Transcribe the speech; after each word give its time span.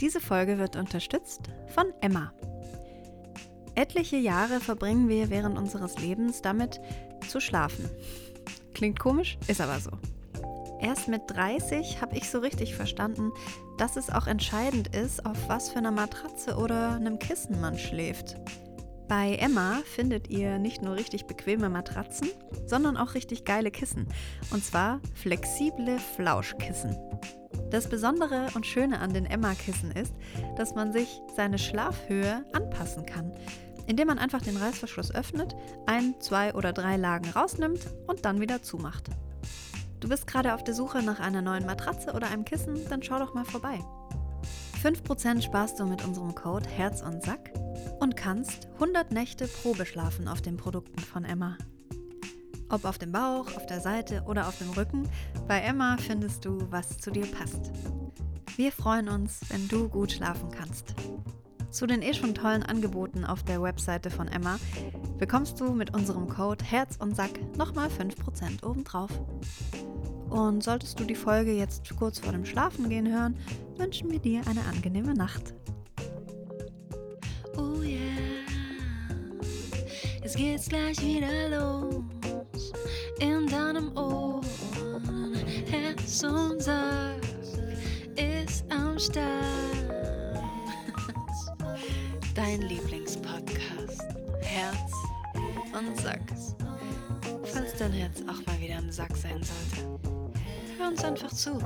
Diese 0.00 0.20
Folge 0.20 0.58
wird 0.58 0.76
unterstützt 0.76 1.50
von 1.68 1.92
Emma. 2.00 2.32
Etliche 3.74 4.16
Jahre 4.16 4.60
verbringen 4.60 5.08
wir 5.08 5.30
während 5.30 5.58
unseres 5.58 5.98
Lebens 5.98 6.42
damit 6.42 6.80
zu 7.28 7.40
schlafen. 7.40 7.88
Klingt 8.74 8.98
komisch, 8.98 9.38
ist 9.46 9.60
aber 9.60 9.78
so. 9.78 9.90
Erst 10.80 11.08
mit 11.08 11.22
30 11.26 12.00
habe 12.00 12.16
ich 12.16 12.30
so 12.30 12.38
richtig 12.38 12.74
verstanden, 12.74 13.30
dass 13.76 13.96
es 13.96 14.08
auch 14.08 14.26
entscheidend 14.26 14.94
ist, 14.96 15.26
auf 15.26 15.36
was 15.48 15.68
für 15.68 15.78
einer 15.78 15.90
Matratze 15.90 16.56
oder 16.56 16.92
einem 16.92 17.18
Kissen 17.18 17.60
man 17.60 17.78
schläft. 17.78 18.36
Bei 19.06 19.34
Emma 19.34 19.80
findet 19.84 20.30
ihr 20.30 20.58
nicht 20.58 20.82
nur 20.82 20.94
richtig 20.94 21.26
bequeme 21.26 21.68
Matratzen, 21.68 22.28
sondern 22.64 22.96
auch 22.96 23.14
richtig 23.14 23.44
geile 23.44 23.70
Kissen. 23.70 24.06
Und 24.50 24.64
zwar 24.64 25.00
flexible 25.14 25.98
Flauschkissen. 26.16 26.96
Das 27.70 27.88
Besondere 27.88 28.48
und 28.54 28.66
Schöne 28.66 28.98
an 28.98 29.12
den 29.14 29.26
Emma-Kissen 29.26 29.92
ist, 29.92 30.12
dass 30.56 30.74
man 30.74 30.92
sich 30.92 31.20
seine 31.36 31.56
Schlafhöhe 31.56 32.44
anpassen 32.52 33.06
kann, 33.06 33.32
indem 33.86 34.08
man 34.08 34.18
einfach 34.18 34.42
den 34.42 34.56
Reißverschluss 34.56 35.14
öffnet, 35.14 35.54
ein, 35.86 36.14
zwei 36.18 36.52
oder 36.54 36.72
drei 36.72 36.96
Lagen 36.96 37.30
rausnimmt 37.30 37.86
und 38.08 38.24
dann 38.24 38.40
wieder 38.40 38.62
zumacht. 38.62 39.04
Du 40.00 40.08
bist 40.08 40.26
gerade 40.26 40.54
auf 40.54 40.64
der 40.64 40.74
Suche 40.74 41.02
nach 41.02 41.20
einer 41.20 41.42
neuen 41.42 41.64
Matratze 41.64 42.12
oder 42.12 42.26
einem 42.28 42.44
Kissen, 42.44 42.76
dann 42.88 43.02
schau 43.04 43.20
doch 43.20 43.34
mal 43.34 43.44
vorbei. 43.44 43.78
5% 44.82 45.42
sparst 45.42 45.78
du 45.78 45.86
mit 45.86 46.04
unserem 46.04 46.34
Code 46.34 46.68
Herz 46.68 47.02
und 47.02 47.22
Sack 47.22 47.52
und 48.00 48.16
kannst 48.16 48.66
100 48.74 49.12
Nächte 49.12 49.46
Probe 49.46 49.86
schlafen 49.86 50.26
auf 50.26 50.40
den 50.40 50.56
Produkten 50.56 50.98
von 50.98 51.24
Emma. 51.24 51.56
Ob 52.70 52.84
auf 52.84 52.98
dem 52.98 53.10
Bauch, 53.10 53.46
auf 53.56 53.66
der 53.66 53.80
Seite 53.80 54.22
oder 54.26 54.46
auf 54.46 54.58
dem 54.58 54.70
Rücken, 54.70 55.08
bei 55.48 55.60
Emma 55.60 55.96
findest 55.98 56.44
du, 56.44 56.70
was 56.70 56.98
zu 56.98 57.10
dir 57.10 57.26
passt. 57.26 57.72
Wir 58.56 58.70
freuen 58.70 59.08
uns, 59.08 59.40
wenn 59.48 59.66
du 59.66 59.88
gut 59.88 60.12
schlafen 60.12 60.50
kannst. 60.52 60.94
Zu 61.70 61.86
den 61.86 62.00
eh 62.02 62.14
schon 62.14 62.34
tollen 62.34 62.62
Angeboten 62.62 63.24
auf 63.24 63.42
der 63.42 63.60
Webseite 63.60 64.10
von 64.10 64.28
Emma 64.28 64.58
bekommst 65.18 65.60
du 65.60 65.72
mit 65.72 65.94
unserem 65.94 66.28
Code 66.28 66.64
Herz 66.64 66.96
und 66.96 67.16
Sack 67.16 67.40
nochmal 67.56 67.88
5% 67.88 68.64
obendrauf. 68.64 69.10
Und 70.28 70.62
solltest 70.62 70.98
du 71.00 71.04
die 71.04 71.16
Folge 71.16 71.52
jetzt 71.52 71.90
kurz 71.96 72.20
vor 72.20 72.32
dem 72.32 72.44
Schlafengehen 72.44 73.12
hören, 73.12 73.36
wünschen 73.78 74.10
wir 74.10 74.20
dir 74.20 74.42
eine 74.46 74.64
angenehme 74.66 75.14
Nacht. 75.14 75.54
Oh 77.56 77.82
yeah, 77.82 77.98
es 80.22 80.34
geht's 80.34 80.68
gleich 80.68 81.00
wieder 81.00 81.48
los 81.48 82.19
in 83.18 83.46
deinem 83.46 83.96
Ohr. 83.96 84.40
Herz 85.70 86.22
und 86.24 86.62
Sack 86.62 87.20
ist 88.16 88.64
am 88.70 88.98
Start. 88.98 89.20
Dein 92.34 92.62
Lieblingspodcast. 92.62 94.02
Herz 94.40 94.92
und 95.78 96.00
Sack. 96.00 96.20
Falls 97.44 97.74
dein 97.78 97.92
Herz 97.92 98.22
auch 98.22 98.46
mal 98.46 98.60
wieder 98.60 98.78
im 98.78 98.90
Sack 98.90 99.16
sein 99.16 99.40
sollte, 99.42 99.98
hör 100.78 100.88
uns 100.88 101.04
einfach 101.04 101.32
zu. 101.32 101.58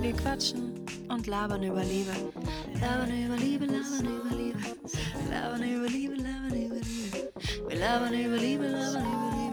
Wir 0.00 0.12
quatschen 0.12 0.74
und 1.08 1.26
labern 1.26 1.62
über 1.62 1.82
Liebe. 1.82 2.12
Labern 2.80 3.24
über 3.24 3.36
Liebe, 3.36 3.66
labern 3.66 4.06
über 4.06 4.36
Liebe. 4.36 4.58
Labern 5.30 5.62
über 5.62 5.88
Liebe, 5.88 6.14
labern 6.14 6.62
über 6.62 6.74
Liebe. 6.76 7.32
Wir 7.68 7.78
labern 7.78 8.14
über 8.14 8.36
Liebe, 8.36 8.66
labern 8.68 9.02
über 9.02 9.36
Liebe. 9.36 9.49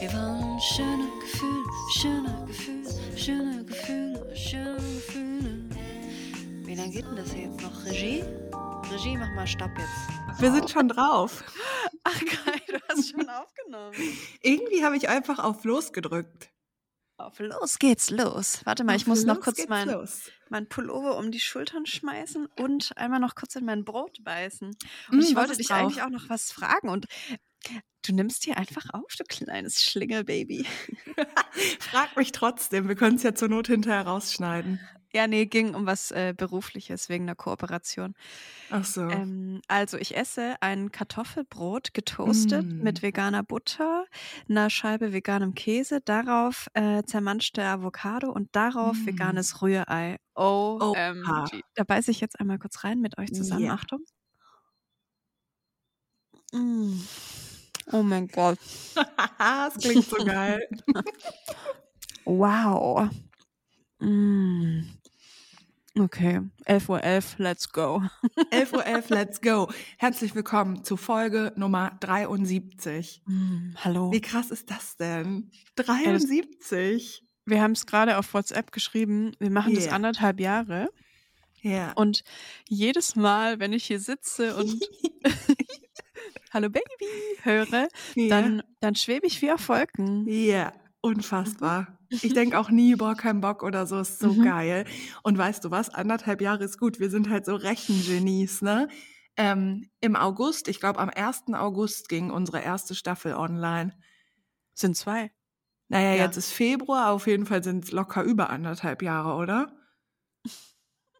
Wir 0.00 0.12
wollen 0.12 0.60
schöne 0.60 1.08
Gefühle, 1.20 1.64
schöne 1.92 2.44
Gefühle, 2.46 3.16
schöne 3.16 3.64
Gefühle, 3.64 4.36
schöne 4.36 4.76
Gefühle. 4.76 5.68
Wie 6.64 6.74
lange 6.74 6.90
geht 6.90 7.06
denn 7.06 7.16
das 7.16 7.32
hier 7.32 7.44
jetzt 7.44 7.60
noch? 7.60 7.84
Regie? 7.84 8.24
Regie, 8.90 9.16
mach 9.16 9.34
mal 9.34 9.46
Stopp 9.46 9.70
jetzt. 9.78 10.40
Wir 10.40 10.52
sind 10.52 10.70
schon 10.70 10.88
drauf. 10.88 11.44
Ach 12.04 12.20
geil, 12.20 12.60
du 12.68 12.78
hast 12.88 13.10
schon 13.10 13.28
aufgenommen. 13.28 13.94
Irgendwie 14.42 14.84
habe 14.84 14.96
ich 14.96 15.08
einfach 15.08 15.38
auf 15.38 15.64
Los 15.64 15.92
gedrückt. 15.92 16.50
Auf 17.18 17.38
los 17.38 17.78
geht's 17.78 18.10
los. 18.10 18.60
Warte 18.64 18.84
mal, 18.84 18.94
ich 18.96 19.06
Auf 19.06 19.06
muss 19.06 19.24
noch 19.24 19.40
kurz 19.40 19.66
mein, 19.68 19.88
los. 19.88 20.30
mein 20.50 20.68
Pullover 20.68 21.16
um 21.16 21.30
die 21.30 21.40
Schultern 21.40 21.86
schmeißen 21.86 22.46
und 22.56 22.92
einmal 22.96 23.20
noch 23.20 23.34
kurz 23.34 23.56
in 23.56 23.64
mein 23.64 23.84
Brot 23.84 24.22
beißen. 24.22 24.76
Und 25.12 25.18
Mm, 25.18 25.20
ich 25.20 25.34
wollte 25.34 25.56
dich 25.56 25.70
drauf? 25.70 25.78
eigentlich 25.78 26.02
auch 26.02 26.10
noch 26.10 26.28
was 26.28 26.52
fragen 26.52 26.88
und 26.90 27.06
du 28.06 28.12
nimmst 28.14 28.44
hier 28.44 28.56
einfach 28.58 28.90
auf, 28.92 29.14
du 29.16 29.24
kleines 29.24 29.82
Schlingelbaby. 29.82 30.66
Frag 31.80 32.16
mich 32.16 32.32
trotzdem, 32.32 32.88
wir 32.88 32.94
können 32.96 33.16
es 33.16 33.22
ja 33.22 33.34
zur 33.34 33.48
Not 33.48 33.68
hinterher 33.68 34.02
rausschneiden. 34.06 34.80
Ja, 35.12 35.26
nee, 35.26 35.46
ging 35.46 35.74
um 35.74 35.86
was 35.86 36.10
äh, 36.10 36.34
Berufliches 36.36 37.08
wegen 37.08 37.24
einer 37.24 37.34
Kooperation. 37.36 38.14
Ach 38.70 38.84
so. 38.84 39.02
Ähm, 39.10 39.62
also 39.68 39.98
ich 39.98 40.16
esse 40.16 40.56
ein 40.60 40.92
Kartoffelbrot 40.92 41.94
getoastet 41.94 42.66
Mm. 42.72 42.82
mit 42.82 43.02
veganer 43.02 43.42
Butter, 43.44 44.06
einer 44.48 44.70
Scheibe 44.70 45.12
veganem 45.12 45.54
Käse, 45.54 46.00
darauf 46.00 46.68
äh, 46.74 47.02
zermanschte 47.04 47.64
Avocado 47.64 48.30
und 48.32 48.54
darauf 48.56 48.96
Mm. 48.98 49.06
veganes 49.06 49.62
Rührei. 49.62 50.18
OMG. 50.34 51.32
Oha. 51.32 51.46
Da 51.74 51.84
beiße 51.84 52.10
ich 52.10 52.20
jetzt 52.20 52.40
einmal 52.40 52.58
kurz 52.58 52.84
rein 52.84 53.00
mit 53.00 53.18
euch 53.18 53.32
zusammen. 53.32 53.64
Ja. 53.64 53.70
Achtung. 53.70 54.06
Mm. 56.52 56.98
Oh 57.92 58.02
mein 58.02 58.28
Gott. 58.28 58.58
das 59.38 59.78
klingt 59.80 60.08
so 60.08 60.18
geil. 60.24 60.68
Wow. 62.26 63.08
Mm. 63.98 64.82
Okay, 65.98 66.40
11.11 66.66 66.88
Uhr, 66.90 67.02
11, 67.02 67.34
let's 67.38 67.72
go. 67.72 68.02
11.11 68.52 68.72
Uhr, 68.74 69.16
let's 69.16 69.40
go. 69.40 69.68
Herzlich 69.96 70.34
willkommen 70.34 70.84
zu 70.84 70.98
Folge 70.98 71.54
Nummer 71.56 71.96
73. 72.00 73.22
Mm, 73.24 73.70
hallo. 73.82 74.12
Wie 74.12 74.20
krass 74.20 74.50
ist 74.50 74.70
das 74.70 74.96
denn? 74.98 75.50
73? 75.76 77.22
Wir 77.46 77.62
haben 77.62 77.72
es 77.72 77.86
gerade 77.86 78.18
auf 78.18 78.34
WhatsApp 78.34 78.72
geschrieben. 78.72 79.32
Wir 79.38 79.50
machen 79.50 79.74
das 79.74 79.86
Yeah. 79.86 79.94
anderthalb 79.94 80.38
Jahre. 80.40 80.90
Ja. 81.62 81.92
Und 81.92 82.22
jedes 82.68 83.16
Mal, 83.16 83.58
wenn 83.58 83.72
ich 83.72 83.84
hier 83.86 84.00
sitze 84.00 84.54
und 84.56 84.84
Hallo 86.52 86.68
Baby 86.68 86.84
höre, 87.42 87.88
dann, 88.28 88.62
dann 88.80 88.94
schwebe 88.94 89.26
ich 89.26 89.40
wie 89.40 89.50
auf 89.50 89.68
Wolken. 89.68 90.26
Ja, 90.28 90.72
unfassbar. 91.00 91.95
Ich 92.10 92.32
denke 92.34 92.58
auch 92.58 92.70
nie, 92.70 92.94
boah, 92.94 93.14
kein 93.14 93.40
Bock 93.40 93.62
oder 93.62 93.86
so, 93.86 93.98
ist 94.00 94.18
so 94.20 94.32
Mhm. 94.34 94.42
geil. 94.42 94.84
Und 95.22 95.36
weißt 95.38 95.64
du 95.64 95.70
was, 95.70 95.88
anderthalb 95.92 96.40
Jahre 96.40 96.64
ist 96.64 96.78
gut. 96.78 97.00
Wir 97.00 97.10
sind 97.10 97.28
halt 97.30 97.44
so 97.46 97.54
Rechengenies, 97.56 98.62
ne? 98.62 98.88
Ähm, 99.36 99.90
Im 100.00 100.16
August, 100.16 100.68
ich 100.68 100.80
glaube 100.80 100.98
am 100.98 101.10
1. 101.10 101.54
August 101.54 102.08
ging 102.08 102.30
unsere 102.30 102.60
erste 102.62 102.94
Staffel 102.94 103.34
online. 103.34 103.92
Sind 104.74 104.96
zwei. 104.96 105.30
Naja, 105.88 106.14
Ja. 106.14 106.24
jetzt 106.24 106.36
ist 106.36 106.52
Februar, 106.52 107.10
auf 107.12 107.26
jeden 107.26 107.46
Fall 107.46 107.62
sind 107.62 107.84
es 107.84 107.92
locker 107.92 108.22
über 108.22 108.50
anderthalb 108.50 109.02
Jahre, 109.02 109.34
oder? 109.34 109.72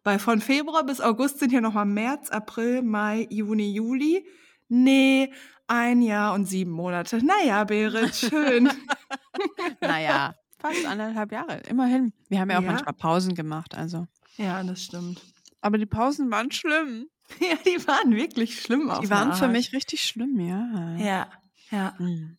Weil 0.03 0.19
von 0.19 0.41
Februar 0.41 0.85
bis 0.85 1.01
August 1.01 1.39
sind 1.39 1.49
hier 1.51 1.61
nochmal 1.61 1.85
März, 1.85 2.29
April, 2.29 2.81
Mai, 2.81 3.27
Juni, 3.29 3.71
Juli. 3.73 4.25
Nee, 4.69 5.31
ein 5.67 6.01
Jahr 6.01 6.33
und 6.33 6.45
sieben 6.45 6.71
Monate. 6.71 7.23
Naja, 7.23 7.63
Berit, 7.65 8.15
schön. 8.15 8.69
Naja, 9.81 10.33
fast 10.59 10.85
anderthalb 10.85 11.31
Jahre. 11.31 11.57
Immerhin. 11.69 12.13
Wir 12.29 12.39
haben 12.39 12.49
ja 12.49 12.57
auch 12.59 12.63
Ja. 12.63 12.71
manchmal 12.71 12.93
Pausen 12.93 13.35
gemacht, 13.35 13.75
also. 13.75 14.07
ja, 14.37 14.61
das 14.63 14.83
stimmt. 14.83 15.21
Aber 15.61 15.77
die 15.77 15.85
Pausen 15.85 16.29
waren 16.31 16.51
schlimm. 16.51 17.07
Ja, 17.41 17.57
die 17.65 17.85
waren 17.87 18.15
wirklich 18.15 18.61
schlimm 18.61 18.89
auf 18.89 19.01
Die 19.01 19.09
waren 19.09 19.33
für 19.33 19.49
mich 19.49 19.73
richtig 19.73 20.01
schlimm, 20.01 20.39
ja. 20.39 20.95
Ja, 20.97 21.27
ja. 21.71 21.93
Hm. 21.97 22.37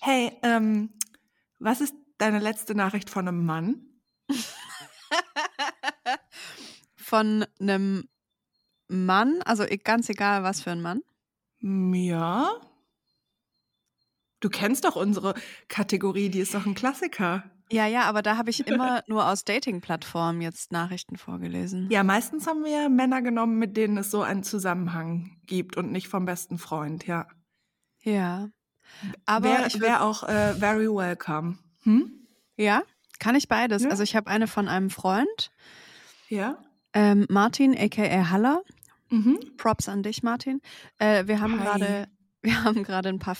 Hey, 0.00 0.32
ähm, 0.44 0.90
was 1.58 1.80
ist 1.80 1.94
deine 2.18 2.38
letzte 2.38 2.76
Nachricht 2.76 3.10
von 3.10 3.26
einem 3.26 3.44
Mann? 3.44 3.84
Von 6.96 7.44
einem 7.60 8.08
Mann, 8.88 9.42
also 9.44 9.64
e- 9.64 9.76
ganz 9.76 10.08
egal, 10.08 10.42
was 10.44 10.62
für 10.62 10.70
ein 10.70 10.80
Mann. 10.82 11.02
Ja. 11.60 12.60
Du 14.42 14.50
kennst 14.50 14.84
doch 14.84 14.96
unsere 14.96 15.34
Kategorie, 15.68 16.28
die 16.28 16.40
ist 16.40 16.52
doch 16.54 16.66
ein 16.66 16.74
Klassiker. 16.74 17.44
Ja, 17.70 17.86
ja, 17.86 18.02
aber 18.02 18.22
da 18.22 18.36
habe 18.36 18.50
ich 18.50 18.66
immer 18.66 19.02
nur 19.06 19.26
aus 19.26 19.44
Dating-Plattformen 19.44 20.42
jetzt 20.42 20.72
Nachrichten 20.72 21.16
vorgelesen. 21.16 21.88
Ja, 21.90 22.02
meistens 22.02 22.46
haben 22.46 22.64
wir 22.64 22.88
Männer 22.90 23.22
genommen, 23.22 23.58
mit 23.58 23.76
denen 23.76 23.96
es 23.96 24.10
so 24.10 24.20
einen 24.20 24.42
Zusammenhang 24.42 25.38
gibt 25.46 25.76
und 25.76 25.90
nicht 25.92 26.08
vom 26.08 26.26
besten 26.26 26.58
Freund, 26.58 27.06
ja. 27.06 27.26
Ja. 28.02 28.50
Aber 29.24 29.48
Wäre 29.48 29.66
ich 29.68 29.80
wär 29.80 30.02
auch 30.02 30.24
äh, 30.24 30.54
very 30.54 30.88
welcome. 30.88 31.56
Hm? 31.84 32.26
Ja, 32.56 32.82
kann 33.20 33.36
ich 33.36 33.48
beides. 33.48 33.84
Ja. 33.84 33.90
Also 33.90 34.02
ich 34.02 34.16
habe 34.16 34.28
eine 34.28 34.48
von 34.48 34.68
einem 34.68 34.90
Freund, 34.90 35.52
Ja? 36.28 36.58
ähm, 36.92 37.26
Martin 37.30 37.78
aka 37.78 38.28
Haller. 38.30 38.62
Mhm. 39.08 39.38
Props 39.56 39.88
an 39.88 40.02
dich, 40.02 40.22
Martin. 40.22 40.60
Äh, 40.98 41.26
wir 41.26 41.40
haben 41.40 41.58
gerade, 41.58 42.08
wir 42.42 42.64
haben 42.64 42.82
gerade 42.82 43.08
ein 43.08 43.18
paar 43.18 43.34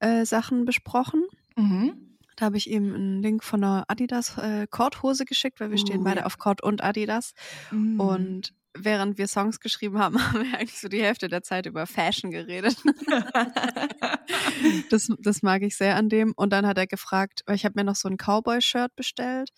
Fashion-Sachen 0.00 0.64
besprochen. 0.64 1.24
Mhm. 1.56 2.16
Da 2.36 2.46
habe 2.46 2.56
ich 2.56 2.70
ihm 2.70 2.94
einen 2.94 3.22
Link 3.22 3.44
von 3.44 3.62
einer 3.62 3.84
Adidas 3.88 4.38
äh, 4.38 4.66
Korthose 4.70 5.24
geschickt, 5.24 5.60
weil 5.60 5.70
wir 5.70 5.78
stehen 5.78 6.00
Uh, 6.00 6.04
beide 6.04 6.20
ja. 6.20 6.26
auf 6.26 6.38
Kord 6.38 6.62
und 6.62 6.82
Adidas. 6.82 7.34
Mhm. 7.70 8.00
Und 8.00 8.54
während 8.72 9.18
wir 9.18 9.28
Songs 9.28 9.60
geschrieben 9.60 9.98
haben, 9.98 10.18
haben 10.32 10.44
wir 10.44 10.58
eigentlich 10.58 10.80
so 10.80 10.88
die 10.88 11.02
Hälfte 11.02 11.28
der 11.28 11.42
Zeit 11.42 11.66
über 11.66 11.86
Fashion 11.86 12.30
geredet. 12.30 12.76
Das, 14.90 15.08
das 15.18 15.42
mag 15.42 15.62
ich 15.62 15.76
sehr 15.76 15.96
an 15.96 16.08
dem. 16.08 16.32
Und 16.36 16.52
dann 16.52 16.66
hat 16.66 16.78
er 16.78 16.86
gefragt, 16.86 17.42
weil 17.46 17.56
ich 17.56 17.64
habe 17.64 17.74
mir 17.76 17.84
noch 17.84 17.96
so 17.96 18.08
ein 18.08 18.16
Cowboy-Shirt 18.16 18.94
bestellt. 18.94 19.50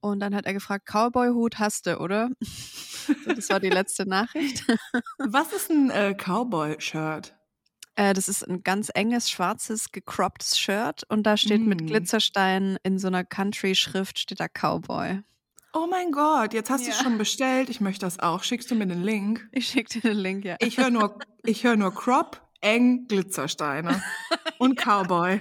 Und 0.00 0.20
dann 0.20 0.34
hat 0.34 0.44
er 0.44 0.52
gefragt, 0.52 0.86
Cowboy-Hut 0.90 1.58
hast 1.58 1.86
du, 1.86 1.98
oder? 1.98 2.30
Das 3.26 3.50
war 3.50 3.60
die 3.60 3.70
letzte 3.70 4.06
Nachricht. 4.06 4.64
Was 5.18 5.52
ist 5.52 5.70
ein 5.70 5.90
äh, 5.90 6.14
Cowboy-Shirt? 6.14 7.34
Äh, 7.96 8.12
das 8.14 8.28
ist 8.28 8.42
ein 8.48 8.62
ganz 8.64 8.90
enges, 8.94 9.30
schwarzes, 9.30 9.92
gecropptes 9.92 10.58
Shirt. 10.58 11.04
Und 11.08 11.24
da 11.24 11.36
steht 11.36 11.60
mit 11.62 11.80
Mm. 11.82 11.86
Glitzersteinen 11.86 12.76
in 12.82 12.98
so 12.98 13.06
einer 13.06 13.24
Country-Schrift 13.24 14.18
steht 14.18 14.40
da 14.40 14.48
Cowboy. 14.48 15.20
Oh 15.72 15.86
mein 15.88 16.10
Gott, 16.12 16.54
jetzt 16.54 16.70
hast 16.70 16.86
du 16.86 16.90
es 16.90 16.98
Ja. 16.98 17.02
schon 17.04 17.18
bestellt. 17.18 17.68
Ich 17.68 17.80
möchte 17.80 18.06
das 18.06 18.18
auch. 18.20 18.42
Schickst 18.44 18.70
du 18.70 18.74
mir 18.74 18.86
den 18.86 19.02
Link? 19.02 19.48
Ich 19.52 19.68
schicke 19.68 20.00
dir 20.00 20.10
den 20.10 20.18
Link, 20.18 20.44
ja. 20.44 20.56
Ich 20.60 20.78
höre 20.78 20.90
nur, 20.90 21.18
ich 21.44 21.64
höre 21.64 21.76
nur 21.76 21.92
Crop, 21.94 22.40
eng, 22.60 23.06
Glitzersteine 23.08 24.02
und 24.58 24.76
Cowboy. 24.84 25.40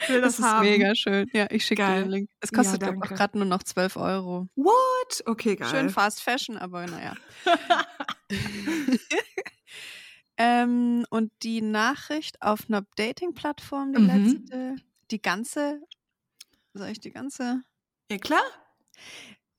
Ich 0.00 0.08
will 0.10 0.20
das, 0.20 0.36
Das 0.36 0.46
ist 0.46 0.52
haben. 0.52 0.64
mega 0.66 0.94
schön. 0.94 1.26
Ja, 1.32 1.46
ich 1.50 1.64
schicke 1.66 1.84
dir 1.84 1.94
den 2.02 2.08
Link. 2.10 2.30
Es 2.40 2.50
Ja, 2.52 2.56
kostet 2.58 2.84
auch 2.84 2.88
danke. 2.88 3.14
gerade 3.14 3.36
nur 3.36 3.46
noch 3.46 3.62
12 3.64 3.96
Euro. 3.96 4.46
What? 4.54 5.22
Okay, 5.26 5.56
geil. 5.56 5.68
Schön 5.68 5.90
Fast 5.90 6.22
Fashion, 6.22 6.56
aber 6.56 6.86
naja. 6.86 7.14
ähm, 10.38 11.04
und 11.10 11.32
die 11.42 11.60
Nachricht 11.60 12.40
auf 12.42 12.60
einer 12.68 12.84
Dating-Plattform, 12.96 13.92
die 13.92 14.00
Mhm. 14.00 14.06
letzte, 14.06 14.76
die 15.10 15.20
ganze, 15.20 15.80
soll 16.74 16.88
ich 16.88 17.00
die 17.00 17.10
ganze? 17.12 17.62
Ja, 18.10 18.18
klar. 18.18 18.42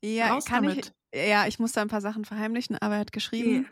Ja, 0.04 0.34
Raus 0.34 0.46
kann 0.46 0.64
damit. 0.64 0.94
ich. 1.14 1.28
Ja, 1.28 1.48
ich 1.48 1.60
muss 1.60 1.72
da 1.74 1.82
ein 1.82 1.88
paar 1.90 2.02
Sachen 2.02 2.24
verheimlichen, 2.26 2.78
aber 2.78 2.96
er 2.96 3.00
hat 3.02 3.12
geschrieben, 3.12 3.68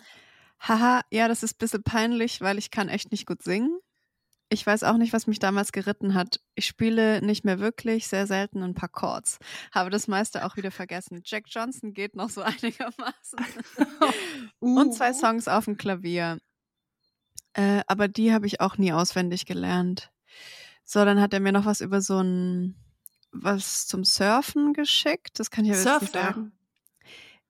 haha, 0.59 1.01
ja, 1.12 1.27
das 1.27 1.44
ist 1.44 1.56
ein 1.56 1.59
bisschen 1.59 1.83
peinlich, 1.83 2.42
weil 2.42 2.57
ich 2.57 2.71
kann 2.71 2.89
echt 2.89 3.12
nicht 3.12 3.25
gut 3.27 3.44
singen. 3.44 3.80
Ich 4.50 4.65
weiß 4.65 4.83
auch 4.83 4.98
nicht, 4.98 5.13
was 5.13 5.27
mich 5.27 5.39
damals 5.39 5.74
geritten 5.74 6.13
hat. 6.13 6.39
Ich 6.56 6.65
spiele 6.68 7.21
nicht 7.21 7.44
mehr 7.45 7.59
wirklich, 7.59 8.07
sehr 8.07 8.27
selten 8.27 8.63
ein 8.63 8.74
paar 8.75 8.89
Chords. 8.89 9.39
Habe 9.74 9.89
das 9.89 10.07
meiste 10.07 10.45
auch 10.45 10.56
wieder 10.57 10.71
vergessen. 10.71 11.21
Jack 11.25 11.45
Johnson 11.50 11.94
geht 11.94 12.15
noch 12.15 12.30
so 12.30 12.42
einigermaßen. 12.44 13.39
Und 14.59 14.94
zwei 14.95 15.12
Uh. 15.12 15.13
Songs 15.13 15.48
auf 15.48 15.65
dem 15.65 15.77
Klavier. 15.77 16.39
Äh, 17.57 17.81
aber 17.88 18.07
die 18.07 18.33
habe 18.33 18.45
ich 18.48 18.62
auch 18.62 18.77
nie 18.77 18.94
auswendig 18.94 19.45
gelernt. 19.45 20.12
So, 20.86 21.06
dann 21.06 21.21
hat 21.21 21.33
er 21.33 21.39
mir 21.42 21.51
noch 21.51 21.65
was 21.65 21.81
über 21.81 22.01
so 22.01 22.19
ein 22.21 22.75
was 23.31 23.88
zum 23.88 24.04
Surfen 24.06 24.74
geschickt. 24.74 25.39
Das 25.39 25.51
kann 25.51 25.65
ich 25.65 25.71
aber 25.71 25.81
jetzt 25.81 26.01
nicht 26.01 26.15
er? 26.15 26.36
sagen. 26.36 26.54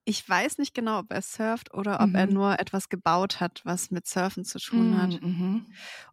Ich 0.05 0.27
weiß 0.27 0.57
nicht 0.57 0.73
genau, 0.73 0.99
ob 0.99 1.11
er 1.11 1.21
surft 1.21 1.73
oder 1.73 1.99
ob 2.01 2.15
er 2.15 2.27
Mhm. 2.27 2.33
nur 2.33 2.59
etwas 2.59 2.87
gebaut 2.89 3.41
hat, 3.41 3.61
was 3.65 3.91
mit 3.91 4.07
Surfen 4.07 4.45
zu 4.45 4.57
tun 4.59 4.95
hat. 4.97 5.21
Mhm. 5.21 5.65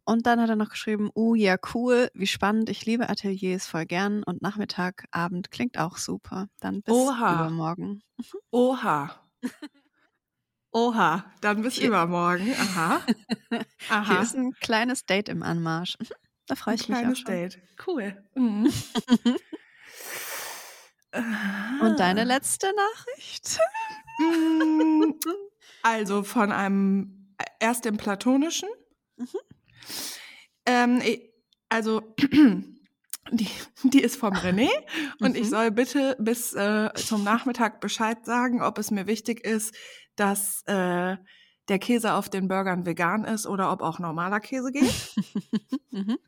Und 0.04 0.26
dann 0.26 0.40
hat 0.40 0.50
er 0.50 0.56
noch 0.56 0.70
geschrieben, 0.70 1.10
uh, 1.14 1.34
ja, 1.34 1.56
cool, 1.74 2.10
wie 2.14 2.26
spannend, 2.26 2.68
ich 2.70 2.84
liebe 2.86 3.08
Ateliers 3.08 3.66
voll 3.66 3.86
gern 3.86 4.22
und 4.24 4.42
Nachmittag, 4.42 5.06
Abend 5.12 5.50
klingt 5.50 5.78
auch 5.78 5.98
super. 5.98 6.48
Dann 6.60 6.82
bis 6.82 7.14
Oha. 7.14 7.34
übermorgen. 7.34 8.02
Oha. 8.52 9.20
Oha. 10.74 11.24
Dann 11.40 11.62
bis 11.62 11.74
Hier- 11.76 11.88
übermorgen. 11.88 12.52
Aha. 12.58 13.00
Hier 13.50 13.64
Aha. 13.90 14.22
ist 14.22 14.34
ein 14.34 14.52
kleines 14.60 15.06
Date 15.06 15.28
im 15.30 15.42
Anmarsch. 15.42 15.96
Da 16.46 16.56
freue 16.56 16.74
Ein 16.74 16.80
ich 16.80 16.88
mich 16.90 16.98
auch 16.98 17.00
kleines 17.00 17.18
schon. 17.20 17.26
Date. 17.32 17.58
Cool. 17.86 18.22
Mhm. 18.34 18.70
Und 21.80 22.00
deine 22.00 22.24
letzte 22.24 22.66
Nachricht? 22.74 23.58
Mm, 24.18 25.12
Also 25.82 26.22
von 26.24 26.50
einem 26.52 27.34
erst 27.60 27.86
im 27.86 27.96
Platonischen. 27.96 28.68
Mhm. 29.16 29.26
Ähm, 30.66 31.02
also 31.68 32.14
die, 33.30 33.48
die 33.82 34.00
ist 34.02 34.16
vom 34.16 34.32
René 34.34 34.68
und 35.20 35.36
ich 35.36 35.44
Mhm. 35.44 35.50
soll 35.50 35.70
bitte 35.70 36.16
bis 36.18 36.52
äh, 36.54 36.90
zum 36.94 37.24
Nachmittag 37.24 37.80
Bescheid 37.80 38.24
sagen, 38.24 38.62
ob 38.62 38.78
es 38.78 38.90
mir 38.90 39.06
wichtig 39.06 39.44
ist, 39.44 39.74
dass 40.16 40.62
äh, 40.66 41.16
der 41.68 41.78
Käse 41.78 42.12
auf 42.14 42.28
den 42.28 42.48
Burgern 42.48 42.84
vegan 42.86 43.24
ist 43.24 43.46
oder 43.46 43.72
ob 43.72 43.80
auch 43.82 43.98
normaler 43.98 44.40
Käse 44.40 44.70
geht. 44.72 44.92
Mhm. 45.90 46.18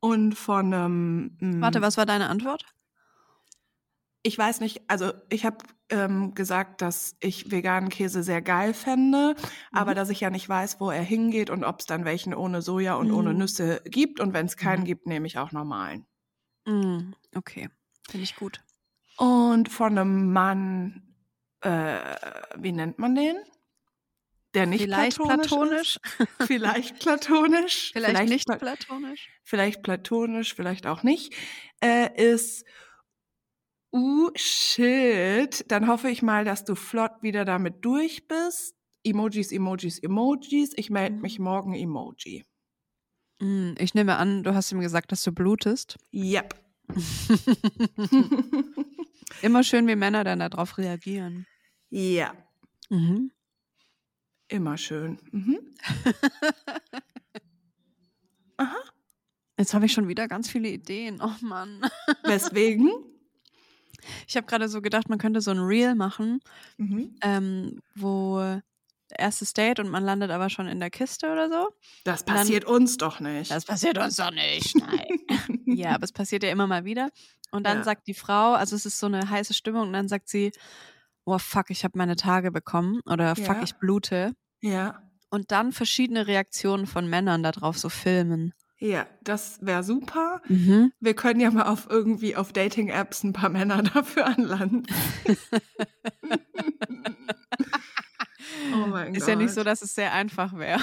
Und 0.00 0.34
von 0.34 0.72
ähm, 0.72 1.36
m, 1.40 1.60
Warte, 1.60 1.82
was 1.82 1.96
war 1.98 2.06
deine 2.06 2.28
Antwort? 2.30 2.64
Ich 4.26 4.38
weiß 4.38 4.60
nicht, 4.60 4.80
also 4.88 5.12
ich 5.28 5.44
habe 5.44 5.58
ähm, 5.90 6.34
gesagt, 6.34 6.80
dass 6.80 7.14
ich 7.20 7.50
veganen 7.50 7.90
Käse 7.90 8.22
sehr 8.22 8.40
geil 8.40 8.72
fände, 8.72 9.34
aber 9.70 9.90
Mhm. 9.90 9.96
dass 9.96 10.08
ich 10.08 10.20
ja 10.20 10.30
nicht 10.30 10.48
weiß, 10.48 10.80
wo 10.80 10.90
er 10.90 11.02
hingeht 11.02 11.50
und 11.50 11.62
ob 11.62 11.80
es 11.80 11.86
dann 11.86 12.06
welchen 12.06 12.32
ohne 12.34 12.62
Soja 12.62 12.94
und 12.94 13.12
ohne 13.12 13.32
Mhm. 13.34 13.38
Nüsse 13.40 13.82
gibt. 13.84 14.20
Und 14.20 14.32
wenn 14.32 14.46
es 14.46 14.56
keinen 14.56 14.80
Mhm. 14.80 14.86
gibt, 14.86 15.06
nehme 15.06 15.26
ich 15.26 15.36
auch 15.36 15.52
normalen. 15.52 16.06
Mm, 16.66 17.12
okay, 17.36 17.68
finde 18.08 18.24
ich 18.24 18.34
gut. 18.36 18.62
Und 19.18 19.68
von 19.68 19.98
einem 19.98 20.32
Mann, 20.32 21.02
äh, 21.60 21.98
wie 22.56 22.72
nennt 22.72 22.98
man 22.98 23.14
den? 23.14 23.36
Der 24.54 24.64
nicht 24.64 24.82
Vielleicht 24.82 25.18
platonisch. 25.18 25.48
platonisch, 25.48 25.96
Ist? 25.96 26.28
Vielleicht 26.46 26.98
platonisch. 27.00 27.90
vielleicht, 27.92 28.28
nicht 28.30 28.46
pla- 28.46 28.56
platonisch. 28.56 29.28
vielleicht 29.42 29.82
platonisch, 29.82 30.54
vielleicht 30.54 30.86
auch 30.86 31.02
nicht, 31.02 31.34
äh, 31.82 32.08
ist, 32.32 32.64
uh, 33.94 34.30
shit, 34.34 35.64
dann 35.70 35.86
hoffe 35.88 36.08
ich 36.10 36.22
mal, 36.22 36.44
dass 36.44 36.64
du 36.64 36.74
flott 36.74 37.12
wieder 37.22 37.44
damit 37.44 37.84
durch 37.84 38.26
bist. 38.28 38.74
Emojis, 39.04 39.52
Emojis, 39.52 39.98
Emojis. 39.98 40.72
Ich 40.76 40.90
melde 40.90 41.16
Mhm. 41.16 41.22
mich 41.22 41.38
morgen 41.38 41.74
Emoji. 41.74 42.44
Mm, 43.40 43.72
ich 43.78 43.94
nehme 43.94 44.16
an, 44.16 44.42
du 44.42 44.54
hast 44.54 44.72
ihm 44.72 44.80
gesagt, 44.80 45.12
dass 45.12 45.22
du 45.22 45.32
blutest. 45.32 45.98
Yep. 46.12 46.54
Immer 49.42 49.62
schön, 49.64 49.86
wie 49.86 49.96
Männer 49.96 50.24
dann 50.24 50.38
darauf 50.40 50.76
reagieren. 50.78 51.46
ja, 51.90 52.34
Mhm. 52.90 53.30
immer 54.48 54.76
schön. 54.76 55.18
Mhm. 55.32 55.58
Jetzt 59.58 59.72
habe 59.74 59.86
ich 59.86 59.92
schon 59.92 60.08
wieder 60.08 60.28
ganz 60.28 60.50
viele 60.50 60.68
Ideen. 60.68 61.20
Oh 61.22 61.30
Mann. 61.40 61.80
Weswegen? 62.24 62.90
Ich 64.26 64.36
habe 64.36 64.46
gerade 64.46 64.68
so 64.68 64.80
gedacht, 64.82 65.08
man 65.08 65.18
könnte 65.18 65.40
so 65.40 65.50
ein 65.50 65.58
Reel 65.58 65.94
machen, 65.94 66.40
Mhm. 66.78 67.16
ähm, 67.22 67.80
wo 67.94 68.60
erstes 69.16 69.52
Date 69.52 69.78
und 69.80 69.90
man 69.90 70.02
landet 70.02 70.30
aber 70.30 70.50
schon 70.50 70.66
in 70.66 70.80
der 70.80 70.90
Kiste 70.90 71.30
oder 71.30 71.48
so. 71.48 71.68
Das 72.04 72.24
Dann- 72.24 72.36
passiert 72.36 72.64
uns 72.64 72.96
doch 72.96 73.20
nicht. 73.20 73.50
Das 73.50 73.64
passiert 73.64 73.96
uns 73.98 74.16
doch 74.16 74.30
nicht. 74.32 74.74
Nein. 74.76 75.18
ja, 75.66 75.90
aber 75.94 76.04
es 76.04 76.12
passiert 76.12 76.42
ja 76.42 76.50
immer 76.50 76.66
mal 76.66 76.84
wieder. 76.84 77.10
Und 77.52 77.64
dann 77.64 77.78
Ja. 77.78 77.84
sagt 77.84 78.06
die 78.08 78.14
Frau, 78.14 78.54
also 78.54 78.74
es 78.74 78.86
ist 78.86 78.98
so 78.98 79.06
eine 79.06 79.28
heiße 79.30 79.54
Stimmung, 79.54 79.82
und 79.88 79.92
dann 79.92 80.08
sagt 80.08 80.28
sie, 80.28 80.50
oh 81.26 81.38
fuck, 81.38 81.70
ich 81.70 81.84
habe 81.84 81.96
meine 81.96 82.16
Tage 82.16 82.50
bekommen 82.50 83.00
oder 83.06 83.36
fuck, 83.36 83.56
Ja. 83.58 83.62
ich 83.62 83.74
blute. 83.76 84.32
ja, 84.60 85.00
Und 85.30 85.50
dann 85.52 85.72
verschiedene 85.72 86.26
Reaktionen 86.28 86.86
von 86.86 87.08
Männern 87.08 87.42
darauf 87.42 87.76
so 87.78 87.88
filmen. 87.88 88.52
Ja, 88.78 89.06
das 89.22 89.58
wäre 89.62 89.82
super. 89.82 90.42
Mhm. 90.48 90.92
Wir 91.00 91.14
können 91.14 91.40
ja 91.40 91.50
mal 91.50 91.64
auf 91.64 91.86
irgendwie 91.88 92.36
auf 92.36 92.52
Dating-Apps 92.52 93.24
ein 93.24 93.32
paar 93.32 93.50
Männer 93.50 93.82
dafür 93.94 94.26
anlanden. 94.26 94.84
oh 98.74 98.86
mein 98.86 99.14
Ist 99.14 99.20
Gott. 99.20 99.28
ja 99.28 99.36
nicht 99.36 99.54
so, 99.54 99.62
dass 99.64 99.82
es 99.82 99.94
sehr 99.94 100.12
einfach 100.12 100.56
wäre. 100.56 100.80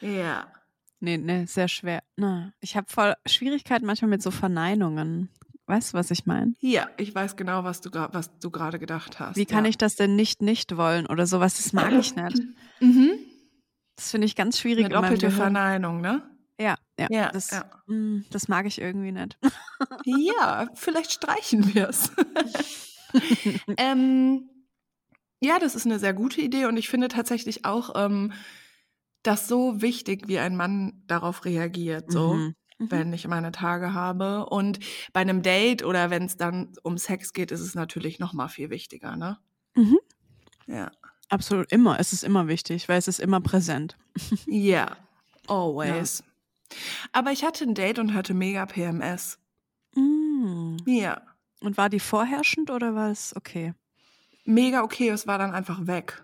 Ja. 0.00 0.52
nee, 1.00 1.16
nee, 1.16 1.46
sehr 1.46 1.68
schwer. 1.68 2.02
Na, 2.16 2.52
ich 2.60 2.76
habe 2.76 2.86
voll 2.90 3.14
Schwierigkeiten 3.26 3.86
manchmal 3.86 4.10
mit 4.10 4.22
so 4.22 4.30
Verneinungen. 4.30 5.30
Weißt 5.66 5.94
du, 5.94 5.96
was 5.96 6.10
ich 6.10 6.26
meine? 6.26 6.54
Ja, 6.60 6.88
ich 6.98 7.14
weiß 7.14 7.36
genau, 7.36 7.64
was 7.64 7.80
du, 7.80 7.90
was 7.90 8.38
du 8.38 8.50
gerade 8.50 8.78
gedacht 8.78 9.18
hast. 9.18 9.36
Wie 9.36 9.46
kann 9.46 9.64
ja. 9.64 9.70
ich 9.70 9.78
das 9.78 9.96
denn 9.96 10.14
nicht 10.14 10.42
nicht 10.42 10.76
wollen 10.76 11.06
oder 11.06 11.26
sowas? 11.26 11.56
Das 11.56 11.72
mag 11.72 11.92
ich 11.92 12.16
nicht. 12.16 12.42
Mhm. 12.80 13.12
Das 13.96 14.10
finde 14.10 14.26
ich 14.26 14.34
ganz 14.34 14.58
schwierig. 14.58 14.86
Eine 14.86 14.94
doppelte. 14.94 15.30
Verneinung, 15.30 16.00
ne? 16.00 16.22
Ja, 16.60 16.76
ja. 16.98 17.08
Ja, 17.10 17.30
das, 17.32 17.50
ja. 17.50 17.64
mm, 17.86 18.24
das 18.30 18.48
mag 18.48 18.66
ich 18.66 18.80
irgendwie 18.80 19.12
nicht. 19.12 19.38
Ja, 20.04 20.68
vielleicht 20.74 21.12
streichen 21.12 21.74
wir 21.74 21.88
es. 21.88 22.10
ähm, 23.76 24.48
ja, 25.40 25.58
das 25.58 25.74
ist 25.74 25.86
eine 25.86 25.98
sehr 25.98 26.14
gute 26.14 26.40
Idee 26.40 26.66
und 26.66 26.76
ich 26.76 26.88
finde 26.88 27.08
tatsächlich 27.08 27.64
auch 27.64 27.90
ähm, 27.96 28.32
das 29.22 29.48
so 29.48 29.82
wichtig, 29.82 30.28
wie 30.28 30.38
ein 30.38 30.56
Mann 30.56 31.02
darauf 31.06 31.44
reagiert, 31.44 32.10
so. 32.10 32.34
Mhm. 32.34 32.54
Mhm. 32.78 32.90
wenn 32.90 33.12
ich 33.12 33.26
meine 33.28 33.52
Tage 33.52 33.94
habe. 33.94 34.46
Und 34.46 34.80
bei 35.12 35.20
einem 35.20 35.42
Date 35.42 35.84
oder 35.84 36.10
wenn 36.10 36.24
es 36.24 36.36
dann 36.36 36.72
um 36.82 36.98
Sex 36.98 37.32
geht, 37.32 37.52
ist 37.52 37.60
es 37.60 37.74
natürlich 37.74 38.18
noch 38.18 38.32
mal 38.32 38.48
viel 38.48 38.70
wichtiger, 38.70 39.16
ne? 39.16 39.38
Mhm. 39.74 39.98
Ja. 40.66 40.90
Absolut 41.28 41.70
immer. 41.72 41.98
Es 41.98 42.12
ist 42.12 42.22
immer 42.22 42.48
wichtig, 42.48 42.88
weil 42.88 42.98
es 42.98 43.08
ist 43.08 43.18
immer 43.20 43.40
präsent. 43.40 43.96
Ja, 44.46 44.96
always. 45.48 46.22
Aber 47.12 47.30
ich 47.32 47.44
hatte 47.44 47.64
ein 47.64 47.74
Date 47.74 47.98
und 47.98 48.14
hatte 48.14 48.34
mega 48.34 48.66
PMS. 48.66 49.38
Mm. 49.94 50.76
Ja, 50.86 51.20
Und 51.60 51.76
war 51.76 51.88
die 51.88 52.00
vorherrschend 52.00 52.70
oder 52.70 52.94
war 52.94 53.10
es 53.10 53.34
okay? 53.36 53.74
mega 54.46 54.82
okay, 54.82 55.08
es 55.08 55.26
war 55.26 55.38
dann 55.38 55.52
einfach 55.54 55.86
weg. 55.86 56.22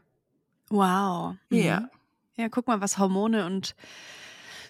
Wow. 0.68 1.36
Mhm. 1.48 1.56
Ja. 1.58 1.88
Ja, 2.36 2.48
guck 2.50 2.66
mal, 2.66 2.80
was 2.80 2.98
Hormone 2.98 3.46
und 3.46 3.74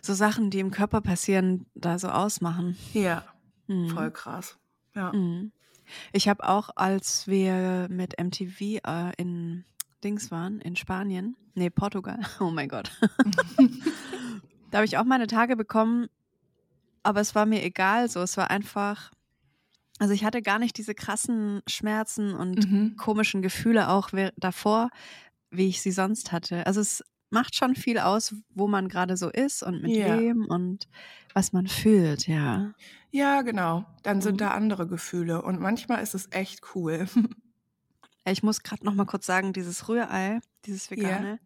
so 0.02 0.14
Sachen, 0.14 0.50
die 0.50 0.60
im 0.60 0.70
Körper 0.70 1.00
passieren, 1.00 1.66
da 1.74 1.98
so 1.98 2.08
ausmachen. 2.08 2.76
Ja, 2.92 3.24
Mhm. 3.66 3.88
voll 3.90 4.10
krass. 4.10 4.56
Ja. 4.94 5.12
Mhm. 5.12 5.52
Ich 6.12 6.28
habe 6.28 6.48
auch, 6.48 6.70
als 6.76 7.26
wir 7.26 7.88
mit 7.90 8.18
MTV 8.20 8.60
äh, 8.86 9.12
in 9.16 9.64
Dings 10.04 10.30
waren, 10.30 10.60
in 10.60 10.76
Spanien, 10.76 11.36
nee, 11.54 11.70
Portugal, 11.70 12.18
oh 12.40 12.50
mein 12.50 12.68
Gott. 12.68 12.90
da 14.70 14.78
habe 14.78 14.86
ich 14.86 14.98
auch 14.98 15.04
meine 15.04 15.26
Tage 15.26 15.56
bekommen, 15.56 16.08
aber 17.02 17.20
es 17.20 17.34
war 17.34 17.46
mir 17.46 17.64
egal, 17.64 18.08
so, 18.10 18.20
es 18.22 18.36
war 18.36 18.50
einfach, 18.50 19.12
also 19.98 20.14
ich 20.14 20.24
hatte 20.24 20.42
gar 20.42 20.58
nicht 20.58 20.78
diese 20.78 20.94
krassen 20.94 21.62
Schmerzen 21.68 22.34
und 22.34 22.66
Mhm. 22.66 22.94
komischen 22.96 23.42
Gefühle 23.42 23.90
auch 23.90 24.10
davor, 24.36 24.90
wie 25.50 25.68
ich 25.68 25.82
sie 25.82 25.92
sonst 25.92 26.32
hatte. 26.32 26.66
Also 26.66 26.80
es 26.80 27.04
macht 27.30 27.56
schon 27.56 27.76
viel 27.76 27.98
aus, 28.00 28.34
wo 28.50 28.68
man 28.68 28.88
gerade 28.88 29.16
so 29.16 29.30
ist 29.30 29.62
und 29.62 29.82
mit 29.82 30.04
Ja. 30.04 30.04
wem 30.04 30.46
und 30.48 30.88
was 31.34 31.52
man 31.52 31.68
fühlt, 31.68 32.28
ja. 32.28 32.74
Ja, 33.12 33.42
genau. 33.42 33.84
Dann 34.02 34.20
sind 34.20 34.40
Mhm. 34.40 34.40
da 34.40 34.50
andere 34.52 34.86
Gefühle 34.86 35.42
und 35.42 35.60
manchmal 35.60 36.02
ist 36.02 36.14
es 36.14 36.28
echt 36.32 36.74
cool. 36.74 37.06
Ich 38.26 38.42
muss 38.42 38.62
gerade 38.62 38.84
noch 38.84 38.94
mal 38.94 39.04
kurz 39.06 39.26
sagen, 39.26 39.52
dieses 39.52 39.88
Rührei, 39.88 40.40
dieses 40.66 40.90
vegane, 40.90 41.38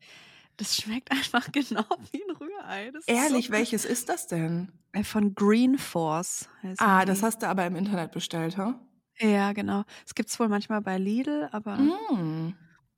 das 0.57 0.77
schmeckt 0.77 1.11
einfach 1.13 1.51
genau 1.53 1.85
wie 2.13 2.23
ein 2.23 2.37
Rührei. 2.37 2.91
Das 2.93 3.07
Ehrlich, 3.07 3.47
so 3.47 3.53
welches 3.53 3.85
ist 3.85 4.09
das 4.09 4.27
denn? 4.27 4.73
Äh, 4.93 5.05
Von 5.05 5.35
Green 5.35 5.79
Force. 5.79 6.49
Ah, 6.79 7.01
die. 7.01 7.07
das 7.07 7.23
hast 7.23 7.43
du 7.43 7.49
aber 7.49 7.67
im 7.67 7.77
Internet 7.77 8.13
bestellt, 8.13 8.57
ha? 8.57 8.79
Ja, 9.19 9.53
genau. 9.53 9.85
Es 10.07 10.15
gibt 10.15 10.29
es 10.29 10.39
wohl 10.41 10.49
manchmal 10.49 10.81
bei 10.81 10.99
Lidl, 10.99 11.49
aber 11.53 11.77
Mm. 11.77 12.55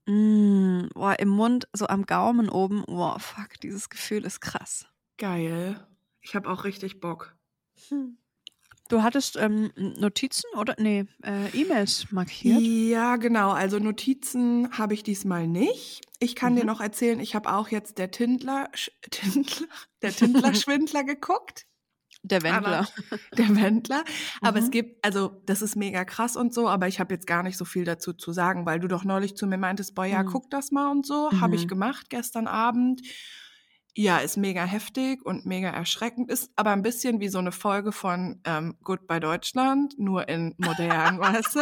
mm, 0.06 0.88
boah, 0.94 1.18
im 1.18 1.28
Mund, 1.28 1.68
so 1.72 1.86
am 1.88 2.06
Gaumen 2.06 2.48
oben, 2.48 2.84
boah, 2.86 3.18
fuck, 3.20 3.60
dieses 3.62 3.90
Gefühl 3.90 4.24
ist 4.24 4.40
krass. 4.40 4.86
Geil. 5.18 5.86
Ich 6.20 6.34
habe 6.34 6.48
auch 6.50 6.64
richtig 6.64 7.00
Bock. 7.00 7.36
Du 8.88 9.02
hattest 9.02 9.36
ähm, 9.36 9.72
Notizen 9.76 10.48
oder 10.58 10.74
nee, 10.78 11.06
äh, 11.24 11.48
E-Mails 11.50 12.06
markiert? 12.10 12.72
Ja, 12.90 13.16
genau. 13.16 13.50
Also 13.50 13.78
Notizen 13.78 14.70
habe 14.78 14.94
ich 14.94 15.02
diesmal 15.02 15.46
nicht. 15.48 16.02
Ich 16.20 16.36
kann 16.36 16.54
dir 16.54 16.64
Mhm. 16.64 16.64
noch 16.64 16.80
erzählen, 16.80 17.18
ich 17.20 17.34
habe 17.34 17.52
auch 17.52 17.68
jetzt 17.68 17.98
der 17.98 18.10
Tindler, 18.10 18.70
Tindler, 19.10 19.66
der 20.02 20.14
Tindler-Schwindler 20.14 21.04
geguckt. 21.04 21.66
Der 22.22 22.42
Wendler. 22.42 22.88
Der 23.38 23.54
Wendler. 23.56 24.04
Aber 24.42 24.58
es 24.58 24.70
Mhm. 24.70 24.70
gibt, 24.70 25.04
also 25.04 25.42
das 25.46 25.62
ist 25.62 25.76
mega 25.76 26.04
krass 26.04 26.36
und 26.36 26.54
so, 26.54 26.68
aber 26.68 26.88
ich 26.88 27.00
habe 27.00 27.14
jetzt 27.14 27.26
gar 27.26 27.42
nicht 27.42 27.56
so 27.56 27.64
viel 27.64 27.84
dazu 27.84 28.12
zu 28.14 28.32
sagen, 28.32 28.66
weil 28.66 28.80
du 28.80 28.88
doch 28.88 29.04
neulich 29.04 29.36
zu 29.36 29.46
mir 29.46 29.58
meintest, 29.58 29.94
boah, 29.94 30.06
ja, 30.06 30.22
Mhm. 30.22 30.24
guck 30.24 30.50
das 30.50 30.72
mal 30.72 30.90
und 30.90 31.06
so. 31.06 31.32
Habe 31.40 31.54
ich 31.56 31.68
Mhm. 31.68 31.68
gemacht 31.68 32.10
gestern 32.10 32.46
Abend. 32.48 33.02
Ja, 33.98 34.18
ist 34.18 34.36
mega 34.36 34.62
heftig 34.62 35.24
und 35.24 35.46
mega 35.46 35.70
erschreckend. 35.70 36.30
Ist 36.30 36.50
aber 36.54 36.70
ein 36.72 36.82
bisschen 36.82 37.18
wie 37.20 37.28
so 37.28 37.38
eine 37.38 37.50
Folge 37.50 37.92
von 37.92 38.42
ähm, 38.44 38.76
Goodbye 38.84 39.20
Deutschland, 39.20 39.98
nur 39.98 40.28
in 40.28 40.54
modern, 40.58 41.18
weißt 41.18 41.56
du? 41.56 41.60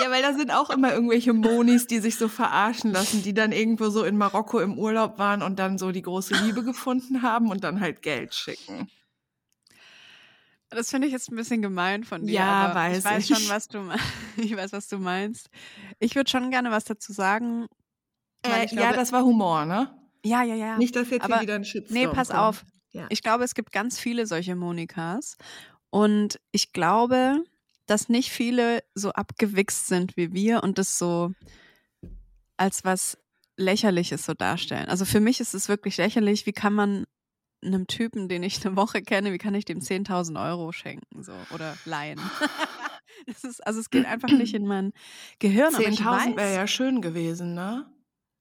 Ja, 0.00 0.10
weil 0.10 0.22
da 0.22 0.34
sind 0.34 0.52
auch 0.52 0.70
immer 0.70 0.92
irgendwelche 0.92 1.32
Monis, 1.32 1.88
die 1.88 1.98
sich 1.98 2.16
so 2.16 2.28
verarschen 2.28 2.92
lassen, 2.92 3.24
die 3.24 3.34
dann 3.34 3.50
irgendwo 3.50 3.88
so 3.88 4.04
in 4.04 4.16
Marokko 4.16 4.60
im 4.60 4.78
Urlaub 4.78 5.18
waren 5.18 5.42
und 5.42 5.58
dann 5.58 5.78
so 5.78 5.90
die 5.90 6.02
große 6.02 6.34
Liebe 6.44 6.62
gefunden 6.64 7.22
haben 7.22 7.50
und 7.50 7.64
dann 7.64 7.80
halt 7.80 8.02
Geld 8.02 8.36
schicken. 8.36 8.88
Das 10.68 10.90
finde 10.90 11.08
ich 11.08 11.12
jetzt 11.12 11.32
ein 11.32 11.36
bisschen 11.36 11.60
gemein 11.60 12.04
von 12.04 12.24
dir. 12.24 12.34
Ja, 12.34 12.66
aber 12.66 12.74
weiß 12.74 12.98
ich 12.98 13.04
weiß 13.04 13.30
ich. 13.30 13.36
schon, 13.36 13.48
was 13.48 13.66
du 13.66 13.80
ich 14.36 14.56
weiß, 14.56 14.72
was 14.72 14.86
du 14.86 14.98
meinst. 14.98 15.50
Ich 15.98 16.14
würde 16.14 16.30
schon 16.30 16.52
gerne 16.52 16.70
was 16.70 16.84
dazu 16.84 17.12
sagen. 17.12 17.66
Äh, 18.42 18.64
ich 18.64 18.72
ja, 18.72 18.82
glaube- 18.82 18.96
das 18.96 19.12
war 19.12 19.24
Humor, 19.24 19.64
ne? 19.64 19.90
ja, 20.24 20.42
ja, 20.42 20.54
ja. 20.54 20.76
Nicht, 20.78 20.96
dass 20.96 21.10
jetzt 21.10 21.22
aber- 21.24 21.34
hier 21.36 21.42
wieder 21.42 21.54
ein 21.54 21.64
Shitstorm 21.64 21.98
nee, 21.98 22.06
pass 22.08 22.28
kommt. 22.28 22.40
auf. 22.40 22.64
Ja. 22.92 23.06
Ich 23.10 23.22
glaube, 23.22 23.44
es 23.44 23.54
gibt 23.54 23.72
ganz 23.72 23.98
viele 23.98 24.26
solche 24.26 24.56
Monikas. 24.56 25.36
Und 25.90 26.40
ich 26.50 26.72
glaube, 26.72 27.44
dass 27.86 28.08
nicht 28.08 28.30
viele 28.30 28.82
so 28.94 29.12
abgewichst 29.12 29.86
sind 29.86 30.16
wie 30.16 30.32
wir 30.32 30.62
und 30.62 30.78
das 30.78 30.98
so 30.98 31.32
als 32.56 32.84
was 32.84 33.18
Lächerliches 33.56 34.24
so 34.26 34.34
darstellen. 34.34 34.88
Also 34.88 35.04
für 35.04 35.20
mich 35.20 35.40
ist 35.40 35.54
es 35.54 35.68
wirklich 35.68 35.96
lächerlich. 35.96 36.46
Wie 36.46 36.52
kann 36.52 36.72
man 36.74 37.04
einem 37.64 37.86
Typen, 37.86 38.28
den 38.28 38.42
ich 38.42 38.64
eine 38.66 38.76
Woche 38.76 39.02
kenne, 39.02 39.32
wie 39.32 39.38
kann 39.38 39.54
ich 39.54 39.64
dem 39.64 39.80
10.000 39.80 40.42
Euro 40.42 40.72
schenken 40.72 41.22
so 41.22 41.32
oder 41.54 41.76
leihen? 41.84 42.20
das 43.26 43.44
ist, 43.44 43.66
also 43.66 43.80
es 43.80 43.90
geht 43.90 44.06
einfach 44.06 44.28
nicht 44.28 44.54
in 44.54 44.66
mein 44.66 44.92
Gehirn. 45.38 45.74
aber 45.74 45.86
ich 45.88 46.00
10.000 46.00 46.36
wäre 46.36 46.54
ja 46.54 46.66
schön 46.66 47.00
gewesen, 47.00 47.54
ne? 47.54 47.86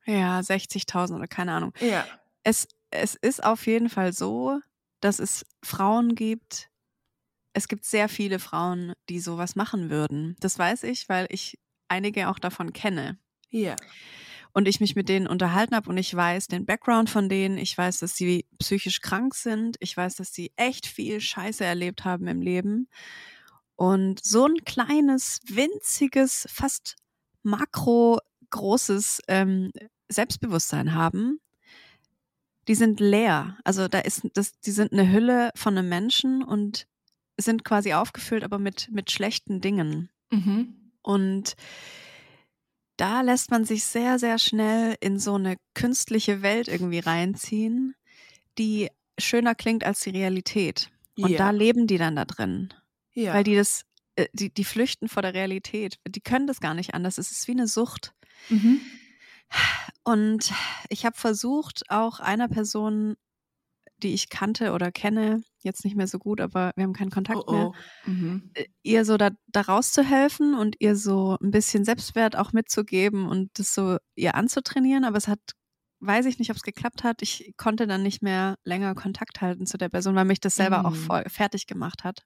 Ja, 0.06 0.40
60.000 0.40 1.16
oder 1.16 1.28
keine 1.28 1.54
Ahnung. 1.54 1.74
Ja. 1.80 2.06
Es, 2.44 2.68
es 2.92 3.16
ist 3.16 3.44
auf 3.44 3.66
jeden 3.66 3.90
Fall 3.90 4.14
so, 4.14 4.60
dass 5.00 5.20
es 5.20 5.46
Frauen 5.64 6.16
gibt. 6.16 6.70
Es 7.54 7.68
gibt 7.68 7.86
sehr 7.86 8.10
viele 8.10 8.40
Frauen, 8.40 8.94
die 9.10 9.20
sowas 9.20 9.56
machen 9.56 9.90
würden. 9.90 10.36
Das 10.40 10.60
weiß 10.60 10.84
ich, 10.84 11.10
weil 11.10 11.28
ich 11.30 11.58
einige 11.88 12.30
auch 12.30 12.40
davon 12.40 12.74
kenne. 12.74 13.18
Ja. 13.50 13.76
Und 14.54 14.68
ich 14.68 14.80
mich 14.80 14.96
mit 14.96 15.10
denen 15.10 15.28
unterhalten 15.28 15.76
habe 15.76 15.90
und 15.90 15.98
ich 15.98 16.16
weiß 16.16 16.48
den 16.48 16.66
Background 16.66 17.10
von 17.10 17.28
denen. 17.28 17.58
Ich 17.58 17.78
weiß, 17.78 18.00
dass 18.00 18.16
sie 18.16 18.46
psychisch 18.60 19.02
krank 19.02 19.36
sind. 19.36 19.76
Ich 19.80 19.96
weiß, 19.96 20.16
dass 20.16 20.34
sie 20.34 20.54
echt 20.56 20.86
viel 20.86 21.20
Scheiße 21.20 21.64
erlebt 21.64 22.06
haben 22.06 22.28
im 22.28 22.42
Leben. 22.42 22.88
Und 23.76 24.24
so 24.24 24.46
ein 24.46 24.64
kleines, 24.64 25.42
winziges, 25.48 26.48
fast 26.50 26.96
makro 27.44 28.20
großes 28.50 29.22
ähm, 29.28 29.72
Selbstbewusstsein 30.10 30.94
haben, 30.94 31.40
die 32.68 32.76
sind 32.76 33.00
leer. 33.00 33.58
Also 33.64 33.88
da 33.88 34.00
ist 34.00 34.28
das, 34.34 34.60
die 34.60 34.72
sind 34.72 34.92
eine 34.92 35.12
Hülle 35.12 35.52
von 35.56 35.78
einem 35.78 35.90
Menschen 35.90 36.44
und 36.44 36.88
sind 37.38 37.64
quasi 37.64 37.94
aufgefüllt, 37.94 38.44
aber 38.44 38.60
mit, 38.60 38.90
mit 38.92 39.12
schlechten 39.12 39.62
Dingen. 39.62 40.10
Mhm. 40.32 40.92
Und 41.02 41.56
da 42.98 43.22
lässt 43.22 43.52
man 43.52 43.66
sich 43.66 43.84
sehr, 43.84 44.20
sehr 44.20 44.40
schnell 44.40 44.96
in 45.02 45.20
so 45.20 45.36
eine 45.36 45.58
künstliche 45.74 46.42
Welt 46.42 46.68
irgendwie 46.68 47.00
reinziehen, 47.00 47.96
die 48.58 48.90
schöner 49.20 49.54
klingt 49.54 49.84
als 49.84 50.00
die 50.02 50.12
Realität. 50.12 50.90
Und 51.18 51.32
ja. 51.32 51.38
da 51.38 51.50
leben 51.52 51.88
die 51.88 51.98
dann 51.98 52.16
da 52.16 52.26
drin, 52.26 52.74
ja. 53.14 53.34
weil 53.34 53.44
die 53.44 53.56
das, 53.56 53.86
äh, 54.16 54.28
die, 54.34 54.54
die 54.54 54.64
flüchten 54.64 55.08
vor 55.08 55.22
der 55.22 55.34
Realität. 55.34 56.00
Die 56.08 56.22
können 56.22 56.48
das 56.48 56.60
gar 56.60 56.74
nicht 56.74 56.94
anders. 56.94 57.18
Es 57.18 57.32
ist 57.32 57.48
wie 57.48 57.54
eine 57.54 57.68
Sucht. 57.68 58.14
mhm. 58.50 58.80
Und 60.06 60.54
ich 60.90 61.06
habe 61.06 61.18
versucht, 61.18 61.84
auch 61.90 62.20
einer 62.20 62.48
Person, 62.48 63.16
die 64.04 64.14
ich 64.14 64.30
kannte 64.30 64.74
oder 64.74 64.92
kenne, 64.92 65.44
jetzt 65.64 65.84
nicht 65.86 65.96
mehr 65.96 66.08
so 66.08 66.20
gut, 66.20 66.42
aber 66.42 66.72
wir 66.76 66.84
haben 66.84 66.94
keinen 66.94 67.12
Kontakt 67.12 67.42
Oh, 67.48 67.52
mehr, 67.52 67.72
oh. 67.72 68.10
Mhm. 68.10 68.52
äh, 68.54 68.66
ihr 68.84 69.06
so 69.06 69.18
da, 69.18 69.32
da 69.48 69.62
rauszuhelfen 69.62 70.54
und 70.54 70.76
ihr 70.80 70.96
so 70.96 71.38
ein 71.42 71.52
bisschen 71.52 71.86
Selbstwert 71.86 72.36
auch 72.36 72.54
mitzugeben 72.54 73.28
und 73.28 73.50
das 73.60 73.74
so 73.74 73.98
ihr 74.16 74.36
anzutrainieren. 74.36 75.06
Aber 75.06 75.18
es 75.18 75.28
hat, 75.28 75.40
weiß 76.02 76.28
ich 76.28 76.40
nicht, 76.40 76.52
ob 76.52 76.58
es 76.58 76.64
geklappt 76.64 77.04
hat. 77.04 77.22
Ich 77.24 77.54
konnte 77.58 77.88
dann 77.88 78.04
nicht 78.04 78.22
mehr 78.22 78.58
länger 78.64 78.96
Kontakt 78.96 79.42
halten 79.42 79.66
zu 79.66 79.78
der 79.78 79.90
Person, 79.90 80.16
weil 80.16 80.26
mich 80.26 80.40
das 80.42 80.56
selber 80.56 80.86
auch 80.86 80.92
Mhm. 80.92 80.96
voll 80.96 81.24
fertig 81.30 81.66
gemacht 81.68 82.04
hat. 82.04 82.22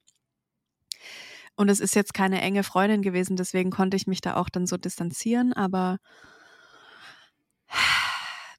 Und 1.56 1.70
es 1.70 1.80
ist 1.80 1.96
jetzt 1.96 2.14
keine 2.14 2.42
enge 2.42 2.64
Freundin 2.64 3.02
gewesen, 3.02 3.36
deswegen 3.36 3.70
konnte 3.70 3.98
ich 3.98 4.08
mich 4.08 4.22
da 4.22 4.36
auch 4.36 4.50
dann 4.50 4.66
so 4.66 4.78
distanzieren, 4.78 5.54
aber 5.54 5.98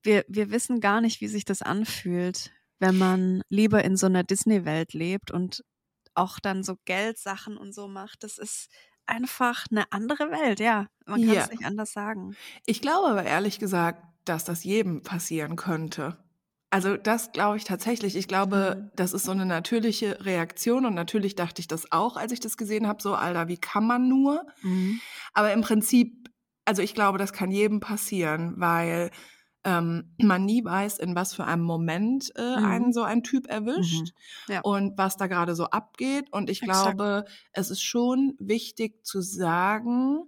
wir, 0.03 0.25
wir 0.29 0.51
wissen 0.51 0.81
gar 0.81 1.01
nicht, 1.01 1.21
wie 1.21 1.29
sich 1.29 1.45
das 1.45 1.63
anfühlt, 1.63 2.51
wenn 2.79 2.97
man 2.97 3.43
lieber 3.49 3.85
in 3.85 3.97
so 3.97 4.07
einer 4.07 4.25
Disney-Welt 4.25 4.93
lebt 4.95 5.31
und 5.31 5.63
auch 6.15 6.39
dann 6.41 6.63
so 6.63 6.77
Geldsachen 6.87 7.57
und 7.57 7.73
so 7.75 7.89
macht. 7.89 8.25
Das 8.25 8.39
ist 8.39 8.71
einfach 9.07 9.67
eine 9.71 9.91
andere 9.93 10.31
Welt, 10.31 10.61
ja. 10.61 10.87
Man 11.07 11.21
kann 11.23 11.35
Ja. 11.35 11.43
es 11.45 11.51
nicht 11.51 11.65
anders 11.65 11.93
sagen. 11.93 12.37
Ich 12.67 12.81
glaube 12.81 13.09
aber 13.09 13.25
ehrlich 13.25 13.59
gesagt, 13.59 14.03
dass 14.25 14.45
das 14.45 14.65
jedem 14.65 15.03
passieren 15.03 15.57
könnte. 15.57 16.17
Also 16.73 16.97
das 16.97 17.33
glaube 17.33 17.57
ich 17.57 17.65
tatsächlich. 17.65 18.15
Ich 18.17 18.29
glaube, 18.29 18.77
Mhm. 18.79 18.91
das 18.95 19.13
ist 19.13 19.25
so 19.25 19.33
eine 19.33 19.45
natürliche 19.47 20.25
Reaktion 20.25 20.87
und 20.87 20.95
natürlich 20.95 21.35
dachte 21.35 21.61
ich 21.61 21.67
das 21.69 21.91
auch, 21.91 22.17
als 22.17 22.31
ich 22.33 22.39
das 22.41 22.57
gesehen 22.57 22.87
habe, 22.87 23.03
so, 23.03 23.15
Alter, 23.15 23.49
wie 23.49 23.57
kann 23.59 23.87
man 23.87 24.09
nur? 24.09 24.47
Aber 25.33 25.53
im 25.53 25.63
Prinzip, 25.63 26.30
also 26.71 26.83
ich 26.83 26.95
glaube, 26.95 27.19
das 27.19 27.33
kann 27.33 27.51
jedem 27.51 27.81
passieren, 27.81 28.55
weil 28.59 29.11
ähm, 29.65 30.15
man 30.19 30.45
nie 30.45 30.65
weiß, 30.65 30.99
in 31.01 31.17
was 31.17 31.35
für 31.35 31.45
einem 31.45 31.65
Moment 31.65 32.31
äh, 32.37 32.57
Mhm. 32.61 32.65
einen 32.65 32.93
so 32.93 33.03
ein 33.03 33.25
Typ 33.25 33.49
erwischt 33.49 34.13
Mhm. 34.47 34.55
Ja. 34.55 34.61
und 34.63 34.97
was 34.97 35.17
da 35.17 35.27
gerade 35.27 35.57
so 35.57 35.65
abgeht. 35.65 36.33
Und 36.33 36.49
ich 36.49 36.63
Exakt. 36.63 36.97
glaube, 36.97 37.25
es 37.53 37.71
ist 37.71 37.83
schon 37.83 38.35
wichtig 38.39 39.05
zu 39.05 39.21
sagen, 39.21 40.23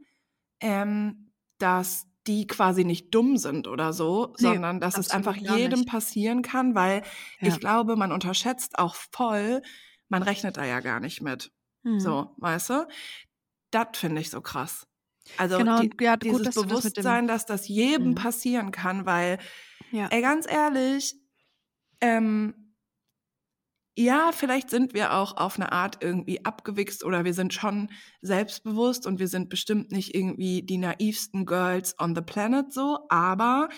ähm, 0.61 1.31
dass 1.59 2.07
die 2.27 2.47
quasi 2.49 2.85
nicht 2.85 3.15
dumm 3.15 3.37
sind 3.37 3.69
oder 3.69 3.93
so, 3.93 4.35
Nee, 4.39 4.49
sondern 4.49 4.81
dass 4.81 4.99
es 4.99 5.11
einfach 5.11 5.37
jedem 5.37 5.81
nicht. 5.81 5.89
passieren 5.89 6.43
kann, 6.43 6.75
weil 6.75 7.03
Ja. 7.41 7.49
ich 7.49 7.61
glaube, 7.61 7.95
man 7.97 8.11
unterschätzt 8.13 8.79
auch 8.81 8.97
voll, 8.97 9.63
man 10.09 10.23
rechnet 10.25 10.57
da 10.57 10.65
ja 10.65 10.81
gar 10.81 10.99
nicht 11.01 11.23
mit. 11.23 11.53
Mhm. 11.85 12.01
So, 12.01 12.35
weißt 12.39 12.71
du? 12.71 12.89
Das 13.71 13.87
finde 13.95 14.21
ich 14.21 14.29
so 14.31 14.41
krass. 14.43 14.87
Also 15.37 15.65
Genau, 15.65 15.83
die, 15.83 15.93
ja, 16.01 16.17
gut, 16.27 16.47
dieses 16.47 16.47
dass 16.47 16.61
du 16.61 16.69
das 16.69 16.93
Bewusstsein, 16.93 17.27
dass 17.29 17.47
das 17.47 17.69
jedem 17.69 18.15
Mhm. 18.15 18.15
passieren 18.15 18.71
kann, 18.71 19.07
weil, 19.07 19.39
Ja. 19.91 20.11
ey, 20.11 20.23
ganz 20.23 20.47
ehrlich, 20.51 21.17
ähm, 22.01 22.75
ja, 23.95 24.31
vielleicht 24.33 24.71
sind 24.71 24.95
wir 24.95 25.13
auch 25.15 25.37
auf 25.37 25.57
eine 25.57 25.71
Art 25.73 25.99
irgendwie 26.03 26.45
abgewichst 26.47 27.05
oder 27.05 27.25
wir 27.27 27.35
sind 27.35 27.53
schon 27.53 27.91
selbstbewusst 28.23 29.07
und 29.07 29.19
wir 29.19 29.29
sind 29.29 29.51
bestimmt 29.51 29.93
nicht 29.93 30.15
irgendwie 30.15 30.63
die 30.63 30.79
naivsten 30.79 31.45
Girls 31.45 31.95
on 32.01 32.15
the 32.15 32.23
planet 32.23 32.73
so, 32.73 33.01
aber 33.11 33.69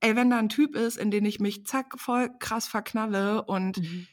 ey, 0.00 0.16
wenn 0.16 0.28
da 0.30 0.38
ein 0.38 0.48
Typ 0.50 0.74
ist, 0.76 0.96
in 0.98 1.10
den 1.10 1.24
ich 1.24 1.40
mich 1.40 1.64
zack 1.66 1.98
voll 1.98 2.30
krass 2.38 2.66
verknalle 2.68 3.42
und 3.44 3.80
Mhm. 3.80 4.06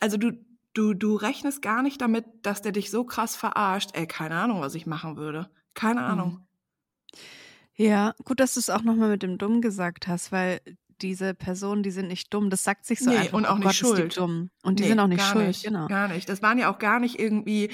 also 0.00 0.16
du, 0.16 0.32
du, 0.74 0.94
du 0.94 1.16
rechnest 1.16 1.62
gar 1.62 1.82
nicht 1.82 2.00
damit, 2.00 2.24
dass 2.42 2.62
der 2.62 2.72
dich 2.72 2.90
so 2.90 3.04
krass 3.04 3.36
verarscht. 3.36 3.90
Ey, 3.94 4.06
keine 4.06 4.36
Ahnung, 4.36 4.60
was 4.60 4.74
ich 4.74 4.86
machen 4.86 5.16
würde. 5.16 5.50
Keine 5.74 6.02
Ahnung. 6.02 6.46
Ja, 7.74 8.14
gut, 8.24 8.40
dass 8.40 8.54
du 8.54 8.60
es 8.60 8.70
auch 8.70 8.82
nochmal 8.82 9.08
mit 9.10 9.22
dem 9.22 9.38
Dumm 9.38 9.60
gesagt 9.60 10.06
hast, 10.06 10.30
weil 10.32 10.60
diese 11.00 11.34
Personen, 11.34 11.82
die 11.82 11.90
sind 11.90 12.08
nicht 12.08 12.32
dumm. 12.32 12.50
Das 12.50 12.62
sagt 12.64 12.84
sich 12.86 13.00
so 13.00 13.10
Nee, 13.10 13.16
einfach. 13.16 13.32
und 13.38 13.46
auch 13.46 13.54
oh 13.56 13.58
nicht 13.58 13.64
Gott, 13.64 13.72
ist 13.72 13.80
die 13.80 13.86
schuld. 13.86 14.16
dumm. 14.18 14.50
Und 14.62 14.78
die 14.78 14.84
Nee, 14.84 14.88
sind 14.90 15.00
auch 15.00 15.06
nicht 15.08 15.18
gar 15.18 15.32
schuld, 15.32 15.46
nicht, 15.48 15.64
genau. 15.64 15.86
Gar 15.88 16.08
nicht. 16.08 16.28
Das 16.28 16.42
waren 16.42 16.58
ja 16.58 16.72
auch 16.72 16.78
gar 16.78 17.00
nicht 17.00 17.18
irgendwie, 17.18 17.70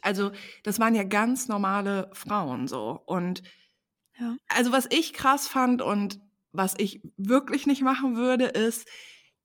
also 0.00 0.32
das 0.64 0.80
waren 0.80 0.94
ja 0.94 1.04
ganz 1.04 1.48
normale 1.48 2.10
Frauen 2.12 2.66
so. 2.66 3.00
Und 3.06 3.42
Ja. 4.18 4.36
also 4.48 4.72
was 4.72 4.86
ich 4.90 5.12
krass 5.12 5.46
fand 5.48 5.80
und 5.82 6.18
was 6.52 6.74
ich 6.78 7.00
wirklich 7.16 7.66
nicht 7.66 7.82
machen 7.82 8.16
würde, 8.16 8.46
ist, 8.46 8.88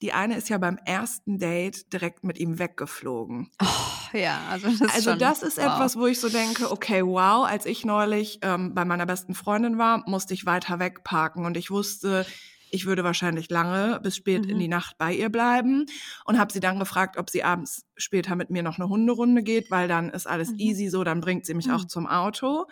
die 0.02 0.12
eine 0.12 0.36
ist 0.36 0.48
ja 0.48 0.58
beim 0.58 0.78
ersten 0.84 1.38
Date 1.38 1.92
direkt 1.92 2.24
mit 2.24 2.38
ihm 2.38 2.58
weggeflogen. 2.58 3.50
Oh, 3.60 4.16
ja, 4.16 4.46
also 4.48 4.68
das 4.68 4.80
ist 4.80 4.94
Also 4.94 5.10
schon, 5.10 5.18
das 5.18 5.42
ist 5.42 5.58
wow. 5.58 5.64
etwas, 5.74 5.96
wo 5.96 6.06
ich 6.06 6.20
so 6.20 6.28
denke, 6.28 6.70
okay, 6.70 7.04
wow, 7.04 7.44
als 7.46 7.66
ich 7.66 7.84
neulich 7.84 8.38
ähm, 8.42 8.74
bei 8.74 8.84
meiner 8.84 9.06
besten 9.06 9.34
Freundin 9.34 9.78
war, 9.78 10.08
musste 10.08 10.34
ich 10.34 10.46
weiter 10.46 10.78
wegparken 10.78 11.44
und 11.44 11.56
ich 11.56 11.70
wusste, 11.70 12.24
ich 12.70 12.86
würde 12.86 13.02
wahrscheinlich 13.02 13.50
lange 13.50 13.98
bis 14.00 14.16
spät 14.16 14.46
in 14.46 14.56
Mhm. 14.56 14.58
die 14.58 14.68
Nacht 14.68 14.98
bei 14.98 15.12
ihr 15.12 15.30
bleiben 15.30 15.86
und 16.26 16.38
habe 16.38 16.52
sie 16.52 16.60
dann 16.60 16.78
gefragt, 16.78 17.16
ob 17.16 17.30
sie 17.30 17.42
abends 17.42 17.86
später 17.96 18.36
mit 18.36 18.50
mir 18.50 18.62
noch 18.62 18.78
eine 18.78 18.88
Hunderunde 18.88 19.42
geht, 19.42 19.70
weil 19.70 19.88
dann 19.88 20.10
ist 20.10 20.26
alles 20.26 20.52
Mhm. 20.52 20.58
easy 20.58 20.88
so, 20.88 21.02
dann 21.02 21.20
bringt 21.20 21.46
sie 21.46 21.54
mich 21.54 21.70
auch 21.70 21.84
Mhm. 21.84 21.88
zum 21.88 22.06
Auto. 22.06 22.66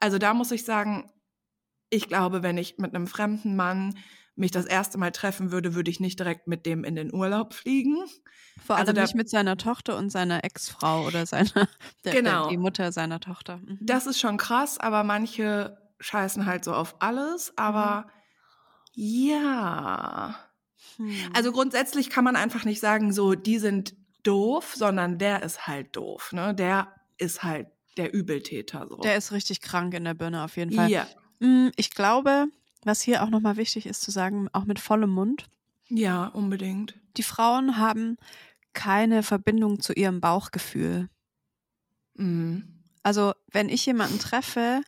Also 0.00 0.18
da 0.18 0.34
muss 0.34 0.50
ich 0.52 0.64
sagen, 0.64 1.10
ich 1.90 2.08
glaube, 2.08 2.42
wenn 2.42 2.58
ich 2.58 2.76
mit 2.78 2.94
einem 2.94 3.06
fremden 3.06 3.56
Mann 3.56 3.98
mich 4.38 4.50
das 4.50 4.64
erste 4.66 4.98
Mal 4.98 5.10
treffen 5.12 5.50
würde, 5.52 5.74
würde 5.74 5.90
ich 5.90 6.00
nicht 6.00 6.18
direkt 6.18 6.46
mit 6.46 6.64
dem 6.66 6.84
in 6.84 6.94
den 6.96 7.12
Urlaub 7.12 7.54
fliegen. 7.54 7.96
Vor 8.64 8.76
allem 8.76 8.80
also 8.82 8.92
da- 8.92 9.02
nicht 9.02 9.14
mit 9.14 9.28
seiner 9.28 9.56
Tochter 9.56 9.96
und 9.96 10.10
seiner 10.10 10.44
Ex-Frau 10.44 11.06
oder 11.06 11.26
seiner, 11.26 11.68
der, 12.04 12.12
Genau. 12.12 12.42
der, 12.42 12.50
die 12.50 12.56
Mutter 12.56 12.92
seiner 12.92 13.20
Tochter. 13.20 13.58
Mhm. 13.58 13.78
Das 13.80 14.06
ist 14.06 14.18
schon 14.20 14.36
krass, 14.36 14.78
aber 14.78 15.04
manche 15.04 15.78
scheißen 16.00 16.46
halt 16.46 16.64
so 16.64 16.72
auf 16.74 16.96
alles. 17.00 17.52
Aber 17.56 18.06
ja. 18.94 20.34
Hm. 20.96 21.12
Also 21.34 21.52
grundsätzlich 21.52 22.10
kann 22.10 22.24
man 22.24 22.36
einfach 22.36 22.64
nicht 22.64 22.80
sagen, 22.80 23.12
so, 23.12 23.34
die 23.34 23.58
sind 23.58 23.94
doof, 24.24 24.74
sondern 24.76 25.18
der 25.18 25.42
ist 25.42 25.66
halt 25.66 25.96
doof. 25.96 26.32
Ne? 26.32 26.54
Der 26.54 26.88
ist 27.18 27.42
halt 27.42 27.68
der 27.96 28.12
Übeltäter. 28.14 28.86
So. 28.88 28.96
der 28.98 29.16
ist 29.16 29.32
richtig 29.32 29.60
krank 29.60 29.94
in 29.94 30.04
der 30.04 30.14
Birne 30.14 30.42
auf 30.44 30.56
jeden 30.56 30.72
Fall. 30.72 30.90
ja. 30.90 31.06
Mm, 31.40 31.68
Ich 31.76 31.90
glaube, 31.90 32.46
was 32.84 33.00
hier 33.00 33.22
auch 33.22 33.30
nochmal 33.30 33.56
wichtig 33.56 33.86
ist 33.86 34.00
zu 34.02 34.10
sagen, 34.10 34.48
auch 34.52 34.64
mit 34.64 34.78
vollem 34.78 35.10
Mund, 35.10 35.48
ja, 35.88 36.26
unbedingt. 36.26 36.94
die 37.16 37.22
Frauen 37.22 37.78
haben 37.78 38.16
keine 38.72 39.22
Verbindung 39.22 39.80
zu 39.80 39.92
ihrem 39.92 40.20
Bauchgefühl. 40.20 41.08
Mhm. 42.14 42.82
Also, 43.02 43.32
wenn 43.50 43.68
ich 43.68 43.86
jemanden 43.86 44.18
treffe 44.18 44.82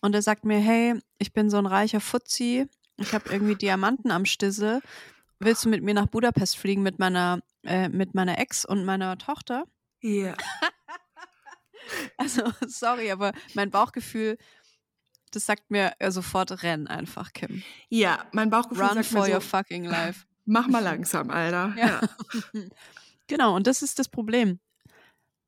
und 0.00 0.12
der 0.12 0.22
sagt 0.22 0.44
mir, 0.44 0.58
hey, 0.58 0.94
ich 1.18 1.32
bin 1.32 1.50
so 1.50 1.56
ein 1.56 1.66
reicher 1.66 2.00
Fuzzi, 2.00 2.66
ich 2.96 3.12
habe 3.12 3.30
irgendwie 3.30 3.56
Diamanten 3.56 4.10
am 4.10 4.24
Stissel, 4.24 4.80
willst 5.40 5.64
du 5.64 5.68
mit 5.68 5.82
mir 5.82 5.94
nach 5.94 6.06
Budapest 6.06 6.56
fliegen 6.56 6.82
mit 6.82 6.98
meiner, 6.98 7.40
äh, 7.64 7.88
mit 7.88 8.14
meiner 8.14 8.38
Ex 8.38 8.64
und 8.64 8.84
meiner 8.84 9.18
Tochter? 9.18 9.64
Ja. 10.00 10.34
Also, 12.16 12.42
sorry, 12.66 13.10
aber 13.10 13.32
mein 13.52 13.70
Bauchgefühl, 13.70 14.38
das 15.34 15.46
sagt 15.46 15.70
mir 15.70 15.92
äh, 15.98 16.10
sofort, 16.10 16.62
renn 16.62 16.86
einfach, 16.86 17.32
Kim. 17.32 17.62
ja, 17.88 18.24
mein 18.32 18.50
Bauchgefühl 18.50 18.84
Run 18.84 18.94
sagt 18.94 19.06
for 19.06 19.22
mir 19.26 19.34
your 19.34 19.40
so, 19.40 19.48
fucking 19.48 19.84
life. 19.84 20.24
mach 20.44 20.66
mal 20.68 20.80
langsam, 20.82 21.30
Alter. 21.30 21.74
Ja. 21.78 22.00
Genau, 23.26 23.56
und 23.56 23.66
das 23.66 23.80
ist 23.82 23.98
das 23.98 24.08
Problem. 24.10 24.60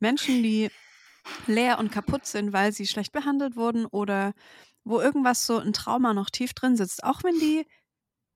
Menschen, 0.01 0.42
die 0.42 0.70
leer 1.46 1.79
und 1.79 1.92
kaputt 1.92 2.25
sind, 2.27 2.53
weil 2.55 2.72
sie 2.72 2.87
schlecht 2.87 3.12
behandelt 3.12 3.55
wurden 3.57 3.85
oder 3.87 4.33
wo 4.85 5.01
irgendwas 5.01 5.44
so 5.46 5.59
ein 5.59 5.72
Trauma 5.75 6.14
noch 6.14 6.31
tief 6.31 6.55
drin 6.55 6.77
sitzt, 6.77 7.05
auch 7.05 7.22
wenn 7.25 7.38
die 7.38 7.66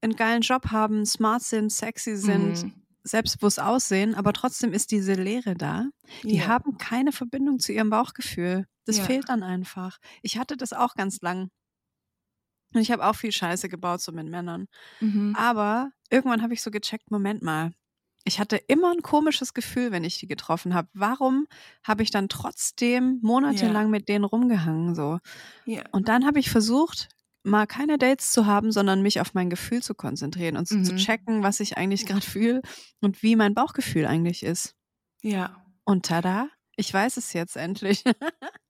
einen 0.03 0.17
geilen 0.17 0.43
Job 0.43 0.73
haben, 0.73 1.07
smart 1.07 1.43
sind, 1.43 1.73
sexy 1.73 2.17
sind, 2.17 2.65
Mhm. 2.65 2.73
selbstbewusst 3.05 3.61
aussehen, 3.61 4.15
aber 4.15 4.33
trotzdem 4.33 4.73
ist 4.73 4.91
diese 4.91 5.15
Leere 5.15 5.55
da. 5.55 5.87
Die 6.23 6.37
ja. 6.39 6.47
haben 6.49 6.77
keine 6.79 7.13
Verbindung 7.13 7.61
zu 7.61 7.73
ihrem 7.73 7.89
Bauchgefühl. 7.91 8.67
Das 8.91 8.99
Ja. 8.99 9.05
fehlt 9.05 9.29
dann 9.29 9.43
einfach. 9.43 9.99
Ich 10.23 10.37
hatte 10.39 10.57
das 10.57 10.73
auch 10.73 10.95
ganz 10.95 11.21
lang. 11.21 11.51
Und 12.75 12.81
ich 12.81 12.91
habe 12.93 13.05
auch 13.07 13.15
viel 13.17 13.33
Scheiße 13.33 13.69
gebaut, 13.69 14.01
so 14.01 14.13
mit 14.13 14.29
Männern. 14.29 14.67
Mhm. 15.01 15.35
Aber 15.37 15.91
irgendwann 16.09 16.43
habe 16.43 16.55
ich 16.55 16.63
so 16.63 16.71
gecheckt, 16.71 17.11
Moment 17.11 17.43
mal. 17.43 17.73
Ich 18.25 18.39
hatte 18.39 18.57
immer 18.57 18.93
ein 18.93 19.01
komisches 19.03 19.55
Gefühl, 19.55 19.93
wenn 19.93 20.05
ich 20.05 20.19
die 20.19 20.27
getroffen 20.27 20.75
habe. 20.75 20.89
Warum 20.93 21.47
habe 21.83 22.03
ich 22.03 22.11
dann 22.11 22.29
trotzdem 22.29 23.19
monatelang 23.23 23.91
mit 23.91 24.09
denen 24.09 24.25
rumgehangen 24.25 24.95
so? 24.95 25.19
ja. 25.65 25.83
Und 25.91 26.09
dann 26.09 26.27
habe 26.27 26.39
ich 26.39 26.51
versucht, 26.51 27.09
mal 27.43 27.67
keine 27.67 27.97
Dates 27.97 28.31
zu 28.33 28.45
haben, 28.47 28.71
sondern 28.71 29.01
mich 29.03 29.21
auf 29.21 29.33
mein 29.35 29.49
Gefühl 29.51 29.83
zu 29.83 29.95
konzentrieren 29.95 30.57
und 30.59 30.67
zu- 30.69 30.83
zu 30.83 30.93
Mhm. 30.93 30.97
checken, 30.99 31.43
was 31.43 31.59
ich 31.61 31.79
eigentlich 31.79 32.05
gerade 32.07 32.21
fühle 32.27 32.61
und 33.01 33.23
wie 33.23 33.35
mein 33.37 33.55
Bauchgefühl 33.55 34.07
eigentlich 34.07 34.43
ist. 34.43 34.75
ja. 35.23 35.57
Und 35.85 36.05
tada, 36.07 36.49
ich 36.77 36.93
weiß 36.95 37.17
es 37.17 37.33
jetzt 37.33 37.57
endlich. 37.57 38.05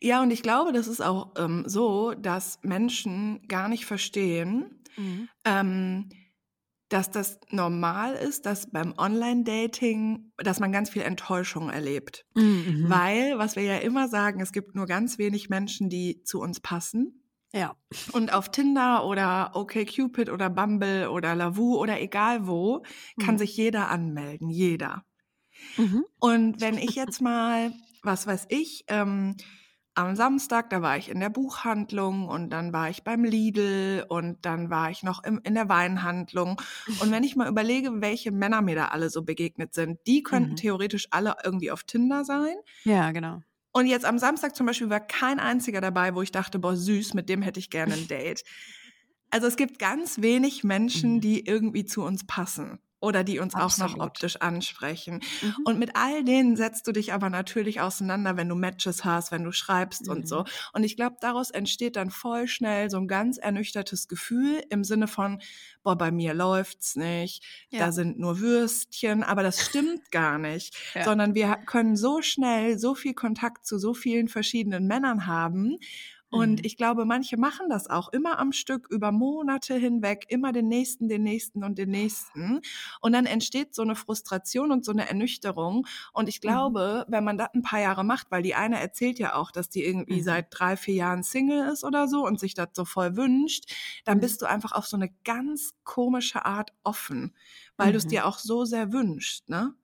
Ja, 0.00 0.22
und 0.22 0.30
ich 0.30 0.42
glaube, 0.42 0.72
das 0.72 0.88
ist 0.88 1.00
auch 1.02 1.32
ähm, 1.36 1.64
so, 1.66 2.14
dass 2.14 2.58
Menschen 2.62 3.46
gar 3.48 3.68
nicht 3.68 3.86
verstehen, 3.86 4.82
ähm, 5.44 6.08
dass 6.88 7.10
das 7.10 7.40
normal 7.48 8.14
ist, 8.14 8.44
dass 8.44 8.70
beim 8.70 8.92
Online-Dating, 8.98 10.32
dass 10.36 10.60
man 10.60 10.72
ganz 10.72 10.90
viel 10.90 11.02
Enttäuschung 11.02 11.70
erlebt. 11.70 12.26
Mhm. 12.34 12.84
Weil, 12.88 13.38
was 13.38 13.56
wir 13.56 13.62
ja 13.62 13.78
immer 13.78 14.08
sagen, 14.08 14.40
es 14.40 14.52
gibt 14.52 14.74
nur 14.74 14.86
ganz 14.86 15.16
wenig 15.16 15.48
Menschen, 15.48 15.88
die 15.88 16.22
zu 16.24 16.40
uns 16.40 16.60
passen. 16.60 17.22
Ja. 17.54 17.76
Und 18.12 18.32
auf 18.32 18.50
Tinder 18.50 19.06
oder 19.06 19.52
OkCupid 19.54 20.30
oder 20.30 20.50
Bumble 20.50 21.10
oder 21.10 21.34
Lavu 21.34 21.76
oder 21.76 22.00
egal 22.00 22.46
wo, 22.46 22.82
kann 23.20 23.34
Mhm. 23.34 23.38
sich 23.38 23.56
jeder 23.56 23.88
anmelden. 23.88 24.50
Jeder. 24.50 25.04
Mhm. 25.78 26.04
Und 26.18 26.60
wenn 26.60 26.76
ich 26.76 26.94
jetzt 26.94 27.20
mal, 27.22 27.72
was 28.02 28.26
weiß 28.26 28.46
ich, 28.48 28.84
ähm, 28.88 29.36
am 29.94 30.16
Samstag, 30.16 30.70
da 30.70 30.80
war 30.80 30.96
ich 30.96 31.10
in 31.10 31.20
der 31.20 31.28
Buchhandlung 31.28 32.26
und 32.26 32.48
dann 32.48 32.72
war 32.72 32.88
ich 32.88 33.02
beim 33.04 33.24
Lidl 33.24 34.06
und 34.08 34.38
dann 34.46 34.70
war 34.70 34.90
ich 34.90 35.02
noch 35.02 35.22
im, 35.22 35.38
in 35.44 35.52
der 35.54 35.68
Weinhandlung. 35.68 36.58
Und 37.02 37.10
wenn 37.10 37.24
ich 37.24 37.36
mal 37.36 37.46
überlege, 37.48 38.00
welche 38.00 38.30
Männer 38.32 38.62
mir 38.62 38.74
da 38.74 38.88
alle 38.88 39.10
so 39.10 39.22
begegnet 39.22 39.74
sind, 39.74 39.98
die 40.06 40.22
könnten 40.22 40.52
Mhm. 40.52 40.56
theoretisch 40.56 41.08
alle 41.10 41.36
irgendwie 41.44 41.70
auf 41.70 41.84
Tinder 41.84 42.24
sein. 42.24 42.54
Ja, 42.84 43.10
genau. 43.12 43.42
Und 43.72 43.86
jetzt 43.86 44.04
am 44.06 44.18
Samstag 44.18 44.56
zum 44.56 44.66
Beispiel 44.66 44.88
war 44.90 45.00
kein 45.00 45.38
einziger 45.38 45.80
dabei, 45.82 46.14
wo 46.14 46.22
ich 46.22 46.32
dachte, 46.32 46.58
boah, 46.58 46.76
süß, 46.76 47.12
mit 47.14 47.28
dem 47.28 47.42
hätte 47.42 47.60
ich 47.60 47.68
gerne 47.70 47.94
ein 47.94 48.06
Date. 48.08 48.44
Also 49.30 49.46
es 49.46 49.56
gibt 49.56 49.78
ganz 49.78 50.20
wenig 50.22 50.64
Menschen, 50.64 51.16
Mhm. 51.16 51.20
die 51.20 51.46
irgendwie 51.46 51.84
zu 51.84 52.02
uns 52.02 52.26
passen 52.26 52.78
oder 53.02 53.24
die 53.24 53.38
uns 53.40 53.54
auch 53.54 53.58
noch 53.78 53.92
Absolut. 53.92 54.00
optisch 54.00 54.36
ansprechen. 54.40 55.20
Mhm. 55.42 55.54
Und 55.64 55.78
mit 55.78 55.96
all 55.96 56.24
denen 56.24 56.56
setzt 56.56 56.86
du 56.86 56.92
dich 56.92 57.12
aber 57.12 57.28
natürlich 57.28 57.80
auseinander, 57.82 58.36
wenn 58.38 58.48
du 58.48 58.54
Matches 58.54 59.04
hast, 59.04 59.32
wenn 59.32 59.44
du 59.44 59.52
schreibst 59.52 60.08
und 60.08 60.20
Mhm. 60.20 60.26
so. 60.26 60.44
Und 60.72 60.84
ich 60.84 60.96
glaube, 60.96 61.16
daraus 61.20 61.50
entsteht 61.50 61.96
dann 61.96 62.10
voll 62.10 62.46
schnell 62.46 62.88
so 62.90 62.96
ein 62.98 63.08
ganz 63.08 63.36
ernüchtertes 63.38 64.08
Gefühl 64.08 64.62
im 64.70 64.84
Sinne 64.84 65.08
von, 65.08 65.42
boah, 65.82 65.98
bei 65.98 66.12
mir 66.12 66.32
läuft's 66.32 66.96
nicht, 66.96 67.44
Ja. 67.70 67.80
da 67.80 67.92
sind 67.92 68.18
nur 68.20 68.38
Würstchen, 68.38 69.24
aber 69.24 69.42
das 69.42 69.60
stimmt 69.60 70.10
gar 70.12 70.38
nicht, 70.38 70.74
Ja. 70.94 71.04
sondern 71.04 71.34
wir 71.34 71.56
können 71.66 71.96
so 71.96 72.22
schnell 72.22 72.78
so 72.78 72.94
viel 72.94 73.14
Kontakt 73.14 73.66
zu 73.66 73.78
so 73.78 73.94
vielen 73.94 74.28
verschiedenen 74.28 74.86
Männern 74.86 75.26
haben 75.26 75.76
Und 76.32 76.60
Mhm. 76.60 76.66
ich 76.66 76.76
glaube, 76.78 77.04
manche 77.04 77.36
machen 77.36 77.68
das 77.68 77.88
auch 77.90 78.08
immer 78.08 78.38
am 78.38 78.52
Stück 78.52 78.88
über 78.90 79.12
Monate 79.12 79.74
hinweg, 79.76 80.24
immer 80.28 80.52
den 80.52 80.66
nächsten, 80.68 81.08
den 81.08 81.22
nächsten 81.22 81.62
und 81.62 81.76
den 81.78 81.90
nächsten. 81.90 82.60
Und 83.00 83.12
dann 83.12 83.26
entsteht 83.26 83.74
so 83.74 83.82
eine 83.82 83.94
Frustration 83.96 84.72
und 84.72 84.84
so 84.84 84.92
eine 84.92 85.06
Ernüchterung. 85.08 85.86
Und 86.12 86.28
ich 86.28 86.40
Mhm. 86.42 86.72
glaube, 86.72 87.04
wenn 87.08 87.24
man 87.24 87.36
das 87.38 87.48
ein 87.54 87.62
paar 87.62 87.80
Jahre 87.80 88.04
macht, 88.04 88.30
weil 88.30 88.42
die 88.42 88.54
eine 88.54 88.80
erzählt 88.80 89.18
ja 89.18 89.34
auch, 89.34 89.50
dass 89.50 89.68
die 89.68 89.84
irgendwie 89.84 90.22
Mhm. 90.22 90.22
seit 90.22 90.46
drei, 90.50 90.76
vier 90.76 90.94
Jahren 90.94 91.22
Single 91.22 91.68
ist 91.70 91.84
oder 91.84 92.08
so 92.08 92.24
und 92.26 92.40
sich 92.40 92.54
das 92.54 92.68
so 92.74 92.84
voll 92.84 93.16
wünscht, 93.16 93.70
dann 94.04 94.18
Mhm. 94.18 94.20
bist 94.20 94.40
du 94.42 94.46
einfach 94.46 94.72
auf 94.72 94.86
so 94.86 94.96
eine 94.96 95.10
ganz 95.24 95.72
komische 95.84 96.44
Art 96.46 96.72
offen, 96.82 97.36
weil 97.76 97.92
du 97.92 97.98
es 97.98 98.06
Mhm. 98.06 98.08
dir 98.08 98.26
auch 98.26 98.38
so 98.38 98.64
sehr 98.64 98.92
wünschst, 98.92 99.48
ne? 99.48 99.74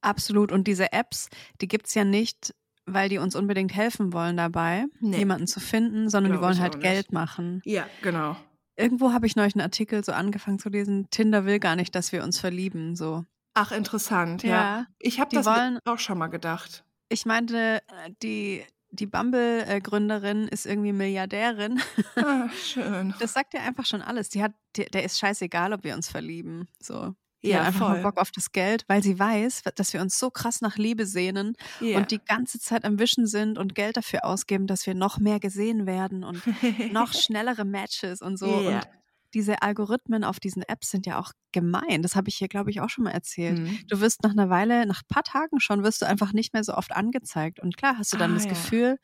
Absolut. 0.00 0.50
Und 0.50 0.66
diese 0.66 0.92
Apps, 0.92 1.28
die 1.60 1.68
gibt's 1.68 1.94
ja 1.94 2.04
nicht, 2.04 2.54
weil 2.86 3.08
die 3.08 3.18
uns 3.18 3.34
unbedingt 3.36 3.74
helfen 3.74 4.12
wollen 4.12 4.36
dabei, 4.36 4.86
Nee. 5.00 5.18
jemanden 5.18 5.46
zu 5.46 5.60
finden, 5.60 6.08
sondern 6.10 6.32
die 6.32 6.38
Glaub 6.38 6.50
wollen 6.50 6.60
halt. 6.60 6.80
Geld 6.80 7.12
machen. 7.12 7.60
Ja, 7.64 7.86
genau. 8.02 8.36
Irgendwo 8.76 9.12
habe 9.12 9.26
ich 9.26 9.36
neulich 9.36 9.54
einen 9.54 9.62
Artikel 9.62 10.02
so 10.04 10.12
angefangen 10.12 10.58
zu 10.58 10.68
lesen, 10.68 11.08
Tinder 11.10 11.44
will 11.44 11.58
gar 11.58 11.76
nicht, 11.76 11.94
dass 11.94 12.10
wir 12.12 12.24
uns 12.24 12.40
verlieben. 12.40 12.96
So. 12.96 13.24
Ach, 13.54 13.70
interessant, 13.70 14.42
ja. 14.42 14.50
Ja, 14.50 14.86
Ich 14.98 15.20
habe 15.20 15.28
die 15.30 15.36
das 15.36 15.46
wollen- 15.46 15.78
auch 15.84 15.98
schon 15.98 16.18
mal 16.18 16.28
gedacht. 16.28 16.84
Ich 17.10 17.26
meinte, 17.26 17.82
äh, 18.04 18.10
die, 18.22 18.64
die 18.90 19.06
Bumble-Gründerin 19.06 20.48
ist 20.48 20.66
irgendwie 20.66 20.92
Milliardärin. 20.92 21.80
Ah, 22.16 22.48
schön. 22.64 23.14
Das 23.20 23.32
sagt 23.34 23.54
ja 23.54 23.60
einfach 23.60 23.86
schon 23.86 24.02
alles. 24.02 24.28
Die 24.30 24.42
hat, 24.42 24.52
die, 24.76 24.86
der 24.86 25.04
ist 25.04 25.18
scheißegal, 25.18 25.72
ob 25.72 25.84
wir 25.84 25.94
uns 25.94 26.08
verlieben. 26.08 26.66
So. 26.80 27.14
Ja, 27.50 27.58
hat 27.60 27.66
einfach 27.68 27.88
voll. 27.92 28.02
Bock 28.02 28.18
auf 28.18 28.30
das 28.30 28.52
Geld, 28.52 28.84
weil 28.88 29.02
sie 29.02 29.18
weiß, 29.18 29.62
dass 29.74 29.92
wir 29.92 30.00
uns 30.00 30.18
so 30.18 30.30
krass 30.30 30.60
nach 30.60 30.76
Liebe 30.76 31.06
sehnen 31.06 31.54
Ja. 31.80 31.98
und 31.98 32.10
die 32.10 32.20
ganze 32.24 32.58
Zeit 32.60 32.84
am 32.84 32.98
Wischen 32.98 33.26
sind 33.26 33.58
und 33.58 33.74
Geld 33.74 33.96
dafür 33.96 34.24
ausgeben, 34.24 34.66
dass 34.66 34.86
wir 34.86 34.94
noch 34.94 35.18
mehr 35.18 35.40
gesehen 35.40 35.86
werden 35.86 36.24
und 36.24 36.42
noch 36.92 37.12
schnellere 37.14 37.64
Matches 37.64 38.20
und 38.22 38.36
so. 38.38 38.60
Ja. 38.62 38.76
Und 38.76 38.88
diese 39.34 39.62
Algorithmen 39.62 40.24
auf 40.24 40.40
diesen 40.40 40.62
Apps 40.62 40.90
sind 40.90 41.06
ja 41.06 41.18
auch 41.18 41.32
gemein. 41.52 42.02
Das 42.02 42.16
habe 42.16 42.28
ich 42.28 42.36
hier, 42.36 42.48
glaube 42.48 42.70
ich, 42.70 42.82
auch 42.82 42.90
schon 42.90 43.04
mal 43.04 43.12
erzählt. 43.12 43.58
Mhm. 43.60 43.78
Du 43.88 44.00
wirst 44.00 44.22
nach 44.22 44.32
einer 44.32 44.50
Weile, 44.50 44.84
nach 44.84 45.00
ein 45.02 45.08
paar 45.08 45.22
Tagen 45.22 45.58
schon, 45.58 45.82
wirst 45.84 46.02
du 46.02 46.06
einfach 46.06 46.34
nicht 46.34 46.52
mehr 46.52 46.64
so 46.64 46.74
oft 46.74 46.92
angezeigt. 46.92 47.58
Und 47.58 47.78
klar 47.78 47.96
hast 47.96 48.12
du 48.12 48.18
dann 48.18 48.32
Ah, 48.32 48.34
das 48.34 48.44
ja. 48.44 48.50
Gefühl, 48.50 48.98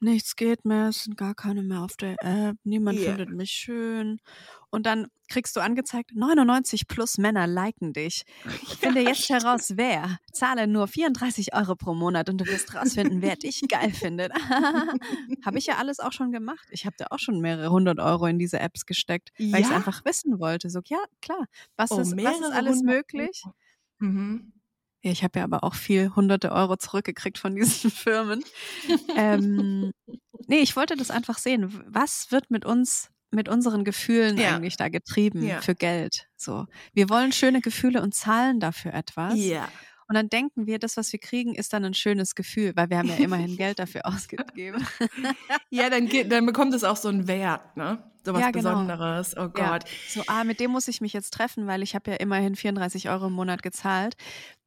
nichts 0.00 0.36
geht 0.36 0.64
mehr, 0.64 0.88
es 0.88 1.04
sind 1.04 1.16
gar 1.16 1.34
keine 1.34 1.62
mehr 1.62 1.82
auf 1.82 1.96
der 1.96 2.16
App, 2.22 2.56
niemand 2.64 2.98
Ja. 3.00 3.08
findet 3.10 3.30
mich 3.30 3.50
schön. 3.50 4.18
Und 4.70 4.84
dann 4.86 5.08
kriegst 5.28 5.56
du 5.56 5.60
angezeigt, 5.60 6.10
99 6.14 6.86
plus 6.88 7.18
Männer 7.18 7.46
liken 7.46 7.92
dich. 7.92 8.24
Finde 8.80 9.00
jetzt 9.00 9.28
heraus, 9.28 9.72
wer. 9.76 10.18
Zahle 10.32 10.66
nur 10.66 10.86
34 10.86 11.54
Euro 11.54 11.76
pro 11.76 11.94
Monat 11.94 12.28
und 12.28 12.38
du 12.40 12.46
wirst 12.46 12.74
rausfinden, 12.74 13.22
wer 13.22 13.36
dich 13.36 13.62
geil 13.68 13.92
findet. 13.92 14.32
habe 15.44 15.58
ich 15.58 15.66
ja 15.66 15.76
alles 15.76 15.98
auch 16.00 16.12
schon 16.12 16.30
gemacht. 16.32 16.66
Ich 16.70 16.84
habe 16.86 16.96
da 16.98 17.06
auch 17.10 17.18
schon 17.18 17.40
mehrere 17.40 17.70
hundert 17.70 17.98
Euro 17.98 18.26
in 18.26 18.38
diese 18.38 18.60
Apps 18.60 18.86
gesteckt, 18.86 19.30
weil 19.38 19.60
ich 19.60 19.66
es 19.66 19.70
Ja? 19.70 19.76
einfach 19.76 20.04
wissen 20.04 20.38
wollte. 20.38 20.68
So, 20.70 20.80
ja, 20.86 20.98
klar. 21.22 21.46
Was, 21.76 21.90
Oh, 21.90 22.00
ist, 22.00 22.12
was 22.16 22.40
ist 22.40 22.52
alles 22.52 22.82
möglich? 22.82 23.42
Mhm. 23.98 24.52
Ja, 25.06 25.12
ich 25.12 25.22
habe 25.22 25.38
ja 25.38 25.44
aber 25.44 25.62
auch 25.62 25.76
viel 25.76 26.10
hunderte 26.16 26.50
Euro 26.50 26.76
zurückgekriegt 26.76 27.38
von 27.38 27.54
diesen 27.54 27.90
Firmen. 27.92 28.42
ähm, 29.16 29.92
nee, 30.48 30.58
ich 30.58 30.74
wollte 30.74 30.96
das 30.96 31.12
einfach 31.12 31.38
sehen. 31.38 31.84
Was 31.86 32.32
wird 32.32 32.50
mit 32.50 32.64
uns, 32.64 33.10
mit 33.30 33.48
unseren 33.48 33.84
Gefühlen 33.84 34.36
Ja. 34.36 34.56
eigentlich 34.56 34.76
da 34.76 34.88
getrieben 34.88 35.46
Ja. 35.46 35.60
für 35.60 35.76
Geld? 35.76 36.26
So. 36.36 36.66
Wir 36.92 37.08
wollen 37.08 37.30
schöne 37.30 37.60
Gefühle 37.60 38.02
und 38.02 38.14
zahlen 38.14 38.58
dafür 38.58 38.94
etwas. 38.94 39.34
Ja. 39.36 39.68
Und 40.08 40.14
dann 40.14 40.28
denken 40.28 40.66
wir, 40.66 40.78
das, 40.78 40.96
was 40.96 41.12
wir 41.12 41.18
kriegen, 41.20 41.54
ist 41.54 41.72
dann 41.72 41.84
ein 41.84 41.94
schönes 41.94 42.34
Gefühl, 42.36 42.72
weil 42.76 42.90
wir 42.90 42.98
haben 42.98 43.08
ja 43.08 43.16
immerhin 43.16 43.56
Geld 43.56 43.78
dafür 43.78 44.06
ausgegeben. 44.06 44.86
Ja, 45.70 45.88
dann, 45.90 46.08
dann 46.28 46.46
bekommt 46.46 46.74
es 46.74 46.84
auch 46.84 46.96
so 46.96 47.08
einen 47.08 47.26
Wert, 47.28 47.76
ne? 47.76 48.02
So 48.24 48.32
was 48.32 48.40
Ja, 48.40 48.50
genau. 48.50 48.70
Besonderes. 48.70 49.36
Oh 49.36 49.50
Ja. 49.56 49.70
Gott. 49.78 49.84
So, 50.08 50.22
ah, 50.28 50.42
mit 50.44 50.58
dem 50.60 50.70
muss 50.72 50.86
ich 50.88 51.00
mich 51.00 51.12
jetzt 51.12 51.32
treffen, 51.32 51.66
weil 51.68 51.82
ich 51.82 51.94
habe 51.94 52.10
ja 52.12 52.16
immerhin 52.18 52.54
34 52.56 53.08
Euro 53.08 53.28
im 53.28 53.32
Monat 53.32 53.62
gezahlt 53.62 54.16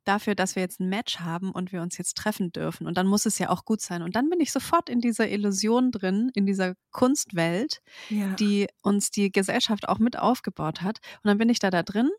dafür, 0.09 0.35
dass 0.35 0.55
wir 0.55 0.63
jetzt 0.63 0.79
ein 0.81 0.89
Match 0.89 1.19
haben 1.19 1.51
und 1.51 1.71
wir 1.71 1.81
uns 1.81 1.97
jetzt 1.97 2.17
treffen 2.17 2.51
dürfen. 2.51 2.87
Und 2.87 2.97
dann 2.97 3.07
muss 3.07 3.25
es 3.25 3.39
ja 3.39 3.49
auch 3.49 3.63
gut 3.63 3.79
sein. 3.81 4.01
Und 4.01 4.15
dann 4.17 4.29
bin 4.29 4.41
ich 4.41 4.51
sofort 4.51 4.89
in 4.89 4.99
dieser 4.99 5.29
Illusion 5.29 5.91
drin, 5.91 6.31
in 6.33 6.45
dieser 6.45 6.73
Kunstwelt, 6.91 7.79
Ja. 8.09 8.33
die 8.35 8.67
uns 8.81 9.11
die 9.11 9.31
Gesellschaft 9.31 9.87
auch 9.87 9.99
mit 9.99 10.17
aufgebaut 10.19 10.81
hat. 10.81 10.97
Und 11.23 11.27
dann 11.29 11.37
bin 11.37 11.49
ich 11.49 11.59
da 11.59 11.69
da 11.69 11.83
drin 11.83 12.09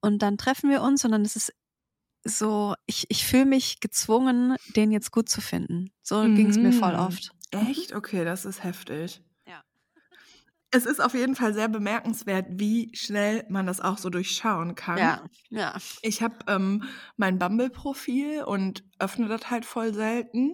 und 0.00 0.20
dann 0.22 0.36
treffen 0.36 0.68
wir 0.70 0.82
uns 0.82 1.04
und 1.04 1.12
dann 1.12 1.24
ist 1.24 1.36
es 1.36 1.52
so, 2.24 2.74
ich, 2.86 3.06
ich 3.08 3.26
fühle 3.26 3.46
mich 3.46 3.80
gezwungen, 3.80 4.56
den 4.76 4.92
jetzt 4.92 5.10
gut 5.10 5.28
zu 5.28 5.40
finden. 5.40 5.90
So 6.02 6.22
ging 6.22 6.50
es 6.50 6.56
mir 6.58 6.72
voll 6.72 6.92
Mhm. 6.94 7.00
oft. 7.00 7.30
Echt? 7.50 7.94
Okay, 7.94 8.24
das 8.24 8.44
ist 8.44 8.62
heftig. 8.62 9.20
Es 10.74 10.86
ist 10.86 11.00
auf 11.00 11.14
jeden 11.14 11.36
Fall 11.36 11.52
sehr 11.54 11.68
bemerkenswert, 11.68 12.46
wie 12.50 12.90
schnell 12.94 13.44
man 13.48 13.66
das 13.66 13.80
auch 13.80 13.98
so 13.98 14.08
durchschauen 14.10 14.74
kann. 14.74 14.98
Ja, 14.98 15.26
ja. 15.50 15.82
Ich 16.02 16.22
habe 16.22 16.36
ähm, 16.48 16.84
mein 17.16 17.38
Bumble-Profil 17.38 18.42
und 18.44 18.84
öffne 18.98 19.28
das 19.28 19.50
halt 19.50 19.64
voll 19.66 19.94
selten. 19.94 20.52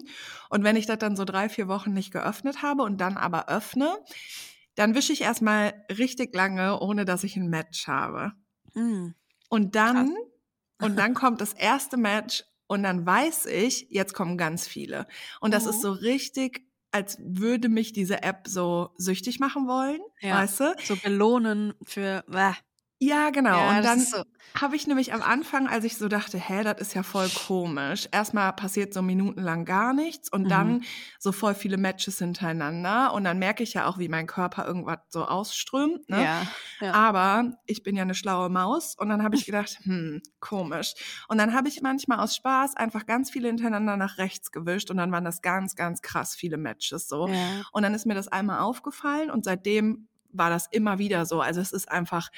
Und 0.49 0.63
wenn 0.63 0.75
ich 0.75 0.85
das 0.85 0.99
dann 0.99 1.15
so 1.15 1.25
drei, 1.25 1.49
vier 1.49 1.67
Wochen 1.67 1.93
nicht 1.93 2.11
geöffnet 2.11 2.61
habe 2.61 2.83
und 2.83 2.99
dann 3.01 3.17
aber 3.17 3.49
öffne, 3.49 3.97
dann 4.75 4.95
wische 4.95 5.13
ich 5.13 5.21
erstmal 5.21 5.73
richtig 5.91 6.35
lange, 6.35 6.79
ohne 6.81 7.05
dass 7.05 7.23
ich 7.23 7.37
ein 7.37 7.49
Match 7.49 7.87
habe. 7.87 8.33
Mm. 8.75 9.13
Und 9.49 9.75
dann, 9.75 10.15
und 10.81 10.97
dann 10.97 11.13
kommt 11.15 11.41
das 11.41 11.53
erste 11.53 11.97
Match 11.97 12.43
und 12.67 12.83
dann 12.83 13.05
weiß 13.05 13.47
ich, 13.47 13.87
jetzt 13.89 14.13
kommen 14.13 14.37
ganz 14.37 14.67
viele. 14.67 15.07
Und 15.41 15.53
das 15.53 15.65
Mhm. 15.65 15.69
ist 15.69 15.81
so 15.81 15.91
richtig, 15.91 16.68
als 16.91 17.17
würde 17.21 17.69
mich 17.69 17.93
diese 17.93 18.23
App 18.23 18.47
so 18.47 18.91
süchtig 18.97 19.39
machen 19.39 19.67
wollen, 19.67 20.01
Ja. 20.21 20.35
weißt 20.41 20.59
du? 20.61 20.75
So 20.83 20.95
belohnen 20.97 21.73
für. 21.85 22.23
Bäh. 22.27 22.53
Ja, 23.01 23.29
genau. 23.29 23.57
Ja, 23.57 23.77
und 23.77 23.83
dann 23.85 23.99
so. 24.01 24.23
habe 24.59 24.75
ich 24.75 24.85
nämlich 24.85 25.13
am 25.13 25.21
Anfang, 25.21 25.69
als 25.69 25.85
ich 25.85 25.95
so 25.95 26.09
dachte, 26.09 26.37
hä, 26.37 26.63
das 26.63 26.81
ist 26.81 26.93
ja 26.95 27.01
voll 27.03 27.29
komisch. 27.29 28.09
Erstmal 28.11 28.51
passiert 28.51 28.93
so 28.93 29.01
minutenlang 29.01 29.63
gar 29.63 29.93
nichts 29.93 30.29
und 30.29 30.43
Mhm. 30.43 30.49
dann 30.49 30.83
so 31.17 31.31
voll 31.31 31.55
viele 31.55 31.77
Matches 31.77 32.17
hintereinander. 32.19 33.13
Und 33.13 33.23
dann 33.23 33.39
merke 33.39 33.63
ich 33.63 33.73
ja 33.73 33.85
auch, 33.87 33.99
wie 33.99 34.09
mein 34.09 34.27
Körper 34.27 34.65
irgendwas 34.67 34.99
so 35.09 35.23
ausströmt. 35.25 36.09
Ne? 36.09 36.23
Ja, 36.23 36.41
ja. 36.81 36.91
Aber 36.93 37.53
ich 37.65 37.83
bin 37.83 37.95
ja 37.95 38.01
eine 38.01 38.15
schlaue 38.15 38.49
Maus 38.49 38.95
und 38.97 39.07
dann 39.07 39.23
habe 39.23 39.37
ich 39.37 39.45
gedacht, 39.45 39.79
hm, 39.83 40.21
komisch. 40.41 40.93
Und 41.29 41.37
dann 41.37 41.53
habe 41.53 41.69
ich 41.69 41.81
manchmal 41.81 42.19
aus 42.19 42.35
Spaß 42.35 42.75
einfach 42.75 43.05
ganz 43.05 43.31
viele 43.31 43.47
hintereinander 43.47 43.95
nach 43.95 44.17
rechts 44.17 44.51
gewischt 44.51 44.91
und 44.91 44.97
dann 44.97 45.11
waren 45.13 45.23
das 45.23 45.41
ganz, 45.41 45.75
ganz 45.77 46.01
krass 46.01 46.35
viele 46.35 46.57
Matches 46.57 47.07
so. 47.07 47.27
ja. 47.29 47.61
Und 47.71 47.83
dann 47.83 47.93
ist 47.93 48.05
mir 48.05 48.15
das 48.15 48.27
einmal 48.27 48.59
aufgefallen 48.59 49.31
und 49.31 49.45
seitdem 49.45 50.09
war 50.31 50.49
das 50.49 50.67
immer 50.69 50.99
wieder 50.99 51.25
so. 51.25 51.41
Also 51.41 51.59
es 51.61 51.71
ist 51.71 51.89
einfach 51.89 52.29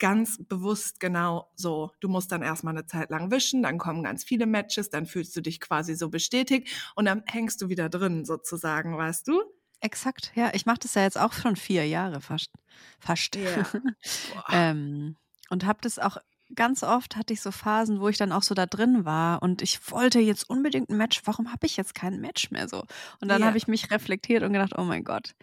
ganz 0.00 0.38
bewusst 0.48 0.98
genau 0.98 1.52
so. 1.54 1.92
Du 2.00 2.08
musst 2.08 2.32
dann 2.32 2.42
erstmal 2.42 2.74
eine 2.76 2.86
Zeit 2.86 3.10
lang 3.10 3.30
wischen, 3.30 3.62
dann 3.62 3.78
kommen 3.78 4.02
ganz 4.02 4.24
viele 4.24 4.46
Matches, 4.46 4.90
dann 4.90 5.06
fühlst 5.06 5.36
du 5.36 5.42
dich 5.42 5.60
quasi 5.60 5.94
so 5.94 6.08
bestätigt 6.10 6.68
und 6.96 7.04
dann 7.04 7.22
hängst 7.26 7.62
du 7.62 7.68
wieder 7.68 7.88
drin 7.88 8.24
sozusagen, 8.24 8.96
weißt 8.98 9.28
du? 9.28 9.40
Exakt, 9.80 10.32
ja. 10.34 10.50
Ich 10.54 10.66
mache 10.66 10.80
das 10.80 10.94
ja 10.94 11.02
jetzt 11.02 11.18
auch 11.18 11.32
schon 11.32 11.56
vier 11.56 11.86
Jahre 11.86 12.20
fast. 12.20 12.50
Fast. 12.98 13.38
Boah. 14.26 14.44
ähm, 14.50 15.16
und 15.50 15.64
habe 15.64 15.78
das 15.82 15.98
auch 15.98 16.18
ganz 16.54 16.82
oft 16.82 17.16
hatte 17.16 17.32
ich 17.32 17.40
so 17.42 17.52
Phasen, 17.52 18.00
wo 18.00 18.08
ich 18.08 18.18
dann 18.18 18.32
auch 18.32 18.42
so 18.42 18.54
da 18.54 18.66
drin 18.66 19.04
war 19.04 19.40
und 19.42 19.62
ich 19.62 19.90
wollte 19.92 20.18
jetzt 20.18 20.50
unbedingt 20.50 20.90
ein 20.90 20.96
Match. 20.96 21.22
Warum 21.24 21.52
habe 21.52 21.66
ich 21.66 21.76
jetzt 21.76 21.94
kein 21.94 22.20
Match 22.20 22.50
mehr 22.50 22.68
so? 22.68 22.84
Und 23.20 23.28
dann 23.28 23.42
Ja. 23.42 23.46
habe 23.46 23.56
ich 23.56 23.68
mich 23.68 23.90
reflektiert 23.90 24.42
und 24.42 24.52
gedacht, 24.52 24.72
oh 24.76 24.82
mein 24.82 25.04
Gott. 25.04 25.34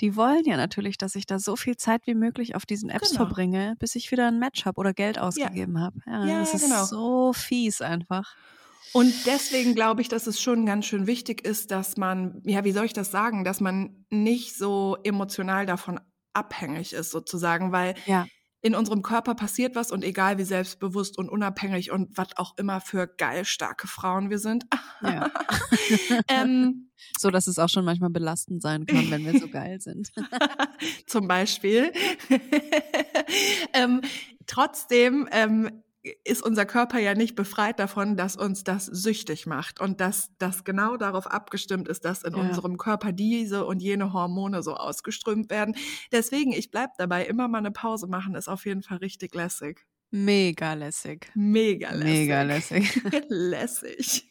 Die 0.00 0.16
wollen 0.16 0.44
ja 0.44 0.56
natürlich, 0.56 0.98
dass 0.98 1.14
ich 1.14 1.26
da 1.26 1.38
so 1.38 1.56
viel 1.56 1.76
Zeit 1.76 2.06
wie 2.06 2.14
möglich 2.14 2.56
auf 2.56 2.66
diesen 2.66 2.90
Apps 2.90 3.10
Genau. 3.10 3.26
verbringe, 3.26 3.76
bis 3.78 3.94
ich 3.94 4.10
wieder 4.10 4.26
ein 4.28 4.38
Match 4.38 4.64
habe 4.64 4.78
oder 4.80 4.92
Geld 4.92 5.18
ausgegeben 5.18 5.80
habe. 5.80 5.98
Ja, 6.06 6.26
Ja, 6.26 6.38
das 6.40 6.54
ist 6.54 6.64
genau. 6.64 6.84
so 6.84 7.32
fies 7.32 7.80
einfach. 7.80 8.34
Und 8.92 9.12
deswegen 9.26 9.74
glaube 9.74 10.02
ich, 10.02 10.08
dass 10.08 10.26
es 10.26 10.40
schon 10.40 10.66
ganz 10.66 10.86
schön 10.86 11.06
wichtig 11.06 11.44
ist, 11.44 11.70
dass 11.70 11.96
man, 11.96 12.40
ja, 12.44 12.64
wie 12.64 12.72
soll 12.72 12.84
ich 12.86 12.92
das 12.92 13.10
sagen, 13.10 13.44
dass 13.44 13.60
man 13.60 14.04
nicht 14.10 14.56
so 14.56 14.96
emotional 15.04 15.66
davon 15.66 16.00
abhängig 16.32 16.92
ist 16.92 17.10
sozusagen, 17.10 17.70
weil 17.72 17.94
Ja. 18.06 18.26
in 18.60 18.74
unserem 18.74 19.02
Körper 19.02 19.34
passiert 19.34 19.74
was 19.76 19.90
und 19.92 20.02
egal 20.04 20.38
wie 20.38 20.44
selbstbewusst 20.44 21.18
und 21.18 21.28
unabhängig 21.28 21.90
und 21.90 22.16
was 22.16 22.36
auch 22.36 22.56
immer 22.56 22.80
für 22.80 23.06
geil 23.06 23.44
starke 23.44 23.86
Frauen 23.88 24.30
wir 24.30 24.38
sind. 24.38 24.64
Ja. 25.02 25.30
ähm, 26.28 26.90
So, 27.18 27.30
dass 27.30 27.46
es 27.46 27.58
auch 27.58 27.68
schon 27.68 27.84
manchmal 27.84 28.10
belastend 28.10 28.62
sein 28.62 28.86
kann, 28.86 29.10
wenn 29.10 29.24
wir 29.24 29.34
so 29.34 29.48
geil 29.48 29.80
sind. 29.80 30.10
zum 31.06 31.28
Beispiel. 31.28 31.92
ähm, 33.72 34.00
trotzdem 34.46 35.28
ähm, 35.32 35.82
ist 36.24 36.42
unser 36.42 36.66
Körper 36.66 36.98
ja 36.98 37.14
nicht 37.14 37.34
befreit 37.34 37.78
davon, 37.78 38.16
dass 38.16 38.36
uns 38.36 38.62
das 38.62 38.84
süchtig 38.86 39.46
macht 39.46 39.80
und 39.80 40.00
dass 40.00 40.30
das 40.38 40.64
genau 40.64 40.96
darauf 40.98 41.26
abgestimmt 41.26 41.88
ist, 41.88 42.04
dass 42.04 42.22
in 42.24 42.34
Ja. 42.34 42.40
unserem 42.40 42.76
Körper 42.76 43.12
diese 43.12 43.64
und 43.64 43.80
jene 43.80 44.12
Hormone 44.12 44.62
so 44.62 44.74
ausgeströmt 44.74 45.48
werden. 45.50 45.74
Deswegen, 46.12 46.52
ich 46.52 46.70
bleib 46.70 46.90
dabei, 46.98 47.24
immer 47.24 47.48
mal 47.48 47.58
eine 47.58 47.70
Pause 47.70 48.06
machen, 48.06 48.34
ist 48.34 48.48
auf 48.48 48.66
jeden 48.66 48.82
Fall 48.82 48.98
richtig 48.98 49.34
lässig. 49.34 49.86
Mega 50.16 50.74
lässig. 50.74 51.28
Mega 51.34 51.90
lässig. 51.90 52.04
Mega 52.20 52.42
lässig. 52.42 53.00
lässig. 53.28 54.28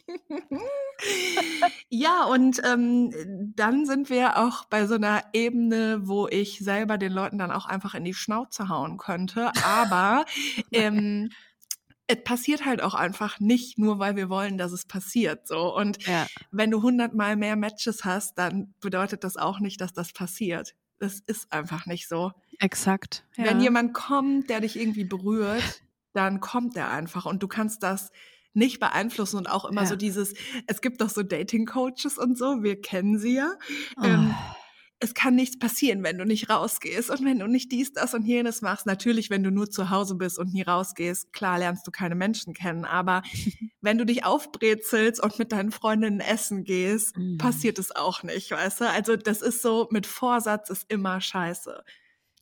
Ja, 1.90 2.24
und 2.24 2.62
ähm, 2.64 3.12
dann 3.54 3.86
sind 3.86 4.10
wir 4.10 4.38
auch 4.38 4.64
bei 4.64 4.88
so 4.88 4.96
einer 4.96 5.26
Ebene, 5.34 6.00
wo 6.04 6.30
ich 6.30 6.60
selber 6.60 6.98
den 6.98 7.12
Leuten 7.12 7.38
dann 7.38 7.52
auch 7.52 7.66
einfach 7.66 7.96
in 7.96 8.06
die 8.06 8.14
Schnauze 8.14 8.70
hauen 8.70 8.98
könnte. 8.98 9.52
Aber 9.66 10.24
ähm, 10.72 11.30
es 12.08 12.24
passiert 12.24 12.64
halt 12.64 12.82
auch 12.82 12.94
einfach 12.94 13.42
nicht 13.42 13.78
nur, 13.78 14.00
weil 14.00 14.16
wir 14.16 14.30
wollen, 14.30 14.58
dass 14.58 14.72
es 14.72 14.86
passiert. 14.86 15.50
So 15.50 15.76
und 15.76 16.08
Ja. 16.08 16.28
wenn 16.52 16.72
du 16.72 16.82
hundertmal 16.82 17.36
mehr 17.36 17.58
Matches 17.58 18.06
hast, 18.06 18.38
dann 18.38 18.74
bedeutet 18.80 19.26
das 19.26 19.36
auch 19.36 19.60
nicht, 19.60 19.82
dass 19.82 19.92
das 19.92 20.14
passiert. 20.14 20.76
Das 21.00 21.20
ist 21.28 21.52
einfach 21.52 21.86
nicht 21.88 22.08
so. 22.08 22.32
Exakt. 22.60 23.26
Ja. 23.36 23.46
Wenn 23.46 23.60
jemand 23.62 23.94
kommt, 23.94 24.50
der 24.50 24.62
dich 24.62 24.80
irgendwie 24.80 25.06
berührt, 25.06 25.82
dann 26.14 26.40
kommt 26.40 26.76
er 26.78 26.90
einfach 26.92 27.26
und 27.26 27.42
du 27.44 27.48
kannst 27.48 27.84
das 27.84 28.12
nicht 28.54 28.80
beeinflussen 28.80 29.38
und 29.38 29.48
auch 29.48 29.66
immer 29.66 29.82
Ja. 29.82 29.88
so 29.88 29.96
dieses, 29.96 30.34
es 30.68 30.82
gibt 30.82 31.02
doch 31.02 31.10
so 31.10 31.24
Dating-Coaches 31.24 32.18
und 32.20 32.38
so, 32.38 32.62
wir 32.62 32.80
kennen 32.82 33.18
sie 33.18 33.36
ja. 33.36 33.54
Oh. 33.98 34.04
Ähm, 34.06 34.36
es 35.00 35.14
kann 35.16 35.36
nichts 35.36 35.60
passieren, 35.60 36.02
wenn 36.04 36.18
du 36.18 36.24
nicht 36.24 36.50
rausgehst 36.50 37.10
und 37.10 37.26
wenn 37.26 37.40
du 37.40 37.48
nicht 37.48 37.74
dies, 37.74 37.92
das 37.92 38.14
und 38.14 38.26
jenes 38.26 38.62
machst. 38.62 38.86
Natürlich, 38.86 39.30
wenn 39.30 39.44
du 39.44 39.52
nur 39.52 39.70
zu 39.70 39.90
Hause 39.90 40.16
bist 40.16 40.40
und 40.40 40.54
nie 40.54 40.62
rausgehst, 40.62 41.34
klar 41.34 41.60
lernst 41.60 41.86
du 41.86 41.92
keine 41.92 42.16
Menschen 42.16 42.54
kennen. 42.54 42.86
Aber 42.86 43.22
wenn 43.82 43.98
du 43.98 44.06
dich 44.06 44.24
aufbrezelst 44.24 45.22
und 45.22 45.40
mit 45.40 45.52
deinen 45.52 45.72
Freundinnen 45.72 46.22
essen 46.22 46.64
gehst, 46.64 47.18
Mhm. 47.18 47.38
passiert 47.38 47.80
es 47.80 47.94
auch 47.94 48.24
nicht, 48.24 48.52
weißt 48.52 48.82
du? 48.82 48.90
Also 48.90 49.18
das 49.18 49.42
ist 49.42 49.62
so, 49.62 49.90
mit 49.92 50.06
Vorsatz 50.06 50.70
ist 50.70 50.86
immer 50.90 51.20
scheiße. 51.20 51.84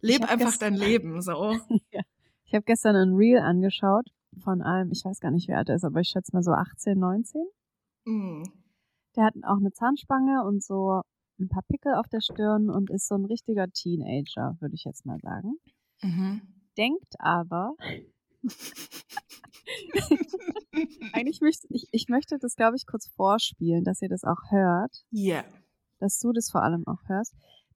Leb 0.02 0.30
einfach 0.30 0.58
dein 0.58 0.74
Leben 0.76 1.22
so. 1.22 1.58
Ich 2.46 2.54
habe 2.56 2.66
gestern 2.66 2.98
ein 2.98 3.16
Reel 3.16 3.40
angeschaut 3.40 4.10
von 4.44 4.62
einem, 4.62 4.92
ich 4.92 5.06
weiß 5.06 5.22
gar 5.22 5.32
nicht, 5.32 5.48
wer 5.48 5.60
alt 5.60 5.70
er 5.70 5.76
ist, 5.76 5.86
aber 5.86 6.02
ich 6.02 6.10
schätze 6.10 6.36
mal 6.36 6.44
so 6.44 6.52
18, 6.52 7.00
19. 7.00 7.42
Mm. 8.06 8.44
Der 9.16 9.24
hat 9.24 9.36
auch 9.44 9.56
eine 9.56 9.72
Zahnspange 9.72 10.44
und 10.44 10.62
so 10.62 11.02
ein 11.40 11.48
paar 11.48 11.64
Pickel 11.64 11.94
auf 11.96 12.10
der 12.10 12.20
Stirn 12.20 12.70
und 12.70 12.90
ist 12.90 13.08
so 13.08 13.16
ein 13.16 13.24
richtiger 13.24 13.70
Teenager, 13.70 14.58
würde 14.60 14.76
ich 14.76 14.84
jetzt 14.84 15.06
mal 15.06 15.18
sagen. 15.20 15.54
Mhm. 16.02 16.42
Denkt 16.78 17.16
aber, 17.20 17.76
eigentlich 21.14 21.42
möchte 21.42 21.68
ich, 21.70 21.88
ich 21.92 22.08
möchte 22.10 22.38
das, 22.38 22.56
glaube 22.56 22.76
ich, 22.76 22.86
kurz 22.86 23.08
vorspielen, 23.16 23.84
dass 23.84 24.02
ihr 24.02 24.10
das 24.10 24.24
auch 24.24 24.42
hört, 24.50 25.04
Ja. 25.12 25.44
dass 26.00 26.20
du 26.20 26.32
das 26.34 26.50
vor 26.52 26.64
allem 26.64 26.86
auch 26.88 27.02
hörst. 27.08 27.34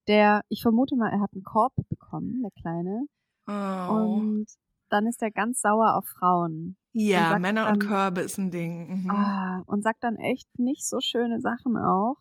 Der, 0.07 0.41
ich 0.49 0.61
vermute 0.61 0.95
mal, 0.95 1.11
er 1.11 1.21
hat 1.21 1.33
einen 1.33 1.43
Korb 1.43 1.73
bekommen, 1.89 2.41
der 2.43 2.51
Kleine, 2.51 3.07
Oh. 3.47 4.15
und 4.17 4.45
dann 4.89 5.07
ist 5.07 5.21
er 5.21 5.31
ganz 5.31 5.61
sauer 5.61 5.95
auf 5.95 6.05
Frauen. 6.19 6.77
ja, 6.93 7.29
sagt 7.29 7.41
Männer 7.41 7.67
und 7.69 7.81
dann- 7.83 7.89
Körbe 7.89 8.21
ist 8.21 8.37
ein 8.37 8.51
Ding. 8.51 9.03
Mhm. 9.03 9.09
Ah, 9.11 9.63
und 9.65 9.81
sagt 9.83 10.03
dann 10.03 10.15
echt 10.17 10.47
nicht 10.59 10.85
so 10.87 10.99
schöne 11.01 11.41
Sachen 11.41 11.75
auch. 11.77 12.17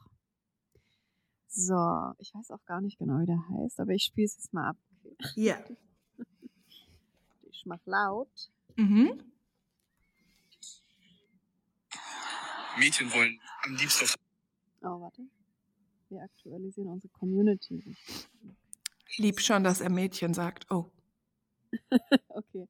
So, 1.49 1.75
ich 2.18 2.33
weiß 2.35 2.51
auch 2.51 2.64
gar 2.64 2.81
nicht 2.81 2.99
genau, 2.99 3.20
wie 3.20 3.27
der 3.27 3.40
heißt, 3.51 3.79
aber 3.81 3.92
ich 3.92 4.05
spiele 4.05 4.25
es 4.25 4.35
jetzt 4.37 4.53
mal 4.53 4.70
ab. 4.70 4.77
Ja. 5.37 5.57
Ich 7.51 7.64
mach 7.66 7.79
laut. 7.85 8.51
Mhm. 8.77 9.23
Mädchen 12.79 13.12
wollen 13.12 13.38
am 13.66 13.75
liebsten 13.77 14.05
auf 14.05 14.14
Oh, 14.83 15.01
warte. 15.01 15.23
Wir 16.14 16.22
aktualisieren 16.22 16.87
unsere 16.90 17.12
Community. 17.12 17.83
Lieb 19.16 19.40
schon, 19.40 19.64
dass 19.64 19.81
er 19.81 19.90
Mädchen 19.90 20.33
sagt. 20.33 20.70
Oh. 20.70 20.90
Okay. 22.29 22.66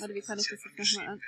Warte, 0.00 0.14
wie 0.14 0.20
kann 0.20 0.38
ich 0.38 0.48
das 0.48 0.64
jetzt 0.64 0.96
noch 0.96 1.02
mal 1.04 1.08
an- 1.12 1.20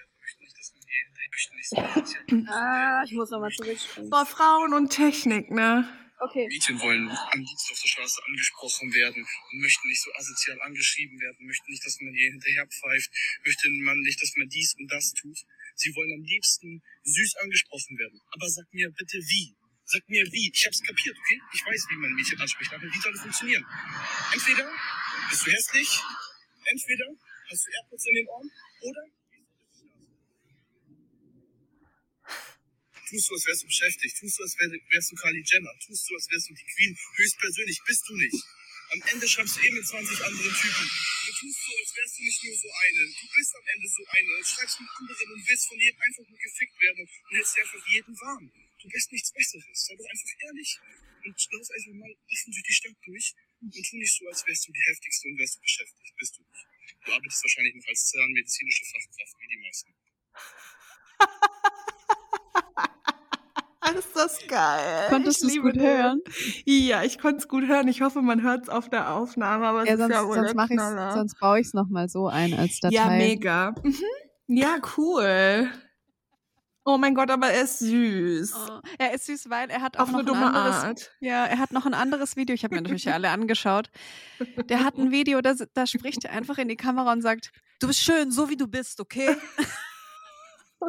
Ah, 2.48 3.02
ich 3.06 3.12
muss 3.12 3.30
nochmal 3.30 3.50
zurückspringen. 3.52 4.10
Boah, 4.10 4.26
Frauen 4.26 4.74
und 4.74 4.90
Technik, 4.90 5.50
ne? 5.50 5.88
Okay. 6.20 6.46
Mädchen 6.48 6.80
wollen 6.80 7.08
am 7.08 7.40
liebsten 7.40 7.72
auf 7.72 7.80
der 7.80 7.88
Straße 7.88 8.20
angesprochen 8.26 8.92
werden 8.94 9.22
und 9.22 9.60
möchten 9.60 9.88
nicht 9.88 10.02
so 10.02 10.10
asozial 10.14 10.60
angeschrieben 10.62 11.18
werden, 11.20 11.46
möchten 11.46 11.70
nicht, 11.70 11.84
dass 11.86 12.00
man 12.00 12.14
ihr 12.14 12.30
hinterher 12.32 12.66
pfeift, 12.66 13.10
möchten 13.46 13.80
man 13.82 13.98
nicht, 14.00 14.20
dass 14.22 14.34
man 14.36 14.48
dies 14.48 14.74
und 14.78 14.88
das 14.90 15.12
tut. 15.14 15.38
Sie 15.76 15.94
wollen 15.94 16.12
am 16.12 16.22
liebsten 16.24 16.82
süß 17.04 17.36
angesprochen 17.42 17.96
werden. 17.98 18.20
Aber 18.32 18.48
sag 18.48 18.66
mir 18.72 18.90
bitte 18.90 19.18
wie. 19.18 19.54
Sag 19.86 20.08
mir 20.08 20.24
wie. 20.32 20.50
Ich 20.52 20.66
hab's 20.66 20.82
kapiert, 20.82 21.16
okay? 21.18 21.40
Ich 21.52 21.64
weiß, 21.64 21.86
wie 21.90 21.96
man 21.96 22.12
Mädchen 22.14 22.40
anspricht, 22.40 22.72
aber 22.72 22.84
wie 22.84 23.00
soll 23.00 23.12
das 23.12 23.22
funktionieren? 23.22 23.64
Entweder 24.32 24.72
bist 25.28 25.46
du 25.46 25.50
hässlich, 25.50 26.00
entweder 26.64 27.06
hast 27.50 27.66
du 27.66 27.70
AirPods 27.70 28.06
in 28.06 28.14
den 28.14 28.28
Ohren, 28.28 28.50
oder 28.80 29.02
Tust 33.14 33.30
du, 33.30 33.34
als 33.34 33.46
wärst 33.46 33.62
du 33.62 33.66
beschäftigt. 33.66 34.16
Tust 34.18 34.38
du, 34.38 34.42
als 34.42 34.58
wär, 34.58 34.68
wärst 34.72 35.12
du 35.12 35.14
Kylie 35.14 35.44
Jenner. 35.44 35.70
Tust 35.86 36.08
du, 36.08 36.14
als 36.14 36.26
wärst 36.32 36.48
du 36.48 36.54
die 36.54 36.64
Queen. 36.64 36.98
Höchstpersönlich 37.16 37.78
bist 37.86 38.08
du 38.08 38.16
nicht. 38.16 38.42
Am 38.90 39.02
Ende 39.02 39.28
schreibst 39.28 39.56
du 39.56 39.60
eh 39.60 39.70
mit 39.70 39.86
20 39.86 40.24
anderen 40.24 40.54
Typen. 40.54 40.86
Du 41.26 41.32
tust 41.32 41.58
so, 41.62 41.72
als 41.78 41.94
wärst 41.94 42.18
du 42.18 42.22
nicht 42.24 42.44
nur 42.44 42.56
so 42.56 42.70
eine. 42.72 43.00
Du 43.06 43.26
bist 43.36 43.54
am 43.54 43.66
Ende 43.70 43.88
so 43.88 44.02
eine 44.08 44.30
und 44.34 44.46
schreibst 44.46 44.80
mit 44.80 44.90
anderen 44.98 45.32
und 45.32 45.48
willst 45.48 45.68
von 45.68 45.78
jedem 45.78 46.00
einfach 46.00 46.24
nur 46.26 46.38
gefickt 46.38 46.80
werden 46.80 47.00
und 47.04 47.10
hältst 47.36 47.58
einfach 47.60 47.86
jeden 47.86 48.14
warm. 48.18 48.52
Du 48.84 48.90
bist 48.92 49.10
nichts 49.12 49.32
Besseres. 49.32 49.64
Sei 49.86 49.96
doch 49.96 50.04
einfach 50.04 50.28
ehrlich 50.44 50.78
und 51.24 51.32
lauf 51.56 51.68
einfach 51.72 51.94
mal 51.96 52.12
offen 52.12 52.52
durch 52.52 52.62
die 52.68 52.72
Stadt 52.74 52.96
durch 53.06 53.34
und 53.62 53.72
tu 53.72 53.96
nicht 53.96 54.12
so, 54.14 54.28
als 54.28 54.44
wärst 54.46 54.68
du 54.68 54.72
die 54.72 54.84
heftigste 54.92 55.28
und 55.28 55.38
wärst 55.38 55.56
du 55.56 55.60
beschäftigt. 55.64 56.12
Bist 56.18 56.36
du 56.36 56.42
nicht. 56.44 56.66
Du 57.06 57.12
arbeitest 57.12 57.42
wahrscheinlich 57.44 57.74
noch 57.80 57.88
als 57.88 58.10
zahnmedizinische 58.12 58.84
Fachkraft 58.84 59.34
wie 59.40 59.48
die 59.48 59.60
meisten. 59.64 59.94
Ist 63.98 64.16
das 64.16 64.38
geil. 64.48 65.06
Konntest 65.08 65.44
Ich 65.44 65.48
du 65.54 65.56
es 65.56 65.62
gut 65.62 65.76
das. 65.76 65.82
hören? 65.82 66.20
Ja, 66.64 67.04
ich 67.04 67.18
konnte 67.18 67.38
es 67.38 67.48
gut 67.48 67.64
hören. 67.68 67.86
Ich 67.88 68.00
hoffe, 68.02 68.22
man 68.22 68.42
hört 68.42 68.64
es 68.64 68.68
auf 68.68 68.88
der 68.90 69.12
Aufnahme, 69.14 69.66
aber 69.66 69.82
es 69.82 69.88
Ja, 69.88 69.94
ist 69.94 70.00
sonst, 70.00 70.12
ja 70.12 70.22
sonst 70.22 70.46
der 70.48 70.54
mache 70.56 70.72
ich 70.74 70.78
Knaller. 70.78 71.12
sonst 71.12 71.38
baue 71.38 71.60
ich 71.60 71.66
es 71.68 71.74
nochmal 71.74 72.08
so 72.08 72.26
ein 72.28 72.54
als 72.54 72.80
Datei. 72.80 72.94
Ja, 72.94 73.08
mega. 73.08 73.74
Mhm. 73.82 74.02
Ja, 74.48 74.78
cool. 74.96 75.70
Oh 76.86 76.98
mein 76.98 77.14
Gott, 77.14 77.30
aber 77.30 77.48
er 77.50 77.62
ist 77.62 77.78
süß. 77.78 78.52
Oh, 78.54 78.80
er 78.98 79.14
ist 79.14 79.24
süß, 79.26 79.48
weil 79.48 79.70
er 79.70 79.80
hat 79.80 79.96
auch 79.96 80.02
Auf 80.02 80.10
noch 80.12 80.18
eine 80.18 80.28
ein 80.30 80.34
dumme 80.34 80.46
anderes, 80.54 80.84
Art. 80.84 81.10
ja, 81.20 81.46
er 81.46 81.58
hat 81.58 81.72
noch 81.72 81.86
ein 81.86 81.94
anderes 81.94 82.36
Video. 82.36 82.54
Ich 82.54 82.62
habe 82.62 82.74
mir 82.74 82.82
natürlich 82.82 83.10
alle 83.10 83.30
angeschaut. 83.30 83.90
Der 84.68 84.84
hat 84.84 84.98
ein 84.98 85.10
Video, 85.10 85.40
da, 85.40 85.54
da 85.72 85.86
spricht 85.86 86.24
er 86.24 86.32
einfach 86.32 86.58
in 86.58 86.68
die 86.68 86.76
Kamera 86.76 87.12
und 87.12 87.22
sagt: 87.22 87.52
Du 87.80 87.86
bist 87.86 88.00
schön, 88.00 88.30
so 88.30 88.50
wie 88.50 88.56
du 88.56 88.66
bist, 88.68 89.00
okay? 89.00 89.34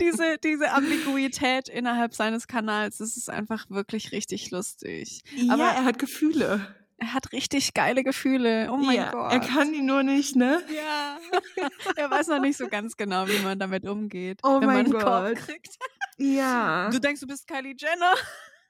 diese, 0.00 0.38
diese 0.38 0.70
Ambiguität 0.72 1.68
innerhalb 1.68 2.14
seines 2.14 2.46
Kanals, 2.46 2.98
das 2.98 3.16
ist 3.16 3.30
einfach 3.30 3.68
wirklich 3.70 4.12
richtig 4.12 4.50
lustig. 4.50 5.22
ja, 5.34 5.54
Aber- 5.54 5.64
er 5.64 5.84
hat 5.84 5.98
Gefühle. 5.98 6.74
Er 6.98 7.12
hat 7.12 7.32
richtig 7.32 7.74
geile 7.74 8.02
Gefühle. 8.04 8.68
Oh 8.72 8.76
mein 8.78 8.96
ja, 8.96 9.10
Gott. 9.10 9.30
er 9.32 9.40
kann 9.40 9.72
die 9.72 9.82
nur 9.82 10.02
nicht, 10.02 10.34
ne? 10.34 10.62
Ja. 10.74 11.18
er 11.96 12.10
weiß 12.10 12.28
noch 12.28 12.40
nicht 12.40 12.56
so 12.56 12.68
ganz 12.68 12.96
genau, 12.96 13.28
wie 13.28 13.38
man 13.40 13.58
damit 13.58 13.86
umgeht, 13.86 14.40
Oh 14.42 14.60
wenn 14.60 14.66
man 14.66 14.76
mein 14.76 14.86
einen 14.86 14.92
Korb 14.92 15.04
Gott. 15.04 15.36
kriegt. 15.36 15.76
Ja, 16.16 16.88
Du 16.92 16.98
denkst, 16.98 17.20
du 17.20 17.26
bist 17.26 17.46
Kylie 17.46 17.74
Jenner. 17.78 18.14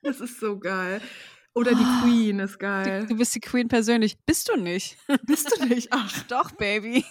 das 0.02 0.20
ist 0.20 0.40
so 0.40 0.58
geil. 0.58 1.00
Oder 1.54 1.70
die 1.74 1.84
Ah, 1.84 2.02
Queen 2.02 2.38
ist 2.40 2.58
geil. 2.58 3.02
Du, 3.02 3.06
du 3.06 3.16
bist 3.16 3.34
die 3.34 3.40
Queen 3.40 3.66
persönlich. 3.68 4.18
Bist 4.26 4.48
du 4.50 4.56
nicht? 4.60 4.98
Bist 5.22 5.50
du 5.58 5.64
nicht? 5.64 5.88
Ach, 5.90 6.12
Doch, 6.24 6.50
Baby. 6.50 7.02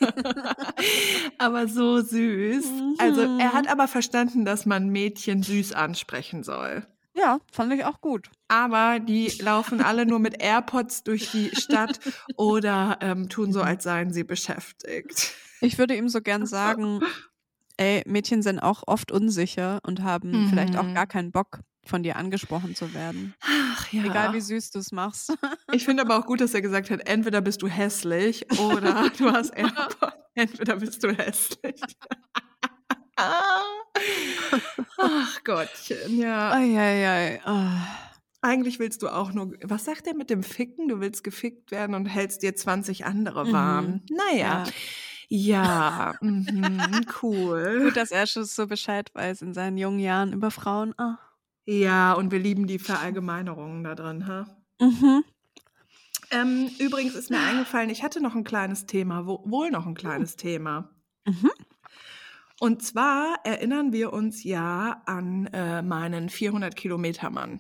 aber 1.38 1.68
so 1.68 2.00
süß. 2.02 2.66
Also 3.00 3.28
Mhm. 3.28 3.40
er 3.40 3.54
hat 3.54 3.68
aber 3.68 3.88
verstanden, 3.88 4.46
dass 4.46 4.66
man 4.66 4.90
Mädchen 4.90 5.42
süß 5.44 5.74
ansprechen 5.74 6.44
soll. 6.44 6.86
Ja, 7.16 7.40
fand 7.52 7.74
ich 7.74 7.86
auch 7.86 8.02
gut. 8.02 8.30
Aber 8.50 9.00
die 9.00 9.30
laufen 9.40 9.80
alle 9.82 10.06
nur 10.06 10.20
mit 10.20 10.42
AirPods 10.44 11.04
durch 11.04 11.30
die 11.32 11.56
Stadt 11.56 12.00
oder 12.36 12.98
ähm, 13.02 13.30
tun 13.30 13.54
so, 13.54 13.62
als 13.62 13.84
seien 13.86 14.12
sie 14.12 14.24
beschäftigt. 14.24 15.34
Ich 15.62 15.78
würde 15.78 15.96
ihm 15.96 16.10
so 16.10 16.22
gern 16.22 16.46
sagen, 16.46 17.00
ey, 17.78 18.04
Mädchen 18.06 18.42
sind 18.42 18.60
auch 18.60 18.84
oft 18.88 19.12
unsicher 19.12 19.80
und 19.84 20.04
haben 20.04 20.46
vielleicht 20.46 20.78
auch 20.78 20.84
Mhm. 20.84 20.94
gar 20.94 21.08
keinen 21.08 21.32
Bock, 21.32 21.62
von 21.88 22.04
dir 22.04 22.16
angesprochen 22.18 22.76
zu 22.76 22.94
werden. 22.94 23.34
Ach 23.42 23.92
ja. 23.94 24.04
Egal 24.06 24.34
wie 24.34 24.42
süß 24.42 24.72
du 24.72 24.80
es 24.80 24.92
machst. 24.92 25.38
Ich 25.72 25.86
finde 25.86 26.02
aber 26.04 26.18
auch 26.20 26.26
gut, 26.26 26.42
dass 26.42 26.54
er 26.54 26.62
gesagt 26.62 26.90
hat, 26.90 27.08
entweder 27.08 27.42
bist 27.42 27.62
du 27.62 27.68
hässlich 27.68 28.46
oder 28.60 29.10
du 29.18 29.32
hast 29.32 29.52
AirPods. 29.56 30.16
Entweder 30.36 30.76
bist 30.78 31.04
du 31.04 31.16
hässlich. 31.16 31.82
Ach 34.98 35.44
Gottchen, 35.44 36.18
ja. 36.18 36.52
Eieiei. 36.52 37.42
Ah. 37.46 37.88
Eigentlich 38.42 38.78
willst 38.80 39.02
du 39.02 39.10
auch 39.10 39.32
nur, 39.34 39.54
was 39.64 39.86
sagt 39.86 40.06
er 40.08 40.14
mit 40.16 40.30
dem 40.30 40.44
Ficken? 40.44 40.88
Du 40.88 41.00
willst 41.00 41.24
gefickt 41.24 41.72
werden 41.72 41.96
und 41.96 42.06
hältst 42.06 42.44
dir 42.44 42.56
20 42.56 43.06
andere 43.06 43.46
Mhm. 43.46 43.52
warm. 43.54 44.02
Naja. 44.12 44.64
Ja, 45.28 46.14
mhm, 46.22 47.06
cool. 47.24 47.86
Gut, 47.86 47.98
dass 47.98 48.12
er 48.12 48.28
schon 48.28 48.46
so 48.46 48.68
Bescheid 48.68 49.10
weiß 49.16 49.42
in 49.42 49.54
seinen 49.54 49.78
jungen 49.78 50.00
Jahren 50.00 50.34
über 50.34 50.52
Frauen. 50.52 50.94
Ah. 51.00 51.18
Ja, 51.66 52.14
und 52.14 52.32
wir 52.32 52.38
lieben 52.40 52.68
die 52.68 52.78
Verallgemeinerungen 52.78 53.84
da 53.84 53.96
drin, 53.96 54.28
ha? 54.28 54.46
Mhm. 54.80 55.24
Ähm, 56.32 56.70
übrigens 56.80 57.16
ist 57.16 57.32
mir 57.32 57.40
eingefallen, 57.40 57.90
ich 57.90 58.04
hatte 58.04 58.22
noch 58.22 58.36
ein 58.36 58.44
kleines 58.44 58.86
Thema, 58.86 59.26
wo, 59.26 59.42
wohl 59.46 59.72
noch 59.72 59.88
ein 59.88 59.96
kleines 59.96 60.36
Thema. 60.36 60.90
Mhm. 61.26 61.50
Und 62.60 62.84
zwar 62.84 63.40
erinnern 63.44 63.92
wir 63.92 64.14
uns 64.14 64.44
ja 64.44 65.02
an 65.06 65.48
äh, 65.48 65.82
meinen 65.82 66.30
400 66.30 66.76
Kilometer 66.76 67.30
Mann. 67.30 67.60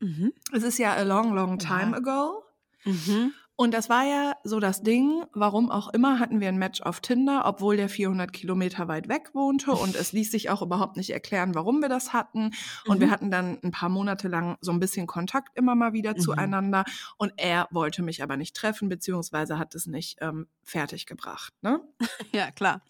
Mhm. 0.00 0.32
Es 0.52 0.62
ist 0.62 0.78
ja 0.78 0.92
a 0.94 1.02
long, 1.02 1.32
long 1.34 1.58
time 1.58 1.92
Ja. 1.92 1.96
ago. 1.98 2.42
Mhm. 2.84 3.32
Und 3.58 3.72
das 3.72 3.88
war 3.88 4.04
ja 4.04 4.34
so 4.44 4.60
das 4.60 4.82
Ding, 4.82 5.24
warum 5.32 5.70
auch 5.70 5.88
immer 5.94 6.18
hatten 6.18 6.40
wir 6.40 6.48
ein 6.48 6.58
Match 6.58 6.82
auf 6.82 7.00
Tinder, 7.00 7.44
obwohl 7.46 7.78
der 7.78 7.88
400 7.88 8.30
Kilometer 8.30 8.86
weit 8.86 9.08
weg 9.08 9.30
wohnte 9.32 9.72
und 9.72 9.96
es 9.96 10.12
ließ 10.12 10.30
sich 10.30 10.50
auch 10.50 10.60
überhaupt 10.60 10.98
nicht 10.98 11.08
erklären, 11.08 11.54
warum 11.54 11.80
wir 11.80 11.88
das 11.88 12.12
hatten. 12.12 12.50
Und 12.86 13.00
wir 13.00 13.06
Mhm. 13.06 13.10
hatten 13.12 13.30
dann 13.30 13.58
ein 13.62 13.70
paar 13.70 13.88
Monate 13.88 14.28
lang 14.28 14.58
so 14.60 14.72
ein 14.72 14.80
bisschen 14.80 15.06
Kontakt 15.06 15.56
immer 15.56 15.74
mal 15.74 15.94
wieder 15.94 16.12
Mhm. 16.12 16.18
zueinander 16.20 16.84
und 17.16 17.32
er 17.38 17.66
wollte 17.70 18.02
mich 18.02 18.22
aber 18.22 18.36
nicht 18.36 18.54
treffen, 18.54 18.90
beziehungsweise 18.90 19.58
hat 19.58 19.74
es 19.74 19.86
nicht 19.86 20.18
ähm, 20.20 20.48
fertig 20.62 21.06
gebracht. 21.06 21.54
Ne? 21.62 21.80
Ja, 22.32 22.50
klar. 22.50 22.82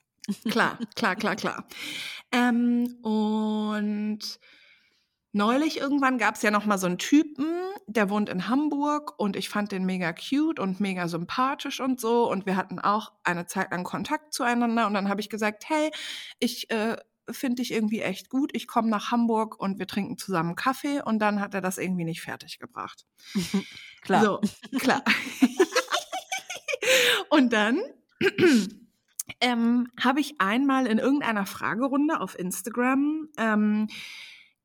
Klar, 0.51 0.79
klar, 0.95 1.17
klar, 1.17 1.37
klar. 1.37 1.69
Ähm, 2.33 2.97
und 3.03 4.39
neulich 5.33 5.79
irgendwann 5.79 6.19
gab 6.19 6.37
es 6.37 6.43
ja 6.43 6.51
noch 6.51 6.65
mal 6.65 6.79
so 6.79 6.87
einen 6.87 6.99
Typen, 6.99 7.47
der 7.87 8.11
wohnt 8.11 8.29
in 8.29 8.49
Hamburg 8.49 9.19
und 9.19 9.37
ich 9.37 9.49
fand 9.49 9.71
den 9.73 9.85
mega 9.85 10.13
cute 10.13 10.59
und 10.59 10.81
mega 10.81 11.09
sympathisch 11.09 11.81
und 11.81 12.01
so 12.01 12.31
und 12.31 12.47
wir 12.47 12.57
hatten 12.57 12.79
auch 12.79 13.13
eine 13.23 13.47
Zeit 13.47 13.71
lang 13.71 13.85
Kontakt 13.85 14.33
zueinander 14.33 14.87
und 14.87 14.95
dann 14.95 15.09
habe 15.09 15.21
ich 15.21 15.29
gesagt, 15.29 15.69
hey, 15.69 15.91
ich 16.41 16.71
äh, 16.71 16.97
finde 17.31 17.57
dich 17.57 17.73
irgendwie 17.73 18.01
echt 18.01 18.31
gut, 18.31 18.51
ich 18.55 18.67
komme 18.67 18.89
nach 18.89 19.11
Hamburg 19.11 19.61
und 19.61 19.79
wir 19.79 19.87
trinken 19.87 20.17
zusammen 20.17 20.55
Kaffee 20.55 21.03
und 21.03 21.19
dann 21.19 21.41
hat 21.41 21.55
er 21.55 21.61
das 21.61 21.79
irgendwie 21.79 22.05
nicht 22.05 22.23
fertig 22.23 22.59
gebracht. 22.59 23.05
Klar. 24.03 24.23
So, 24.23 24.41
klar. 24.79 25.03
Und 27.31 27.53
dann 27.53 27.81
ähm, 29.41 29.89
habe 30.01 30.21
ich 30.21 30.35
einmal 30.41 30.87
in 30.87 30.99
irgendeiner 30.99 31.47
Fragerunde 31.47 32.21
auf 32.21 32.39
Instagram 32.39 33.29
ähm, 33.39 33.89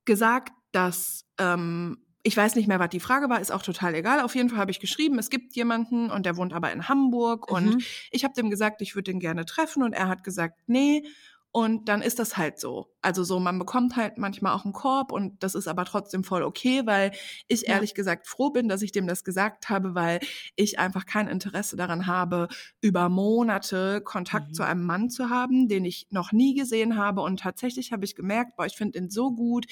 gesagt, 0.06 0.54
dass 0.72 1.26
ähm, 1.38 1.98
ich 2.24 2.38
weiß 2.38 2.56
nicht 2.56 2.68
mehr, 2.68 2.80
was 2.80 2.90
die 2.90 3.00
Frage 3.00 3.30
war, 3.30 3.42
ist 3.42 3.52
auch 3.52 3.64
total 3.64 3.96
egal. 3.96 4.20
Auf 4.20 4.36
jeden 4.36 4.50
Fall 4.50 4.60
habe 4.60 4.70
ich 4.72 4.80
geschrieben, 4.80 5.18
es 5.18 5.32
gibt 5.32 5.56
jemanden 5.56 6.12
und 6.12 6.26
der 6.26 6.38
wohnt 6.38 6.54
aber 6.54 6.72
in 6.72 6.88
Hamburg 6.88 7.50
und 7.52 7.66
Mhm. 7.76 7.82
ich 8.12 8.24
habe 8.24 8.36
dem 8.36 8.52
gesagt, 8.52 8.82
ich 8.82 8.94
würde 8.96 9.12
den 9.12 9.20
gerne 9.20 9.46
treffen 9.46 9.82
und 9.84 9.94
er 9.94 10.08
hat 10.08 10.24
gesagt, 10.24 10.60
nee. 10.68 11.04
Und 11.54 11.90
dann 11.90 12.02
ist 12.02 12.18
das 12.20 12.38
halt 12.38 12.60
so. 12.60 12.94
Also 13.02 13.26
so, 13.26 13.40
man 13.40 13.60
bekommt 13.60 13.98
halt 13.98 14.18
manchmal 14.18 14.54
auch 14.54 14.64
einen 14.64 14.74
Korb 14.74 15.12
und 15.12 15.44
das 15.44 15.54
ist 15.54 15.68
aber 15.68 15.84
trotzdem 15.84 16.24
voll 16.24 16.44
okay, 16.44 16.84
weil 16.86 17.12
ich 17.50 17.64
Ja. 17.64 17.74
ehrlich 17.76 17.94
gesagt 17.94 18.26
froh 18.28 18.52
bin, 18.52 18.70
dass 18.70 18.82
ich 18.82 18.94
dem 18.94 19.06
das 19.06 19.26
gesagt 19.26 19.70
habe, 19.70 19.94
weil 19.94 20.22
ich 20.56 20.80
einfach 20.80 21.06
kein 21.06 21.28
Interesse 21.28 21.76
daran 21.76 22.08
habe, 22.08 22.48
über 22.80 23.10
Monate 23.10 24.00
Kontakt 24.02 24.50
Mhm. 24.50 24.54
zu 24.54 24.64
einem 24.64 24.84
Mann 24.86 25.10
zu 25.10 25.30
haben, 25.30 25.68
den 25.68 25.84
ich 25.84 26.08
noch 26.10 26.32
nie 26.32 26.56
gesehen 26.56 26.96
habe. 26.96 27.20
Und 27.22 27.42
tatsächlich 27.42 27.92
habe 27.92 28.06
ich 28.06 28.16
gemerkt, 28.16 28.56
boah, 28.56 28.66
ich 28.66 28.78
finde 28.78 29.00
ihn 29.00 29.10
so 29.10 29.32
gut, 29.36 29.66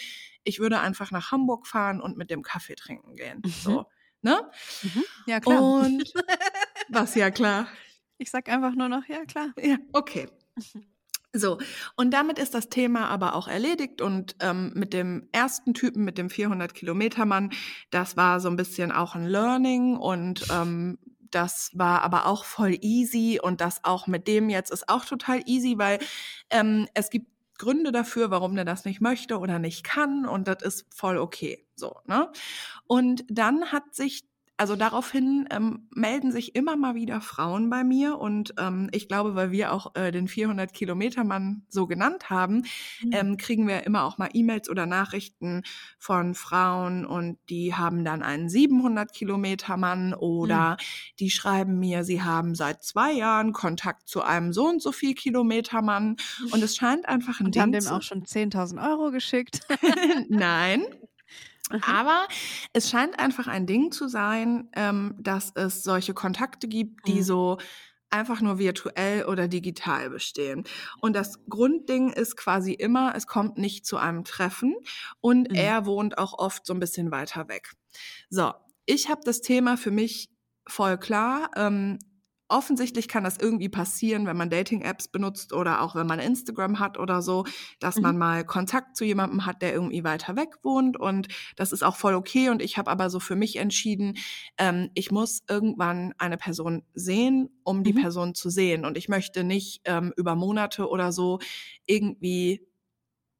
ich 0.44 0.60
würde 0.60 0.80
einfach 0.82 1.12
nach 1.12 1.32
Hamburg 1.32 1.66
fahren 1.66 2.02
und 2.02 2.18
mit 2.18 2.30
dem 2.30 2.42
Kaffee 2.44 2.76
trinken 2.76 3.16
gehen. 3.16 3.42
Mhm. 3.46 3.50
So, 3.52 3.86
ne? 4.22 4.52
Mhm. 4.84 5.04
Ja, 5.28 5.40
klar. 5.40 5.62
Und 5.62 6.04
was 6.90 7.16
ja 7.16 7.32
klar. 7.32 7.68
Ich 8.18 8.32
sag 8.32 8.50
einfach 8.50 8.76
nur 8.76 8.90
noch, 8.90 9.08
ja, 9.08 9.24
klar. 9.24 9.54
Ja, 9.62 9.78
okay. 9.94 10.28
So, 11.34 11.60
und 11.96 12.12
damit 12.12 12.40
ist 12.40 12.56
das 12.56 12.70
Thema 12.70 13.08
aber 13.08 13.36
auch 13.36 13.48
erledigt 13.48 14.02
und 14.02 14.36
ähm, 14.40 14.72
mit 14.74 14.94
dem 14.94 15.30
ersten 15.32 15.76
Typen, 15.76 16.04
mit 16.04 16.18
dem 16.18 16.30
400 16.32 16.74
Kilometer 16.74 17.26
Mann, 17.26 17.52
das 17.92 18.18
war 18.18 18.40
so 18.40 18.50
ein 18.50 18.56
bisschen 18.56 18.92
auch 18.92 19.14
ein 19.14 19.26
Learning 19.28 19.96
und 19.96 20.48
ähm, 20.52 20.98
das 21.30 21.70
war 21.76 22.02
aber 22.02 22.26
auch 22.26 22.46
voll 22.46 22.76
easy 22.82 23.40
und 23.42 23.62
das 23.62 23.84
auch 23.84 24.08
mit 24.08 24.28
dem 24.28 24.50
jetzt 24.50 24.72
ist 24.72 24.90
auch 24.90 25.06
total 25.06 25.42
easy, 25.46 25.78
weil 25.78 26.00
ähm, 26.50 26.88
es 26.96 27.12
gibt 27.12 27.28
Gründe 27.60 27.92
dafür, 27.92 28.32
warum 28.32 28.56
der 28.56 28.66
das 28.66 28.86
nicht 28.86 29.00
möchte 29.02 29.38
oder 29.38 29.60
nicht 29.60 29.84
kann 29.84 30.26
und 30.26 30.48
das 30.48 30.64
ist 30.64 30.88
voll 30.92 31.18
okay, 31.20 31.68
so, 31.76 31.96
ne? 32.08 32.32
Und 32.88 33.24
dann 33.30 33.72
hat 33.72 33.94
sich 33.94 34.24
also 34.60 34.76
daraufhin 34.76 35.48
ähm, 35.52 35.88
melden 35.96 36.32
sich 36.32 36.56
immer 36.56 36.76
mal 36.76 36.94
wieder 36.96 37.22
Frauen 37.22 37.70
bei 37.70 37.84
mir 37.84 38.18
und 38.20 38.54
ähm, 38.60 38.90
ich 38.92 39.08
glaube, 39.08 39.34
weil 39.36 39.52
wir 39.52 39.72
auch 39.74 39.96
äh, 39.96 40.12
den 40.12 40.28
400 40.28 40.74
Kilometer 40.74 41.24
Mann 41.24 41.66
so 41.70 41.88
genannt 41.88 42.30
haben, 42.30 42.64
Mhm. 43.02 43.12
ähm, 43.14 43.38
kriegen 43.38 43.68
wir 43.68 43.86
immer 43.86 44.04
auch 44.04 44.18
mal 44.18 44.30
E-Mails 44.34 44.70
oder 44.70 44.86
Nachrichten 44.86 45.64
von 45.98 46.36
Frauen 46.36 47.06
und 47.06 47.38
die 47.50 47.74
haben 47.74 48.04
dann 48.04 48.22
einen 48.22 48.50
700 48.50 49.14
Kilometer 49.14 49.78
Mann 49.78 50.14
oder 50.14 50.78
die 51.20 51.30
schreiben 51.32 51.80
mir, 51.80 52.04
sie 52.04 52.22
haben 52.22 52.56
seit 52.56 52.84
zwei 52.84 53.14
Jahren 53.14 53.54
Kontakt 53.54 54.08
zu 54.08 54.22
einem 54.24 54.54
so 54.54 54.68
und 54.68 54.82
so 54.82 54.92
viel 54.92 55.14
Kilometer 55.14 55.82
Mann 55.82 56.18
und 56.52 56.64
es 56.64 56.76
scheint 56.76 57.08
einfach 57.08 57.40
ein 57.40 57.46
Und 57.48 57.56
Ding 57.56 57.62
haben 57.62 57.72
dem 57.72 57.88
auch 57.88 58.02
schon 58.02 58.26
10.000 58.26 58.80
Euro 58.86 59.12
geschickt. 59.12 59.62
Nein, 60.30 60.82
Mhm. 60.82 61.09
Aber 61.82 62.28
es 62.74 62.90
scheint 62.90 63.20
einfach 63.20 63.48
ein 63.48 63.66
Ding 63.68 63.92
zu 63.92 64.08
sein, 64.08 64.70
ähm, 64.76 65.16
dass 65.20 65.52
es 65.56 65.84
solche 65.84 66.14
Kontakte 66.14 66.68
gibt, 66.68 67.08
die 67.08 67.22
Mhm. 67.22 67.24
so 67.24 67.58
einfach 68.12 68.42
nur 68.42 68.58
virtuell 68.58 69.26
oder 69.26 69.48
digital 69.48 70.10
bestehen. 70.10 70.64
Und 71.00 71.16
das 71.16 71.46
Grundding 71.48 72.12
ist 72.12 72.38
quasi 72.38 72.74
immer, 72.74 73.14
es 73.16 73.28
kommt 73.28 73.58
nicht 73.58 73.86
zu 73.86 73.98
einem 73.98 74.24
Treffen 74.24 74.76
und 75.22 75.50
Mhm. 75.50 75.56
er 75.56 75.86
wohnt 75.86 76.18
auch 76.18 76.34
oft 76.38 76.66
so 76.66 76.74
ein 76.74 76.80
bisschen 76.80 77.12
weiter 77.12 77.48
weg. 77.50 77.72
So, 78.30 78.54
ich 78.86 79.10
habe 79.10 79.22
das 79.24 79.42
Thema 79.42 79.78
für 79.78 79.92
mich 79.92 80.30
voll 80.68 80.98
klar. 80.98 81.52
Ähm, 81.56 82.00
offensichtlich 82.50 83.08
kann 83.08 83.24
das 83.24 83.38
irgendwie 83.38 83.70
passieren, 83.70 84.26
wenn 84.26 84.38
man 84.38 84.50
Dating-Apps 84.50 85.08
benutzt 85.10 85.54
oder 85.54 85.82
auch 85.82 85.96
wenn 85.96 86.08
man 86.08 86.20
Instagram 86.20 86.80
hat 86.80 86.98
oder 87.00 87.22
so, 87.22 87.46
dass 87.80 88.00
Mhm. 88.00 88.02
man 88.02 88.18
mal 88.18 88.44
Kontakt 88.46 88.98
zu 88.98 89.06
jemandem 89.06 89.46
hat, 89.46 89.62
der 89.62 89.74
irgendwie 89.74 90.04
weiter 90.04 90.36
weg 90.36 90.56
wohnt 90.64 91.00
und 91.00 91.28
das 91.56 91.72
ist 91.72 91.84
auch 91.84 91.96
voll 91.96 92.16
okay 92.16 92.50
und 92.50 92.62
ich 92.62 92.78
habe 92.78 92.92
aber 92.92 93.10
so 93.10 93.20
für 93.20 93.36
mich 93.36 93.56
entschieden, 93.58 94.18
ähm, 94.58 94.90
ich 94.96 95.12
muss 95.12 95.42
irgendwann 95.50 96.14
eine 96.18 96.38
Person 96.38 96.84
sehen, 96.94 97.50
um 97.64 97.84
die 97.84 97.94
Mhm. 97.94 98.06
Person 98.10 98.36
zu 98.36 98.50
sehen 98.50 98.86
und 98.86 98.98
ich 98.98 99.10
möchte 99.10 99.44
nicht 99.44 99.82
ähm, 99.86 100.14
über 100.18 100.36
Monate 100.36 100.88
oder 100.90 101.12
so 101.12 101.40
irgendwie 101.86 102.68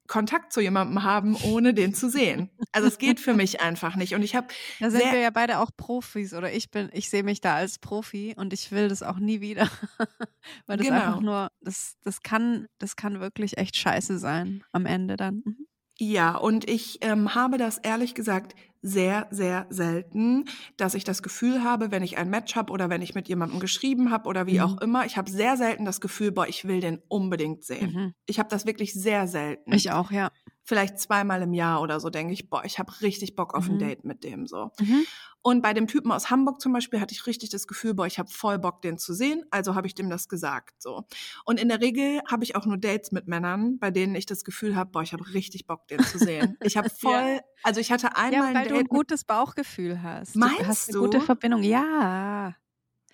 Kontakt 0.10 0.52
zu 0.52 0.60
jemandem 0.60 1.04
haben, 1.04 1.38
ohne 1.44 1.74
den 1.74 1.94
zu 1.94 2.10
sehen. 2.10 2.50
Also 2.74 2.88
es 2.90 2.98
geht 2.98 3.22
für 3.22 3.34
mich 3.34 3.62
einfach 3.62 3.96
nicht 3.96 4.14
und 4.16 4.24
ich 4.24 4.36
habe 4.36 4.48
Da 4.82 4.90
sind 4.90 5.04
wir 5.12 5.20
ja 5.20 5.30
beide 5.30 5.60
auch 5.60 5.70
Profis 5.78 6.34
oder 6.34 6.52
ich 6.52 6.70
bin, 6.72 6.90
ich 6.92 7.10
sehe 7.10 7.24
mich 7.24 7.40
da 7.40 7.56
als 7.56 7.80
Profi 7.80 8.34
und 8.36 8.52
ich 8.52 8.72
will 8.72 8.90
das 8.90 9.04
auch 9.04 9.20
nie 9.20 9.40
wieder. 9.40 9.70
Weil 10.66 10.78
das 10.78 10.90
einfach 10.90 11.20
Genau. 11.20 11.22
nur, 11.22 11.52
das, 11.62 11.96
das 12.04 12.22
kann, 12.22 12.68
das 12.80 12.96
kann 12.98 13.22
wirklich 13.22 13.58
echt 13.58 13.78
scheiße 13.78 14.20
sein 14.20 14.64
am 14.74 14.86
Ende 14.86 15.16
dann. 15.16 15.44
Mhm. 15.46 15.68
Ja, 16.02 16.36
und 16.38 16.70
ich 16.70 17.00
ähm, 17.02 17.36
habe 17.36 17.58
das 17.58 17.78
ehrlich 17.78 18.16
gesagt 18.16 18.56
sehr, 18.82 19.28
sehr 19.30 19.66
selten, 19.70 20.46
dass 20.78 20.94
ich 20.94 21.04
das 21.04 21.22
Gefühl 21.22 21.64
habe, 21.64 21.92
wenn 21.92 22.04
ich 22.04 22.18
ein 22.18 22.30
Match 22.30 22.56
habe 22.56 22.72
oder 22.72 22.90
wenn 22.90 23.02
ich 23.02 23.14
mit 23.16 23.28
jemandem 23.28 23.60
geschrieben 23.60 24.12
habe 24.12 24.28
oder 24.30 24.48
wie 24.48 24.56
Mhm. 24.56 24.62
auch 24.62 24.78
immer, 24.82 25.06
ich 25.06 25.18
habe 25.18 25.30
sehr 25.30 25.58
selten 25.58 25.86
das 25.86 26.00
Gefühl, 26.02 26.32
boah, 26.32 26.48
ich 26.48 26.66
will 26.66 26.80
den 26.80 27.00
unbedingt 27.08 27.64
sehen. 27.64 27.94
Mhm. 27.94 28.14
Ich 28.26 28.40
habe 28.40 28.50
das 28.50 28.66
wirklich 28.66 28.94
sehr 28.94 29.28
selten. 29.28 29.74
Ich 29.74 29.92
auch, 29.92 30.12
ja. 30.12 30.32
Vielleicht 30.64 31.00
zweimal 31.00 31.42
im 31.42 31.54
Jahr 31.54 31.82
oder 31.82 32.00
so 32.00 32.10
denke 32.10 32.32
ich, 32.34 32.50
boah, 32.50 32.64
ich 32.64 32.78
habe 32.80 32.94
richtig 33.02 33.36
Bock 33.36 33.56
auf 33.56 33.68
ein 33.68 33.76
Mhm. 33.76 33.80
Date 33.80 34.06
mit 34.06 34.24
dem 34.24 34.46
so. 34.46 34.70
Mhm. 34.80 35.06
Und 35.42 35.62
bei 35.62 35.74
dem 35.74 35.88
Typen 35.88 36.12
aus 36.12 36.30
Hamburg 36.30 36.60
zum 36.62 36.74
Beispiel 36.74 37.00
hatte 37.00 37.14
ich 37.14 37.26
richtig 37.26 37.50
das 37.50 37.66
Gefühl, 37.66 37.94
boah, 37.94 38.06
ich 38.06 38.20
habe 38.20 38.30
voll 38.30 38.60
Bock, 38.60 38.82
den 38.82 38.98
zu 38.98 39.14
sehen. 39.14 39.46
Also 39.52 39.74
habe 39.74 39.88
ich 39.88 39.96
dem 39.96 40.10
das 40.10 40.28
gesagt. 40.28 40.82
So. 40.82 41.06
Und 41.46 41.60
in 41.60 41.70
der 41.70 41.80
Regel 41.82 42.20
habe 42.30 42.44
ich 42.44 42.56
auch 42.56 42.66
nur 42.66 42.78
Dates 42.78 43.12
mit 43.12 43.28
Männern, 43.28 43.80
bei 43.80 43.90
denen 43.90 44.16
ich 44.16 44.26
das 44.26 44.44
Gefühl 44.44 44.76
habe, 44.76 44.92
boah, 44.92 45.02
ich 45.02 45.14
habe 45.14 45.34
richtig 45.34 45.66
Bock, 45.66 45.88
den 45.88 46.04
zu 46.04 46.20
sehen. 46.20 46.58
Ich 46.62 46.78
habe 46.78 46.90
voll, 46.90 47.40
also 47.64 47.80
ich 47.80 47.92
hatte 47.92 48.16
einmal 48.18 48.54
Ja, 48.54 48.62
ein 48.62 48.69
du 48.70 48.80
ein 48.80 48.86
gutes 48.86 49.24
Bauchgefühl 49.24 50.02
hast. 50.02 50.36
Meinst 50.36 50.60
du 50.60 50.66
hast 50.68 50.90
eine 50.90 51.00
gute 51.00 51.22
Verbindung. 51.22 51.64
Ja. 51.64 52.56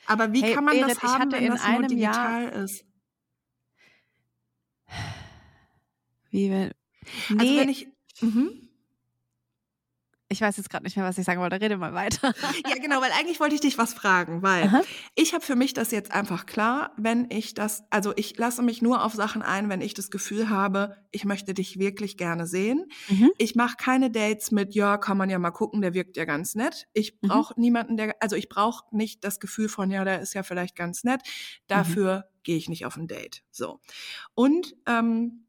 aber 0.05 0.31
wie 0.33 0.41
Hey, 0.43 0.53
kann 0.53 0.65
man 0.65 0.75
Berit, 0.77 0.91
das 0.91 1.03
haben, 1.03 1.31
wenn 1.31 1.43
in 1.43 1.51
das 1.51 1.61
nur 1.61 1.69
einem 1.69 1.87
digital 1.87 2.43
Jahr- 2.43 2.51
ist? 2.53 2.85
Wie 6.29 6.51
wenn. 6.51 6.71
Also 7.29 7.35
Nee, 7.43 7.59
wenn 7.59 7.69
ich, 7.69 7.87
mhm. 8.21 8.64
Ich 10.27 10.41
weiß 10.41 10.57
jetzt 10.57 10.69
gerade 10.69 10.83
nicht 10.83 10.95
mehr, 10.97 11.05
was 11.05 11.17
ich 11.17 11.25
sagen 11.25 11.39
wollte. 11.39 11.59
Rede 11.61 11.77
mal 11.77 11.93
weiter. 11.93 12.33
Ja, 12.67 12.75
genau, 12.81 13.01
weil 13.01 13.11
eigentlich 13.11 13.39
wollte 13.39 13.55
ich 13.55 13.61
dich 13.61 13.77
was 13.77 13.93
fragen, 13.93 14.41
weil 14.41 14.63
Aha. 14.63 14.81
ich 15.13 15.33
habe 15.33 15.45
für 15.45 15.55
mich 15.55 15.73
das 15.73 15.91
jetzt 15.91 16.11
einfach 16.11 16.45
klar, 16.45 16.93
wenn 16.97 17.29
ich 17.29 17.53
das, 17.53 17.83
also 17.91 18.13
ich 18.15 18.37
lasse 18.37 18.61
mich 18.63 18.81
nur 18.81 19.03
auf 19.03 19.13
Sachen 19.13 19.41
ein, 19.41 19.69
wenn 19.69 19.81
ich 19.81 19.93
das 19.93 20.09
Gefühl 20.09 20.49
habe, 20.49 20.97
ich 21.11 21.25
möchte 21.25 21.53
dich 21.53 21.77
wirklich 21.79 22.17
gerne 22.17 22.47
sehen. 22.47 22.85
Mhm. 23.09 23.31
Ich 23.37 23.55
mache 23.55 23.75
keine 23.77 24.09
Dates 24.09 24.51
mit, 24.51 24.73
ja, 24.73 24.97
kann 24.97 25.17
man 25.17 25.29
ja 25.29 25.37
mal 25.39 25.51
gucken, 25.51 25.81
der 25.81 25.93
wirkt 25.93 26.17
ja 26.17 26.25
ganz 26.25 26.55
nett. 26.55 26.87
Ich 26.93 27.17
Mhm. 27.21 27.27
brauche 27.27 27.59
niemanden, 27.59 27.97
der, 27.97 28.15
also 28.19 28.35
ich 28.35 28.49
brauche 28.49 28.83
nicht 28.95 29.23
das 29.23 29.39
Gefühl 29.39 29.69
von, 29.69 29.91
ja, 29.91 30.03
der 30.03 30.21
ist 30.21 30.33
ja 30.33 30.43
vielleicht 30.43 30.75
ganz 30.75 31.03
nett. 31.03 31.21
Dafür 31.67 32.25
gehe 32.43 32.57
ich 32.57 32.69
nicht 32.69 32.85
auf 32.85 32.97
ein 32.97 33.07
Date. 33.07 33.43
So. 33.51 33.79
Und 34.33 34.75
ähm, 34.87 35.44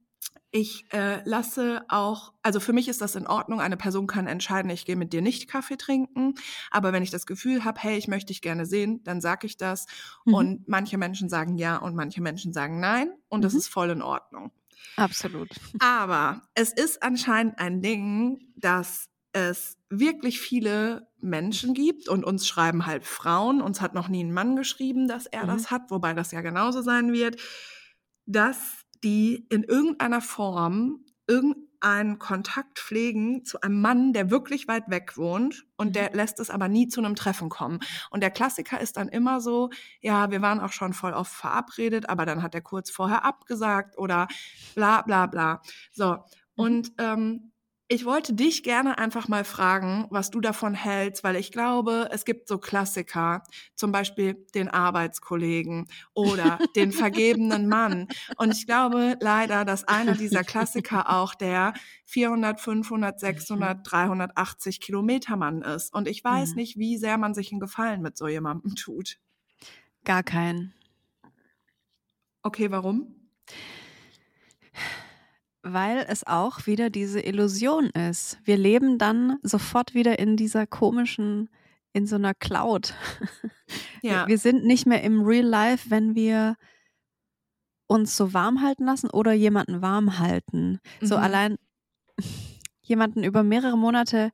ich 0.51 0.87
äh, 0.93 1.22
lasse 1.29 1.85
auch, 1.89 2.33
also 2.43 2.61
für 2.61 2.72
mich 2.72 2.89
ist 2.89 3.01
das 3.01 3.14
in 3.16 3.27
Ordnung, 3.27 3.61
eine 3.61 3.77
Person 3.77 4.07
kann 4.07 4.27
entscheiden, 4.27 4.70
ich 4.70 4.87
gehe 4.87 4.97
mit 4.97 5.12
dir 5.12 5.22
nicht 5.22 5.49
Kaffee 5.49 5.77
trinken, 5.77 6.35
aber 6.70 6.93
wenn 6.93 7.03
ich 7.03 7.11
das 7.11 7.27
Gefühl 7.27 7.64
habe, 7.64 7.81
hey, 7.81 7.97
ich 7.99 8.09
möchte 8.09 8.29
dich 8.29 8.43
gerne 8.43 8.64
sehen, 8.66 9.03
dann 9.05 9.20
sage 9.20 9.47
ich 9.47 9.57
das. 9.57 9.87
Mhm. 10.24 10.35
Und 10.35 10.68
manche 10.68 10.99
Menschen 10.99 11.29
sagen 11.29 11.57
ja 11.59 11.77
und 11.77 11.95
manche 11.95 12.22
Menschen 12.22 12.53
sagen 12.53 12.81
nein 12.81 13.11
und 13.29 13.43
das 13.45 13.53
Mhm. 13.53 13.59
ist 13.59 13.68
voll 13.68 13.91
in 13.91 14.03
Ordnung. 14.03 14.53
Absolut. 14.97 15.61
Aber 15.79 16.43
es 16.55 16.72
ist 16.72 17.03
anscheinend 17.03 17.59
ein 17.59 17.83
Ding, 17.83 18.53
dass 18.57 19.09
es 19.33 19.77
wirklich 19.91 20.41
viele 20.41 21.09
Menschen 21.20 21.74
gibt 21.74 22.09
und 22.09 22.24
uns 22.24 22.47
schreiben 22.47 22.87
halt 22.87 23.05
Frauen. 23.05 23.61
Uns 23.61 23.81
hat 23.81 23.95
noch 23.95 24.09
nie 24.09 24.24
ein 24.24 24.33
Mann 24.33 24.57
geschrieben, 24.57 25.09
dass 25.09 25.27
er 25.27 25.45
Mhm. 25.45 25.49
das 25.49 25.70
hat, 25.70 25.91
wobei 25.91 26.14
das 26.14 26.33
ja 26.33 26.41
genauso 26.41 26.81
sein 26.83 27.12
wird, 27.12 27.39
dass 28.24 28.86
die 29.07 29.47
in 29.51 29.63
irgendeiner 29.63 30.21
Form 30.21 31.05
irgendeinen 31.29 32.19
Kontakt 32.19 32.81
pflegen 32.81 33.45
zu 33.45 33.61
einem 33.61 33.81
Mann, 33.81 34.13
der 34.13 34.31
wirklich 34.33 34.67
weit 34.67 34.91
weg 34.91 35.17
wohnt 35.17 35.65
und 35.77 35.89
Mhm. 35.89 35.93
der 35.93 36.11
lässt 36.13 36.41
es 36.41 36.51
aber 36.51 36.67
nie 36.69 36.89
zu 36.89 37.01
einem 37.01 37.15
Treffen 37.15 37.49
kommen. 37.49 37.79
Und 38.11 38.21
der 38.21 38.33
Klassiker 38.33 38.81
ist 38.81 38.97
dann 38.97 39.09
immer 39.09 39.41
so, 39.41 39.71
ja, 40.01 40.33
wir 40.33 40.43
waren 40.43 40.59
auch 40.59 40.73
schon 40.73 40.93
voll 40.93 41.13
oft 41.13 41.33
verabredet, 41.33 42.09
aber 42.09 42.27
dann 42.27 42.43
hat 42.43 42.55
er 42.57 42.63
kurz 42.63 42.91
vorher 42.91 43.25
abgesagt 43.25 43.97
oder 43.97 44.27
bla 44.75 45.03
bla 45.03 45.27
bla. 45.27 45.63
So, 45.93 46.19
und 46.57 46.91
ähm, 46.99 47.53
ich 47.89 48.05
wollte 48.05 48.34
dich 48.34 48.64
gerne 48.64 48.99
einfach 48.99 49.28
mal 49.28 49.45
fragen, 49.45 50.07
was 50.11 50.30
du 50.30 50.41
davon 50.41 50.74
hältst, 50.74 51.22
weil 51.22 51.37
ich 51.37 51.53
glaube, 51.53 52.09
es 52.11 52.24
gibt 52.24 52.49
so 52.49 52.59
Klassiker, 52.59 53.45
zum 53.76 53.93
Beispiel 53.93 54.34
den 54.55 54.68
Arbeitskollegen 54.68 55.87
oder 56.12 56.64
den 56.74 56.93
vergebenen 56.93 57.68
Mann. 57.68 58.09
Und 58.37 58.51
ich 58.53 58.66
glaube 58.66 59.16
leider, 59.20 59.64
dass 59.64 59.84
einer 59.84 60.16
dieser 60.16 60.43
Klassiker 60.43 61.11
auch 61.11 61.34
der 61.37 61.74
400, 62.07 62.61
500, 62.61 63.20
600, 63.20 63.80
380 63.84 64.80
Kilometer 64.80 65.37
Mann 65.37 65.62
ist. 65.62 65.95
Und 65.95 66.09
ich 66.09 66.24
weiß 66.24 66.55
Mhm. 66.55 66.57
nicht, 66.57 66.76
wie 66.78 66.99
sehr 66.99 67.18
man 67.18 67.34
sich 67.34 67.53
einen 67.53 67.61
Gefallen 67.61 68.03
mit 68.03 68.16
so 68.16 68.26
jemandem 68.26 68.74
tut. 68.74 69.18
Gar 70.05 70.22
keinen. 70.22 70.72
Okay, 72.45 72.68
warum? 72.70 73.14
Weil 75.69 76.07
es 76.09 76.27
auch 76.27 76.67
wieder 76.67 76.91
diese 76.91 77.21
Illusion 77.21 77.87
ist. 77.91 78.39
Wir 78.45 78.57
leben 78.57 78.99
dann 78.99 79.39
sofort 79.43 79.95
wieder 79.95 80.19
in 80.19 80.37
dieser 80.37 80.67
komischen, 80.67 81.49
in 81.93 82.07
so 82.07 82.17
einer 82.17 82.35
Cloud. 82.35 82.95
Ja. 84.03 84.29
Wir 84.29 84.39
sind 84.39 84.64
nicht 84.64 84.87
mehr 84.87 85.03
im 85.03 85.23
Real 85.25 85.45
Life, 85.45 85.91
wenn 85.91 86.14
wir 86.14 86.55
uns 87.89 88.17
so 88.17 88.33
warm 88.33 88.62
halten 88.62 88.85
lassen 88.85 89.11
oder 89.11 89.33
jemanden 89.33 89.83
warm 89.83 90.21
halten. 90.21 90.79
So 91.01 91.17
Mhm. 91.17 91.23
allein 91.23 91.57
jemanden 92.83 93.25
über 93.25 93.43
mehrere 93.43 93.77
Monate 93.77 94.31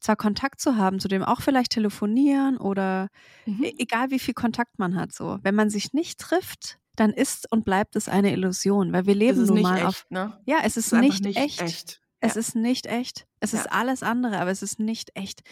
zwar 0.00 0.16
Kontakt 0.16 0.60
zu 0.60 0.76
haben, 0.76 0.98
zu 0.98 1.06
dem 1.06 1.22
auch 1.22 1.40
vielleicht 1.40 1.70
telefonieren 1.70 2.56
oder 2.56 3.08
Mhm. 3.46 3.62
e- 3.62 3.74
egal 3.78 4.10
wie 4.10 4.18
viel 4.18 4.34
Kontakt 4.34 4.80
man 4.80 4.96
hat, 4.96 5.12
so. 5.12 5.38
Wenn 5.42 5.54
man 5.54 5.70
sich 5.70 5.92
nicht 5.92 6.18
trifft, 6.18 6.78
dann 6.96 7.10
ist 7.12 7.50
und 7.50 7.64
bleibt 7.64 7.96
es 7.96 8.08
eine 8.08 8.32
Illusion, 8.32 8.92
weil 8.92 9.06
wir 9.06 9.14
leben 9.14 9.40
ist 9.42 9.48
nun 9.48 9.56
nicht 9.58 9.62
mal 9.64 9.76
echt, 9.78 9.86
auf. 9.86 10.06
ne? 10.10 10.38
Ja, 10.46 10.58
es 10.64 10.74
Das 10.74 10.86
ist, 10.86 10.92
einfach 10.94 11.20
nicht, 11.20 11.36
echt. 11.36 12.00
Es 12.20 12.34
Ja. 12.34 12.40
ist 12.40 12.54
nicht 12.54 12.86
echt. 12.86 13.26
Es 13.40 13.52
ist 13.54 13.64
Ja. 13.66 13.72
alles 13.72 14.02
andere, 14.02 14.38
aber 14.38 14.50
es 14.50 14.62
ist 14.62 14.78
nicht 14.78 15.10
echt. 15.14 15.42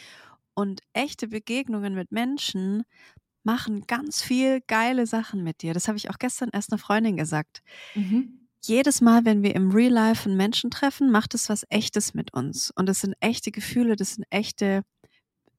Und 0.55 0.81
echte 0.93 1.29
Begegnungen 1.29 1.95
mit 1.95 2.13
Menschen 2.13 2.85
machen 3.43 3.87
ganz 3.87 4.23
viel 4.23 4.61
geile 4.67 5.07
Sachen 5.07 5.43
mit 5.43 5.63
dir. 5.63 5.73
Das 5.75 5.89
habe 5.89 5.97
ich 5.99 6.11
auch 6.11 6.19
gestern 6.19 6.51
erst 6.53 6.71
einer 6.73 6.79
Freundin 6.79 7.17
gesagt. 7.17 7.61
Mhm. 7.95 8.49
Jedes 8.63 9.01
Mal, 9.01 9.25
wenn 9.25 9.43
wir 9.43 9.55
im 9.55 9.71
Real 9.71 9.91
Life 9.93 10.29
einen 10.29 10.37
Menschen 10.37 10.71
treffen, 10.71 11.11
macht 11.11 11.35
es 11.35 11.49
was 11.49 11.65
Echtes 11.71 12.13
mit 12.13 12.35
uns. 12.35 12.71
Und 12.77 12.87
das 12.87 13.01
sind 13.01 13.15
echte 13.21 13.51
Gefühle, 13.51 13.97
das 13.97 14.15
sind 14.17 14.27
echte 14.31 14.83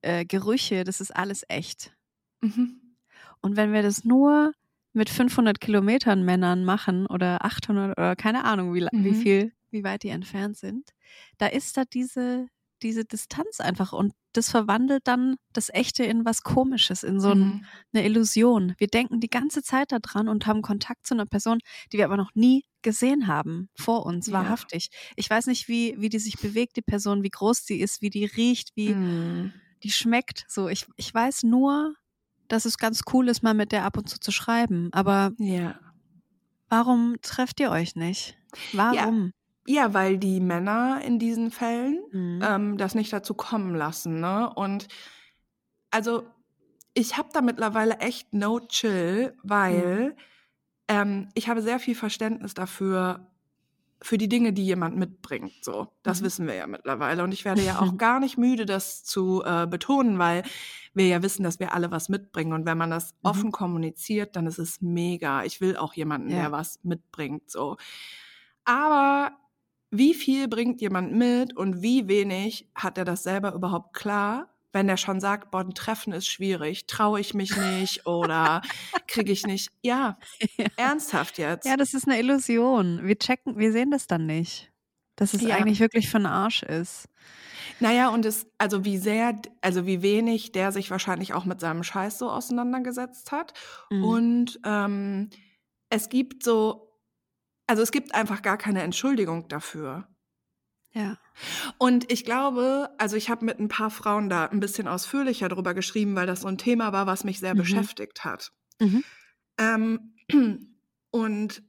äh, 0.03 0.25
Gerüche, 0.25 0.83
das 0.83 1.01
ist 1.01 1.15
alles 1.15 1.43
echt. 1.49 1.95
Mhm. 2.41 2.95
Und 3.41 3.55
wenn 3.57 3.73
wir 3.73 3.81
das 3.81 4.03
nur 4.05 4.53
mit 4.93 5.09
500 5.09 5.59
Kilometern 5.61 6.23
Männern 6.23 6.65
machen 6.65 7.05
oder 7.07 7.43
800 7.45 7.97
oder 7.97 8.15
keine 8.15 8.43
Ahnung, 8.45 8.73
wie, 8.73 8.81
la- 8.81 8.91
wie 8.95 9.11
Mhm. 9.11 9.15
viel, 9.15 9.53
wie 9.71 9.83
weit 9.83 10.03
die 10.03 10.09
entfernt 10.09 10.57
sind, 10.57 10.89
da 11.37 11.47
ist 11.47 11.77
da 11.77 11.83
diese, 11.85 12.47
diese 12.83 13.05
Distanz 13.05 13.59
einfach 13.59 13.93
und 13.93 14.13
das 14.33 14.49
verwandelt 14.49 15.07
dann 15.07 15.35
das 15.53 15.69
Echte 15.69 16.03
in 16.03 16.25
was 16.25 16.41
Komisches, 16.43 17.03
in 17.03 17.19
so 17.19 17.35
Mhm. 17.35 17.65
eine 17.93 18.05
Illusion. 18.05 18.73
Wir 18.77 18.87
denken 18.87 19.19
die 19.19 19.29
ganze 19.29 19.61
Zeit 19.61 19.91
daran 19.91 20.27
und 20.29 20.47
haben 20.47 20.61
Kontakt 20.61 21.05
zu 21.05 21.13
einer 21.13 21.25
Person, 21.25 21.59
die 21.91 21.97
wir 21.97 22.05
aber 22.05 22.17
noch 22.17 22.31
nie 22.33 22.63
gesehen 22.81 23.27
haben, 23.27 23.69
vor 23.75 24.05
uns, 24.05 24.27
Ja. 24.27 24.33
wahrhaftig. 24.33 24.89
Ich 25.15 25.29
weiß 25.29 25.47
nicht, 25.47 25.67
wie, 25.67 25.95
wie 25.99 26.09
die 26.09 26.19
sich 26.19 26.39
bewegt, 26.39 26.75
die 26.77 26.81
Person, 26.81 27.23
wie 27.23 27.29
groß 27.29 27.65
sie 27.65 27.79
ist, 27.79 28.01
wie 28.01 28.09
die 28.09 28.25
riecht, 28.25 28.69
wie 28.75 28.95
Mhm. 28.95 29.53
die 29.83 29.91
schmeckt. 29.91 30.45
So, 30.47 30.67
ich, 30.69 30.85
ich 30.95 31.13
weiß 31.13 31.43
nur, 31.43 31.95
dass 32.51 32.65
es 32.65 32.77
ganz 32.77 33.01
cool 33.13 33.27
ist, 33.29 33.43
mal 33.43 33.53
mit 33.53 33.71
der 33.71 33.85
ab 33.85 33.97
und 33.97 34.09
zu 34.09 34.19
zu 34.19 34.31
schreiben. 34.31 34.89
Aber 34.91 35.31
Ja. 35.37 35.75
warum 36.69 37.15
trefft 37.21 37.59
ihr 37.59 37.71
euch 37.71 37.95
nicht? 37.95 38.37
Warum? 38.71 39.31
Ja, 39.67 39.93
weil 39.93 40.17
die 40.17 40.39
Männer 40.39 41.01
in 41.05 41.19
diesen 41.19 41.51
Fällen 41.51 41.99
Mhm. 42.11 42.41
ähm, 42.43 42.77
das 42.77 42.95
nicht 42.95 43.13
dazu 43.13 43.33
kommen 43.33 43.75
lassen, 43.75 44.19
ne? 44.19 44.51
Und 44.53 44.87
also 45.91 46.23
ich 46.93 47.17
habe 47.17 47.29
da 47.33 47.41
mittlerweile 47.41 47.99
echt 47.99 48.33
no 48.33 48.59
chill, 48.59 49.33
weil 49.43 50.15
ähm, 50.87 51.29
ich 51.35 51.49
habe 51.49 51.61
sehr 51.61 51.79
viel 51.79 51.95
Verständnis 51.95 52.53
dafür, 52.53 53.30
für 54.03 54.17
die 54.17 54.27
Dinge, 54.29 54.51
die 54.53 54.65
jemand 54.65 54.97
mitbringt. 54.97 55.53
So, 55.63 55.87
das 56.03 56.21
Mhm. 56.21 56.25
wissen 56.25 56.47
wir 56.47 56.55
ja 56.55 56.67
mittlerweile. 56.67 57.23
Und 57.23 57.31
ich 57.33 57.45
werde 57.45 57.61
ja 57.61 57.79
auch 57.79 57.95
gar 57.97 58.19
nicht 58.19 58.37
müde, 58.37 58.65
das 58.65 59.03
zu 59.03 59.43
äh, 59.43 59.67
betonen, 59.67 60.17
weil 60.19 60.43
wir 60.93 61.07
ja 61.07 61.21
wissen, 61.23 61.43
dass 61.43 61.59
wir 61.59 61.73
alle 61.73 61.91
was 61.91 62.09
mitbringen. 62.09 62.53
Und 62.53 62.65
wenn 62.65 62.77
man 62.77 62.89
das 62.89 63.13
Mhm. 63.13 63.17
offen 63.29 63.51
kommuniziert, 63.51 64.35
dann 64.35 64.47
ist 64.47 64.59
es 64.59 64.81
mega. 64.81 65.43
Ich 65.43 65.61
will 65.61 65.77
auch 65.77 65.93
jemanden, 65.93 66.29
Ja. 66.29 66.37
der 66.37 66.51
was 66.51 66.79
mitbringt. 66.83 67.49
So. 67.51 67.77
Aber 68.63 69.31
wie 69.91 70.13
viel 70.13 70.47
bringt 70.47 70.81
jemand 70.81 71.13
mit 71.13 71.55
und 71.55 71.81
wie 71.81 72.07
wenig 72.07 72.69
hat 72.75 72.97
er 72.97 73.05
das 73.05 73.23
selber 73.23 73.53
überhaupt 73.53 73.93
klar, 73.93 74.50
wenn 74.73 74.89
er 74.89 74.97
schon 74.97 75.19
sagt, 75.19 75.51
boah, 75.51 75.61
ein 75.61 75.73
Treffen 75.73 76.13
ist 76.13 76.27
schwierig, 76.27 76.87
traue 76.87 77.19
ich 77.19 77.33
mich 77.33 77.55
nicht 77.57 78.05
oder 78.07 78.61
kriege 79.07 79.31
ich 79.31 79.45
nicht. 79.45 79.69
Ja, 79.81 80.17
Ja. 80.57 80.67
ernsthaft 80.77 81.37
jetzt. 81.37 81.65
Ja, 81.65 81.77
das 81.77 81.93
ist 81.93 82.07
eine 82.07 82.19
Illusion. 82.19 83.01
Wir 83.03 83.17
checken, 83.17 83.57
wir 83.57 83.71
sehen 83.71 83.91
das 83.91 84.07
dann 84.07 84.25
nicht. 84.25 84.71
Dass 85.17 85.33
es 85.33 85.41
Ja. 85.41 85.55
eigentlich 85.55 85.79
wirklich 85.79 86.09
für 86.09 86.17
einen 86.17 86.25
Arsch 86.27 86.63
ist. 86.63 87.07
Naja, 87.79 88.09
und 88.09 88.25
es, 88.25 88.47
also 88.57 88.85
wie 88.85 88.97
sehr, 88.97 89.39
also 89.61 89.85
wie 89.85 90.01
wenig 90.01 90.51
der 90.51 90.71
sich 90.71 90.89
wahrscheinlich 90.91 91.33
auch 91.33 91.45
mit 91.45 91.59
seinem 91.59 91.83
Scheiß 91.83 92.17
so 92.19 92.29
auseinandergesetzt 92.31 93.31
hat. 93.31 93.53
Mhm. 93.89 94.03
Und 94.03 94.59
ähm, 94.65 95.29
es 95.89 96.09
gibt 96.09 96.43
so, 96.43 96.97
also 97.67 97.83
es 97.83 97.91
gibt 97.91 98.15
einfach 98.15 98.41
gar 98.41 98.57
keine 98.57 98.83
Entschuldigung 98.83 99.47
dafür. 99.49 100.07
Ja. 100.93 101.17
Und 101.77 102.11
ich 102.11 102.25
glaube, 102.25 102.89
also 102.97 103.15
ich 103.15 103.29
habe 103.29 103.45
mit 103.45 103.59
ein 103.59 103.69
paar 103.69 103.89
Frauen 103.89 104.29
da 104.29 104.45
ein 104.45 104.59
bisschen 104.59 104.87
ausführlicher 104.87 105.47
drüber 105.49 105.73
geschrieben, 105.73 106.15
weil 106.15 106.27
das 106.27 106.41
so 106.41 106.47
ein 106.47 106.57
Thema 106.57 106.91
war, 106.91 107.07
was 107.07 107.23
mich 107.23 107.39
sehr 107.39 107.53
Mhm. 107.53 107.59
beschäftigt 107.59 108.25
hat. 108.25 108.51
Mhm. 108.79 109.03
Ähm, 109.57 110.15
und 111.11 111.63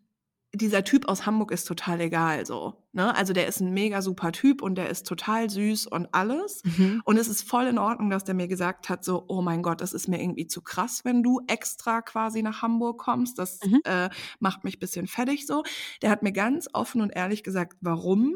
dieser 0.54 0.84
Typ 0.84 1.08
aus 1.08 1.24
Hamburg 1.24 1.50
ist 1.50 1.64
total 1.64 1.98
egal 2.02 2.44
so. 2.44 2.84
Ne? 2.92 3.14
Also 3.16 3.32
der 3.32 3.46
ist 3.46 3.60
ein 3.60 3.72
mega 3.72 4.02
super 4.02 4.32
Typ 4.32 4.60
und 4.60 4.74
der 4.74 4.90
ist 4.90 5.06
total 5.06 5.48
süß 5.48 5.86
und 5.86 6.08
alles. 6.12 6.62
Mhm. 6.64 7.00
Und 7.06 7.16
es 7.16 7.28
ist 7.28 7.48
voll 7.48 7.64
in 7.66 7.78
Ordnung, 7.78 8.10
dass 8.10 8.24
der 8.24 8.34
mir 8.34 8.48
gesagt 8.48 8.90
hat, 8.90 9.02
so, 9.02 9.24
oh 9.28 9.40
mein 9.40 9.62
Gott, 9.62 9.80
das 9.80 9.94
ist 9.94 10.08
mir 10.08 10.20
irgendwie 10.20 10.46
zu 10.46 10.60
krass, 10.60 11.06
wenn 11.06 11.22
du 11.22 11.40
extra 11.46 12.02
quasi 12.02 12.42
nach 12.42 12.60
Hamburg 12.60 12.98
kommst. 12.98 13.38
Das 13.38 13.60
Mhm. 13.64 13.80
äh, 13.84 14.10
macht 14.40 14.64
mich 14.64 14.78
bisschen 14.78 15.06
fertig 15.06 15.46
so. 15.46 15.62
Der 16.02 16.10
hat 16.10 16.22
mir 16.22 16.32
ganz 16.32 16.68
offen 16.74 17.00
und 17.00 17.10
ehrlich 17.10 17.42
gesagt, 17.44 17.78
warum 17.80 18.34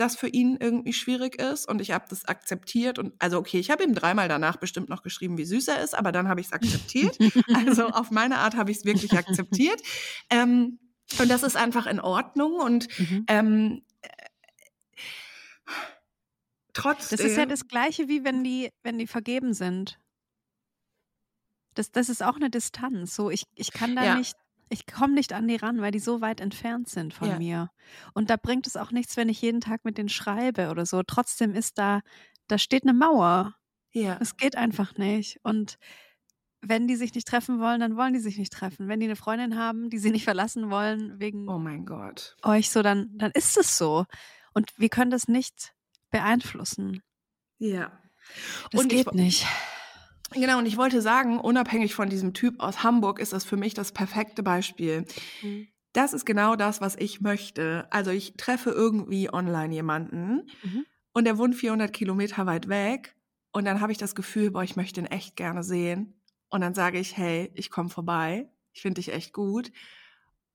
das 0.00 0.16
für 0.16 0.28
ihn 0.28 0.56
irgendwie 0.58 0.92
schwierig 0.92 1.40
ist. 1.40 1.68
Und 1.68 1.80
ich 1.80 1.90
habe 1.92 2.06
das 2.08 2.24
akzeptiert. 2.24 2.98
Und 2.98 3.12
also 3.18 3.38
okay, 3.38 3.58
ich 3.58 3.70
habe 3.70 3.84
ihm 3.84 3.94
dreimal 3.94 4.28
danach 4.28 4.56
bestimmt 4.56 4.88
noch 4.88 5.02
geschrieben, 5.02 5.38
wie 5.38 5.44
süß 5.44 5.68
er 5.68 5.82
ist, 5.82 5.94
aber 5.96 6.10
dann 6.12 6.28
habe 6.28 6.40
ich 6.40 6.48
es 6.48 6.52
akzeptiert. 6.52 7.18
Also 7.54 7.88
auf 7.88 8.10
meine 8.10 8.38
Art 8.38 8.56
habe 8.56 8.70
ich 8.70 8.78
es 8.78 8.84
wirklich 8.84 9.12
akzeptiert. 9.16 9.80
Ähm, 10.30 10.78
und 11.20 11.28
das 11.28 11.42
ist 11.42 11.56
einfach 11.56 11.86
in 11.86 12.00
Ordnung. 12.00 12.54
Und 12.54 12.88
Mhm. 12.98 13.24
ähm, 13.28 13.82
äh, 14.02 14.08
trotzdem. 16.72 17.18
Das 17.18 17.26
ist 17.26 17.36
ja 17.36 17.46
das 17.46 17.66
Gleiche, 17.68 18.08
wie 18.08 18.24
wenn 18.24 18.44
die, 18.44 18.70
wenn 18.82 18.98
die 18.98 19.06
vergeben 19.06 19.54
sind. 19.54 19.98
Das, 21.74 21.90
das 21.92 22.08
ist 22.08 22.22
auch 22.22 22.36
eine 22.36 22.50
Distanz. 22.50 23.14
So, 23.14 23.30
ich, 23.30 23.44
ich 23.54 23.72
kann 23.72 23.94
da 23.96 24.04
Ja. 24.04 24.14
nicht, 24.16 24.34
ich 24.70 24.86
komme 24.86 25.12
nicht 25.14 25.32
an 25.34 25.46
die 25.48 25.56
ran, 25.56 25.80
weil 25.82 25.90
die 25.90 25.98
so 25.98 26.20
weit 26.22 26.40
entfernt 26.40 26.88
sind 26.88 27.12
von 27.12 27.28
Ja. 27.28 27.36
mir. 27.38 27.70
Und 28.14 28.30
da 28.30 28.36
bringt 28.36 28.66
es 28.66 28.76
auch 28.76 28.92
nichts, 28.92 29.16
wenn 29.18 29.28
ich 29.28 29.42
jeden 29.42 29.60
Tag 29.60 29.84
mit 29.84 29.98
denen 29.98 30.08
schreibe 30.08 30.70
oder 30.70 30.86
so. 30.86 31.02
Trotzdem 31.02 31.54
ist 31.54 31.76
da, 31.76 32.00
da 32.46 32.56
steht 32.56 32.84
eine 32.84 32.92
Mauer. 32.94 33.54
ja. 33.92 34.16
Es 34.20 34.36
geht 34.36 34.56
einfach 34.56 34.96
nicht. 34.96 35.38
Und 35.42 35.76
wenn 36.62 36.86
die 36.86 36.94
sich 36.96 37.14
nicht 37.14 37.26
treffen 37.26 37.58
wollen, 37.58 37.80
dann 37.80 37.96
wollen 37.96 38.12
die 38.12 38.20
sich 38.20 38.38
nicht 38.38 38.52
treffen. 38.52 38.86
Wenn 38.86 39.00
die 39.00 39.06
eine 39.06 39.16
Freundin 39.16 39.58
haben, 39.58 39.90
die 39.90 39.98
sie 39.98 40.10
nicht 40.10 40.24
verlassen 40.24 40.70
wollen 40.70 41.18
wegen 41.18 41.48
Oh 41.48 41.58
mein 41.58 41.84
Gott. 41.86 42.36
euch, 42.42 42.70
so 42.70 42.82
dann, 42.82 43.10
dann 43.18 43.32
ist 43.32 43.56
es 43.56 43.76
so. 43.76 44.04
Und 44.54 44.70
wir 44.78 44.88
können 44.90 45.10
das 45.10 45.26
nicht 45.26 45.74
beeinflussen. 46.10 47.02
Ja. 47.58 47.90
Das 48.70 48.82
Und 48.82 48.92
ich 48.92 48.98
geht 49.04 49.06
wo- 49.06 49.16
nicht. 49.16 49.46
Genau, 50.32 50.58
und 50.58 50.66
ich 50.66 50.76
wollte 50.76 51.02
sagen, 51.02 51.40
unabhängig 51.40 51.94
von 51.94 52.08
diesem 52.08 52.34
Typ 52.34 52.60
aus 52.60 52.82
Hamburg 52.84 53.18
ist 53.18 53.32
das 53.32 53.44
für 53.44 53.56
mich 53.56 53.74
das 53.74 53.92
perfekte 53.92 54.42
Beispiel. 54.42 55.04
Mhm. 55.42 55.68
das 55.92 56.12
ist 56.12 56.24
genau 56.24 56.54
das, 56.54 56.80
was 56.80 56.94
ich 56.96 57.20
möchte. 57.20 57.88
Also 57.90 58.12
ich 58.12 58.34
treffe 58.36 58.70
irgendwie 58.70 59.32
online 59.32 59.74
jemanden 59.74 60.46
Mhm. 60.62 60.86
und 61.12 61.24
der 61.24 61.36
wohnt 61.36 61.56
400 61.56 61.92
Kilometer 61.92 62.46
weit 62.46 62.68
weg 62.68 63.16
und 63.52 63.64
dann 63.64 63.80
habe 63.80 63.90
ich 63.90 63.98
das 63.98 64.14
Gefühl, 64.14 64.52
boah, 64.52 64.62
ich 64.62 64.76
möchte 64.76 65.00
ihn 65.00 65.06
echt 65.06 65.34
gerne 65.34 65.64
sehen. 65.64 66.22
Und 66.48 66.60
dann 66.60 66.74
sage 66.74 66.98
ich, 67.00 67.16
hey, 67.16 67.50
ich 67.54 67.70
komme 67.70 67.88
vorbei, 67.90 68.48
ich 68.72 68.82
finde 68.82 69.00
dich 69.00 69.12
echt 69.12 69.32
gut. 69.32 69.72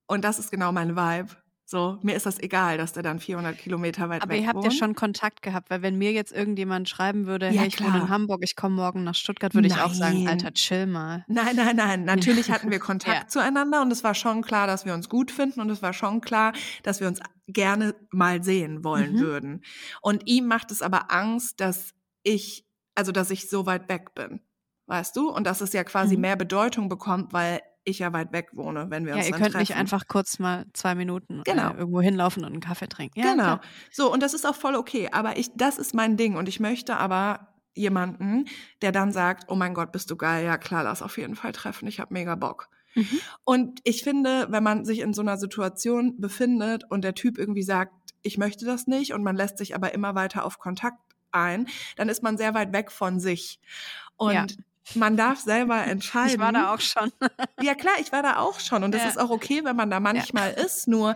Und 0.07 0.23
das 0.23 0.39
ist 0.39 0.51
genau 0.51 0.71
mein 0.71 0.95
Vibe. 0.95 1.35
So, 1.67 1.97
mir 2.03 2.15
ist 2.15 2.27
das 2.27 2.39
egal, 2.39 2.77
dass 2.77 2.93
der 2.93 3.01
dann 3.01 3.19
400 3.19 3.57
Kilometer 3.57 4.07
weit 4.09 4.21
Aber 4.21 4.33
weg 4.33 4.41
ihr 4.41 4.47
habt 4.47 4.57
wohnt. 4.57 4.65
ja 4.65 4.71
schon 4.71 4.93
Kontakt 4.93 5.41
gehabt, 5.41 5.71
weil 5.71 5.81
wenn 5.81 5.97
mir 5.97 6.11
jetzt 6.11 6.31
irgendjemand 6.31 6.87
schreiben 6.87 7.25
würde, 7.25 7.49
Ja, 7.49 7.61
hey, 7.61 7.67
ich 7.67 7.79
wohne 7.79 7.97
klar. 7.97 8.01
in 8.03 8.09
Hamburg, 8.09 8.41
ich 8.43 8.55
komme 8.55 8.75
morgen 8.75 9.03
nach 9.03 9.15
Stuttgart, 9.15 9.55
würde 9.55 9.67
ich 9.67 9.73
auch 9.81 9.93
sagen. 9.93 10.27
Alter, 10.27 10.53
chill 10.53 10.85
mal. 10.85 11.25
Nein, 11.27 11.55
nein, 11.55 11.75
nein. 11.75 12.05
Natürlich 12.05 12.51
hatten 12.51 12.69
wir 12.69 12.77
Kontakt 12.79 13.21
Ja. 13.23 13.27
zueinander 13.27 13.81
und 13.81 13.91
es 13.91 14.03
war 14.03 14.13
schon 14.13 14.43
klar, 14.43 14.67
dass 14.67 14.85
wir 14.85 14.93
uns 14.93 15.09
gut 15.09 15.31
finden 15.31 15.59
und 15.59 15.71
es 15.71 15.81
war 15.81 15.93
schon 15.93 16.21
klar, 16.21 16.53
dass 16.83 16.99
wir 16.99 17.07
uns 17.07 17.19
gerne 17.47 17.95
mal 18.11 18.43
sehen 18.43 18.83
wollen 18.83 19.13
Mhm. 19.13 19.19
würden. 19.19 19.63
Und 20.01 20.27
ihm 20.27 20.45
macht 20.45 20.69
es 20.71 20.83
aber 20.83 21.11
Angst, 21.11 21.59
dass 21.61 21.93
ich, 22.21 22.67
also 22.93 23.11
dass 23.11 23.31
ich 23.31 23.49
so 23.49 23.65
weit 23.65 23.89
weg 23.89 24.13
bin. 24.13 24.41
Weißt 24.87 25.15
du? 25.15 25.29
Und 25.31 25.47
dass 25.47 25.61
es 25.61 25.73
ja 25.73 25.83
quasi 25.83 26.15
Mhm. 26.15 26.21
mehr 26.21 26.35
Bedeutung 26.35 26.89
bekommt, 26.89 27.33
weil 27.33 27.61
ich 27.85 27.99
ja 27.99 28.11
weit 28.13 28.31
weg 28.33 28.49
wohne, 28.53 28.87
wenn 28.89 29.05
wir 29.05 29.11
Ja, 29.13 29.17
uns 29.17 29.25
ihr 29.27 29.31
dann 29.31 29.41
könnt 29.41 29.51
treffen. 29.53 29.61
nicht 29.61 29.75
einfach 29.75 30.07
kurz 30.07 30.39
mal 30.39 30.65
zwei 30.73 30.95
Minuten 30.95 31.41
Genau. 31.45 31.71
äh, 31.71 31.77
irgendwo 31.77 32.01
hinlaufen 32.01 32.43
und 32.43 32.51
einen 32.51 32.59
Kaffee 32.61 32.87
trinken. 32.89 33.19
Ja, 33.19 33.31
genau. 33.31 33.43
klar. 33.43 33.61
So, 33.91 34.11
und 34.11 34.21
das 34.21 34.33
ist 34.33 34.45
auch 34.45 34.55
voll 34.55 34.75
okay. 34.75 35.09
Aber 35.11 35.37
ich, 35.37 35.49
das 35.55 35.77
ist 35.77 35.93
mein 35.93 36.17
Ding. 36.17 36.35
Und 36.35 36.49
ich 36.49 36.59
möchte 36.59 36.97
aber 36.97 37.53
jemanden, 37.73 38.45
der 38.81 38.91
dann 38.91 39.11
sagt, 39.11 39.45
oh 39.49 39.55
mein 39.55 39.73
Gott, 39.73 39.91
bist 39.91 40.09
du 40.09 40.15
geil. 40.15 40.45
Ja, 40.45 40.57
klar, 40.57 40.83
lass 40.83 41.01
auf 41.01 41.17
jeden 41.17 41.35
Fall 41.35 41.51
treffen. 41.51 41.87
Ich 41.87 41.99
habe 41.99 42.13
mega 42.13 42.35
Bock. 42.35 42.69
Mhm. 42.95 43.19
Und 43.43 43.79
ich 43.83 44.03
finde, 44.03 44.47
wenn 44.49 44.63
man 44.63 44.85
sich 44.85 44.99
in 44.99 45.13
so 45.13 45.21
einer 45.21 45.37
Situation 45.37 46.19
befindet 46.19 46.83
und 46.89 47.03
der 47.03 47.13
Typ 47.13 47.37
irgendwie 47.37 47.63
sagt, 47.63 47.93
ich 48.21 48.37
möchte 48.37 48.65
das 48.65 48.87
nicht 48.87 49.13
und 49.13 49.23
man 49.23 49.35
lässt 49.35 49.57
sich 49.57 49.75
aber 49.75 49.93
immer 49.93 50.15
weiter 50.15 50.45
auf 50.45 50.57
Kontakt 50.57 50.97
ein, 51.31 51.67
dann 51.97 52.07
ist 52.09 52.23
man 52.23 52.37
sehr 52.37 52.53
weit 52.53 52.71
weg 52.73 52.91
von 52.91 53.19
sich. 53.19 53.59
Und 54.15 54.33
Ja. 54.33 54.45
Man 54.93 55.17
darf 55.17 55.39
selber 55.39 55.83
entscheiden. 55.85 56.29
Ich 56.35 56.39
war 56.39 56.51
da 56.53 56.73
auch 56.73 56.79
schon. 56.81 57.11
Ja 57.61 57.73
klar, 57.75 57.93
ich 57.99 58.11
war 58.11 58.21
da 58.21 58.37
auch 58.37 58.59
schon 58.59 58.83
und 58.83 58.91
das 58.93 59.03
Ja. 59.03 59.09
ist 59.09 59.17
auch 59.17 59.29
okay, 59.29 59.63
wenn 59.63 59.75
man 59.75 59.89
da 59.89 59.99
manchmal 59.99 60.53
ist. 60.53 60.87
Nur 60.87 61.15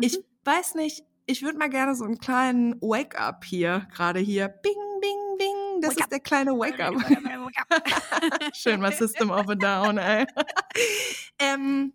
ich 0.00 0.16
Mhm. 0.18 0.22
weiß 0.44 0.74
nicht, 0.76 1.02
ich 1.26 1.42
würde 1.42 1.58
mal 1.58 1.68
gerne 1.68 1.94
so 1.94 2.04
einen 2.04 2.18
kleinen 2.18 2.80
Wake-up 2.80 3.44
hier, 3.44 3.86
gerade 3.94 4.20
hier. 4.20 4.48
Bing, 4.48 4.72
bing, 5.00 5.38
bing. 5.38 5.80
Das 5.80 5.90
Wake 5.90 5.98
ist 5.98 6.04
up. 6.04 6.10
der 6.10 6.20
kleine 6.20 6.52
Wake-up. 6.52 6.94
Schön 8.54 8.80
mal 8.80 8.92
System 8.92 9.30
of 9.30 9.48
a 9.48 9.54
Down, 9.54 9.98
ey. 9.98 10.26
ähm, 11.38 11.92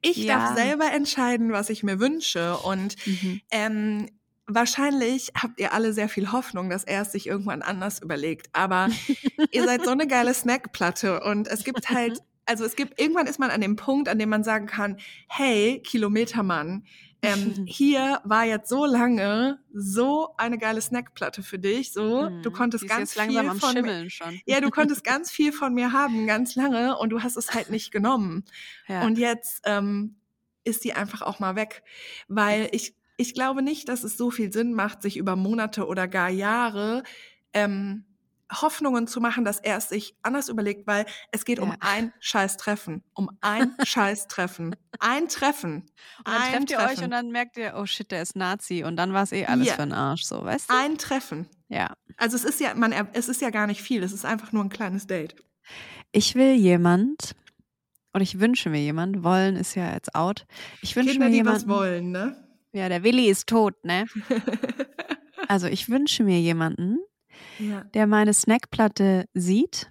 ich 0.00 0.18
Ja. 0.18 0.38
darf 0.38 0.54
selber 0.56 0.90
entscheiden, 0.92 1.52
was 1.52 1.70
ich 1.70 1.82
mir 1.82 1.98
wünsche 1.98 2.58
und 2.58 2.94
Mhm. 3.06 3.40
ähm, 3.50 4.08
wahrscheinlich 4.48 5.30
habt 5.40 5.60
ihr 5.60 5.72
alle 5.72 5.92
sehr 5.92 6.08
viel 6.08 6.32
Hoffnung, 6.32 6.70
dass 6.70 6.84
er 6.84 7.02
es 7.02 7.12
sich 7.12 7.26
irgendwann 7.26 7.62
anders 7.62 8.00
überlegt. 8.02 8.48
Aber 8.52 8.88
ihr 9.52 9.64
seid 9.64 9.84
so 9.84 9.90
eine 9.90 10.06
geile 10.06 10.34
Snackplatte 10.34 11.20
und 11.22 11.46
es 11.46 11.62
gibt 11.64 11.88
halt, 11.90 12.18
also 12.46 12.64
es 12.64 12.74
gibt, 12.74 12.98
irgendwann 13.00 13.26
ist 13.26 13.38
man 13.38 13.50
an 13.50 13.60
dem 13.60 13.76
Punkt, 13.76 14.08
an 14.08 14.18
dem 14.18 14.30
man 14.30 14.42
sagen 14.42 14.66
kann, 14.66 14.96
hey, 15.28 15.80
Kilometermann, 15.84 16.84
ähm, 17.20 17.64
hier 17.66 18.20
war 18.24 18.44
jetzt 18.44 18.68
so 18.68 18.86
lange 18.86 19.58
so 19.72 20.34
eine 20.38 20.56
geile 20.56 20.80
Snackplatte 20.80 21.42
für 21.42 21.58
dich, 21.58 21.92
so, 21.92 22.28
du 22.42 22.48
Mhm. 22.50 22.52
konntest 22.52 22.84
Die 22.84 22.86
ist 22.86 22.96
ganz 22.96 23.12
viel 23.12 23.50
von 23.60 23.82
mir, 23.82 24.08
schon. 24.10 24.40
ja, 24.46 24.60
du 24.60 24.70
konntest 24.70 25.04
ganz 25.04 25.30
viel 25.30 25.52
von 25.52 25.74
mir 25.74 25.92
haben, 25.92 26.26
ganz 26.26 26.54
lange 26.54 26.96
und 26.96 27.10
du 27.10 27.22
hast 27.22 27.36
es 27.36 27.52
halt 27.52 27.70
nicht 27.70 27.90
genommen. 27.90 28.44
Ja. 28.86 29.02
Und 29.04 29.18
jetzt 29.18 29.60
ähm, 29.64 30.16
ist 30.64 30.84
die 30.84 30.92
einfach 30.92 31.22
auch 31.22 31.38
mal 31.40 31.56
weg. 31.56 31.82
Weil 32.28 32.68
ich, 32.72 32.94
ich 33.18 33.34
glaube 33.34 33.60
nicht, 33.62 33.88
dass 33.90 34.02
es 34.04 34.16
so 34.16 34.30
viel 34.30 34.50
Sinn 34.52 34.72
macht, 34.72 35.02
sich 35.02 35.16
über 35.18 35.36
Monate 35.36 35.86
oder 35.86 36.08
gar 36.08 36.30
Jahre 36.30 37.02
ähm, 37.52 38.04
Hoffnungen 38.50 39.06
zu 39.06 39.20
machen, 39.20 39.44
dass 39.44 39.58
er 39.60 39.76
es 39.76 39.90
sich 39.90 40.16
anders 40.22 40.48
überlegt, 40.48 40.86
weil 40.86 41.04
es 41.32 41.44
geht 41.44 41.58
um 41.60 41.68
Ja. 41.68 41.76
ein 41.80 42.14
scheiß 42.20 42.56
Treffen. 42.56 43.02
Um 43.12 43.28
ein 43.42 43.74
scheiß 43.84 44.26
Treffen. 44.28 44.74
Ein 45.00 45.28
Treffen. 45.28 45.82
Und 46.18 46.28
dann 46.28 46.34
ein 46.42 46.52
trefft 46.52 46.70
ihr 46.70 46.76
Treffen. 46.78 46.98
euch 46.98 47.04
und 47.04 47.10
dann 47.10 47.30
merkt 47.30 47.58
ihr, 47.58 47.74
oh 47.76 47.84
shit, 47.84 48.10
der 48.10 48.22
ist 48.22 48.36
Nazi. 48.36 48.84
Und 48.84 48.96
dann 48.96 49.12
war 49.12 49.22
es 49.24 49.32
eh 49.32 49.44
alles 49.44 49.66
Ja. 49.66 49.74
für 49.74 49.82
den 49.82 49.92
Arsch, 49.92 50.22
so, 50.22 50.42
weißt 50.42 50.70
du? 50.70 50.74
Ein 50.74 50.96
Treffen. 50.96 51.46
Ja. 51.68 51.92
Also 52.16 52.36
es 52.36 52.44
ist 52.44 52.58
ja, 52.60 52.74
man, 52.74 52.92
es 53.12 53.28
ist 53.28 53.42
ja 53.42 53.50
gar 53.50 53.66
nicht 53.66 53.82
viel. 53.82 54.02
Es 54.02 54.12
ist 54.12 54.24
einfach 54.24 54.52
nur 54.52 54.64
ein 54.64 54.70
kleines 54.70 55.06
Date. 55.06 55.36
Ich 56.12 56.34
will 56.34 56.54
jemand, 56.54 57.34
oder 58.14 58.22
ich 58.22 58.40
wünsche 58.40 58.70
mir 58.70 58.80
jemand, 58.80 59.22
wollen 59.22 59.56
ist 59.56 59.74
ja 59.74 59.92
jetzt 59.92 60.14
out. 60.14 60.46
Ich 60.80 60.96
wünsche 60.96 61.10
Kinder, 61.10 61.26
mir 61.26 61.30
die 61.32 61.36
jemanden. 61.38 61.60
was 61.60 61.68
wollen, 61.68 62.10
ne? 62.12 62.47
Ja, 62.78 62.88
der 62.88 63.02
Willi 63.02 63.26
ist 63.28 63.46
tot, 63.48 63.74
ne? 63.84 64.06
Also 65.48 65.66
ich 65.66 65.88
wünsche 65.88 66.24
mir 66.24 66.40
jemanden, 66.40 66.98
ja. 67.58 67.82
der 67.94 68.06
meine 68.06 68.34
Snackplatte 68.34 69.24
sieht, 69.32 69.88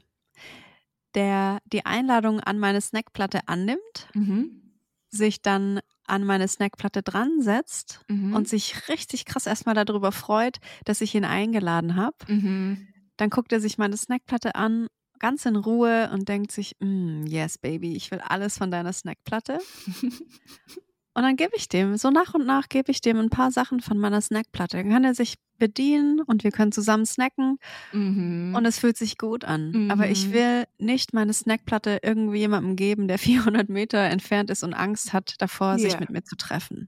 der 1.16 1.60
die 1.66 1.86
Einladung 1.86 2.40
an 2.40 2.60
meine 2.60 2.80
Snackplatte 2.82 3.48
annimmt, 3.48 4.08
Mhm. 4.14 4.62
sich 5.10 5.42
dann 5.42 5.80
an 6.06 6.24
meine 6.26 6.48
Snackplatte 6.48 7.02
dran 7.02 7.42
setzt 7.42 8.02
Mhm. 8.08 8.34
und 8.36 8.48
sich 8.48 8.88
richtig 8.88 9.26
krass 9.26 9.48
erstmal 9.48 9.74
darüber 9.76 10.12
freut, 10.12 10.58
dass 10.86 11.02
ich 11.02 11.16
ihn 11.16 11.26
eingeladen 11.26 11.96
habe. 11.96 12.18
Mhm. 12.28 12.88
Dann 13.18 13.30
guckt 13.32 13.52
er 13.52 13.60
sich 13.60 13.78
meine 13.80 13.98
Snackplatte 13.98 14.54
an, 14.56 14.88
ganz 15.18 15.46
in 15.48 15.56
Ruhe 15.56 16.12
und 16.14 16.30
denkt 16.30 16.52
sich, 16.52 16.76
"Mm, 16.80 17.26
yes, 17.26 17.58
Baby, 17.58 17.96
ich 17.96 18.12
will 18.12 18.20
alles 18.20 18.58
von 18.60 18.70
deiner 18.70 18.94
Snackplatte. 18.94 19.58
Und 21.18 21.24
dann 21.24 21.36
gebe 21.36 21.54
ich 21.56 21.68
dem, 21.68 21.98
so 21.98 22.12
nach 22.12 22.36
und 22.36 22.46
nach 22.46 22.70
gebe 22.70 22.92
ich 22.92 23.02
dem 23.02 23.18
ein 23.18 23.32
paar 23.32 23.50
Sachen 23.50 23.80
von 23.80 23.98
meiner 23.98 24.22
Snackplatte. 24.22 24.78
Dann 24.78 24.92
kann 24.92 25.04
er 25.04 25.16
sich 25.16 25.40
bedienen 25.58 26.22
und 26.22 26.44
wir 26.44 26.52
können 26.52 26.72
zusammen 26.72 27.08
snacken 27.08 27.58
Mhm. 27.92 28.54
und 28.56 28.66
es 28.68 28.78
fühlt 28.78 28.98
sich 28.98 29.18
gut 29.18 29.44
an. 29.44 29.90
Aber 29.90 30.08
ich 30.08 30.28
Mhm. 30.28 30.34
will 30.34 30.64
nicht 30.78 31.14
meine 31.14 31.34
Snackplatte 31.34 32.02
irgendwie 32.04 32.38
jemandem 32.38 32.76
geben, 32.76 33.08
der 33.08 33.18
400 33.58 33.68
Meter 33.68 33.98
entfernt 34.04 34.52
ist 34.52 34.62
und 34.62 34.76
Angst 34.76 35.12
hat 35.12 35.34
davor, 35.40 35.80
sich 35.80 35.94
Ja. 35.94 36.00
mit 36.00 36.12
mir 36.12 36.24
zu 36.24 36.36
treffen. 36.36 36.88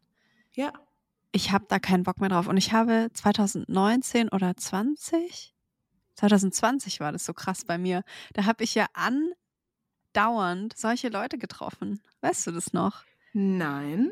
ja. 0.54 0.72
Ich 1.32 1.52
habe 1.52 1.66
da 1.68 1.78
keinen 1.80 2.04
Bock 2.04 2.20
mehr 2.22 2.30
drauf. 2.30 2.48
Und 2.48 2.58
ich 2.58 2.72
habe 2.74 3.10
2019 3.14 4.30
oder 4.30 4.56
20? 4.58 5.54
2020 6.16 7.00
war 7.00 7.12
das 7.12 7.24
so 7.26 7.34
krass 7.34 7.66
bei 7.66 7.78
mir. 7.78 8.04
Da 8.34 8.46
habe 8.46 8.64
ich 8.64 8.74
ja 8.76 8.88
andauernd 10.14 10.76
solche 10.78 11.10
Leute 11.10 11.38
getroffen. 11.38 12.00
Weißt 12.22 12.48
du 12.48 12.52
das 12.52 12.74
noch? 12.74 13.04
Nein. 13.34 14.12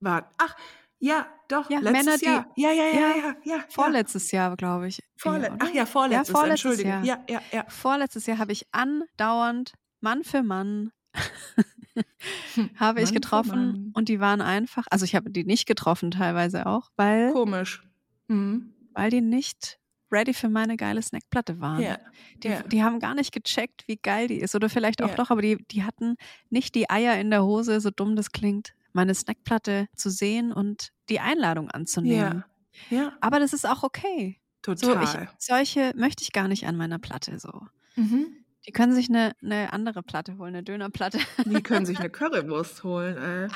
Warte. 0.00 0.28
Ach, 0.38 0.56
ja, 0.98 1.26
doch. 1.48 1.68
Ja, 1.70 1.78
letztes 1.80 2.04
Männer, 2.04 2.18
die- 2.18 2.24
Jahr. 2.26 2.52
Ja, 2.56 2.70
ja, 2.70 2.84
ja, 2.84 2.92
Ja, 3.00 3.16
ja, 3.16 3.36
ja. 3.44 3.64
Vorletztes 3.68 4.30
Jahr, 4.30 4.56
glaube 4.56 4.88
ich. 4.88 5.02
Vorle 5.16 5.46
Ja? 5.48 5.56
Ach 5.58 5.70
ja, 5.72 5.86
vorletztes. 5.86 6.28
Ja, 6.28 6.34
vorletztes 6.38 6.70
Entschuldige. 6.70 6.88
Jahr. 6.88 7.04
Ja, 7.04 7.24
ja, 7.28 7.40
ja. 7.52 7.64
Vorletztes 7.68 8.26
Jahr 8.26 8.38
habe 8.38 8.52
ich 8.52 8.66
andauernd 8.72 9.72
Mann 10.00 10.24
für 10.24 10.42
Mann 10.42 10.90
habe 12.78 13.00
ich 13.00 13.06
Mann 13.06 13.14
getroffen 13.14 13.90
und 13.94 14.08
die 14.08 14.20
waren 14.20 14.40
einfach, 14.42 14.86
also 14.90 15.04
ich 15.04 15.14
habe 15.14 15.30
die 15.30 15.44
nicht 15.44 15.66
getroffen 15.66 16.10
teilweise 16.10 16.66
auch, 16.66 16.90
weil, 16.96 17.32
Komisch. 17.32 17.82
Mhm. 18.28 18.74
weil 18.92 19.10
die 19.10 19.22
nicht 19.22 19.78
ready 20.10 20.32
für 20.34 20.48
meine 20.48 20.76
geile 20.76 21.02
Snackplatte 21.02 21.60
waren. 21.60 21.82
Ja. 21.82 21.98
Die, 22.42 22.48
ja. 22.48 22.62
die 22.62 22.82
haben 22.82 23.00
gar 23.00 23.14
nicht 23.14 23.32
gecheckt, 23.32 23.84
wie 23.86 23.96
geil 23.96 24.28
die 24.28 24.36
ist. 24.40 24.54
Oder 24.54 24.68
vielleicht 24.68 25.02
auch 25.02 25.10
Ja. 25.10 25.14
doch, 25.16 25.30
aber 25.30 25.42
die, 25.42 25.64
die 25.70 25.82
hatten 25.84 26.16
nicht 26.50 26.74
die 26.74 26.88
Eier 26.90 27.18
in 27.20 27.30
der 27.30 27.44
Hose, 27.44 27.80
so 27.80 27.90
dumm 27.90 28.16
das 28.16 28.32
klingt, 28.32 28.74
meine 28.92 29.14
Snackplatte 29.14 29.88
zu 29.96 30.10
sehen 30.10 30.52
und 30.52 30.90
die 31.08 31.20
Einladung 31.20 31.70
anzunehmen. 31.70 32.44
Ja. 32.90 33.12
Aber 33.20 33.40
das 33.40 33.52
ist 33.52 33.66
auch 33.68 33.82
okay. 33.82 34.40
So, 34.64 34.74
total. 34.74 35.04
ich, 35.24 35.28
solche 35.38 35.92
möchte 35.96 36.22
ich 36.24 36.32
gar 36.32 36.48
nicht 36.48 36.66
an 36.66 36.76
meiner 36.76 36.98
Platte 36.98 37.38
so. 37.38 37.62
mhm. 37.94 38.26
Die 38.66 38.72
können 38.72 38.92
sich 38.92 39.08
eine, 39.08 39.32
eine 39.40 39.72
andere 39.72 40.02
Platte 40.02 40.38
holen, 40.38 40.54
eine 40.56 40.64
Dönerplatte. 40.64 41.20
Die 41.44 41.62
können 41.62 41.86
sich 41.86 42.00
eine 42.00 42.10
Currywurst 42.10 42.82
holen, 42.82 43.16
ey. 43.16 43.48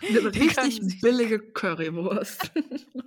Eine 0.00 0.18
richtig 0.34 1.00
billige 1.00 1.38
Currywurst. 1.38 2.50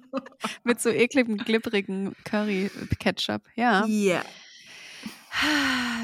Mit 0.64 0.82
so 0.82 0.90
ekligem, 0.90 1.38
glibbrigen 1.38 2.16
Curry-Ketchup. 2.26 3.44
Ja. 3.56 3.86
Ja. 3.86 4.24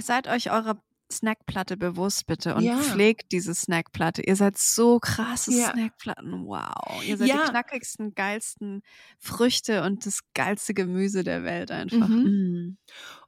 Seid 0.02 0.28
euch 0.28 0.52
eurer 0.52 0.82
Snackplatte 1.12 1.78
bewusst, 1.78 2.26
bitte. 2.26 2.56
Und 2.56 2.64
Ja. 2.64 2.78
pflegt 2.80 3.32
diese 3.32 3.54
Snackplatte. 3.54 4.22
Ihr 4.24 4.36
seid 4.36 4.58
so 4.58 5.00
krasse 5.00 5.54
Ja. 5.54 5.72
Snackplatten. 5.72 6.46
Wow. 6.46 7.04
Ihr 7.06 7.18
seid 7.18 7.28
Ja. 7.30 7.44
die 7.46 7.50
knackigsten, 7.52 8.16
geilsten 8.16 8.82
Früchte 9.20 9.84
und 9.84 10.06
das 10.06 10.20
geilste 10.34 10.74
Gemüse 10.74 11.24
der 11.24 11.44
Welt 11.44 11.72
einfach. 11.72 12.08
Mhm. 12.08 12.26
Mm. 12.26 12.78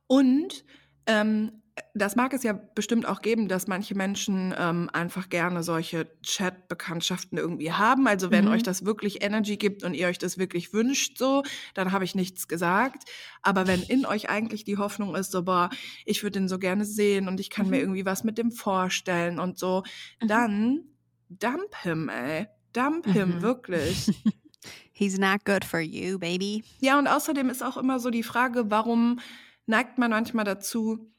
Und 0.08 0.66
ähm, 1.06 1.62
das 1.94 2.16
mag 2.16 2.34
es 2.34 2.44
ja 2.44 2.54
bestimmt 2.54 3.06
auch 3.08 3.22
geben, 3.22 3.48
dass 3.48 3.68
manche 3.68 3.96
Menschen 3.96 4.54
ähm, 4.58 4.90
einfach 4.94 5.30
gerne 5.30 5.64
solche 5.64 6.08
Chat-Bekanntschaften 6.22 7.38
irgendwie 7.38 7.72
haben. 7.72 8.08
Also 8.08 8.32
wenn 8.32 8.46
Mhm. 8.46 8.52
euch 8.52 8.64
das 8.64 8.86
wirklich 8.86 9.24
Energy 9.24 9.58
gibt 9.58 9.84
und 9.84 9.94
ihr 9.94 10.08
euch 10.08 10.18
das 10.18 10.38
wirklich 10.38 10.74
wünscht, 10.74 11.18
so, 11.18 11.44
dann 11.74 11.92
habe 11.92 12.04
ich 12.06 12.16
nichts 12.16 12.48
gesagt. 12.48 13.04
Aber 13.42 13.68
wenn 13.68 13.82
in 13.84 14.06
euch 14.06 14.30
eigentlich 14.30 14.64
die 14.64 14.78
Hoffnung 14.78 15.16
ist, 15.16 15.32
so, 15.32 15.44
boah, 15.44 15.70
ich 16.06 16.24
würde 16.24 16.40
den 16.40 16.48
so 16.48 16.60
gerne 16.60 16.86
sehen 16.86 17.28
und 17.28 17.40
ich 17.40 17.50
kann 17.50 17.68
mir 17.70 17.78
Mhm. 17.78 17.82
irgendwie 17.82 18.06
was 18.06 18.24
mit 18.24 18.38
dem 18.38 18.52
vorstellen 18.52 19.40
und 19.40 19.58
so, 19.58 19.84
Mhm. 20.22 20.28
dann 20.28 20.84
dump 21.30 21.76
him, 21.84 22.10
ey. 22.10 22.48
Dump 22.74 23.06
him, 23.08 23.38
Mhm. 23.38 23.42
wirklich. 23.42 24.08
He's 24.92 25.18
not 25.18 25.46
good 25.46 25.64
for 25.64 25.80
you, 25.80 26.18
baby. 26.20 26.64
Ja, 26.80 26.98
und 27.00 27.08
außerdem 27.08 27.50
ist 27.50 27.64
auch 27.64 27.78
immer 27.78 28.00
so 28.00 28.10
die 28.10 28.24
Frage, 28.24 28.70
warum 28.70 29.20
neigt 29.66 29.98
man 29.98 30.12
manchmal 30.12 30.46
dazu, 30.46 31.12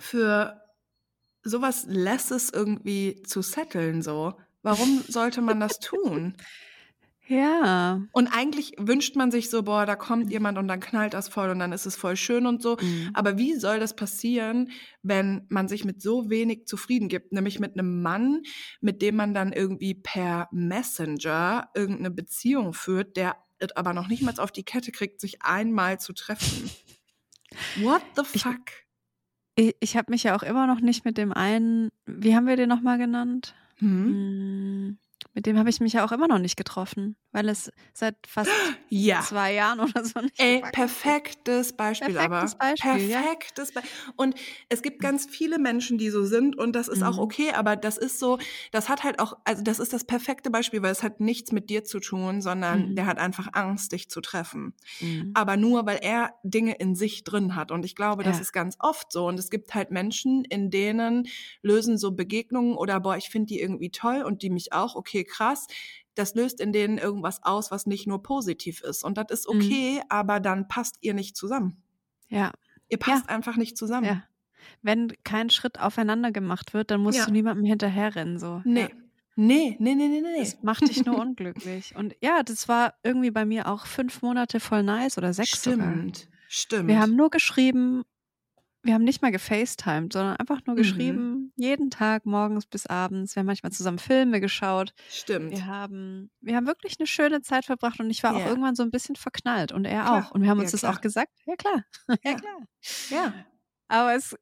für 0.00 0.60
sowas 1.42 1.86
Lesses 1.88 2.50
irgendwie 2.50 3.22
zu 3.22 3.42
setteln, 3.42 4.02
so? 4.02 4.34
Warum 4.62 5.02
sollte 5.08 5.40
man 5.40 5.60
das 5.60 5.80
tun? 5.80 6.36
Ja. 7.28 8.02
Und 8.12 8.26
eigentlich 8.28 8.74
wünscht 8.78 9.16
man 9.16 9.30
sich 9.30 9.48
so, 9.48 9.62
boah, 9.62 9.86
da 9.86 9.96
kommt 9.96 10.30
jemand 10.30 10.58
und 10.58 10.68
dann 10.68 10.80
knallt 10.80 11.14
das 11.14 11.28
voll 11.28 11.50
und 11.50 11.60
dann 11.60 11.72
ist 11.72 11.86
es 11.86 11.96
voll 11.96 12.16
schön 12.16 12.46
und 12.46 12.60
so. 12.60 12.76
Mhm. 12.80 13.10
Aber 13.14 13.38
wie 13.38 13.54
soll 13.54 13.80
das 13.80 13.94
passieren, 13.94 14.70
wenn 15.02 15.46
man 15.48 15.68
sich 15.68 15.84
mit 15.84 16.02
so 16.02 16.30
wenig 16.30 16.66
zufrieden 16.66 17.08
gibt? 17.08 17.32
Nämlich 17.32 17.60
mit 17.60 17.72
einem 17.72 18.02
Mann, 18.02 18.42
mit 18.80 19.02
dem 19.02 19.16
man 19.16 19.34
dann 19.34 19.52
irgendwie 19.52 19.94
per 19.94 20.48
Messenger 20.50 21.70
irgendeine 21.74 22.10
Beziehung 22.10 22.74
führt, 22.74 23.16
der 23.16 23.36
es 23.58 23.74
aber 23.76 23.94
noch 23.94 24.08
nicht 24.08 24.22
mal 24.22 24.38
auf 24.38 24.52
die 24.52 24.64
Kette 24.64 24.90
kriegt, 24.90 25.20
sich 25.20 25.42
einmal 25.42 26.00
zu 26.00 26.12
treffen. 26.12 26.70
What 27.76 28.02
the 28.16 28.24
fuck? 28.24 28.56
Ich, 28.66 28.91
ich 29.56 29.96
habe 29.96 30.10
mich 30.10 30.22
ja 30.22 30.36
auch 30.36 30.42
immer 30.42 30.66
noch 30.66 30.80
nicht 30.80 31.04
mit 31.04 31.18
dem 31.18 31.32
einen, 31.32 31.90
wie 32.06 32.34
haben 32.34 32.46
wir 32.46 32.56
den 32.56 32.68
nochmal 32.68 32.98
genannt? 32.98 33.54
Hm? 33.78 34.98
Mit 35.34 35.46
dem 35.46 35.58
habe 35.58 35.70
ich 35.70 35.80
mich 35.80 35.94
ja 35.94 36.04
auch 36.04 36.12
immer 36.12 36.28
noch 36.28 36.38
nicht 36.38 36.56
getroffen, 36.56 37.16
weil 37.32 37.48
es 37.48 37.70
seit 37.94 38.16
fast 38.26 38.50
Ja. 38.88 39.22
zwei 39.22 39.54
Jahren 39.54 39.80
oder 39.80 40.04
so 40.04 40.20
nicht 40.20 40.36
Ey, 40.38 40.62
perfektes 40.72 41.76
Beispiel 41.76 42.16
Perfektes 42.16 42.18
aber. 42.18 42.58
Beispiel. 42.58 42.78
Perfektes 42.78 43.72
Beispiel. 43.72 43.92
Und 44.16 44.34
es 44.68 44.82
gibt 44.82 45.00
ganz 45.02 45.26
viele 45.26 45.58
Menschen, 45.58 45.98
die 45.98 46.10
so 46.10 46.24
sind 46.24 46.56
und 46.58 46.72
das 46.74 46.88
ist 46.88 47.02
auch 47.04 47.16
Mhm. 47.16 47.18
okay, 47.18 47.52
aber 47.52 47.76
das 47.76 47.98
ist 47.98 48.18
so, 48.18 48.38
das 48.72 48.88
hat 48.88 49.04
halt 49.04 49.20
auch, 49.20 49.34
also 49.44 49.62
das 49.62 49.78
ist 49.78 49.92
das 49.92 50.04
perfekte 50.04 50.50
Beispiel, 50.50 50.82
weil 50.82 50.90
es 50.90 51.02
hat 51.02 51.20
nichts 51.20 51.52
mit 51.52 51.70
dir 51.70 51.84
zu 51.84 52.00
tun, 52.00 52.40
sondern 52.40 52.88
Mhm. 52.88 52.96
der 52.96 53.06
hat 53.06 53.18
einfach 53.18 53.48
Angst, 53.52 53.92
dich 53.92 54.08
zu 54.08 54.20
treffen. 54.22 54.74
Mhm. 55.00 55.34
Aber 55.34 55.56
nur, 55.56 55.86
weil 55.86 55.98
er 56.02 56.34
Dinge 56.44 56.74
in 56.76 56.94
sich 56.96 57.24
drin 57.24 57.54
hat. 57.56 57.70
Und 57.70 57.84
ich 57.84 57.94
glaube, 57.94 58.22
das 58.24 58.38
Ja. 58.38 58.40
ist 58.40 58.52
ganz 58.52 58.76
oft 58.80 59.12
so. 59.12 59.26
Und 59.26 59.38
es 59.38 59.50
gibt 59.50 59.74
halt 59.74 59.90
Menschen, 59.90 60.44
in 60.44 60.70
denen 60.70 61.28
lösen 61.62 61.98
so 61.98 62.12
Begegnungen 62.12 62.74
oder, 62.76 63.00
boah, 63.00 63.16
ich 63.16 63.28
finde 63.28 63.46
die 63.48 63.60
irgendwie 63.60 63.90
toll 63.90 64.22
und 64.22 64.42
die 64.42 64.50
mich 64.50 64.72
auch, 64.72 64.94
okay, 64.96 65.11
krass. 65.24 65.66
Das 66.14 66.34
löst 66.34 66.60
in 66.60 66.72
denen 66.72 66.98
irgendwas 66.98 67.42
aus, 67.42 67.70
was 67.70 67.86
nicht 67.86 68.06
nur 68.06 68.22
positiv 68.22 68.82
ist. 68.82 69.04
Und 69.04 69.16
das 69.18 69.26
ist 69.30 69.48
Mhm. 69.48 69.60
okay, 69.60 70.00
aber 70.08 70.40
dann 70.40 70.68
passt 70.68 70.96
ihr 71.00 71.14
nicht 71.14 71.36
zusammen. 71.36 71.82
Ja, 72.28 72.52
Ihr 72.88 72.98
passt 72.98 73.28
einfach 73.30 73.56
nicht 73.56 73.76
zusammen. 73.78 74.06
ja. 74.06 74.22
Wenn 74.82 75.12
kein 75.24 75.50
Schritt 75.50 75.80
aufeinander 75.80 76.30
gemacht 76.30 76.72
wird, 76.74 76.90
dann 76.90 77.00
musst 77.00 77.18
Ja. 77.18 77.24
du 77.26 77.32
niemandem 77.32 77.64
hinterherrennen. 77.64 78.38
So. 78.38 78.60
Nee. 78.64 78.82
Ja. 78.82 78.88
Nee, 79.34 79.76
nee, 79.80 79.94
nee, 79.94 80.08
nee, 80.08 80.20
nee. 80.20 80.38
Das 80.40 80.62
macht 80.62 80.86
dich 80.86 81.04
nur 81.06 81.18
unglücklich. 81.20 81.96
Und 81.96 82.14
ja, 82.20 82.42
das 82.42 82.68
war 82.68 82.94
irgendwie 83.02 83.30
bei 83.30 83.44
mir 83.46 83.66
auch 83.66 83.86
fünf 83.86 84.20
Monate 84.22 84.60
voll 84.60 84.82
nice 84.82 85.16
oder 85.16 85.32
sechs 85.32 85.62
sogar. 85.62 85.90
Stimmt, 85.90 86.28
stimmt. 86.48 86.88
Wir 86.88 87.00
haben 87.00 87.16
nur 87.16 87.30
geschrieben, 87.30 88.04
wir 88.82 88.94
haben 88.94 89.04
nicht 89.04 89.22
mal 89.22 89.30
gefacetimed, 89.30 90.12
sondern 90.12 90.36
einfach 90.36 90.60
nur 90.66 90.74
Mhm. 90.74 90.78
geschrieben, 90.78 91.52
jeden 91.56 91.90
Tag 91.90 92.26
morgens 92.26 92.66
bis 92.66 92.86
abends. 92.86 93.34
Wir 93.36 93.40
haben 93.40 93.46
manchmal 93.46 93.72
zusammen 93.72 93.98
Filme 93.98 94.40
geschaut. 94.40 94.92
Stimmt. 95.08 95.52
Wir 95.52 95.66
haben, 95.66 96.30
wir 96.40 96.56
haben 96.56 96.66
wirklich 96.66 96.96
eine 96.98 97.06
schöne 97.06 97.42
Zeit 97.42 97.64
verbracht 97.64 98.00
und 98.00 98.10
ich 98.10 98.22
war 98.22 98.34
auch 98.34 98.40
Ja. 98.40 98.48
irgendwann 98.48 98.74
so 98.74 98.82
ein 98.82 98.90
bisschen 98.90 99.16
verknallt 99.16 99.72
und 99.72 99.84
er 99.84 100.02
Klar. 100.02 100.26
auch. 100.26 100.30
Und 100.32 100.42
wir 100.42 100.50
haben 100.50 100.58
uns 100.58 100.70
Ja, 100.70 100.72
das 100.72 100.80
klar. 100.80 100.94
auch 100.94 101.00
gesagt. 101.00 101.32
Ja, 101.46 101.54
klar. 101.56 101.84
Ja, 102.24 102.34
klar. 102.34 102.58
Ja. 103.10 103.34
Aber 103.88 104.14
es, 104.14 104.36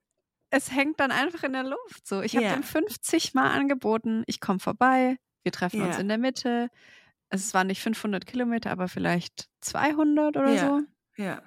es 0.51 0.71
hängt 0.73 1.01
dann 1.01 1.11
einfach 1.13 1.43
in 1.43 1.53
der 1.53 1.65
Luft. 1.65 2.07
So, 2.07 2.23
ich 2.23 2.35
habe 2.37 2.47
Ja. 2.47 2.55
dem 2.55 2.63
50 2.63 3.35
Mal 3.35 3.51
angeboten, 3.51 4.23
ich 4.27 4.41
komme 4.41 4.59
vorbei, 4.59 5.17
wir 5.43 5.53
treffen 5.53 5.83
uns 5.83 5.97
Ja. 5.97 6.01
in 6.01 6.09
der 6.09 6.19
Mitte. 6.19 6.69
Es 7.29 7.53
waren 7.55 7.67
nicht 7.69 7.81
500 7.83 8.27
Kilometer, 8.27 8.71
aber 8.71 8.89
vielleicht 8.89 9.49
200 9.61 10.37
oder 10.37 10.53
Ja. 10.53 10.61
so. 10.67 10.81
Ja. 11.23 11.43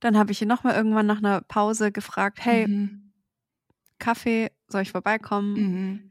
Dann 0.00 0.16
habe 0.16 0.32
ich 0.32 0.42
ihn 0.42 0.48
nochmal 0.48 0.74
irgendwann 0.74 1.06
nach 1.06 1.18
einer 1.18 1.40
Pause 1.42 1.90
gefragt, 1.92 2.38
hey, 2.44 2.66
Mhm. 2.68 3.12
Kaffee, 3.98 4.50
soll 4.68 4.82
ich 4.82 4.90
vorbeikommen? 4.92 5.52
Mhm. 5.54 6.10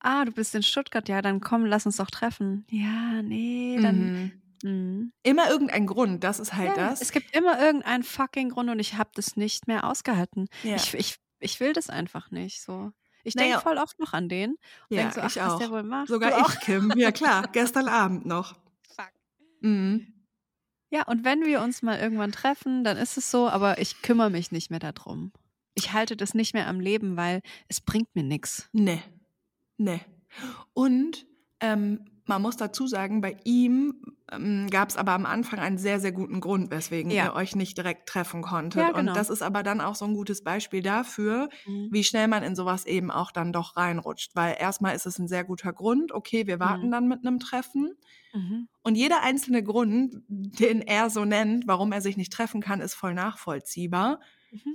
Ah, 0.00 0.24
du 0.24 0.32
bist 0.32 0.54
in 0.54 0.62
Stuttgart, 0.62 1.08
ja, 1.08 1.22
dann 1.22 1.40
komm, 1.40 1.64
lass 1.64 1.86
uns 1.86 1.96
doch 1.96 2.10
treffen. 2.10 2.66
Ja, 2.70 3.22
nee, 3.22 3.78
dann. 3.80 4.12
Mhm. 4.12 4.32
Mhm. 4.62 5.12
Immer 5.22 5.48
irgendein 5.50 5.86
Grund, 5.86 6.24
das 6.24 6.38
ist 6.40 6.54
halt 6.54 6.76
Ja, 6.76 6.88
das. 6.90 7.00
Es 7.00 7.12
gibt 7.12 7.34
immer 7.34 7.60
irgendeinen 7.60 8.02
fucking 8.02 8.50
Grund 8.50 8.70
und 8.70 8.78
ich 8.78 8.94
habe 8.94 9.10
das 9.14 9.36
nicht 9.36 9.66
mehr 9.66 9.84
ausgehalten. 9.84 10.46
ja. 10.62 10.76
Ich, 10.76 10.94
ich, 10.94 11.16
ich 11.40 11.60
will 11.60 11.72
das 11.72 11.90
einfach 11.90 12.30
nicht 12.30 12.62
so. 12.62 12.92
Ich 13.24 13.34
Naja. 13.34 13.48
denke 13.48 13.62
voll 13.62 13.78
oft 13.78 13.98
noch 13.98 14.12
an 14.12 14.28
den. 14.28 14.50
Und 14.52 14.58
ja, 14.90 15.02
denk 15.02 15.14
so, 15.14 15.20
ach, 15.22 15.26
ich 15.30 15.36
was 15.36 15.52
auch. 15.54 15.58
der 15.58 15.70
wohl 15.70 15.82
macht. 15.82 16.08
Sogar 16.08 16.30
du 16.30 16.36
ich, 16.36 16.42
auch. 16.44 16.60
Kim. 16.60 16.92
Ja, 16.96 17.10
klar. 17.12 17.48
Gestern 17.52 17.88
Abend 17.88 18.24
noch. 18.26 18.54
Fuck. 18.96 19.10
Mhm. 19.60 20.12
Ja, 20.90 21.02
und 21.06 21.24
wenn 21.24 21.44
wir 21.44 21.62
uns 21.62 21.82
mal 21.82 21.98
irgendwann 21.98 22.32
treffen, 22.32 22.84
dann 22.84 22.96
ist 22.96 23.16
es 23.16 23.30
so, 23.30 23.48
aber 23.48 23.80
ich 23.80 24.02
kümmere 24.02 24.30
mich 24.30 24.52
nicht 24.52 24.70
mehr 24.70 24.78
darum. 24.80 25.32
Ich 25.74 25.92
halte 25.92 26.16
das 26.16 26.32
nicht 26.34 26.54
mehr 26.54 26.68
am 26.68 26.80
Leben, 26.80 27.16
weil 27.16 27.42
es 27.68 27.80
bringt 27.80 28.14
mir 28.14 28.22
nichts. 28.22 28.68
Nee. 28.72 29.02
Nee. 29.78 30.00
Und 30.72 31.26
ähm, 31.60 32.04
man 32.24 32.42
muss 32.42 32.56
dazu 32.56 32.86
sagen, 32.86 33.20
bei 33.20 33.36
ihm 33.44 34.02
ähm, 34.32 34.68
gab 34.70 34.88
es 34.88 34.96
aber 34.96 35.12
am 35.12 35.26
Anfang 35.26 35.58
einen 35.60 35.78
sehr, 35.78 36.00
sehr 36.00 36.12
guten 36.12 36.40
Grund, 36.40 36.70
weswegen 36.70 37.10
Ja. 37.10 37.26
ihr 37.26 37.34
euch 37.34 37.54
nicht 37.54 37.76
direkt 37.78 38.08
treffen 38.08 38.42
konntet. 38.42 38.80
Ja, 38.82 38.90
genau. 38.92 38.98
Und 39.12 39.16
das 39.16 39.30
ist 39.30 39.42
aber 39.42 39.62
dann 39.62 39.80
auch 39.80 39.94
so 39.94 40.04
ein 40.06 40.14
gutes 40.14 40.42
Beispiel 40.42 40.82
dafür, 40.82 41.48
Mhm. 41.66 41.88
wie 41.92 42.02
schnell 42.04 42.26
man 42.26 42.42
in 42.42 42.56
sowas 42.56 42.84
eben 42.86 43.10
auch 43.10 43.30
dann 43.30 43.52
doch 43.52 43.76
reinrutscht. 43.76 44.34
Weil 44.34 44.56
erstmal 44.58 44.96
ist 44.96 45.06
es 45.06 45.18
ein 45.18 45.28
sehr 45.28 45.44
guter 45.44 45.72
Grund, 45.72 46.10
okay, 46.12 46.46
wir 46.46 46.58
warten 46.58 46.86
Mhm. 46.86 46.90
dann 46.90 47.08
mit 47.08 47.24
einem 47.26 47.38
Treffen. 47.38 47.92
Mhm. 48.36 48.68
Und 48.82 48.96
jeder 48.96 49.22
einzelne 49.22 49.62
Grund, 49.62 50.22
den 50.28 50.82
er 50.82 51.08
so 51.08 51.24
nennt, 51.24 51.66
warum 51.66 51.92
er 51.92 52.02
sich 52.02 52.16
nicht 52.16 52.32
treffen 52.32 52.60
kann, 52.60 52.80
ist 52.80 52.94
voll 52.94 53.14
nachvollziehbar. 53.14 54.20
Mhm. 54.50 54.74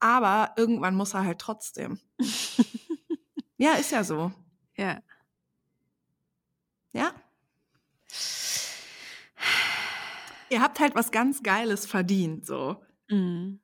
Aber 0.00 0.52
irgendwann 0.56 0.96
muss 0.96 1.14
er 1.14 1.24
halt 1.24 1.38
trotzdem. 1.38 2.00
Ja, 3.60 3.72
ist 3.72 3.90
ja 3.90 4.04
so. 4.04 4.32
Ja. 4.76 5.02
Ja. 6.92 7.12
Ihr 10.48 10.62
habt 10.62 10.80
halt 10.80 10.94
was 10.94 11.10
ganz 11.10 11.42
Geiles 11.42 11.84
verdient, 11.84 12.46
so. 12.46 12.80
Mhm. 13.08 13.60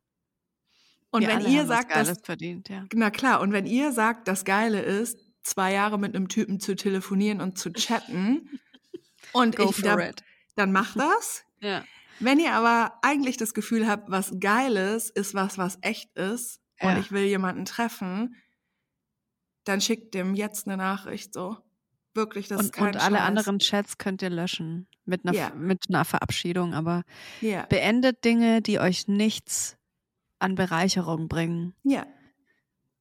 Und 1.11 1.23
wir 1.23 1.29
wenn 1.29 1.47
ihr 1.47 1.65
sagt, 1.65 1.95
dass, 1.95 2.19
verdient, 2.23 2.69
ja. 2.69 2.87
na 2.93 3.11
klar, 3.11 3.41
und 3.41 3.53
wenn 3.53 3.67
ihr 3.67 3.93
sagt, 3.93 4.27
das 4.27 4.45
Geile 4.45 4.83
ist, 4.83 5.17
zwei 5.45 5.73
Jahre 5.73 5.97
mit 5.97 6.17
einem 6.17 6.29
Typen 6.29 6.59
zu 6.59 6.75
telefonieren 6.75 7.41
und 7.41 7.57
zu 7.57 7.73
chatten, 7.73 8.51
und 9.35 9.57
Go 9.57 9.71
ich, 9.71 9.77
for 9.77 9.97
da, 9.97 10.09
it. 10.09 10.23
dann 10.57 10.73
macht 10.73 10.97
das. 10.99 11.45
Ja. 11.61 11.85
Wenn 12.21 12.39
ihr 12.39 12.53
aber 12.55 12.99
eigentlich 13.03 13.37
das 13.37 13.55
Gefühl 13.55 13.87
habt, 13.89 14.11
was 14.11 14.33
Geiles 14.41 15.11
ist 15.11 15.35
was, 15.35 15.59
was 15.59 15.79
echt 15.83 16.17
ist, 16.17 16.61
und 16.81 16.91
Ja. 16.91 16.99
ich 16.99 17.13
will 17.13 17.25
jemanden 17.25 17.65
treffen, 17.65 18.35
dann 19.65 19.81
schickt 19.81 20.15
dem 20.15 20.35
jetzt 20.35 20.67
eine 20.67 20.77
Nachricht 20.77 21.33
so. 21.35 21.57
Wirklich, 22.15 22.47
das 22.49 22.61
ist 22.61 22.67
Und, 22.67 22.73
kein 22.73 22.87
und 22.89 22.97
alle 22.97 23.17
Scheiß. 23.19 23.27
anderen 23.27 23.59
Chats 23.59 23.99
könnt 23.99 24.23
ihr 24.23 24.31
löschen. 24.31 24.87
Mit 25.05 25.25
einer, 25.27 25.35
Ja. 25.37 25.51
mit 25.55 25.85
einer 25.89 26.05
Verabschiedung, 26.05 26.73
aber 26.75 27.03
Ja, 27.41 27.67
beendet 27.67 28.25
Dinge, 28.25 28.63
die 28.63 28.79
euch 28.79 29.09
nichts 29.09 29.77
an 30.39 30.55
Bereicherung 30.55 31.29
bringen. 31.29 31.75
ja. 31.83 32.07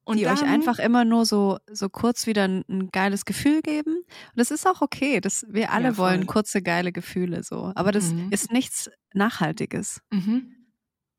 Und 0.05 0.17
die 0.17 0.23
dann, 0.23 0.37
euch 0.37 0.43
einfach 0.43 0.79
immer 0.79 1.05
nur 1.05 1.25
so, 1.25 1.57
so 1.71 1.87
kurz 1.89 2.27
wieder 2.27 2.43
ein, 2.43 2.65
ein 2.69 2.89
geiles 2.91 3.23
Gefühl 3.25 3.61
geben. 3.61 3.95
Und 3.95 4.05
das 4.35 4.51
ist 4.51 4.67
auch 4.67 4.81
okay. 4.81 5.21
Das, 5.21 5.45
wir 5.49 5.71
alle 5.71 5.89
Ja, 5.89 5.97
wollen 5.97 6.25
kurze, 6.27 6.61
geile 6.61 6.91
Gefühle 6.91 7.43
so. 7.43 7.71
Aber 7.75 7.91
das 7.91 8.11
Mhm. 8.11 8.27
ist 8.31 8.51
nichts 8.51 8.89
Nachhaltiges. 9.13 10.01
Mhm. 10.11 10.55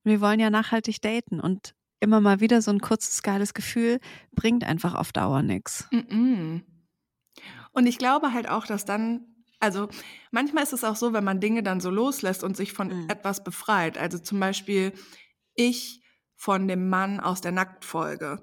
Wir 0.04 0.20
wollen 0.20 0.38
ja 0.38 0.50
nachhaltig 0.50 1.00
daten 1.00 1.40
und 1.40 1.74
immer 2.00 2.20
mal 2.20 2.40
wieder 2.40 2.60
so 2.60 2.70
ein 2.70 2.80
kurzes, 2.80 3.22
geiles 3.22 3.54
Gefühl 3.54 4.00
bringt 4.32 4.64
einfach 4.64 4.94
auf 4.94 5.12
Dauer 5.12 5.40
nichts. 5.42 5.88
Mhm. 5.90 6.62
Und 7.72 7.86
ich 7.86 7.96
glaube 7.98 8.32
halt 8.32 8.48
auch, 8.48 8.66
dass 8.66 8.84
dann, 8.84 9.26
also 9.60 9.88
manchmal 10.30 10.62
ist 10.62 10.74
es 10.74 10.84
auch 10.84 10.96
so, 10.96 11.12
wenn 11.14 11.24
man 11.24 11.40
Dinge 11.40 11.62
dann 11.62 11.80
so 11.80 11.90
loslässt 11.90 12.44
und 12.44 12.56
sich 12.56 12.72
von 12.74 12.88
Mhm. 12.88 13.08
etwas 13.08 13.42
befreit. 13.42 13.96
Also 13.96 14.18
zum 14.18 14.38
Beispiel 14.40 14.92
ich 15.54 16.02
von 16.36 16.68
dem 16.68 16.88
Mann 16.88 17.20
aus 17.20 17.40
der 17.40 17.52
Nacktfolge. 17.52 18.42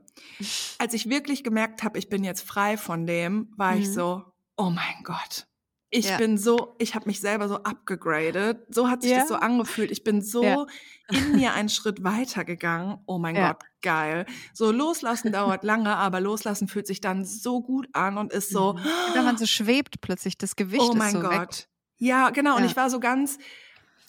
Als 0.80 0.94
ich 0.94 1.10
wirklich 1.10 1.44
gemerkt 1.44 1.84
habe, 1.84 2.00
ich 2.00 2.10
bin 2.10 2.24
jetzt 2.24 2.42
frei 2.42 2.78
von 2.78 3.06
dem, 3.06 3.54
war 3.58 3.76
ich 3.76 3.88
Mhm. 3.88 3.94
so, 3.94 4.24
oh 4.58 4.70
mein 4.70 5.04
Gott, 5.04 5.48
Ich 5.94 6.08
Ja. 6.08 6.16
bin 6.18 6.38
so, 6.38 6.74
ich 6.80 6.96
habe 6.96 7.08
mich 7.08 7.20
selber 7.20 7.50
so 7.50 7.64
abgegradet. 7.64 8.66
So 8.74 8.88
hat 8.90 9.02
sich 9.02 9.12
Ja. 9.12 9.20
das 9.20 9.28
so 9.28 9.36
angefühlt. 9.36 9.92
Ich 9.92 10.06
bin 10.06 10.22
so 10.22 10.42
Ja. 10.42 10.66
in 11.10 11.34
mir 11.36 11.54
einen 11.54 11.68
Schritt 11.68 12.02
weiter 12.02 12.46
gegangen. 12.46 13.00
Oh 13.08 13.20
mein. 13.20 13.36
Gott, 13.36 13.58
geil. 13.82 14.26
So 14.54 14.72
loslassen 14.72 15.34
dauert 15.34 15.66
lange, 15.66 15.94
aber 15.98 16.22
loslassen 16.22 16.70
fühlt 16.70 16.88
sich 16.88 17.02
dann 17.02 17.26
so 17.26 17.62
gut 17.62 17.90
an 17.92 18.18
und 18.18 18.32
ist 18.32 18.52
so, 18.52 18.74
Mhm. 18.76 18.80
Wenn 19.16 19.26
man 19.26 19.38
so 19.38 19.46
schwebt 19.46 20.00
plötzlich, 20.00 20.38
das 20.38 20.56
Gewicht 20.56 20.82
oh 20.82 20.92
ist 20.92 20.98
mein 20.98 21.12
so 21.12 21.24
weg. 21.24 21.30
Gott. 21.30 21.68
Ja, 21.98 22.30
genau. 22.30 22.56
Und 22.56 22.64
ich 22.64 22.78
war 22.78 22.90
so 22.90 23.02
ganz, 23.02 23.38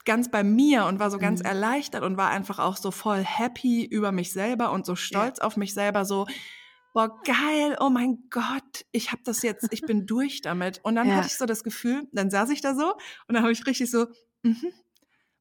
ganz 0.04 0.30
bei 0.30 0.42
mir 0.44 0.86
und 0.86 0.98
war 0.98 1.10
so 1.10 1.18
ganz 1.18 1.40
Mhm. 1.40 1.46
erleichtert 1.46 2.02
und 2.02 2.16
war 2.16 2.30
einfach 2.30 2.58
auch 2.58 2.76
so 2.76 2.90
voll 2.90 3.22
happy 3.24 3.84
über 3.84 4.12
mich 4.12 4.32
selber 4.32 4.72
und 4.72 4.86
so 4.86 4.96
stolz 4.96 5.38
auf 5.38 5.56
mich 5.56 5.74
selber. 5.74 6.04
So, 6.04 6.26
boah, 6.92 7.20
geil, 7.24 7.76
oh 7.80 7.90
mein 7.90 8.28
Gott, 8.30 8.84
ich 8.92 9.12
habe 9.12 9.22
das 9.24 9.42
jetzt, 9.42 9.68
ich 9.72 9.84
bin 9.86 10.06
durch 10.06 10.42
damit. 10.42 10.80
Und 10.84 10.96
dann 10.96 11.08
Ja. 11.08 11.16
hatte 11.16 11.28
ich 11.28 11.36
so 11.38 11.46
das 11.46 11.64
Gefühl, 11.64 12.08
dann 12.12 12.30
saß 12.30 12.50
ich 12.50 12.60
da 12.62 12.74
so 12.74 12.92
und 13.28 13.34
dann 13.34 13.42
habe 13.42 13.52
ich 13.52 13.66
richtig 13.66 13.90
so, 13.90 14.06
mhm, 14.42 14.72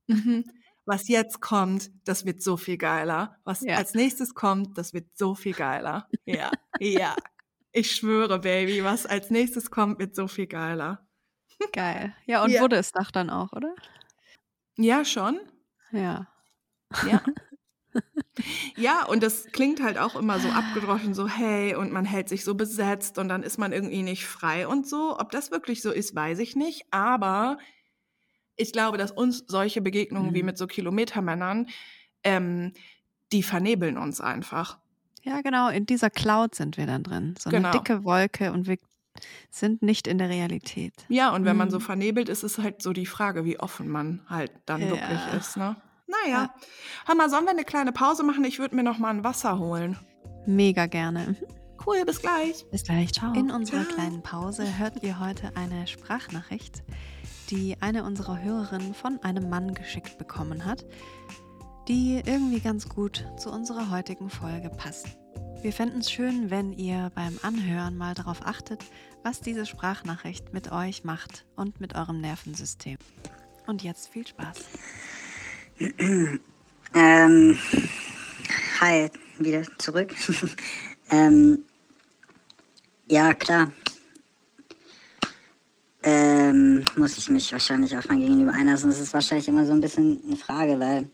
mhm. 0.08 0.46
Was 0.86 1.08
jetzt 1.08 1.42
kommt, 1.42 1.92
das 2.06 2.26
wird 2.26 2.42
so 2.42 2.58
viel 2.58 2.78
geiler. 2.78 3.38
Was 3.44 3.68
Ja. 3.68 3.76
als 3.76 3.94
nächstes 3.94 4.34
kommt, 4.34 4.78
das 4.78 4.94
wird 4.94 5.16
so 5.18 5.36
viel 5.36 5.54
geiler. 5.54 6.10
Ja, 6.26 6.52
ja. 6.80 7.16
Ich 7.74 7.92
schwöre, 7.96 8.40
Baby, 8.40 8.84
was 8.84 9.06
als 9.06 9.30
nächstes 9.30 9.72
kommt, 9.72 10.00
wird 10.00 10.16
so 10.16 10.28
viel 10.28 10.48
geiler. 10.48 11.08
Geil. 11.74 12.16
Ja, 12.26 12.44
und 12.44 12.52
Ja. 12.52 12.62
wurde 12.62 12.76
es 12.78 12.92
doch 12.92 13.12
dann 13.12 13.30
auch, 13.30 13.52
oder? 13.54 13.76
Ja, 14.78 15.06
schon. 15.06 15.40
Ja. 15.92 16.28
Ja. 17.08 17.22
ja, 18.78 19.06
und 19.06 19.22
das 19.24 19.46
klingt 19.52 19.82
halt 19.82 19.98
auch 19.98 20.16
immer 20.16 20.40
so 20.40 20.50
abgedroschen, 20.50 21.14
so 21.14 21.28
hey, 21.28 21.76
und 21.76 21.92
man 21.92 22.06
hält 22.06 22.30
sich 22.30 22.44
so 22.44 22.56
besetzt 22.56 23.18
und 23.18 23.28
dann 23.28 23.44
ist 23.44 23.58
man 23.58 23.72
irgendwie 23.74 24.04
nicht 24.04 24.26
frei 24.26 24.68
und 24.68 24.88
so. 24.88 25.18
Ob 25.20 25.32
das 25.32 25.52
wirklich 25.52 25.82
so 25.82 25.92
ist, 25.92 26.16
weiß 26.16 26.40
ich 26.40 26.56
nicht. 26.56 26.86
Aber 26.92 27.58
ich 28.56 28.72
glaube, 28.72 28.98
dass 28.98 29.12
uns 29.12 29.44
solche 29.48 29.82
Begegnungen 29.82 30.34
wie 30.34 30.42
Mhm. 30.42 30.48
mit 30.48 30.58
so 30.58 30.68
Kilometermännern, 30.68 31.68
ähm, 32.24 32.74
die 33.32 33.44
vernebeln 33.44 33.98
uns 33.98 34.22
einfach. 34.22 34.80
Ja, 35.24 35.42
genau, 35.42 35.70
in 35.70 35.86
dieser 35.86 36.10
Cloud 36.10 36.56
sind 36.56 36.78
wir 36.78 36.88
dann 36.88 37.04
drin. 37.04 37.36
So 37.40 37.50
Genau. 37.50 37.70
eine 37.70 37.78
dicke 37.80 38.04
Wolke 38.04 38.52
und 38.52 38.68
wir 38.68 38.78
sind 39.50 39.82
nicht 39.82 40.08
in 40.08 40.18
der 40.18 40.30
Realität. 40.30 40.94
Ja, 41.10 41.34
und 41.34 41.46
wenn 41.46 41.58
man 41.58 41.70
so 41.70 41.78
Mhm. 41.78 41.84
vernebelt 41.84 42.30
ist, 42.30 42.44
ist 42.44 42.58
halt 42.58 42.82
so 42.82 42.94
die 42.94 43.06
Frage, 43.06 43.46
wie 43.46 43.60
offen 43.60 43.88
man 43.90 44.22
halt 44.28 44.52
dann 44.66 44.82
wirklich 44.82 45.00
Ja. 45.02 45.38
ist. 45.38 45.58
Ne? 45.58 45.76
Naja. 46.08 46.54
Hör 47.06 47.16
mal, 47.16 47.30
sollen 47.30 47.44
wir 47.46 47.52
eine 47.52 47.64
kleine 47.64 47.92
Pause 47.92 48.24
machen? 48.24 48.44
Ich 48.46 48.60
würde 48.60 48.76
mir 48.76 48.84
noch 48.84 48.98
mal 48.98 49.10
ein 49.10 49.24
Wasser 49.24 49.60
holen. 49.60 49.98
Mega 50.46 50.86
gerne. 50.88 51.28
Mhm. 51.40 51.48
Cool, 51.86 52.04
bis 52.06 52.22
gleich. 52.22 52.66
Bis 52.70 52.84
gleich, 52.84 53.12
ciao. 53.14 53.34
In 53.34 53.50
unserer 53.52 53.84
Ciao. 53.86 53.96
kleinen 53.96 54.22
Pause 54.22 54.78
hört 54.78 55.02
ihr 55.04 55.20
heute 55.20 55.56
eine 55.56 55.88
Sprachnachricht, 55.88 56.84
die 57.50 57.76
eine 57.82 58.04
unserer 58.04 58.40
Hörerinnen 58.42 58.94
von 58.94 59.20
einem 59.24 59.50
Mann 59.50 59.74
geschickt 59.74 60.18
bekommen 60.20 60.64
hat, 60.66 60.86
die 61.88 62.22
irgendwie 62.26 62.60
ganz 62.60 62.88
gut 62.88 63.26
zu 63.38 63.50
unserer 63.52 63.90
heutigen 63.90 64.30
Folge 64.30 64.70
passt. 64.70 65.18
Wir 65.62 65.74
fänden 65.74 66.00
es 66.00 66.12
schön, 66.12 66.50
wenn 66.50 66.74
ihr 66.74 67.12
beim 67.14 67.38
Anhören 67.44 67.98
mal 67.98 68.14
darauf 68.14 68.46
achtet, 68.46 68.84
was 69.24 69.42
diese 69.42 69.66
Sprachnachricht 69.66 70.54
mit 70.54 70.72
euch 70.72 71.04
macht 71.04 71.46
und 71.56 71.80
mit 71.80 71.96
eurem 71.96 72.20
Nervensystem. 72.20 72.98
Und 73.68 73.84
jetzt 73.84 74.10
viel 74.10 74.26
Spaß. 74.28 74.58
Ähm, 76.94 77.58
hi, 78.82 79.10
wieder 79.40 79.64
zurück. 79.78 80.14
ähm, 81.10 81.64
ja, 83.08 83.34
klar. 83.34 83.72
Ähm, 86.04 86.84
muss 86.98 87.18
ich 87.18 87.30
mich 87.30 87.52
wahrscheinlich 87.54 87.96
auf 87.96 88.10
mein 88.10 88.20
Gegenüber 88.20 88.52
einlassen. 88.52 88.90
Das 88.90 89.00
ist 89.00 89.14
wahrscheinlich 89.14 89.48
immer 89.48 89.66
so 89.66 89.72
ein 89.72 89.80
bisschen 89.80 90.20
eine 90.26 90.36
Frage, 90.36 90.80
weil, 90.80 91.10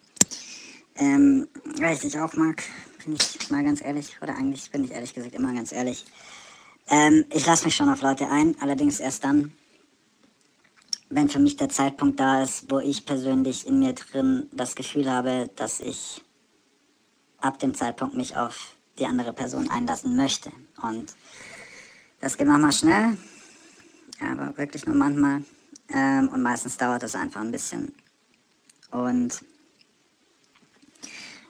ähm, 0.95 1.47
weil 1.80 1.93
ich 1.93 1.99
dich 1.99 2.18
auch 2.18 2.34
mag, 2.34 2.63
bin 3.08 3.16
ich 3.16 3.49
mal 3.49 3.64
ganz 3.64 3.82
ehrlich, 3.82 4.18
oder 4.22 4.36
eigentlich 4.36 4.70
bin 4.70 4.84
ich 4.84 4.91
ehrlich 4.91 5.14
gesagt 5.14 5.34
immer 5.34 5.53
ganz 5.53 5.72
ehrlich. 5.72 6.05
Ähm, 6.89 7.24
ich 7.34 7.45
lasse 7.45 7.64
mich 7.64 7.76
schon 7.76 7.89
auf 7.89 8.01
Leute 8.01 8.30
ein, 8.30 8.55
allerdings 8.60 8.99
erst 8.99 9.24
dann, 9.24 9.53
wenn 11.10 11.30
für 11.30 11.39
mich 11.39 11.55
der 11.55 11.70
Zeitpunkt 11.70 12.20
da 12.20 12.43
ist, 12.43 12.70
wo 12.70 12.80
ich 12.80 13.05
persönlich 13.05 13.66
in 13.66 13.80
mir 13.80 13.93
drin 13.93 14.49
das 14.51 14.76
Gefühl 14.76 15.10
habe, 15.10 15.49
dass 15.55 15.80
ich 15.80 16.22
ab 17.39 17.60
dem 17.60 17.74
Zeitpunkt 17.74 18.16
mich 18.16 18.36
auf 18.36 18.76
die 18.99 19.05
andere 19.05 19.32
Person 19.32 19.70
einlassen 19.70 20.18
möchte. 20.18 20.51
Und 20.82 21.16
das 22.20 22.36
geht 22.38 22.47
manchmal 22.47 22.74
schnell, 22.74 23.18
aber 24.20 24.58
wirklich 24.58 24.86
nur 24.86 24.95
manchmal. 24.95 25.43
Ähm, 25.89 26.28
und 26.28 26.41
meistens 26.41 26.76
dauert 26.76 27.03
es 27.03 27.16
einfach 27.16 27.39
ein 27.39 27.51
bisschen. 27.51 27.93
Und 28.91 29.45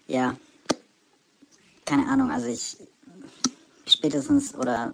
ja, 0.05 0.35
keine 1.87 2.07
Ahnung, 2.07 2.29
also 2.29 2.47
ich 2.47 2.77
spätestens 3.87 4.53
oder 4.53 4.93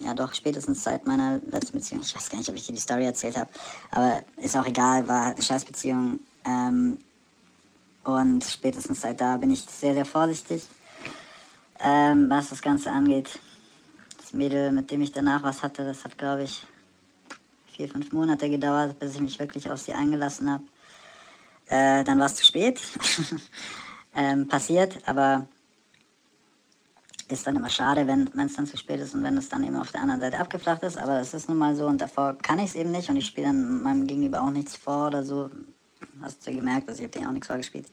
ja 0.00 0.12
doch 0.12 0.34
spätestens 0.34 0.82
seit 0.82 1.06
meiner 1.06 1.40
letzten 1.50 1.78
Beziehung, 1.78 2.02
ich 2.02 2.14
weiß 2.14 2.28
gar 2.28 2.38
nicht, 2.38 2.48
ob 2.48 2.56
ich 2.56 2.66
dir 2.66 2.74
die 2.74 2.80
Story 2.80 3.04
erzählt 3.04 3.36
habe, 3.36 3.50
aber 3.90 4.22
ist 4.36 4.56
auch 4.56 4.66
egal, 4.66 5.06
war 5.06 5.26
eine 5.26 5.42
Scheißbeziehung. 5.42 6.18
Ähm, 6.44 6.98
und 8.02 8.42
spätestens 8.44 9.02
seit 9.02 9.20
da 9.20 9.36
bin 9.36 9.50
ich 9.50 9.60
sehr, 9.60 9.94
sehr 9.94 10.06
vorsichtig, 10.06 10.66
ähm, 11.78 12.28
was 12.28 12.48
das 12.48 12.62
Ganze 12.62 12.90
angeht. 12.90 13.38
Das 14.18 14.32
Mädel, 14.32 14.72
mit 14.72 14.90
dem 14.90 15.02
ich 15.02 15.12
danach 15.12 15.42
was 15.42 15.62
hatte, 15.62 15.84
das 15.84 16.02
hat, 16.04 16.18
glaube 16.18 16.44
ich, 16.44 16.66
vier, 17.72 17.88
fünf 17.88 18.10
Monate 18.12 18.48
gedauert, 18.50 18.98
bis 18.98 19.14
ich 19.14 19.20
mich 19.20 19.38
wirklich 19.38 19.70
auf 19.70 19.78
sie 19.78 19.92
eingelassen 19.92 20.50
habe. 20.50 20.64
Äh, 21.66 22.04
dann 22.04 22.18
war 22.18 22.26
es 22.26 22.36
zu 22.36 22.44
spät. 22.44 22.80
ähm, 24.16 24.48
passiert, 24.48 24.98
aber 25.06 25.46
ist 27.32 27.46
dann 27.46 27.56
immer 27.56 27.68
schade, 27.68 28.06
wenn 28.06 28.28
es 28.46 28.56
dann 28.56 28.66
zu 28.66 28.76
spät 28.76 29.00
ist 29.00 29.14
und 29.14 29.22
wenn 29.22 29.36
es 29.36 29.48
dann 29.48 29.64
eben 29.64 29.76
auf 29.76 29.92
der 29.92 30.02
anderen 30.02 30.20
Seite 30.20 30.38
abgeflacht 30.38 30.82
ist. 30.82 30.98
Aber 30.98 31.20
es 31.20 31.34
ist 31.34 31.48
nun 31.48 31.58
mal 31.58 31.74
so 31.76 31.86
und 31.86 32.00
davor 32.00 32.36
kann 32.38 32.58
ich 32.58 32.70
es 32.70 32.74
eben 32.74 32.90
nicht 32.90 33.08
und 33.08 33.16
ich 33.16 33.26
spiele 33.26 33.48
dann 33.48 33.82
meinem 33.82 34.06
Gegenüber 34.06 34.42
auch 34.42 34.50
nichts 34.50 34.76
vor 34.76 35.08
oder 35.08 35.24
so. 35.24 35.50
Hast 36.22 36.46
du 36.46 36.52
gemerkt, 36.52 36.88
also 36.88 37.02
ich 37.02 37.08
habe 37.08 37.18
dir 37.18 37.28
auch 37.28 37.32
nichts 37.32 37.46
vorgespielt. 37.46 37.86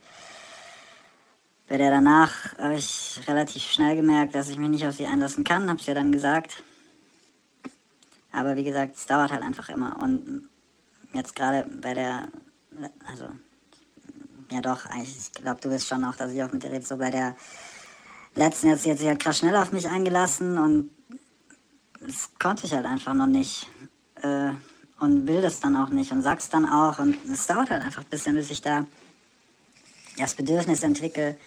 Bei 1.67 1.77
der 1.77 1.91
danach 1.91 2.57
habe 2.57 2.75
ich 2.75 3.19
relativ 3.27 3.61
schnell 3.63 3.95
gemerkt, 3.97 4.35
dass 4.35 4.49
ich 4.49 4.57
mich 4.57 4.69
nicht 4.69 4.88
auf 4.88 4.95
sie 4.95 5.05
einlassen 5.05 5.43
kann, 5.43 5.69
habe 5.69 5.79
es 5.79 5.85
ja 5.85 5.93
dann 5.93 6.11
gesagt. 6.11 6.63
Aber 8.31 8.55
wie 8.55 8.63
gesagt, 8.63 8.95
es 8.95 9.05
dauert 9.05 9.31
halt 9.31 9.43
einfach 9.43 9.67
immer. 9.69 10.01
Und 10.01 10.47
jetzt 11.13 11.35
gerade 11.35 11.67
bei 11.81 11.93
der, 11.93 12.29
also, 13.09 13.25
ja 14.51 14.61
doch, 14.61 14.85
ich 15.01 15.31
glaube, 15.33 15.59
du 15.59 15.69
wirst 15.69 15.88
schon 15.88 16.05
auch, 16.05 16.15
dass 16.15 16.31
ich 16.31 16.41
auch 16.41 16.53
mit 16.53 16.63
dir 16.63 16.71
rede, 16.71 16.85
so 16.85 16.97
bei 16.97 17.11
der 17.11 17.35
letzten 18.38 18.67
jetzt, 18.67 18.83
sie 18.83 19.09
hat 19.09 19.19
krass 19.19 19.39
schnell 19.39 19.55
auf 19.55 19.71
mich 19.71 19.88
eingelassen 19.88 20.57
und 20.57 20.89
das 21.99 22.29
konnte 22.39 22.65
ich 22.65 22.73
halt 22.73 22.85
einfach 22.85 23.13
noch 23.13 23.27
nicht. 23.27 23.67
Äh, 24.21 24.51
und 24.99 25.27
will 25.27 25.41
das 25.41 25.59
dann 25.59 25.75
auch 25.75 25.89
nicht 25.89 26.11
und 26.11 26.21
sag's 26.21 26.49
dann 26.49 26.67
auch. 26.67 26.99
Und 26.99 27.17
es 27.31 27.47
dauert 27.47 27.69
halt 27.69 27.83
einfach 27.83 28.03
ein 28.03 28.09
bisschen, 28.09 28.35
bis 28.35 28.49
ich 28.49 28.61
da 28.61 28.85
das 30.17 30.33
Bedürfnis 30.33 30.83
entwickle, 30.83 31.38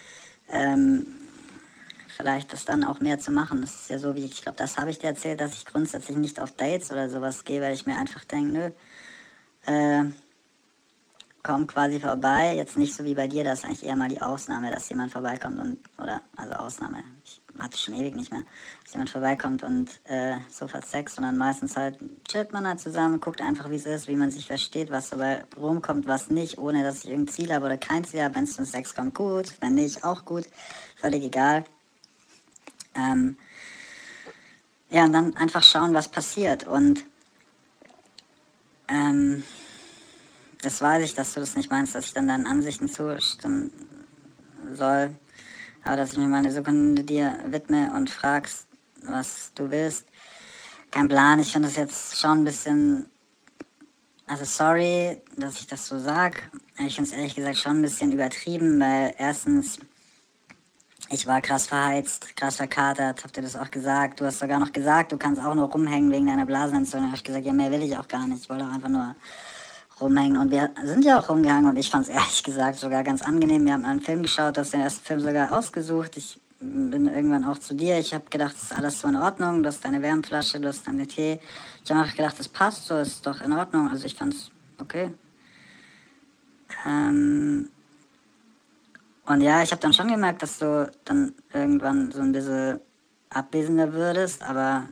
ähm, 0.49 1.07
vielleicht 2.17 2.53
das 2.53 2.65
dann 2.65 2.85
auch 2.85 3.01
mehr 3.01 3.19
zu 3.19 3.33
machen. 3.33 3.61
Das 3.61 3.75
ist 3.75 3.91
ja 3.91 3.99
so, 3.99 4.15
wie 4.15 4.25
ich, 4.25 4.33
ich 4.33 4.43
glaube, 4.43 4.59
das 4.59 4.77
habe 4.77 4.91
ich 4.91 4.99
dir 4.99 5.09
erzählt, 5.09 5.41
dass 5.41 5.55
ich 5.55 5.65
grundsätzlich 5.65 6.17
nicht 6.17 6.39
auf 6.39 6.53
Dates 6.53 6.93
oder 6.93 7.09
sowas 7.09 7.45
gehe, 7.45 7.61
weil 7.61 7.75
ich 7.75 7.87
mir 7.87 7.97
einfach 7.97 8.25
denke, 8.25 8.73
nö, 9.67 9.73
äh, 9.73 10.05
komm 11.43 11.67
quasi 11.67 12.01
vorbei. 12.01 12.55
Jetzt 12.55 12.77
nicht 12.77 12.95
so 12.95 13.05
wie 13.05 13.15
bei 13.15 13.27
dir, 13.27 13.45
das 13.45 13.61
ist 13.61 13.65
eigentlich 13.65 13.85
eher 13.85 13.97
mal 13.97 14.09
die 14.09 14.21
Ausnahme, 14.21 14.71
dass 14.71 14.89
jemand 14.89 15.13
vorbeikommt 15.13 15.59
und, 15.59 15.79
oder, 15.99 16.21
also 16.37 16.53
Ausnahme, 16.55 17.03
ich 17.25 17.41
hatte 17.59 17.79
schon 17.79 17.95
ewig 17.95 18.15
nicht 18.15 18.33
mehr, 18.33 18.43
dass 18.85 18.93
jemand 18.93 19.11
vorbeikommt 19.11 19.63
und 19.63 19.89
äh, 20.05 20.37
sofort 20.51 20.87
Sex, 20.87 21.15
sondern 21.15 21.37
meistens 21.37 21.77
halt 21.77 21.99
chillt 22.29 22.53
man 22.53 22.67
halt 22.67 22.81
zusammen, 22.81 23.21
guckt 23.21 23.41
einfach, 23.41 23.71
wie 23.71 23.77
es 23.77 23.87
ist, 23.87 24.09
wie 24.09 24.17
man 24.17 24.31
sich 24.31 24.47
versteht, 24.47 24.91
was 24.91 25.11
dabei 25.11 25.45
rumkommt, 25.57 26.07
was 26.07 26.31
nicht, 26.31 26.59
ohne 26.59 26.83
dass 26.83 27.05
ich 27.05 27.11
irgendein 27.11 27.35
Ziel 27.35 27.53
habe 27.53 27.67
oder 27.67 27.79
kein 27.79 28.05
Ziel 28.05 28.23
habe. 28.23 28.35
Wenn 28.35 28.45
es 28.45 28.55
zum 28.55 28.65
Sex 28.65 28.95
kommt, 28.95 29.15
gut, 29.15 29.55
wenn 29.61 29.75
nicht, 29.75 30.05
auch 30.05 30.25
gut, 30.25 30.45
völlig 30.97 31.25
egal. 31.25 31.65
Ähm, 32.95 33.37
ja, 34.91 35.05
und 35.05 35.13
dann 35.13 35.37
einfach 35.37 35.63
schauen, 35.63 35.95
was 35.95 36.09
passiert 36.09 36.67
und 36.67 37.05
ähm, 38.89 39.45
das 40.63 40.81
weiß 40.81 41.05
ich, 41.05 41.15
dass 41.15 41.35
du 41.35 41.41
das 41.41 41.57
nicht 41.57 41.71
meinst, 41.71 41.95
dass 41.95 42.07
ich 42.07 42.13
dann 42.13 42.29
deinen 42.29 42.47
Ansichten 42.47 42.89
zustimmen 42.89 43.73
soll. 44.75 45.15
Aber 45.85 45.97
dass 45.97 46.13
ich 46.13 46.19
mir 46.19 46.29
mal 46.29 46.39
eine 46.39 46.53
Sekunde 46.53 47.05
dir 47.05 47.39
widme 47.47 47.93
und 47.95 48.11
fragst, 48.11 48.67
was 49.03 49.53
du 49.55 49.71
willst. 49.71 50.07
Kein 50.91 51.09
Plan, 51.09 51.39
ich 51.39 51.53
finde 51.53 51.69
das 51.69 51.77
jetzt 51.77 52.19
schon 52.19 52.41
ein 52.41 52.45
bisschen. 52.45 53.07
Also 54.27 54.45
sorry, 54.45 55.21
dass 55.37 55.61
ich 55.61 55.67
das 55.67 55.87
so 55.87 55.99
sag. 55.99 56.51
Ich 56.79 56.95
finde 56.95 57.11
es 57.11 57.17
ehrlich 57.17 57.35
gesagt 57.35 57.57
schon 57.57 57.79
ein 57.79 57.83
bisschen 57.83 58.13
übertrieben, 58.13 58.79
weil 58.79 59.15
erstens 59.19 59.79
ich 61.13 61.27
war 61.27 61.41
krass 61.41 61.67
verheizt, 61.67 62.37
krass 62.37 62.57
verkatert, 62.57 63.25
habt 63.25 63.37
ihr 63.37 63.43
das 63.43 63.57
auch 63.57 63.71
gesagt? 63.71 64.21
Du 64.21 64.27
hast 64.27 64.39
sogar 64.39 64.61
noch 64.61 64.71
gesagt, 64.71 65.11
du 65.11 65.17
kannst 65.17 65.43
auch 65.43 65.55
nur 65.55 65.69
rumhängen 65.69 66.13
wegen 66.13 66.27
deiner 66.27 66.47
Blasenentzündung. 66.47 67.11
Hab 67.11 67.17
ich 67.17 67.25
gesagt, 67.25 67.45
ja, 67.45 67.53
mehr 67.53 67.73
will 67.73 67.83
ich 67.83 67.97
auch 67.99 68.07
gar 68.07 68.29
nicht. 68.29 68.45
Ich 68.45 68.49
wollte 68.51 68.65
auch 68.65 68.73
einfach 68.73 68.89
nur 68.89 69.17
rumhängen. 70.01 70.37
Und 70.37 70.51
wir 70.51 70.71
sind 70.85 71.05
ja 71.05 71.19
auch 71.19 71.29
rumgehangen 71.29 71.71
und 71.71 71.77
ich 71.77 71.91
fand 71.91 72.09
es 72.09 72.15
ehrlich 72.15 72.43
gesagt 72.45 72.79
sogar 72.79 73.03
ganz 73.03 73.23
angenehm. 73.23 73.65
Wir 73.65 73.73
haben 73.73 73.85
einen 73.85 74.01
Film 74.01 74.23
geschaut, 74.23 74.59
hast 74.59 74.73
den 74.73 74.81
ersten 74.81 75.05
Film 75.05 75.21
sogar 75.21 75.53
ausgesucht. 75.53 76.17
Ich 76.17 76.41
bin 76.61 77.07
irgendwann 77.07 77.45
auch 77.45 77.59
zu 77.59 77.75
dir. 77.75 77.99
Ich 77.99 78.13
habe 78.13 78.25
gedacht, 78.29 78.55
das 78.55 78.65
ist 78.65 78.77
alles 78.77 79.01
so 79.01 79.09
in 79.09 79.17
Ordnung. 79.17 79.63
Du 79.63 79.69
hast 79.69 79.85
deine 79.85 80.03
Wärmflasche, 80.03 80.61
du 80.61 80.69
hast 80.69 80.87
deine 80.87 81.07
Tee. 81.07 81.41
Ich 81.85 81.91
habe 81.91 82.07
auch 82.07 82.15
gedacht, 82.15 82.39
das 82.39 82.49
passt 82.49 82.87
so, 82.87 82.97
ist 82.99 83.27
doch 83.27 83.41
in 83.41 83.53
Ordnung. 83.53 83.89
Also 83.89 84.05
ich 84.05 84.15
fand 84.15 84.35
es 84.35 84.51
okay. 84.79 85.13
Ähm 86.87 87.71
und 89.27 89.41
ja, 89.43 89.63
ich 89.63 89.71
habe 89.71 89.81
dann 89.81 89.93
schon 89.93 90.09
gemerkt, 90.09 90.43
dass 90.43 90.59
du 90.59 90.91
dann 91.05 91.35
irgendwann 91.53 92.11
so 92.11 92.21
ein 92.21 92.33
bisschen 92.33 92.81
abwesender 93.31 93.93
würdest, 93.93 94.43
aber 94.43 94.89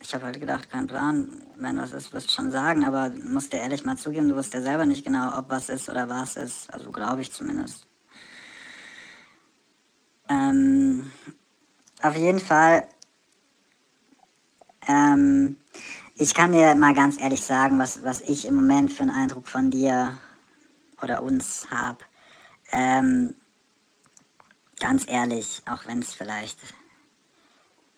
ich 0.00 0.14
habe 0.14 0.26
halt 0.26 0.38
gedacht, 0.38 0.68
kein 0.70 0.86
Plan. 0.86 1.28
Wenn 1.62 1.78
was 1.78 1.92
ist, 1.92 2.12
wirst 2.12 2.28
du 2.28 2.32
schon 2.32 2.50
sagen, 2.50 2.84
aber 2.84 3.10
musst 3.10 3.52
dir 3.52 3.58
ehrlich 3.58 3.84
mal 3.84 3.96
zugeben, 3.96 4.28
du 4.28 4.34
wusstest 4.34 4.54
ja 4.54 4.62
selber 4.62 4.84
nicht 4.84 5.04
genau, 5.04 5.38
ob 5.38 5.48
was 5.48 5.68
ist 5.68 5.88
oder 5.88 6.08
was 6.08 6.36
ist. 6.36 6.72
Also 6.72 6.90
glaube 6.90 7.22
ich 7.22 7.32
zumindest. 7.32 7.86
Ähm, 10.28 11.10
auf 12.02 12.16
jeden 12.16 12.40
Fall, 12.40 12.88
ähm, 14.88 15.56
ich 16.16 16.34
kann 16.34 16.52
dir 16.52 16.74
mal 16.74 16.94
ganz 16.94 17.20
ehrlich 17.20 17.42
sagen, 17.42 17.78
was, 17.78 18.02
was 18.02 18.20
ich 18.22 18.46
im 18.46 18.56
Moment 18.56 18.92
für 18.92 19.02
einen 19.02 19.10
Eindruck 19.10 19.46
von 19.46 19.70
dir 19.70 20.18
oder 21.00 21.22
uns 21.22 21.68
habe. 21.70 21.98
Ähm, 22.72 23.36
ganz 24.80 25.06
ehrlich, 25.06 25.62
auch 25.70 25.86
wenn 25.86 26.00
es 26.00 26.12
vielleicht, 26.12 26.58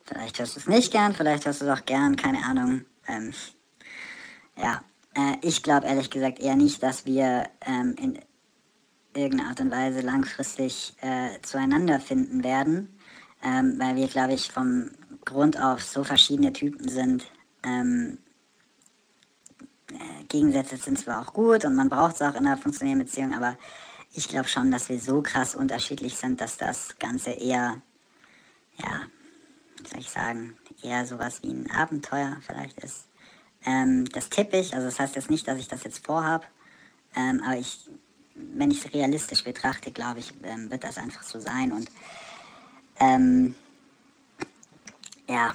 vielleicht 0.05 0.39
hörst 0.39 0.57
du 0.57 0.61
es 0.61 0.67
nicht 0.67 0.93
gern, 0.93 1.15
vielleicht 1.15 1.47
hörst 1.47 1.62
du 1.62 1.67
es 1.67 1.79
auch 1.79 1.87
gern, 1.87 2.17
keine 2.17 2.45
Ahnung. 2.45 2.85
Ähm, 3.07 3.33
ja, 4.57 4.82
äh, 5.14 5.36
ich 5.42 5.62
glaube 5.62 5.86
ehrlich 5.86 6.11
gesagt 6.11 6.40
eher 6.40 6.57
nicht, 6.57 6.82
dass 6.82 7.07
wir 7.07 7.48
ähm, 7.61 7.94
in 7.98 8.18
irgendeiner 9.14 9.50
Art 9.50 9.61
und 9.61 9.70
Weise 9.70 10.00
langfristig 10.00 10.94
äh, 11.00 11.40
zueinander 11.42 12.00
finden 12.00 12.42
werden, 12.44 12.98
ähm, 13.42 13.78
weil 13.78 13.96
wir, 13.96 14.09
glaube 14.09 14.34
ich, 14.34 14.50
vom 14.50 14.90
Grund 15.24 15.61
auf 15.61 15.82
so 15.82 16.05
verschiedene 16.05 16.52
Typen 16.52 16.88
sind. 16.88 17.30
Ähm, 17.62 18.18
äh, 19.90 20.24
Gegensätze 20.28 20.76
sind 20.76 20.98
zwar 20.98 21.20
auch 21.20 21.32
gut 21.32 21.64
und 21.64 21.74
man 21.74 21.88
braucht 21.88 22.16
es 22.16 22.22
auch 22.22 22.34
in 22.34 22.46
einer 22.46 22.57
funktionierenden 22.57 23.07
Beziehung, 23.07 23.34
aber 23.34 23.57
ich 24.12 24.28
glaube 24.28 24.48
schon, 24.48 24.70
dass 24.70 24.88
wir 24.88 24.98
so 24.98 25.22
krass 25.22 25.55
unterschiedlich 25.55 26.16
sind, 26.16 26.40
dass 26.40 26.57
das 26.57 26.98
Ganze 26.98 27.30
eher, 27.30 27.82
ja, 28.76 29.02
soll 29.90 30.00
ich 30.00 30.11
sagen, 30.11 30.57
eher 30.82 31.05
sowas 31.07 31.42
wie 31.42 31.50
ein 31.50 31.70
Abenteuer 31.70 32.36
vielleicht 32.40 32.78
ist. 32.80 33.07
Ähm, 33.67 34.05
das 34.07 34.29
tippe 34.29 34.59
ich, 34.59 34.75
also 34.75 34.87
das 34.87 35.01
heißt 35.01 35.17
jetzt 35.17 35.31
nicht, 35.31 35.49
dass 35.49 35.59
ich 35.59 35.69
das 35.69 35.85
jetzt 35.85 36.05
vorhabe, 36.05 36.45
ähm, 37.17 37.43
aber 37.45 37.57
ich 37.57 37.89
wenn 38.35 38.71
ich 38.71 38.85
es 38.85 38.93
realistisch 38.93 39.45
betrachte, 39.45 39.93
glaube 39.93 40.21
ich, 40.21 40.33
ähm, 40.43 40.71
wird 40.71 40.85
das 40.85 40.99
einfach 40.99 41.23
so 41.23 41.39
sein. 41.39 41.73
Und 41.73 41.91
ähm, 43.01 43.55
ja, 45.29 45.55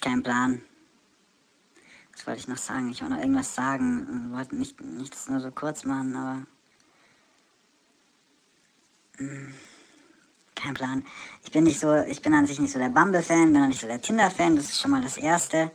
kein 0.00 0.22
Plan. 0.22 0.62
Was 2.12 2.26
wollte 2.26 2.40
ich 2.40 2.48
noch 2.48 2.58
sagen? 2.58 2.90
Ich 2.90 3.00
wollte 3.00 3.14
noch 3.14 3.20
irgendwas 3.20 3.54
sagen. 3.54 4.32
Wollte 4.32 4.56
nicht, 4.56 4.80
nicht 4.80 5.14
das 5.14 5.28
nur 5.28 5.40
so 5.40 5.50
kurz 5.50 5.84
machen, 5.84 6.16
aber. 6.16 6.46
Mh, 9.18 9.52
hm, 10.60 10.64
kein 10.64 10.74
Plan. 10.74 11.04
Ich 11.44 11.50
bin 11.50 11.64
nicht 11.64 11.80
so, 11.80 11.94
ich 11.94 12.22
bin 12.22 12.34
an 12.34 12.46
sich 12.46 12.60
nicht 12.60 12.72
so 12.72 12.78
der 12.78 12.88
Bumble-Fan, 12.88 13.52
bin 13.52 13.62
auch 13.62 13.68
nicht 13.68 13.80
so 13.80 13.86
der 13.86 14.00
Tinder-Fan, 14.00 14.56
das 14.56 14.66
ist 14.66 14.80
schon 14.80 14.90
mal 14.90 15.02
das 15.02 15.16
Erste. 15.16 15.70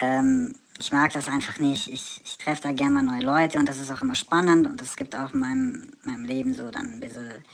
Ähm, 0.00 0.54
ich 0.78 0.92
mag 0.92 1.12
das 1.12 1.28
einfach 1.28 1.58
nicht. 1.58 1.88
Ich, 1.88 2.20
ich 2.24 2.38
treffe 2.38 2.62
da 2.62 2.72
gerne 2.72 2.94
mal 2.94 3.02
neue 3.02 3.22
Leute 3.22 3.58
und 3.58 3.68
das 3.68 3.78
ist 3.78 3.90
auch 3.90 4.02
immer 4.02 4.14
spannend 4.14 4.66
und 4.66 4.80
es 4.80 4.96
gibt 4.96 5.16
auch 5.16 5.34
in 5.34 5.40
meinem, 5.40 5.90
meinem 6.04 6.24
Leben 6.24 6.54
so 6.54 6.70
dann 6.70 6.94
ein 6.94 7.00
bisschen 7.00 7.44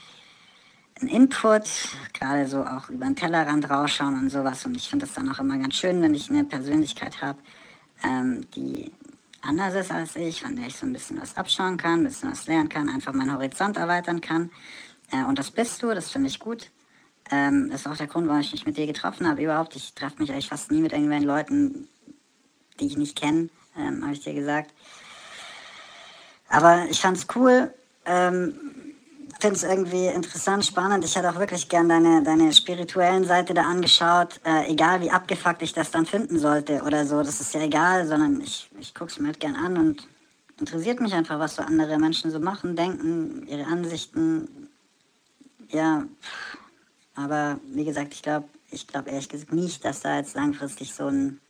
einen 1.01 1.09
Input, 1.09 1.63
gerade 2.13 2.47
so 2.47 2.63
auch 2.63 2.89
über 2.89 3.05
den 3.05 3.15
Tellerrand 3.15 3.69
rausschauen 3.69 4.17
und 4.17 4.29
sowas 4.29 4.65
und 4.65 4.77
ich 4.77 4.87
finde 4.87 5.05
das 5.05 5.15
dann 5.15 5.29
auch 5.29 5.39
immer 5.39 5.57
ganz 5.57 5.75
schön, 5.75 6.01
wenn 6.01 6.13
ich 6.13 6.29
eine 6.29 6.45
Persönlichkeit 6.45 7.21
habe, 7.21 7.39
ähm, 8.03 8.45
die 8.55 8.93
anders 9.41 9.73
ist 9.73 9.91
als 9.91 10.15
ich, 10.15 10.41
von 10.41 10.55
der 10.55 10.67
ich 10.67 10.75
so 10.75 10.85
ein 10.85 10.93
bisschen 10.93 11.19
was 11.21 11.35
abschauen 11.35 11.77
kann, 11.77 12.01
ein 12.01 12.03
bisschen 12.05 12.31
was 12.31 12.47
lernen 12.47 12.69
kann, 12.69 12.89
einfach 12.89 13.13
meinen 13.13 13.33
Horizont 13.33 13.77
erweitern 13.77 14.21
kann. 14.21 14.51
Äh, 15.11 15.23
und 15.25 15.39
das 15.39 15.51
bist 15.51 15.81
du, 15.83 15.93
das 15.93 16.11
finde 16.11 16.29
ich 16.29 16.39
gut. 16.39 16.71
Ähm, 17.31 17.69
das 17.71 17.81
ist 17.81 17.87
auch 17.87 17.97
der 17.97 18.07
Grund, 18.07 18.27
warum 18.27 18.41
ich 18.41 18.51
mich 18.51 18.65
mit 18.65 18.77
dir 18.77 18.87
getroffen 18.87 19.27
habe. 19.27 19.43
Überhaupt, 19.43 19.75
ich 19.75 19.93
treffe 19.93 20.19
mich 20.19 20.31
eigentlich 20.31 20.49
fast 20.49 20.71
nie 20.71 20.81
mit 20.81 20.91
irgendwelchen 20.91 21.27
Leuten, 21.27 21.87
die 22.79 22.87
ich 22.87 22.97
nicht 22.97 23.17
kenne, 23.19 23.49
ähm, 23.77 24.03
habe 24.03 24.13
ich 24.13 24.21
dir 24.21 24.33
gesagt. 24.33 24.73
Aber 26.49 26.85
ich 26.89 27.01
fand 27.01 27.17
es 27.17 27.27
cool, 27.35 27.73
ähm, 28.05 28.53
finde 29.39 29.55
es 29.55 29.63
irgendwie 29.63 30.07
interessant, 30.07 30.65
spannend. 30.65 31.03
Ich 31.03 31.15
hätte 31.15 31.29
auch 31.29 31.39
wirklich 31.39 31.67
gern 31.67 31.89
deine, 31.89 32.23
deine 32.23 32.53
spirituellen 32.53 33.25
Seite 33.25 33.53
da 33.53 33.63
angeschaut, 33.63 34.39
äh, 34.45 34.71
egal 34.71 35.01
wie 35.01 35.11
abgefuckt 35.11 35.61
ich 35.61 35.73
das 35.73 35.91
dann 35.91 36.05
finden 36.05 36.39
sollte 36.39 36.83
oder 36.83 37.05
so, 37.05 37.21
das 37.21 37.41
ist 37.41 37.53
ja 37.53 37.61
egal, 37.61 38.07
sondern 38.07 38.39
ich, 38.41 38.69
ich 38.79 38.93
gucke 38.93 39.11
es 39.11 39.19
mir 39.19 39.27
halt 39.27 39.39
gern 39.39 39.55
an 39.55 39.77
und 39.77 40.07
interessiert 40.59 41.01
mich 41.01 41.13
einfach, 41.13 41.39
was 41.39 41.55
so 41.55 41.63
andere 41.63 41.97
Menschen 41.97 42.31
so 42.31 42.39
machen, 42.39 42.75
denken, 42.75 43.45
ihre 43.47 43.65
Ansichten. 43.65 44.64
Ja, 45.75 46.05
aber 47.15 47.59
wie 47.67 47.83
gesagt, 47.83 48.13
ich 48.13 48.21
glaube, 48.21 48.47
ich 48.71 48.87
glaube 48.87 49.09
ehrlich 49.09 49.27
gesagt 49.27 49.51
nicht, 49.51 49.83
dass 49.83 49.99
da 49.99 50.15
jetzt 50.15 50.33
langfristig 50.33 50.93
so 50.93 51.07
ein 51.07 51.41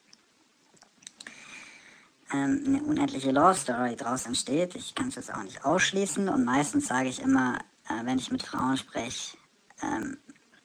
ähm, 2.34 2.64
eine 2.66 2.82
unendliche 2.82 3.30
Love 3.30 3.54
Story 3.54 3.96
draus 3.96 4.26
entsteht. 4.26 4.74
Ich 4.74 4.96
kann 4.96 5.10
es 5.10 5.16
jetzt 5.16 5.32
auch 5.32 5.44
nicht 5.44 5.64
ausschließen 5.64 6.28
und 6.28 6.44
meistens 6.44 6.88
sage 6.88 7.08
ich 7.08 7.22
immer, 7.22 7.60
äh, 7.88 8.04
wenn 8.04 8.18
ich 8.18 8.32
mit 8.32 8.42
Frauen 8.42 8.78
spreche, 8.78 9.38
ähm, 9.84 10.18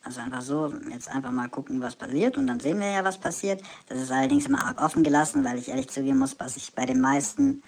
also 0.03 0.23
einfach 0.23 0.41
so, 0.41 0.73
jetzt 0.91 1.11
einfach 1.11 1.31
mal 1.31 1.51
gucken, 1.51 1.83
was 1.83 1.97
passiert 1.97 2.39
und 2.39 2.47
dann 2.47 2.61
sehen 2.61 2.81
wir 2.81 2.91
ja, 2.91 3.05
was 3.05 3.21
passiert. 3.21 3.61
Das 3.89 4.01
ist 4.01 4.11
allerdings 4.11 4.47
immer 4.47 4.65
arg 4.65 4.81
offen 4.81 5.03
gelassen, 5.03 5.45
weil 5.45 5.59
ich 5.59 5.69
ehrlich 5.69 5.91
zugeben 5.91 6.19
muss, 6.19 6.41
was 6.41 6.57
ich 6.57 6.75
bei 6.75 6.87
den 6.87 7.03
meisten, 7.03 7.63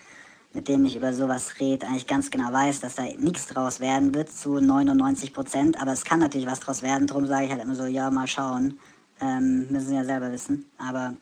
mit 0.55 0.69
denen 0.69 0.85
ich 0.85 0.97
über 0.97 1.15
sowas 1.15 1.61
rede, 1.61 1.87
eigentlich 1.87 2.07
ganz 2.07 2.31
genau 2.31 2.53
weiß, 2.53 2.81
dass 2.81 2.97
da 2.97 3.05
nichts 3.05 3.47
draus 3.47 3.81
werden 3.81 4.15
wird 4.15 4.31
zu 4.31 4.61
99 4.61 5.33
Prozent. 5.33 5.81
Aber 5.81 5.93
es 5.93 6.05
kann 6.05 6.21
natürlich 6.21 6.47
was 6.47 6.61
draus 6.61 6.83
werden. 6.83 7.07
Darum 7.07 7.27
sage 7.27 7.47
ich 7.47 7.51
halt 7.51 7.63
immer 7.63 7.75
so, 7.75 7.87
ja, 7.87 8.11
mal 8.11 8.27
schauen. 8.27 8.79
Ähm, 9.21 9.67
müssen 9.71 9.95
ja 9.95 10.05
selber 10.05 10.31
wissen. 10.31 10.67
Aber 10.79 11.15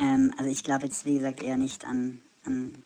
ähm, 0.00 0.32
also 0.38 0.50
ich 0.50 0.64
glaube 0.64 0.86
jetzt, 0.86 1.04
wie 1.04 1.14
gesagt, 1.14 1.42
eher 1.42 1.56
nicht 1.56 1.84
an, 1.84 2.20
an, 2.44 2.82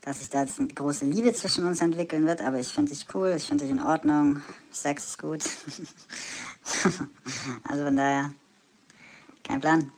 dass 0.00 0.18
sich 0.20 0.28
da 0.28 0.42
jetzt 0.42 0.58
eine 0.58 0.68
große 0.68 1.04
Liebe 1.04 1.32
zwischen 1.32 1.66
uns 1.66 1.80
entwickeln 1.80 2.26
wird, 2.26 2.42
aber 2.42 2.58
ich 2.58 2.68
finde 2.68 2.92
dich 2.92 3.06
cool, 3.14 3.32
ich 3.36 3.44
finde 3.44 3.64
dich 3.64 3.72
in 3.72 3.80
Ordnung, 3.80 4.42
Sex 4.70 5.06
ist 5.06 5.18
gut. 5.18 5.42
also 7.68 7.84
von 7.84 7.96
daher, 7.96 8.32
kein 9.42 9.60
Plan. 9.60 9.92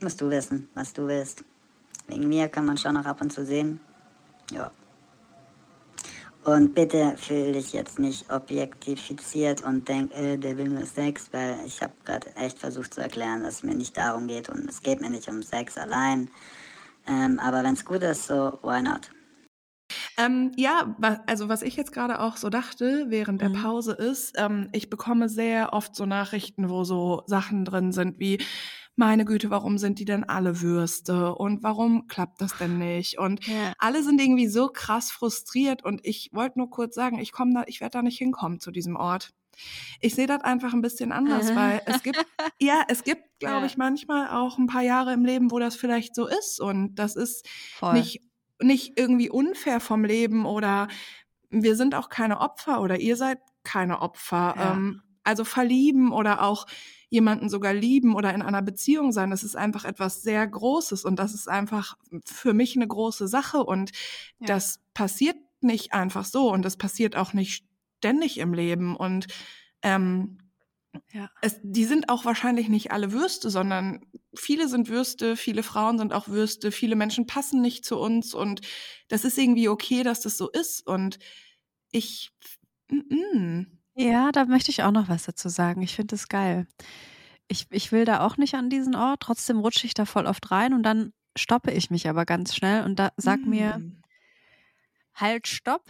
Musst 0.00 0.20
du 0.20 0.30
wissen, 0.30 0.68
was 0.74 0.92
du 0.92 1.06
willst. 1.06 1.44
Wegen 2.08 2.28
mir 2.28 2.48
kann 2.48 2.66
man 2.66 2.76
schon 2.76 2.94
noch 2.94 3.06
ab 3.06 3.20
und 3.20 3.32
zu 3.32 3.44
sehen. 3.44 3.80
Ja. 4.52 4.70
Und 6.44 6.74
bitte 6.74 7.14
fühle 7.16 7.52
dich 7.52 7.72
jetzt 7.72 8.00
nicht 8.00 8.28
objektifiziert 8.32 9.62
und 9.62 9.88
denk, 9.88 10.12
äh, 10.12 10.36
der 10.36 10.56
will 10.58 10.68
nur 10.68 10.84
Sex, 10.84 11.28
weil 11.32 11.56
ich 11.64 11.80
habe 11.80 11.92
gerade 12.04 12.34
echt 12.34 12.58
versucht 12.58 12.94
zu 12.94 13.00
erklären, 13.00 13.44
dass 13.44 13.56
es 13.56 13.62
mir 13.62 13.76
nicht 13.76 13.96
darum 13.96 14.26
geht 14.26 14.48
und 14.48 14.68
es 14.68 14.82
geht 14.82 15.00
mir 15.00 15.10
nicht 15.10 15.28
um 15.28 15.42
Sex 15.42 15.78
allein. 15.78 16.28
Ähm, 17.06 17.38
aber 17.38 17.62
wenn 17.62 17.74
es 17.74 17.84
gut 17.84 18.02
ist, 18.02 18.26
so 18.26 18.58
why 18.62 18.82
not? 18.82 19.10
Ähm, 20.18 20.50
ja, 20.56 20.96
also 21.26 21.48
was 21.48 21.62
ich 21.62 21.76
jetzt 21.76 21.92
gerade 21.92 22.20
auch 22.20 22.36
so 22.36 22.50
dachte 22.50 23.06
während 23.08 23.40
der 23.40 23.50
mhm. 23.50 23.62
Pause 23.62 23.92
ist, 23.92 24.34
ähm, 24.36 24.68
ich 24.72 24.90
bekomme 24.90 25.28
sehr 25.28 25.72
oft 25.72 25.94
so 25.94 26.06
Nachrichten, 26.06 26.68
wo 26.68 26.82
so 26.82 27.22
Sachen 27.26 27.64
drin 27.64 27.92
sind 27.92 28.18
wie, 28.18 28.38
meine 28.96 29.24
Güte, 29.24 29.50
warum 29.50 29.78
sind 29.78 29.98
die 29.98 30.04
denn 30.04 30.24
alle 30.24 30.60
Würste 30.60 31.34
und 31.34 31.62
warum 31.62 32.08
klappt 32.08 32.40
das 32.40 32.56
denn 32.58 32.78
nicht? 32.78 33.18
Und 33.18 33.46
ja. 33.46 33.72
alle 33.78 34.02
sind 34.02 34.20
irgendwie 34.20 34.48
so 34.48 34.68
krass 34.68 35.10
frustriert 35.10 35.84
und 35.84 36.00
ich 36.04 36.30
wollte 36.32 36.58
nur 36.58 36.70
kurz 36.70 36.94
sagen, 36.94 37.18
ich 37.18 37.32
komme 37.32 37.54
da, 37.54 37.64
ich 37.66 37.80
werde 37.80 37.98
da 37.98 38.02
nicht 38.02 38.18
hinkommen 38.18 38.60
zu 38.60 38.70
diesem 38.70 38.96
Ort. 38.96 39.30
Ich 40.00 40.14
sehe 40.14 40.26
das 40.26 40.42
einfach 40.42 40.72
ein 40.72 40.82
bisschen 40.82 41.12
anders, 41.12 41.54
weil 41.54 41.82
es 41.86 42.02
gibt, 42.02 42.24
ja, 42.60 42.82
es 42.88 43.04
gibt, 43.04 43.22
glaube 43.38 43.60
ja. 43.60 43.66
ich, 43.66 43.76
manchmal 43.76 44.28
auch 44.28 44.58
ein 44.58 44.66
paar 44.66 44.82
Jahre 44.82 45.12
im 45.12 45.24
Leben, 45.24 45.50
wo 45.50 45.58
das 45.58 45.76
vielleicht 45.76 46.14
so 46.14 46.26
ist 46.26 46.60
und 46.60 46.94
das 46.94 47.16
ist 47.16 47.48
Voll. 47.76 47.94
nicht 47.94 48.20
nicht 48.60 48.92
irgendwie 48.96 49.28
unfair 49.28 49.80
vom 49.80 50.04
Leben 50.04 50.46
oder 50.46 50.86
wir 51.50 51.76
sind 51.76 51.94
auch 51.94 52.08
keine 52.08 52.40
Opfer 52.40 52.80
oder 52.80 53.00
ihr 53.00 53.16
seid 53.16 53.38
keine 53.64 54.00
Opfer. 54.00 54.54
Ja. 54.56 54.72
Ähm, 54.72 55.02
also 55.24 55.44
verlieben 55.44 56.12
oder 56.12 56.42
auch 56.42 56.66
jemanden 57.12 57.50
sogar 57.50 57.74
lieben 57.74 58.14
oder 58.14 58.34
in 58.34 58.40
einer 58.40 58.62
Beziehung 58.62 59.12
sein, 59.12 59.30
das 59.30 59.44
ist 59.44 59.54
einfach 59.54 59.84
etwas 59.84 60.22
sehr 60.22 60.46
Großes 60.46 61.04
und 61.04 61.18
das 61.18 61.34
ist 61.34 61.46
einfach 61.46 61.94
für 62.24 62.54
mich 62.54 62.74
eine 62.74 62.88
große 62.88 63.28
Sache 63.28 63.62
und 63.62 63.90
ja. 64.38 64.46
das 64.46 64.80
passiert 64.94 65.36
nicht 65.60 65.92
einfach 65.92 66.24
so 66.24 66.50
und 66.50 66.62
das 66.64 66.78
passiert 66.78 67.14
auch 67.14 67.34
nicht 67.34 67.66
ständig 67.98 68.38
im 68.38 68.54
Leben 68.54 68.96
und 68.96 69.26
ähm, 69.82 70.38
Ja. 71.12 71.30
es, 71.42 71.60
die 71.62 71.84
sind 71.84 72.08
auch 72.08 72.24
wahrscheinlich 72.24 72.68
nicht 72.68 72.92
alle 72.92 73.12
Würste, 73.12 73.50
sondern 73.50 74.00
viele 74.34 74.68
sind 74.68 74.88
Würste, 74.88 75.36
viele 75.36 75.62
Frauen 75.62 75.98
sind 75.98 76.12
auch 76.14 76.28
Würste, 76.28 76.72
viele 76.72 76.96
Menschen 76.96 77.26
passen 77.26 77.60
nicht 77.60 77.84
zu 77.84 77.98
uns 77.98 78.34
und 78.34 78.62
das 79.08 79.24
ist 79.24 79.38
irgendwie 79.38 79.68
okay, 79.68 80.02
dass 80.02 80.20
das 80.20 80.38
so 80.38 80.50
ist 80.50 80.86
und 80.86 81.18
ich, 81.92 82.30
mm, 82.90 83.14
mm. 83.14 83.81
Ja, 83.96 84.32
da 84.32 84.46
möchte 84.46 84.70
ich 84.70 84.82
auch 84.82 84.90
noch 84.90 85.08
was 85.08 85.24
dazu 85.24 85.48
sagen. 85.48 85.82
Ich 85.82 85.94
finde 85.94 86.14
es 86.14 86.28
geil. 86.28 86.66
Ich, 87.48 87.66
ich 87.70 87.92
will 87.92 88.04
da 88.04 88.20
auch 88.26 88.36
nicht 88.38 88.54
an 88.54 88.70
diesen 88.70 88.96
Ort, 88.96 89.20
trotzdem 89.20 89.58
rutsche 89.60 89.86
ich 89.86 89.94
da 89.94 90.06
voll 90.06 90.26
oft 90.26 90.50
rein 90.50 90.74
und 90.74 90.82
dann 90.84 91.12
stoppe 91.36 91.70
ich 91.72 91.90
mich 91.90 92.08
aber 92.08 92.24
ganz 92.26 92.54
schnell 92.54 92.84
und 92.84 92.98
da 92.98 93.10
sag 93.16 93.46
mir, 93.46 93.78
Mm. 93.78 94.02
halt, 95.14 95.46
stopp. 95.46 95.82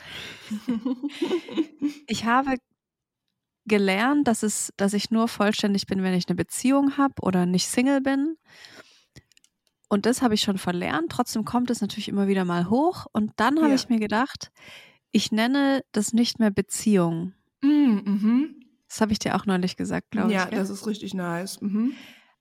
Ich 2.08 2.24
habe 2.24 2.56
gelernt, 3.66 4.26
dass 4.28 4.42
es, 4.42 4.72
dass 4.76 4.92
ich 4.92 5.10
nur 5.10 5.28
vollständig 5.28 5.86
bin, 5.86 6.02
wenn 6.02 6.14
ich 6.14 6.28
eine 6.28 6.34
Beziehung 6.36 6.96
habe 6.96 7.14
oder 7.22 7.46
nicht 7.46 7.68
Single 7.68 8.00
bin. 8.00 8.36
Und 9.88 10.06
das 10.06 10.22
habe 10.22 10.34
ich 10.34 10.40
schon 10.42 10.58
verlernt. 10.58 11.12
Trotzdem 11.12 11.44
kommt 11.44 11.70
es 11.70 11.80
natürlich 11.80 12.08
immer 12.08 12.26
wieder 12.26 12.44
mal 12.44 12.70
hoch. 12.70 13.06
Und 13.12 13.32
dann 13.36 13.58
habe 13.60 13.68
Ja. 13.70 13.74
ich 13.74 13.88
mir 13.88 13.98
gedacht, 13.98 14.50
ich 15.12 15.32
nenne 15.32 15.84
das 15.92 16.12
nicht 16.12 16.38
mehr 16.38 16.50
Beziehung. 16.50 17.34
Mm, 17.62 18.00
mhm. 18.04 18.60
Das 18.88 19.00
habe 19.00 19.12
ich 19.12 19.18
dir 19.18 19.36
auch 19.36 19.46
neulich 19.46 19.76
gesagt, 19.76 20.10
glaube 20.10 20.32
Ja, 20.32 20.44
ich. 20.44 20.50
gell? 20.50 20.58
das 20.58 20.70
ist 20.70 20.86
richtig 20.86 21.14
nice. 21.14 21.60
Mhm. 21.60 21.94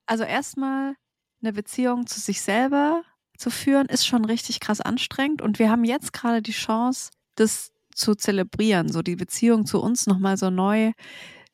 Also 0.06 0.24
erstmal 0.24 0.94
eine 1.42 1.52
Beziehung 1.52 2.06
zu 2.06 2.20
sich 2.20 2.40
selber 2.42 3.02
zu 3.38 3.50
führen, 3.50 3.86
ist 3.86 4.06
schon 4.06 4.24
richtig 4.24 4.60
krass 4.60 4.80
anstrengend. 4.80 5.42
Und 5.42 5.58
wir 5.58 5.70
haben 5.70 5.84
jetzt 5.84 6.12
gerade 6.12 6.42
die 6.42 6.52
Chance, 6.52 7.10
das 7.36 7.72
zu 7.94 8.14
zelebrieren, 8.14 8.90
so 8.90 9.02
die 9.02 9.16
Beziehung 9.16 9.66
zu 9.66 9.80
uns 9.80 10.06
nochmal 10.06 10.36
so 10.36 10.50
neu 10.50 10.92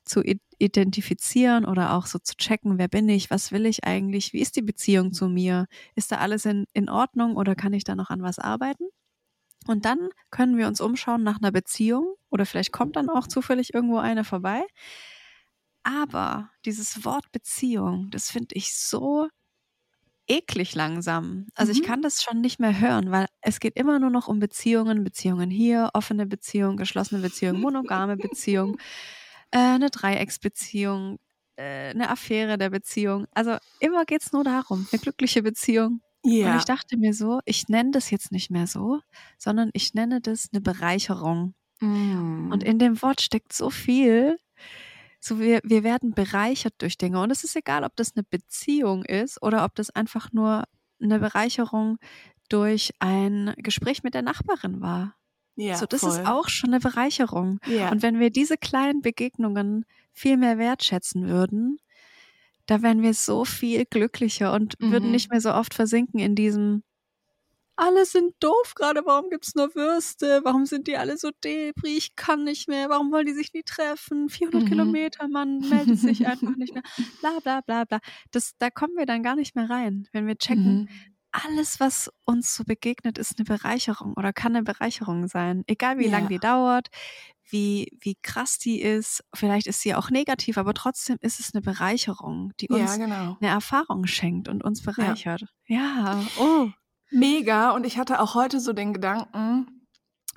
zu 0.04 0.22
identifizieren 0.58 1.64
oder 1.64 1.92
auch 1.94 2.06
so 2.06 2.18
zu 2.18 2.36
checken, 2.36 2.78
wer 2.78 2.88
bin 2.88 3.08
ich, 3.08 3.30
was 3.30 3.52
will 3.52 3.66
ich 3.66 3.84
eigentlich, 3.84 4.32
wie 4.32 4.40
ist 4.40 4.56
die 4.56 4.62
Beziehung 4.62 5.12
zu 5.12 5.28
mir, 5.28 5.66
ist 5.94 6.10
da 6.10 6.16
alles 6.18 6.44
in, 6.46 6.64
in 6.72 6.88
Ordnung 6.88 7.36
oder 7.36 7.54
kann 7.54 7.72
ich 7.72 7.84
da 7.84 7.94
noch 7.94 8.10
an 8.10 8.22
was 8.22 8.38
arbeiten? 8.38 8.84
Und 9.66 9.84
dann 9.84 10.08
können 10.30 10.56
wir 10.56 10.66
uns 10.66 10.80
umschauen 10.80 11.22
nach 11.22 11.38
einer 11.38 11.52
Beziehung 11.52 12.14
oder 12.30 12.46
vielleicht 12.46 12.72
kommt 12.72 12.96
dann 12.96 13.10
auch 13.10 13.26
zufällig 13.26 13.74
irgendwo 13.74 13.98
eine 13.98 14.24
vorbei. 14.24 14.62
Aber 15.82 16.50
dieses 16.64 17.04
Wort 17.04 17.32
Beziehung, 17.32 18.10
das 18.10 18.30
finde 18.30 18.54
ich 18.54 18.74
so 18.76 19.28
eklig 20.26 20.74
langsam. 20.74 21.46
Also 21.54 21.72
ich 21.72 21.78
Mhm. 21.78 21.82
kann 21.82 22.02
das 22.02 22.22
schon 22.22 22.40
nicht 22.40 22.60
mehr 22.60 22.78
hören, 22.80 23.10
weil 23.10 23.26
es 23.40 23.60
geht 23.60 23.76
immer 23.76 23.98
nur 23.98 24.10
noch 24.10 24.28
um 24.28 24.40
Beziehungen, 24.40 25.02
Beziehungen 25.04 25.50
hier, 25.50 25.90
offene 25.94 26.26
Beziehung, 26.26 26.76
geschlossene 26.76 27.20
Beziehung, 27.22 27.58
monogame 27.60 28.16
Beziehung, 28.18 28.76
äh, 29.50 29.58
eine 29.58 29.90
Dreiecksbeziehung, 29.90 31.18
äh, 31.56 31.90
eine 31.90 32.10
Affäre 32.10 32.58
der 32.58 32.70
Beziehung. 32.70 33.26
Also 33.32 33.56
immer 33.78 34.04
geht 34.04 34.22
es 34.22 34.32
nur 34.32 34.44
darum, 34.44 34.88
eine 34.92 35.00
glückliche 35.00 35.42
Beziehung. 35.42 36.02
Und 36.22 36.32
Ja. 36.32 36.56
ich 36.58 36.64
dachte 36.64 36.96
mir 36.96 37.14
so, 37.14 37.40
ich 37.44 37.68
nenne 37.68 37.90
das 37.92 38.10
jetzt 38.10 38.32
nicht 38.32 38.50
mehr 38.50 38.66
so, 38.66 39.00
sondern 39.38 39.70
ich 39.72 39.94
nenne 39.94 40.20
das 40.20 40.48
eine 40.52 40.60
Bereicherung. 40.60 41.54
Mm. 41.80 42.50
Und 42.52 42.62
in 42.64 42.78
dem 42.78 43.00
Wort 43.02 43.20
steckt 43.22 43.52
so 43.52 43.70
viel. 43.70 44.38
So 45.20 45.40
wir, 45.40 45.60
wir 45.64 45.82
werden 45.84 46.12
bereichert 46.14 46.74
durch 46.78 46.98
Dinge. 46.98 47.20
Und 47.20 47.30
es 47.30 47.44
ist 47.44 47.56
egal, 47.56 47.84
ob 47.84 47.96
das 47.96 48.14
eine 48.16 48.24
Beziehung 48.24 49.04
ist 49.04 49.42
oder 49.42 49.64
ob 49.64 49.74
das 49.74 49.90
einfach 49.90 50.32
nur 50.32 50.64
eine 51.02 51.18
Bereicherung 51.20 51.98
durch 52.48 52.92
ein 53.00 53.54
Gespräch 53.58 54.02
mit 54.02 54.14
der 54.14 54.22
Nachbarin 54.22 54.80
war. 54.80 55.14
ja, 55.56 55.76
so, 55.76 55.86
das 55.86 56.00
voll. 56.00 56.10
ist 56.10 56.26
auch 56.26 56.48
schon 56.48 56.70
eine 56.70 56.80
Bereicherung. 56.80 57.60
Ja. 57.66 57.90
Und 57.90 58.02
wenn 58.02 58.18
wir 58.20 58.30
diese 58.30 58.56
kleinen 58.56 59.02
Begegnungen 59.02 59.84
viel 60.12 60.36
mehr 60.36 60.58
wertschätzen 60.58 61.26
würden, 61.28 61.78
da 62.68 62.82
wären 62.82 63.02
wir 63.02 63.14
so 63.14 63.44
viel 63.44 63.84
glücklicher 63.86 64.52
und 64.54 64.76
würden 64.80 65.06
Mhm. 65.06 65.12
nicht 65.12 65.30
mehr 65.32 65.40
so 65.40 65.52
oft 65.52 65.74
versinken 65.74 66.20
in 66.20 66.36
diesem 66.36 66.82
alle 67.76 68.04
sind 68.06 68.34
doof 68.40 68.74
gerade, 68.74 69.02
warum 69.04 69.30
gibt's 69.30 69.54
nur 69.54 69.72
Würste? 69.76 70.40
Warum 70.42 70.66
sind 70.66 70.88
die 70.88 70.96
alle 70.96 71.16
so 71.16 71.30
debris? 71.44 71.96
Ich 71.96 72.16
kann 72.16 72.42
nicht 72.42 72.68
mehr. 72.68 72.88
Warum 72.88 73.12
wollen 73.12 73.26
die 73.26 73.32
sich 73.34 73.52
nie 73.52 73.62
treffen? 73.62 74.28
400 74.28 74.64
Mhm. 74.64 74.66
Kilometer, 74.66 75.28
man 75.28 75.60
meldet 75.60 75.98
sich 76.00 76.26
einfach 76.26 76.56
nicht 76.56 76.74
mehr. 76.74 76.82
Bla 77.20 77.38
bla 77.40 77.60
bla 77.60 77.84
bla. 77.84 78.00
Das, 78.32 78.54
da 78.58 78.70
kommen 78.70 78.96
wir 78.96 79.06
dann 79.06 79.22
gar 79.22 79.36
nicht 79.36 79.54
mehr 79.54 79.70
rein, 79.70 80.08
wenn 80.12 80.26
wir 80.26 80.36
checken, 80.36 80.64
Mhm. 80.82 80.88
Alles, 81.44 81.80
was 81.80 82.10
uns 82.24 82.54
so 82.54 82.64
begegnet, 82.64 83.18
ist 83.18 83.38
eine 83.38 83.44
Bereicherung 83.44 84.14
oder 84.16 84.32
kann 84.32 84.54
eine 84.56 84.64
Bereicherung 84.64 85.28
sein. 85.28 85.64
Egal 85.66 85.98
wie 85.98 86.06
Ja. 86.06 86.12
lang 86.12 86.28
die 86.28 86.38
dauert, 86.38 86.88
wie, 87.50 87.88
wie 88.00 88.16
krass 88.22 88.58
die 88.58 88.80
ist. 88.80 89.24
Vielleicht 89.34 89.66
ist 89.66 89.80
sie 89.80 89.94
auch 89.94 90.10
negativ, 90.10 90.58
aber 90.58 90.74
trotzdem 90.74 91.16
ist 91.20 91.40
es 91.40 91.54
eine 91.54 91.62
Bereicherung, 91.62 92.52
die 92.60 92.68
uns 92.68 92.90
Ja, 92.92 92.96
genau. 92.96 93.36
eine 93.40 93.50
Erfahrung 93.50 94.06
schenkt 94.06 94.48
und 94.48 94.62
uns 94.64 94.82
bereichert. 94.82 95.44
Ja, 95.66 96.20
oh. 96.38 96.68
Mega. 97.10 97.70
Und 97.70 97.86
ich 97.86 97.96
hatte 97.98 98.20
auch 98.20 98.34
heute 98.34 98.60
so 98.60 98.72
den 98.74 98.92
Gedanken, 98.92 99.77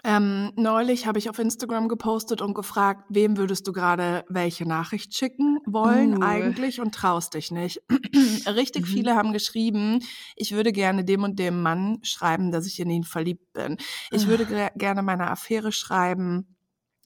ähm, 0.04 0.52
neulich 0.56 1.06
habe 1.08 1.20
ich 1.20 1.30
auf 1.30 1.38
Instagram 1.39 1.88
gepostet 1.88 2.41
und 2.41 2.54
gefragt, 2.54 3.06
wem 3.10 3.38
würdest 3.38 3.68
du 3.68 3.72
gerade 3.74 4.24
welche 4.30 4.68
Nachricht 4.68 5.16
schicken 5.16 5.60
wollen 5.66 6.18
Uh. 6.18 6.26
eigentlich 6.26 6.82
und 6.82 6.95
traust 6.95 7.34
dich 7.36 7.52
nicht. 7.52 7.82
Richtig 8.47 8.84
Mhm. 8.88 8.89
viele 8.91 9.16
haben 9.16 9.34
geschrieben, 9.34 9.99
ich 10.36 10.54
würde 10.54 10.72
gerne 10.72 11.06
dem 11.06 11.24
und 11.24 11.38
dem 11.39 11.62
Mann 11.62 11.99
schreiben, 12.04 12.52
dass 12.52 12.66
ich 12.66 12.80
in 12.80 12.89
ihn 12.89 13.04
verliebt 13.04 13.54
bin. 13.54 13.78
Ich 14.12 14.26
Ah. 14.26 14.28
würde 14.30 14.45
ger- 14.45 14.72
gerne 14.78 15.04
meine 15.04 15.30
Affäre 15.30 15.72
schreiben, 15.72 16.56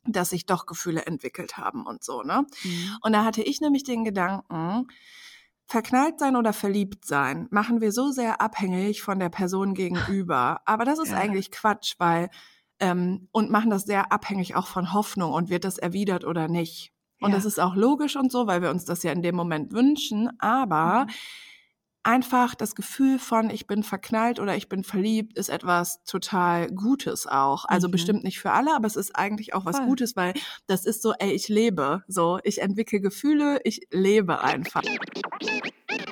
dass 0.07 0.29
sich 0.29 0.45
doch 0.45 0.65
Gefühle 0.65 1.05
entwickelt 1.05 1.57
haben 1.57 1.85
und 1.85 2.03
so, 2.03 2.21
ne? 2.21 2.45
Mhm. 2.63 2.97
Und 3.01 3.13
da 3.13 3.25
hatte 3.25 3.41
ich 3.41 3.59
nämlich 3.59 3.83
den 3.83 4.03
Gedanken, 4.05 4.87
verknallt 5.67 6.19
sein 6.19 6.35
oder 6.35 6.53
verliebt 6.53 7.05
sein 7.05 7.47
machen 7.49 7.81
wir 7.81 7.91
so 7.91 8.11
sehr 8.11 8.39
abhängig 8.39 9.01
von 9.01 9.17
der 9.17 9.29
Person 9.29 9.73
gegenüber. 9.73 10.61
Aber 10.65 10.85
das 10.85 10.99
ist 10.99 11.09
Ja. 11.09 11.17
eigentlich 11.17 11.49
Quatsch, 11.49 11.95
weil 11.97 12.29
ähm, 12.79 13.27
und 13.31 13.49
machen 13.51 13.69
das 13.69 13.83
sehr 13.83 14.11
abhängig 14.11 14.55
auch 14.55 14.67
von 14.67 14.93
Hoffnung 14.93 15.31
und 15.33 15.49
wird 15.49 15.63
das 15.63 15.77
erwidert 15.77 16.25
oder 16.25 16.47
nicht. 16.47 16.91
Und 17.21 17.31
Ja. 17.31 17.37
das 17.37 17.45
ist 17.45 17.59
auch 17.59 17.75
logisch 17.75 18.15
und 18.17 18.31
so, 18.31 18.45
weil 18.47 18.61
wir 18.61 18.69
uns 18.69 18.85
das 18.85 19.03
ja 19.03 19.11
in 19.11 19.21
dem 19.21 19.35
Moment 19.35 19.71
wünschen. 19.71 20.29
Aber 20.39 21.05
Mhm. 21.05 21.11
einfach 22.03 22.53
das 22.53 22.75
Gefühl 22.75 23.17
von 23.17 23.49
ich 23.49 23.65
bin 23.65 23.81
verknallt 23.81 24.39
oder 24.39 24.55
ich 24.55 24.69
bin 24.69 24.83
verliebt 24.83 25.37
ist 25.37 25.49
etwas 25.49 26.03
total 26.03 26.67
Gutes 26.67 27.25
auch. 27.25 27.65
Also 27.65 27.87
Mhm. 27.87 27.91
bestimmt 27.93 28.23
nicht 28.23 28.39
für 28.39 28.51
alle, 28.51 28.75
aber 28.75 28.85
es 28.85 28.95
ist 28.95 29.15
eigentlich 29.15 29.53
auch 29.55 29.65
was 29.65 29.77
Voll. 29.77 29.87
Gutes, 29.87 30.15
weil 30.15 30.33
das 30.67 30.85
ist 30.85 31.01
so, 31.01 31.13
ey, 31.17 31.31
ich 31.31 31.47
lebe. 31.47 32.03
So, 32.07 32.39
ich 32.43 32.61
entwickle 32.61 32.99
Gefühle, 32.99 33.59
ich 33.63 33.87
lebe 33.91 34.41
einfach. 34.43 34.83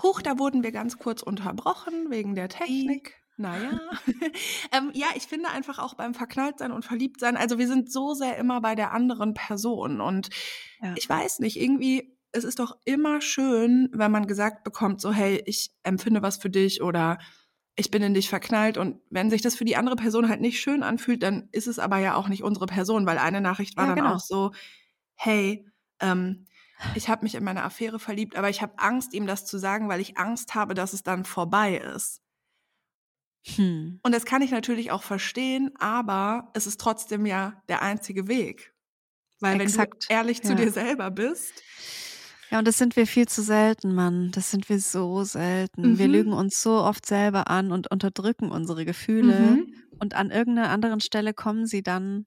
Huch, 0.02 0.22
da 0.22 0.40
wurden 0.40 0.64
wir 0.64 0.72
ganz 0.72 0.98
kurz 0.98 1.22
unterbrochen 1.22 2.10
wegen 2.10 2.34
der 2.36 2.50
Technik. 2.50 3.23
Naja. 3.38 3.80
ähm, 4.72 4.92
ja, 4.94 5.08
ich 5.16 5.24
finde 5.24 5.50
einfach 5.50 5.80
auch 5.80 5.96
beim 5.96 6.14
Verknalltsein 6.14 6.72
und 6.72 6.86
Verliebtsein, 6.86 7.36
also 7.38 7.58
wir 7.58 7.68
sind 7.68 7.92
so 7.92 8.14
sehr 8.14 8.38
immer 8.38 8.62
bei 8.62 8.76
der 8.76 8.92
anderen 8.92 9.34
Person. 9.34 10.02
Und 10.02 10.30
Ja. 10.82 10.94
ich 10.96 11.10
weiß 11.10 11.40
nicht, 11.40 11.60
irgendwie, 11.60 12.18
es 12.32 12.44
ist 12.44 12.60
doch 12.60 12.78
immer 12.86 13.22
schön, 13.22 13.90
wenn 13.94 14.12
man 14.12 14.28
gesagt 14.28 14.64
bekommt, 14.64 15.02
so, 15.02 15.12
hey, 15.12 15.42
ich 15.46 15.72
empfinde 15.84 16.22
was 16.22 16.38
für 16.38 16.50
dich 16.50 16.82
oder 16.82 17.18
ich 17.76 17.90
bin 17.90 18.04
in 18.04 18.14
dich 18.14 18.30
verknallt. 18.30 18.78
Und 18.78 19.02
wenn 19.10 19.30
sich 19.32 19.42
das 19.42 19.56
für 19.56 19.66
die 19.66 19.78
andere 19.78 19.96
Person 19.96 20.30
halt 20.30 20.42
nicht 20.42 20.60
schön 20.62 20.84
anfühlt, 20.84 21.24
dann 21.24 21.50
ist 21.52 21.68
es 21.68 21.80
aber 21.80 21.98
ja 21.98 22.16
auch 22.16 22.28
nicht 22.30 22.44
unsere 22.44 22.68
Person, 22.68 23.06
weil 23.08 23.18
eine 23.18 23.42
Nachricht 23.42 23.78
war 23.78 23.88
Ja, 23.88 23.96
dann 23.96 23.96
genau. 23.96 24.16
auch 24.16 24.20
so, 24.20 24.52
hey, 25.16 25.68
ähm, 26.00 26.46
ich 26.96 27.10
habe 27.10 27.24
mich 27.24 27.36
in 27.36 27.44
meine 27.44 27.64
Affäre 27.64 28.00
verliebt, 28.00 28.36
aber 28.36 28.50
ich 28.50 28.62
habe 28.62 28.74
Angst, 28.78 29.14
ihm 29.14 29.28
das 29.28 29.46
zu 29.46 29.58
sagen, 29.60 29.90
weil 29.90 30.02
ich 30.02 30.18
Angst 30.18 30.56
habe, 30.56 30.74
dass 30.76 30.94
es 30.94 31.04
dann 31.04 31.26
vorbei 31.26 31.78
ist. 31.78 32.23
Hm. 33.46 34.00
Und 34.04 34.12
das 34.14 34.26
kann 34.26 34.42
ich 34.42 34.52
natürlich 34.52 34.92
auch 34.92 35.04
verstehen, 35.04 35.72
aber 35.80 36.50
es 36.54 36.66
ist 36.68 36.80
trotzdem 36.80 37.26
ja 37.26 37.62
der 37.70 37.82
einzige 37.82 38.28
Weg. 38.28 38.74
Weil 39.40 39.60
Exakt, 39.62 40.06
wenn 40.10 40.16
du 40.18 40.20
ehrlich 40.22 40.42
zu 40.42 40.50
ja. 40.50 40.56
dir 40.56 40.72
selber 40.72 41.12
bist, 41.12 41.62
Ja, 42.52 42.60
und 42.60 42.68
das 42.68 42.78
sind 42.78 42.96
wir 42.96 43.08
viel 43.08 43.28
zu 43.28 43.42
selten, 43.42 43.96
Mann. 43.96 44.32
Das 44.32 44.52
sind 44.52 44.70
wir 44.70 44.80
so 44.80 45.24
selten. 45.24 45.98
Wir 45.98 46.08
Mhm. 46.08 46.14
lügen 46.14 46.34
uns 46.34 46.62
so 46.62 46.74
oft 46.84 47.06
selber 47.06 47.50
an 47.50 47.72
und 47.72 47.90
unterdrücken 47.92 48.52
unsere 48.52 48.86
Gefühle. 48.86 49.58
Mhm. 49.58 49.74
Und 50.00 50.14
an 50.14 50.30
irgendeiner 50.32 50.70
anderen 50.70 51.00
Stelle 51.02 51.34
kommen 51.34 51.66
sie 51.66 51.82
dann 51.84 52.26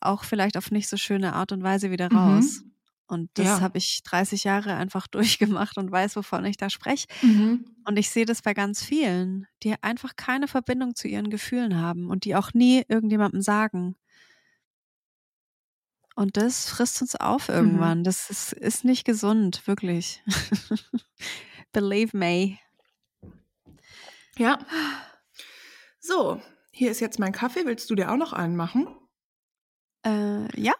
auch 0.00 0.24
vielleicht 0.24 0.56
auf 0.58 0.70
nicht 0.70 0.88
so 0.88 0.96
schöne 0.98 1.32
Art 1.32 1.50
und 1.52 1.62
Weise 1.62 1.90
wieder 1.90 2.10
Mhm. 2.12 2.16
raus. 2.18 2.62
Und 3.08 3.30
das 3.34 3.46
Ja. 3.46 3.60
habe 3.60 3.78
ich 3.78 4.02
30 4.02 4.44
Jahre 4.44 4.74
einfach 4.74 5.06
durchgemacht 5.58 5.78
und 5.78 5.90
weiß, 5.90 6.16
wovon 6.16 6.44
ich 6.44 6.56
da 6.56 6.70
spreche. 6.70 7.06
Mhm. 7.22 7.64
Und 7.84 7.98
ich 7.98 8.10
sehe 8.10 8.26
das 8.26 8.42
bei 8.42 8.52
ganz 8.54 8.82
vielen, 8.82 9.46
die 9.62 9.74
einfach 9.82 10.16
keine 10.16 10.48
Verbindung 10.48 10.94
zu 10.96 11.06
ihren 11.08 11.30
Gefühlen 11.30 11.76
haben 11.80 12.10
und 12.10 12.24
die 12.24 12.34
auch 12.34 12.52
nie 12.52 12.84
irgendjemandem 12.88 13.42
sagen. 13.42 13.96
Und 16.16 16.36
das 16.38 16.68
frisst 16.70 17.02
uns 17.02 17.14
auf 17.14 17.48
irgendwann. 17.50 18.02
Das 18.02 18.30
ist, 18.30 18.52
ist 18.54 18.84
nicht 18.84 19.04
gesund, 19.04 19.66
wirklich. 19.66 20.22
Believe 21.72 22.16
me. 22.16 22.58
Ja. 24.38 24.58
So, 26.00 26.40
hier 26.72 26.90
ist 26.90 27.00
jetzt 27.00 27.18
mein 27.18 27.32
Kaffee. 27.32 27.66
Willst 27.66 27.90
du 27.90 27.94
dir 27.94 28.10
auch 28.10 28.16
noch 28.16 28.32
einen 28.32 28.56
machen? 28.56 28.86
Äh, 30.06 30.58
ja, 30.60 30.72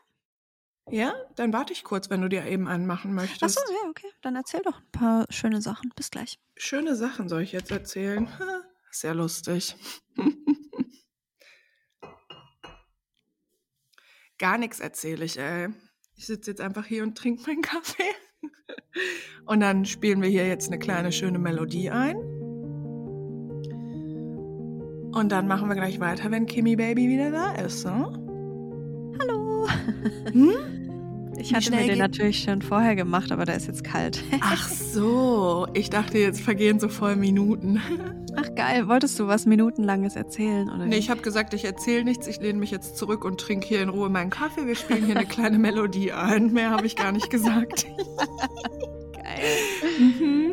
Ja, 0.91 1.15
dann 1.35 1.53
warte 1.53 1.73
ich 1.73 1.83
kurz, 1.83 2.11
wenn 2.11 2.21
du 2.23 2.29
dir 2.29 2.45
eben 2.47 2.69
einen 2.69 2.87
machen 2.87 3.13
möchtest. 3.13 3.59
Achso, 3.59 3.61
ja, 3.73 3.91
okay. 3.91 4.07
Dann 4.23 4.37
erzähl 4.37 4.63
doch 4.63 4.79
ein 4.79 4.91
paar 4.93 5.27
schöne 5.31 5.61
Sachen. 5.61 5.91
Bis 5.97 6.13
gleich. 6.13 6.39
Schöne 6.57 6.95
Sachen 6.95 7.29
soll 7.29 7.43
ich 7.43 7.51
jetzt 7.53 7.73
erzählen. 7.73 8.29
Sehr 8.93 9.15
lustig. 9.15 9.75
Gar 14.39 14.59
nichts 14.59 14.81
erzähle 14.81 15.25
ich, 15.25 15.39
ey. 15.39 15.71
Ich 16.15 16.27
sitze 16.27 16.51
jetzt 16.53 16.61
einfach 16.61 16.85
hier 16.87 17.03
und 17.03 17.17
trinke 17.19 17.43
meinen 17.51 17.63
Kaffee. 17.63 18.05
Und 19.47 19.61
dann 19.61 19.85
spielen 19.85 20.23
wir 20.23 20.29
hier 20.29 20.49
jetzt 20.49 20.69
eine 20.69 20.79
kleine 20.79 21.13
schöne 21.13 21.39
Melodie 21.39 21.91
ein. 21.91 22.17
Und 25.13 25.31
dann 25.31 25.47
machen 25.47 25.69
wir 25.69 25.77
gleich 25.77 26.01
weiter, 26.01 26.31
wenn 26.31 26.47
Kimmy 26.47 26.77
Baby 26.77 27.09
wieder 27.09 27.31
da 27.31 27.53
ist. 27.53 27.83
So? 27.83 27.91
Hallo. 27.91 29.69
Hm? 30.33 30.76
Ich 31.39 31.55
hatte 31.55 31.71
mir 31.71 31.87
den 31.87 31.99
natürlich 31.99 32.43
schon 32.43 32.63
vorher 32.63 32.97
gemacht, 32.97 33.31
aber 33.33 33.45
der 33.45 33.57
ist 33.57 33.67
jetzt 33.67 33.85
kalt. 33.85 34.23
Ach 34.41 34.69
so, 34.71 35.67
ich 35.75 35.91
dachte, 35.91 36.19
jetzt 36.19 36.41
vergehen 36.41 36.81
so 36.81 36.89
voll 36.89 37.17
Minuten. 37.17 37.81
Ach 38.39 38.55
geil, 38.55 38.87
wolltest 38.89 39.19
du 39.19 39.27
was 39.29 39.47
Minutenlanges 39.47 40.15
erzählen? 40.15 40.69
Oder 40.69 40.85
Nee, 40.87 40.99
ich 40.99 41.09
habe 41.09 41.23
gesagt, 41.23 41.55
ich 41.55 41.65
erzähle 41.65 42.05
nichts. 42.05 42.27
Ich 42.27 42.39
lehne 42.41 42.59
mich 42.59 42.71
jetzt 42.71 42.97
zurück 42.99 43.25
und 43.25 43.41
trinke 43.41 43.67
hier 43.67 43.81
in 43.83 43.89
Ruhe 43.89 44.11
meinen 44.11 44.29
Kaffee. 44.29 44.67
Wir 44.67 44.75
spielen 44.75 45.07
hier 45.07 45.17
eine 45.17 45.27
kleine 45.27 45.59
Melodie 45.59 46.13
ein. 46.13 46.53
Mehr 46.53 46.71
habe 46.71 46.87
ich 46.87 46.97
gar 46.97 47.13
nicht 47.13 47.31
gesagt. 47.31 47.87
geil. 49.15 49.57
Mhm. 49.99 50.53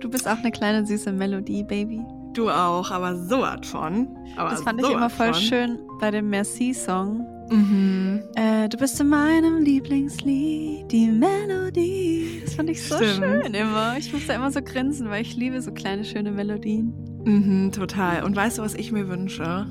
Du 0.00 0.10
bist 0.10 0.28
auch 0.28 0.36
eine 0.38 0.50
kleine 0.50 0.84
süße 0.84 1.10
Melodie, 1.12 1.62
Baby. 1.64 2.02
Du 2.34 2.50
auch, 2.50 2.90
aber 2.90 3.16
so 3.16 3.40
was 3.40 3.66
von. 3.66 4.08
Aber 4.36 4.50
Das 4.50 4.62
fand 4.62 4.82
ich 4.82 4.90
immer 4.90 5.08
voll 5.08 5.32
von. 5.32 5.42
schön 5.42 5.78
bei 6.00 6.10
dem 6.10 6.28
Merci-Song. 6.28 7.26
Mhm. 7.50 8.22
Äh, 8.34 8.68
du 8.68 8.76
bist 8.76 8.98
in 9.00 9.08
meinem 9.08 9.62
Lieblingslied, 9.62 10.90
die 10.90 11.08
Melodie. 11.08 12.42
Das 12.44 12.54
fand 12.54 12.70
ich 12.70 12.82
so 12.82 12.96
Stimmt. 12.96 13.14
schön 13.14 13.54
immer. 13.54 13.96
Ich 13.98 14.12
musste 14.12 14.32
immer 14.32 14.50
so 14.50 14.62
grinsen, 14.62 15.08
weil 15.10 15.22
ich 15.22 15.36
liebe 15.36 15.60
so 15.60 15.72
kleine, 15.72 16.04
schöne 16.04 16.30
Melodien. 16.30 16.92
Mhm, 17.24 17.72
total. 17.72 18.24
Und 18.24 18.36
weißt 18.36 18.58
du, 18.58 18.62
was 18.62 18.74
ich 18.74 18.92
mir 18.92 19.08
wünsche? 19.08 19.66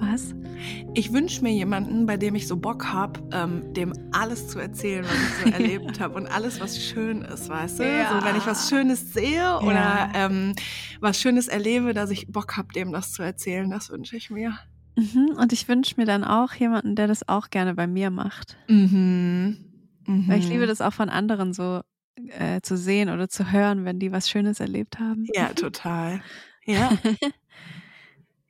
Was? 0.00 0.34
Ich 0.94 1.12
wünsche 1.12 1.42
mir 1.42 1.52
jemanden, 1.52 2.06
bei 2.06 2.16
dem 2.16 2.34
ich 2.34 2.46
so 2.46 2.56
Bock 2.56 2.86
habe, 2.86 3.20
ähm, 3.32 3.72
dem 3.74 3.92
alles 4.12 4.48
zu 4.48 4.58
erzählen, 4.58 5.04
was 5.04 5.12
ich 5.12 5.44
so 5.44 5.50
erlebt 5.62 6.00
habe 6.00 6.14
und 6.14 6.26
alles, 6.26 6.60
was 6.60 6.80
schön 6.82 7.22
ist, 7.22 7.48
weißt 7.48 7.80
du? 7.80 7.84
Ja. 7.84 8.18
So, 8.20 8.26
wenn 8.26 8.36
ich 8.36 8.46
was 8.46 8.68
Schönes 8.68 9.12
sehe 9.12 9.58
oder 9.60 10.10
ähm, 10.14 10.54
was 11.00 11.20
Schönes 11.20 11.48
erlebe, 11.48 11.94
dass 11.94 12.10
ich 12.10 12.26
Bock 12.28 12.56
habe, 12.56 12.72
dem 12.72 12.92
das 12.92 13.12
zu 13.12 13.22
erzählen, 13.22 13.70
das 13.70 13.90
wünsche 13.90 14.16
ich 14.16 14.30
mir. 14.30 14.58
Mhm. 14.98 15.36
Und 15.36 15.52
ich 15.52 15.68
wünsche 15.68 15.94
mir 15.96 16.06
dann 16.06 16.24
auch 16.24 16.52
jemanden, 16.54 16.96
der 16.96 17.06
das 17.06 17.28
auch 17.28 17.50
gerne 17.50 17.74
bei 17.74 17.86
mir 17.86 18.10
macht. 18.10 18.56
Mhm. 18.68 19.56
Mhm. 20.06 20.28
Weil 20.28 20.40
ich 20.40 20.48
liebe 20.48 20.66
das 20.66 20.80
auch 20.80 20.92
von 20.92 21.08
anderen 21.08 21.52
so 21.52 21.82
äh, 22.16 22.60
zu 22.62 22.76
sehen 22.76 23.08
oder 23.10 23.28
zu 23.28 23.52
hören, 23.52 23.84
wenn 23.84 24.00
die 24.00 24.10
was 24.10 24.28
Schönes 24.28 24.58
erlebt 24.60 24.98
haben. 24.98 25.26
Ja, 25.34 25.48
total. 25.54 26.20
Ja. 26.64 26.90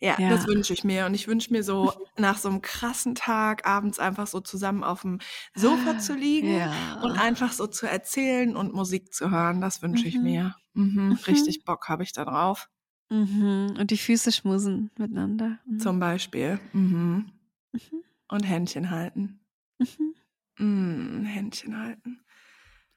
Ja, 0.01 0.15
Ja. 0.21 0.29
das 0.31 0.47
wünsche 0.47 0.73
ich 0.73 0.85
mir. 0.85 1.07
Und 1.07 1.15
ich 1.15 1.27
wünsche 1.27 1.53
mir 1.53 1.65
so 1.65 1.93
nach 2.17 2.39
so 2.39 2.49
einem 2.49 2.63
krassen 2.63 3.17
Tag 3.17 3.67
abends 3.67 3.99
einfach 3.99 4.29
so 4.29 4.39
zusammen 4.39 4.85
auf 4.85 5.03
dem 5.03 5.19
Sofa 5.57 5.99
zu 5.99 6.15
liegen 6.17 6.57
Ja. 6.57 7.01
und 7.03 7.19
einfach 7.19 7.51
so 7.51 7.67
zu 7.67 7.87
erzählen 7.89 8.55
und 8.55 8.73
Musik 8.73 9.13
zu 9.13 9.31
hören. 9.33 9.61
Das 9.61 9.83
wünsche 9.83 10.07
ich 10.07 10.15
Mhm. 10.17 10.23
mir. 10.23 10.55
Mhm. 10.75 11.19
Richtig 11.27 11.65
Bock 11.65 11.89
habe 11.89 12.05
ich 12.05 12.13
da 12.13 12.25
drauf. 12.25 12.69
Mhm. 13.11 13.75
Und 13.79 13.91
die 13.91 13.97
Füße 13.99 14.33
schmusen 14.33 14.91
miteinander. 14.99 15.59
Mhm. 15.67 15.79
Zum 15.81 15.99
Beispiel. 16.01 16.59
Mhm. 16.73 17.31
Mhm. 17.73 18.03
Und 18.29 18.43
Händchen 18.43 18.91
halten. 18.91 19.41
Mhm. 19.79 20.15
Mm, 20.59 21.25
Händchen 21.25 21.79
halten. 21.79 22.21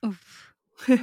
Uff. 0.02 0.54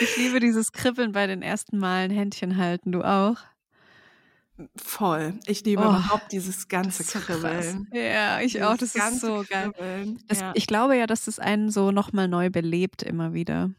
Ich 0.00 0.16
liebe 0.16 0.40
dieses 0.40 0.72
Kribbeln 0.72 1.12
bei 1.12 1.26
den 1.26 1.40
ersten 1.42 1.78
Malen 1.78 2.10
Händchen 2.10 2.56
halten. 2.56 2.92
Du 2.92 3.02
auch? 3.02 3.36
Voll. 4.76 5.34
Ich 5.46 5.64
liebe 5.64 5.82
Oh, 5.82 5.86
überhaupt 5.90 6.32
dieses 6.32 6.66
ganze 6.68 7.04
so 7.04 7.18
Kribbeln. 7.20 7.86
krass. 7.86 7.86
Ja, 7.92 8.40
ich 8.40 8.60
auch. 8.62 8.76
Das 8.76 8.92
Dieses 8.92 9.12
ist 9.12 9.20
so 9.20 9.44
geil. 9.48 9.70
Kribbeln. 9.72 10.18
Das, 10.26 10.40
ja. 10.40 10.52
Ich 10.56 10.66
glaube 10.66 10.96
ja, 10.96 11.06
dass 11.06 11.26
das 11.26 11.38
einen 11.38 11.70
so 11.70 11.92
nochmal 11.92 12.26
neu 12.28 12.50
belebt 12.50 13.02
immer 13.04 13.34
wieder. 13.34 13.70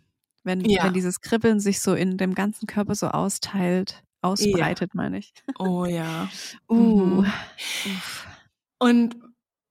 Wenn, 0.44 0.62
Ja. 0.62 0.86
wenn 0.86 0.94
dieses 0.94 1.20
Kribbeln 1.20 1.60
sich 1.60 1.82
so 1.82 1.94
in 1.96 2.18
dem 2.18 2.34
ganzen 2.34 2.66
Körper 2.66 2.96
so 2.96 3.08
austeilt, 3.10 4.04
ausbreitet, 4.22 4.94
meine 4.96 5.18
ich. 5.20 5.34
Oh 5.60 5.86
ja. 5.86 6.32
Uh. 6.70 7.24
Mhm. 7.86 8.04
Und 8.80 9.16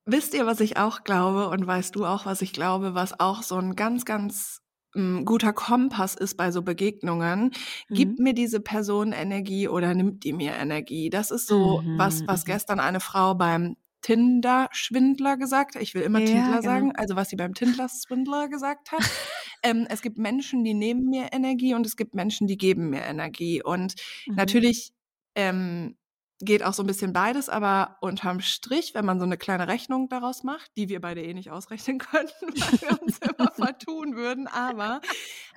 wisst 0.06 0.34
ihr, 0.34 0.46
was 0.46 0.60
ich 0.60 0.76
auch 0.76 1.04
glaube 1.04 1.48
und 1.48 1.66
weißt 1.66 1.94
du 1.96 2.04
auch, 2.06 2.26
was 2.26 2.42
ich 2.42 2.52
glaube, 2.52 2.94
was 2.94 3.18
auch 3.20 3.42
so 3.42 3.56
ein 3.56 3.74
ganz, 3.76 4.04
ganz 4.04 4.60
mm, 4.94 5.24
guter 5.24 5.52
Kompass 5.52 6.14
ist 6.14 6.36
bei 6.36 6.50
so 6.52 6.62
Begegnungen? 6.62 7.52
Gibt 7.92 8.18
Mhm. 8.18 8.24
mir 8.24 8.34
diese 8.34 8.60
Person 8.60 9.12
Energie 9.12 9.68
oder 9.68 9.94
nimmt 9.94 10.24
die 10.24 10.32
mir 10.32 10.54
Energie? 10.54 11.10
Das 11.10 11.30
ist 11.30 11.46
so 11.48 11.82
Mhm, 11.84 11.92
was, 11.94 12.22
was 12.26 12.44
mhm. 12.44 12.46
gestern 12.46 12.80
eine 12.80 13.00
Frau 13.00 13.34
beim 13.34 13.76
Tinder-Schwindler 14.02 15.36
gesagt 15.36 15.74
hat. 15.74 15.82
Ich 15.82 15.94
will 15.94 16.02
immer 16.02 16.20
Ja, 16.20 16.26
Tindler 16.26 16.60
genau. 16.60 16.62
sagen, 16.62 16.92
also 16.96 17.16
was 17.16 17.28
sie 17.28 17.36
beim 17.36 17.54
Tinder-Schwindler 17.54 18.48
gesagt 18.48 18.92
hat. 18.92 19.00
ähm, 19.62 19.86
es 19.90 20.02
gibt 20.02 20.18
Menschen, 20.18 20.64
die 20.64 20.74
nehmen 20.74 21.04
mir 21.08 21.32
Energie 21.32 21.74
und 21.74 21.86
es 21.86 21.96
gibt 21.96 22.14
Menschen, 22.14 22.46
die 22.46 22.56
geben 22.56 22.90
mir 22.90 23.02
Energie. 23.02 23.62
Und 23.62 23.94
Mhm. 24.26 24.34
Natürlich 24.34 24.90
ähm, 25.34 25.96
geht 26.40 26.62
auch 26.62 26.72
so 26.72 26.82
ein 26.84 26.86
bisschen 26.86 27.12
beides, 27.12 27.48
aber 27.48 27.96
unterm 28.00 28.40
Strich, 28.40 28.94
wenn 28.94 29.04
man 29.04 29.18
so 29.18 29.24
eine 29.24 29.36
kleine 29.36 29.66
Rechnung 29.66 30.08
daraus 30.08 30.44
macht, 30.44 30.70
die 30.76 30.88
wir 30.88 31.00
beide 31.00 31.22
eh 31.22 31.34
nicht 31.34 31.50
ausrechnen 31.50 31.98
könnten, 31.98 32.46
weil 32.60 32.80
wir 32.80 33.02
uns 33.02 33.18
immer 33.18 33.50
vertun 33.54 34.14
würden, 34.16 34.46
aber 34.46 35.00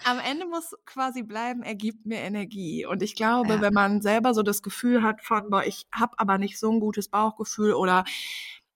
am 0.05 0.19
Ende 0.19 0.45
muss 0.47 0.73
quasi 0.85 1.23
bleiben, 1.23 1.61
er 1.63 1.75
gibt 1.75 2.05
mir 2.07 2.19
Energie. 2.19 2.85
Und 2.85 3.03
ich 3.03 3.15
glaube, 3.15 3.55
Ja. 3.55 3.61
wenn 3.61 3.73
man 3.73 4.01
selber 4.01 4.33
so 4.33 4.41
das 4.43 4.61
Gefühl 4.63 5.03
hat 5.03 5.21
von, 5.21 5.49
boah, 5.49 5.63
ich 5.63 5.85
habe 5.93 6.17
aber 6.17 6.37
nicht 6.37 6.57
so 6.59 6.71
ein 6.71 6.79
gutes 6.79 7.09
Bauchgefühl 7.09 7.73
oder 7.73 8.03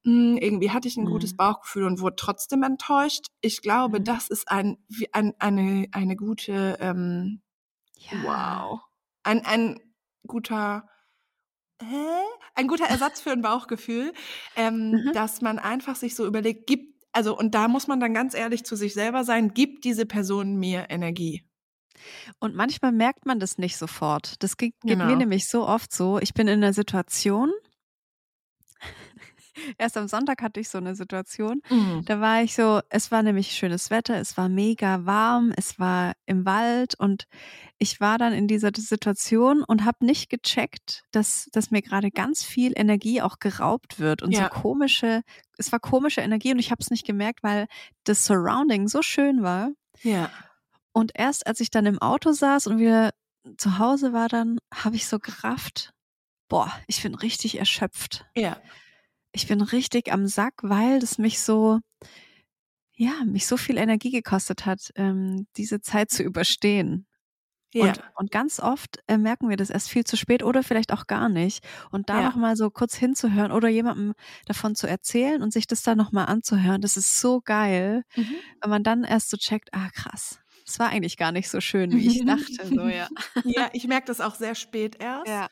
mh, 0.03 0.37
irgendwie 0.41 0.69
hatte 0.71 0.87
ich 0.87 0.97
ein 0.97 1.05
gutes 1.05 1.33
Mhm. 1.33 1.37
Bauchgefühl 1.37 1.85
und 1.85 1.99
wurde 2.01 2.15
trotzdem 2.17 2.61
enttäuscht. 2.63 3.27
Ich 3.41 3.61
glaube, 3.63 3.99
Mhm. 3.99 4.03
das 4.03 4.29
ist 4.29 4.49
ein, 4.51 4.77
wie 4.87 5.11
ein, 5.13 5.33
eine, 5.39 5.87
eine 5.91 6.15
gute, 6.15 6.77
ähm, 6.79 7.41
Ja. 7.97 8.11
Wow. 8.23 8.81
Ein, 9.23 9.43
ein 9.45 9.79
guter, 10.27 10.87
hä? 11.81 12.23
Ein 12.55 12.67
guter 12.67 12.85
Ersatz 12.85 13.21
für 13.21 13.31
ein 13.31 13.41
Bauchgefühl, 13.41 14.13
ähm, 14.55 15.01
Mhm. 15.05 15.11
dass 15.11 15.41
man 15.41 15.59
einfach 15.59 15.95
sich 15.95 16.15
so 16.15 16.25
überlegt, 16.25 16.67
gibt, 16.67 16.95
also, 17.11 17.37
und 17.37 17.55
da 17.55 17.67
muss 17.67 17.87
man 17.87 17.99
dann 17.99 18.13
ganz 18.13 18.33
ehrlich 18.33 18.65
zu 18.65 18.75
sich 18.75 18.93
selber 18.93 19.23
sein, 19.23 19.53
gibt 19.53 19.83
diese 19.85 20.05
Person 20.05 20.55
mir 20.57 20.87
Energie? 20.89 21.45
Und 22.41 22.55
manchmal 22.55 22.91
merkt 22.91 23.25
man 23.25 23.39
das 23.39 23.57
nicht 23.57 23.77
sofort. 23.77 24.41
Das 24.43 24.57
geht, 24.57 24.73
geht 24.85 25.03
mir 25.03 25.15
Genau. 25.15 25.15
nämlich 25.15 25.47
so 25.47 25.67
oft 25.67 25.93
so. 25.93 26.19
Ich 26.19 26.33
bin 26.33 26.47
in 26.47 26.63
einer 26.63 26.73
Situation. 26.73 27.51
Erst 29.77 29.97
am 29.97 30.07
Sonntag 30.07 30.41
hatte 30.41 30.59
ich 30.59 30.69
so 30.69 30.77
eine 30.77 30.95
Situation. 30.95 31.61
Mhm. 31.69 32.03
Da 32.05 32.19
war 32.19 32.41
ich 32.41 32.55
so, 32.55 32.81
es 32.89 33.11
war 33.11 33.23
nämlich 33.23 33.51
schönes 33.51 33.89
Wetter, 33.89 34.15
es 34.17 34.37
war 34.37 34.49
mega 34.49 35.05
warm, 35.05 35.53
es 35.55 35.79
war 35.79 36.13
im 36.25 36.45
Wald 36.45 36.95
und 36.99 37.25
ich 37.77 37.99
war 37.99 38.17
dann 38.17 38.33
in 38.33 38.47
dieser 38.47 38.71
Situation 38.75 39.63
und 39.63 39.85
habe 39.85 40.05
nicht 40.05 40.29
gecheckt, 40.29 41.03
dass, 41.11 41.49
dass 41.51 41.71
mir 41.71 41.81
gerade 41.81 42.11
ganz 42.11 42.43
viel 42.43 42.73
Energie 42.75 43.21
auch 43.21 43.39
geraubt 43.39 43.99
wird 43.99 44.21
und 44.21 44.31
Ja. 44.31 44.43
so 44.43 44.61
komische, 44.61 45.21
es 45.57 45.71
war 45.71 45.79
komische 45.79 46.21
Energie 46.21 46.51
und 46.51 46.59
ich 46.59 46.71
habe 46.71 46.81
es 46.81 46.89
nicht 46.89 47.05
gemerkt, 47.05 47.43
weil 47.43 47.67
das 48.03 48.25
Surrounding 48.25 48.87
so 48.87 49.01
schön 49.01 49.43
war. 49.43 49.71
Ja. 50.03 50.29
Und 50.93 51.11
erst 51.15 51.47
als 51.47 51.59
ich 51.59 51.69
dann 51.69 51.85
im 51.85 51.99
Auto 52.01 52.31
saß 52.31 52.67
und 52.67 52.77
wieder 52.79 53.11
zu 53.57 53.77
Hause 53.79 54.13
war, 54.13 54.27
dann 54.29 54.57
habe 54.73 54.95
ich 54.95 55.07
so 55.07 55.19
gerafft, 55.19 55.91
boah, 56.47 56.71
ich 56.87 57.03
bin 57.03 57.15
richtig 57.15 57.57
erschöpft. 57.59 58.25
Ja. 58.35 58.57
Ich 59.35 59.47
bin 59.47 59.61
richtig 59.61 60.13
am 60.13 60.27
Sack, 60.27 60.53
weil 60.63 60.99
das 60.99 61.17
mich 61.17 61.41
so, 61.41 61.79
ja, 62.93 63.11
mich 63.25 63.45
so 63.47 63.57
viel 63.57 63.77
Energie 63.77 64.11
gekostet 64.11 64.65
hat, 64.65 64.91
ähm, 64.95 65.47
diese 65.57 65.81
Zeit 65.81 66.09
zu 66.09 66.23
überstehen. 66.23 67.07
Ja. 67.73 67.87
Und, 67.89 68.01
und 68.15 68.31
ganz 68.31 68.61
oft 68.61 68.99
äh, 69.07 69.17
merken 69.17 69.49
wir 69.49 69.57
das 69.57 69.69
erst 69.69 69.89
viel 69.89 70.05
zu 70.05 70.17
spät 70.17 70.43
oder 70.43 70.63
vielleicht 70.63 70.93
auch 70.93 71.07
gar 71.07 71.29
nicht. 71.29 71.65
Und 71.91 72.09
da 72.09 72.21
Ja. 72.21 72.29
nochmal 72.29 72.55
so 72.55 72.69
kurz 72.71 72.95
hinzuhören 72.95 73.51
oder 73.51 73.67
jemandem 73.67 74.13
davon 74.45 74.75
zu 74.75 74.87
erzählen 74.87 75.41
und 75.43 75.51
sich 75.53 75.67
das 75.67 75.83
dann 75.83 75.97
nochmal 75.97 76.27
anzuhören, 76.27 76.81
das 76.81 76.97
ist 76.97 77.19
so 77.19 77.41
geil, 77.41 78.03
Mhm. 78.15 78.35
wenn 78.61 78.69
man 78.69 78.83
dann 78.83 79.03
erst 79.03 79.29
so 79.29 79.37
checkt, 79.37 79.69
ah 79.73 79.89
krass, 79.93 80.39
das 80.65 80.79
war 80.79 80.89
eigentlich 80.89 81.17
gar 81.17 81.33
nicht 81.33 81.49
so 81.49 81.61
schön, 81.61 81.91
wie 81.91 82.07
ich 82.07 82.25
dachte. 82.25 82.67
So, 82.67 82.87
ja. 82.87 83.09
ja, 83.45 83.69
ich 83.73 83.87
merke 83.87 84.07
das 84.07 84.21
auch 84.21 84.35
sehr 84.35 84.55
spät 84.55 84.95
erst. 85.01 85.27
Ja. 85.27 85.49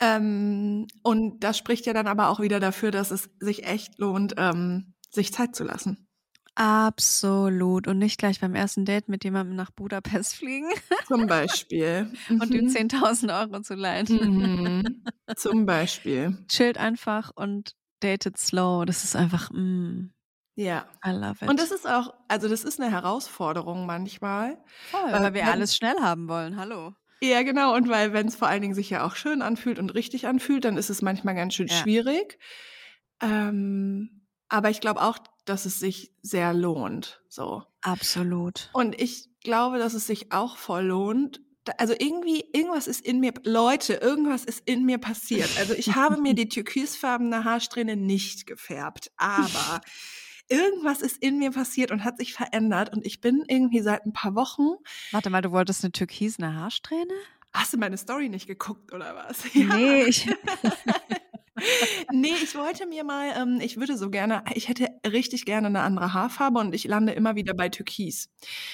Ähm, 0.00 0.86
und 1.02 1.40
das 1.40 1.56
spricht 1.58 1.86
ja 1.86 1.92
dann 1.92 2.06
aber 2.06 2.28
auch 2.28 2.40
wieder 2.40 2.60
dafür, 2.60 2.90
dass 2.90 3.10
es 3.10 3.30
sich 3.40 3.64
echt 3.64 3.98
lohnt, 3.98 4.34
ähm, 4.36 4.94
sich 5.10 5.32
Zeit 5.32 5.56
zu 5.56 5.64
lassen. 5.64 6.06
Absolut. 6.54 7.86
Und 7.86 7.98
nicht 7.98 8.18
gleich 8.18 8.40
beim 8.40 8.54
ersten 8.54 8.84
Date 8.84 9.08
mit 9.08 9.24
jemandem 9.24 9.56
nach 9.56 9.70
Budapest 9.70 10.36
fliegen 10.36 10.68
Zum 11.06 11.26
Beispiel. 11.26 12.12
und 12.30 12.52
ihm 12.54 12.66
Mhm. 12.66 12.70
10.000 12.70 13.38
Euro 13.40 13.60
zu 13.62 13.74
leihen. 13.74 14.06
Mhm. 14.08 15.04
Zum 15.36 15.66
Beispiel. 15.66 16.38
Chillt 16.48 16.78
einfach 16.78 17.30
und 17.34 17.72
datet 18.00 18.38
slow. 18.38 18.84
Das 18.86 19.04
ist 19.04 19.16
einfach, 19.16 19.50
mm, 19.50 20.10
Ja. 20.56 20.86
I 21.06 21.10
love 21.10 21.36
it. 21.44 21.48
Und 21.50 21.58
das 21.60 21.70
ist 21.70 21.86
auch, 21.88 22.14
also 22.28 22.48
das 22.48 22.64
ist 22.64 22.80
eine 22.80 22.90
Herausforderung 22.90 23.84
manchmal. 23.86 24.56
voll, 24.90 25.08
äh, 25.10 25.12
weil 25.12 25.34
wir 25.34 25.42
wenn- 25.42 25.48
alles 25.48 25.76
schnell 25.76 25.96
haben 26.00 26.28
wollen. 26.28 26.56
Hallo. 26.58 26.94
Ja, 27.22 27.42
genau. 27.42 27.74
Und 27.74 27.88
weil, 27.88 28.12
wenn 28.12 28.26
es 28.28 28.36
vor 28.36 28.48
allen 28.48 28.62
Dingen 28.62 28.74
sich 28.74 28.90
ja 28.90 29.06
auch 29.06 29.16
schön 29.16 29.42
anfühlt 29.42 29.78
und 29.78 29.94
richtig 29.94 30.26
anfühlt, 30.26 30.64
dann 30.64 30.76
ist 30.76 30.90
es 30.90 31.02
manchmal 31.02 31.34
ganz 31.34 31.54
schön 31.54 31.68
Ja. 31.68 31.74
schwierig. 31.76 32.38
Ähm, 33.22 34.26
aber 34.48 34.70
ich 34.70 34.80
glaube 34.80 35.02
auch, 35.02 35.18
dass 35.44 35.64
es 35.64 35.78
sich 35.80 36.12
sehr 36.22 36.52
lohnt. 36.52 37.22
So. 37.28 37.62
Absolut. 37.82 38.70
Und 38.72 39.00
ich 39.00 39.28
glaube, 39.42 39.78
dass 39.78 39.94
es 39.94 40.06
sich 40.06 40.32
auch 40.32 40.56
voll 40.56 40.84
lohnt. 40.86 41.40
Also 41.78 41.94
irgendwie, 41.98 42.44
irgendwas 42.52 42.86
ist 42.86 43.04
in 43.04 43.18
mir, 43.18 43.32
Leute, 43.44 43.94
irgendwas 43.94 44.44
ist 44.44 44.62
in 44.66 44.84
mir 44.84 44.98
passiert. 44.98 45.48
Also 45.58 45.74
ich 45.74 45.94
habe 45.96 46.20
mir 46.20 46.34
die 46.34 46.48
türkisfarbene 46.48 47.44
Haarsträhne 47.44 47.96
nicht 47.96 48.46
gefärbt, 48.46 49.10
aber 49.16 49.80
irgendwas 50.48 51.02
ist 51.02 51.22
in 51.22 51.38
mir 51.38 51.50
passiert 51.50 51.90
und 51.90 52.04
hat 52.04 52.18
sich 52.18 52.34
verändert 52.34 52.92
und 52.94 53.04
ich 53.04 53.20
bin 53.20 53.44
irgendwie 53.48 53.80
seit 53.80 54.06
ein 54.06 54.12
paar 54.12 54.34
Wochen, 54.34 54.76
Warte 55.12 55.30
mal, 55.30 55.42
du 55.42 55.50
wolltest 55.50 55.84
eine 55.84 55.92
türkisene 55.92 56.54
Haarsträhne? 56.54 57.12
hast 57.56 57.72
du 57.72 57.78
meine 57.78 57.96
Story 57.96 58.28
nicht 58.28 58.46
geguckt 58.46 58.92
oder 58.92 59.14
was? 59.14 59.44
Nee, 59.54 60.02
ich. 60.04 60.28
nee, 62.12 62.34
ich 62.42 62.54
wollte 62.54 62.86
mir 62.86 63.04
mal, 63.04 63.32
ähm, 63.36 63.60
ich 63.60 63.78
würde 63.78 63.96
so 63.96 64.10
gerne, 64.10 64.44
ich 64.54 64.68
hätte 64.68 64.88
richtig 65.06 65.44
gerne 65.44 65.68
eine 65.68 65.80
andere 65.80 66.12
Haarfarbe 66.12 66.58
und 66.58 66.74
ich 66.74 66.84
lande 66.84 67.12
immer 67.12 67.34
wieder 67.34 67.54
bei 67.54 67.68
Türkis. 67.68 68.30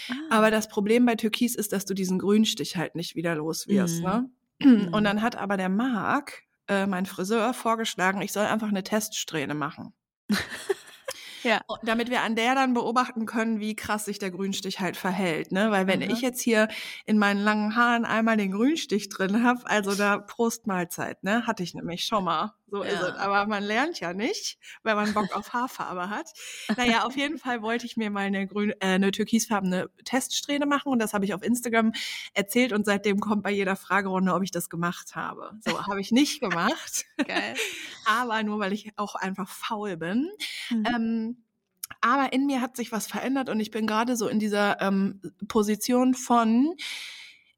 Ah. 0.09 0.15
Aber 0.39 0.51
das 0.51 0.69
Problem 0.69 1.07
bei 1.07 1.15
Türkis 1.15 1.55
ist, 1.55 1.73
dass 1.73 1.85
du 1.85 1.95
diesen 1.95 2.19
Grünstich 2.19 2.77
halt 2.77 2.95
nicht 2.95 3.15
wieder 3.15 3.35
los 3.35 3.69
wirst. 3.69 3.99
Mhm. 3.99 4.05
Ne? 4.05 4.31
Mhm. 4.61 4.89
Und 4.95 5.05
dann 5.05 5.23
hat 5.23 5.37
aber 5.37 5.57
der 5.57 5.69
Marc, 5.69 6.43
äh, 6.69 6.87
mein 6.87 7.07
Friseur, 7.07 7.55
vorgeschlagen, 7.55 8.21
ich 8.21 8.33
soll 8.33 8.47
einfach 8.47 8.69
eine 8.69 8.83
Teststrähne 8.83 9.55
machen. 9.55 9.93
Ja. 11.43 11.61
Und 11.67 11.81
Damit 11.83 12.11
wir 12.11 12.23
an 12.23 12.37
der 12.37 12.55
dann 12.55 12.75
beobachten 12.75 13.27
können, 13.27 13.61
wie 13.61 13.77
krass 13.77 14.05
sich 14.05 14.19
der 14.19 14.31
Grünstich 14.31 14.81
halt 14.81 14.97
verhält. 14.97 15.53
Ne? 15.53 15.71
Weil 15.71 15.87
wenn 15.87 16.03
Aha. 16.03 16.11
ich 16.13 16.21
jetzt 16.21 16.41
hier 16.41 16.69
in 17.05 17.19
meinen 17.19 17.41
langen 17.41 17.77
Haaren 17.77 18.05
einmal 18.05 18.37
den 18.37 18.53
Grünstich 18.53 19.09
drin 19.09 19.43
habe, 19.45 19.61
also 19.65 19.95
da 19.95 20.19
Prost 20.19 20.67
Mahlzeit, 20.67 21.23
ne? 21.25 21.47
Hatte 21.47 21.63
ich 21.63 21.75
nämlich 21.75 22.05
schon 22.05 22.25
mal. 22.25 22.55
So 22.73 22.81
ist 22.83 22.95
Ja. 22.95 23.09
es. 23.09 23.15
Aber 23.17 23.47
man 23.47 23.63
lernt 23.63 24.01
ja 24.01 24.15
nicht, 24.15 24.57
wenn 24.83 24.97
man 24.97 25.13
Bock 25.13 25.37
auf 25.37 25.53
Haarfarbe 25.53 26.09
hat. 26.09 26.33
Naja, 26.79 27.05
auf 27.05 27.15
jeden 27.17 27.37
Fall 27.37 27.61
wollte 27.61 27.85
ich 27.85 27.99
mir 27.99 28.09
mal 28.11 28.21
eine, 28.21 28.47
grün, 28.47 28.71
äh, 28.81 28.95
eine 28.95 29.11
türkisfarbene 29.11 29.91
Teststrähne 30.07 30.65
machen 30.65 30.91
und 30.91 30.99
das 30.99 31.13
habe 31.13 31.27
ich 31.27 31.35
auf 31.35 31.43
Instagram 31.43 31.93
erzählt 32.33 32.73
und 32.73 32.87
seitdem 32.87 33.21
kommt 33.21 33.43
bei 33.43 33.51
jeder 33.51 33.77
Fragerunde, 33.77 34.33
ob 34.33 34.43
ich 34.43 34.53
das 34.53 34.71
gemacht 34.71 35.15
habe. 35.15 35.53
So, 35.61 35.87
habe 35.87 36.01
ich 36.01 36.13
nicht 36.13 36.41
gemacht. 36.41 37.05
Geil. 37.19 37.55
aber 38.07 38.43
nur 38.43 38.59
weil 38.59 38.73
ich 38.73 38.91
auch 38.97 39.17
einfach 39.17 39.51
faul 39.51 39.99
bin. 39.99 40.31
Mhm. 40.71 40.87
Ähm, 40.87 41.45
aber 42.01 42.33
in 42.33 42.47
mir 42.47 42.63
hat 42.63 42.75
sich 42.77 42.91
was 42.91 43.07
verändert 43.07 43.51
und 43.51 43.61
ich 43.61 43.71
bin 43.71 43.87
gerade 43.87 44.17
so 44.17 44.29
in 44.29 44.39
dieser 44.39 44.81
ähm, 44.81 45.21
Position 45.47 46.15
von, 46.15 46.75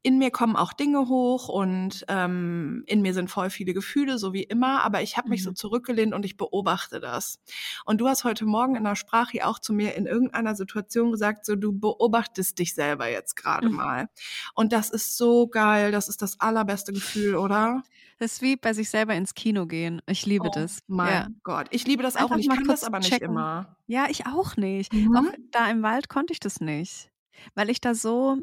in 0.05 0.19
mir 0.19 0.29
kommen 0.31 0.55
auch 0.55 0.71
Dinge 0.73 1.07
hoch 1.09 1.49
und 1.49 2.05
ähm, 2.09 2.83
in 2.85 3.01
mir 3.01 3.13
sind 3.15 3.29
voll 3.31 3.49
viele 3.49 3.73
Gefühle, 3.73 4.17
so 4.19 4.33
wie 4.33 4.43
immer, 4.43 4.83
aber 4.83 5.01
ich 5.01 5.17
habe 5.17 5.29
mich 5.29 5.43
so 5.43 5.51
Mhm. 5.51 5.55
zurückgelehnt 5.55 6.13
und 6.13 6.25
ich 6.25 6.37
beobachte 6.37 6.99
das. 6.99 7.39
Und 7.85 8.01
du 8.01 8.07
hast 8.07 8.23
heute 8.23 8.45
Morgen 8.45 8.75
in 8.75 8.83
der 8.83 8.95
Sprache 8.95 9.45
auch 9.47 9.57
zu 9.59 9.73
mir 9.73 9.95
in 9.95 10.05
irgendeiner 10.05 10.55
Situation 10.55 11.11
gesagt, 11.11 11.45
so 11.45 11.55
du 11.55 11.71
beobachtest 11.77 12.59
dich 12.59 12.75
selber 12.75 13.09
jetzt 13.09 13.35
gerade 13.35 13.69
Mhm. 13.69 13.75
mal. 13.75 14.09
Und 14.53 14.73
das 14.73 14.91
ist 14.91 15.17
so 15.17 15.47
geil, 15.47 15.91
das 15.91 16.07
ist 16.07 16.21
das 16.21 16.39
allerbeste 16.39 16.93
Gefühl, 16.93 17.35
oder? 17.35 17.83
Das 18.19 18.33
ist 18.33 18.41
wie 18.41 18.55
bei 18.55 18.73
sich 18.73 18.89
selber 18.89 19.13
ins 19.15 19.33
Kino 19.33 19.65
gehen. 19.65 20.01
Ich 20.07 20.25
liebe 20.25 20.49
das. 20.49 20.79
Mein 20.87 21.09
Ja. 21.09 21.27
Gott, 21.43 21.67
ich 21.71 21.85
liebe 21.87 22.03
das 22.03 22.15
auch 22.15 22.21
Einfach 22.21 22.35
und 22.35 22.39
ich 22.39 22.49
kann 22.49 22.67
das 22.67 22.83
aber 22.83 22.99
nicht 22.99 23.09
checken. 23.09 23.29
immer. 23.31 23.77
ja, 23.87 24.07
ich 24.09 24.25
auch 24.27 24.55
nicht. 24.57 24.91
Mhm. 24.93 25.15
Auch 25.15 25.33
da 25.51 25.69
im 25.69 25.81
Wald 25.83 26.09
konnte 26.09 26.33
ich 26.33 26.39
das 26.39 26.61
nicht. 26.61 27.11
Weil 27.55 27.69
ich 27.69 27.81
da 27.81 27.93
so, 27.95 28.37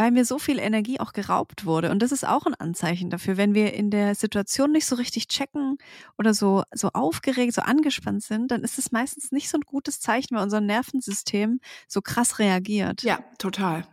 weil 0.00 0.12
mir 0.12 0.24
so 0.24 0.38
viel 0.38 0.58
Energie 0.58 0.98
auch 0.98 1.12
geraubt 1.12 1.66
wurde. 1.66 1.90
Und 1.90 1.98
das 2.00 2.10
ist 2.10 2.26
auch 2.26 2.46
ein 2.46 2.54
Anzeichen 2.54 3.10
dafür, 3.10 3.36
wenn 3.36 3.52
wir 3.52 3.74
in 3.74 3.90
der 3.90 4.14
Situation 4.14 4.72
nicht 4.72 4.86
so 4.86 4.96
richtig 4.96 5.28
checken 5.28 5.76
oder 6.16 6.32
so, 6.32 6.62
so 6.74 6.88
aufgeregt, 6.94 7.52
so 7.52 7.60
angespannt 7.60 8.22
sind, 8.22 8.50
dann 8.50 8.62
ist 8.64 8.78
es 8.78 8.92
meistens 8.92 9.30
nicht 9.30 9.50
so 9.50 9.58
ein 9.58 9.62
gutes 9.66 10.00
Zeichen, 10.00 10.34
weil 10.34 10.42
unser 10.42 10.62
Nervensystem 10.62 11.60
so 11.86 12.00
krass 12.00 12.38
reagiert. 12.38 13.02
Ja, 13.02 13.18
total. 13.36 13.86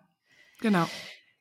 Genau. 0.61 0.87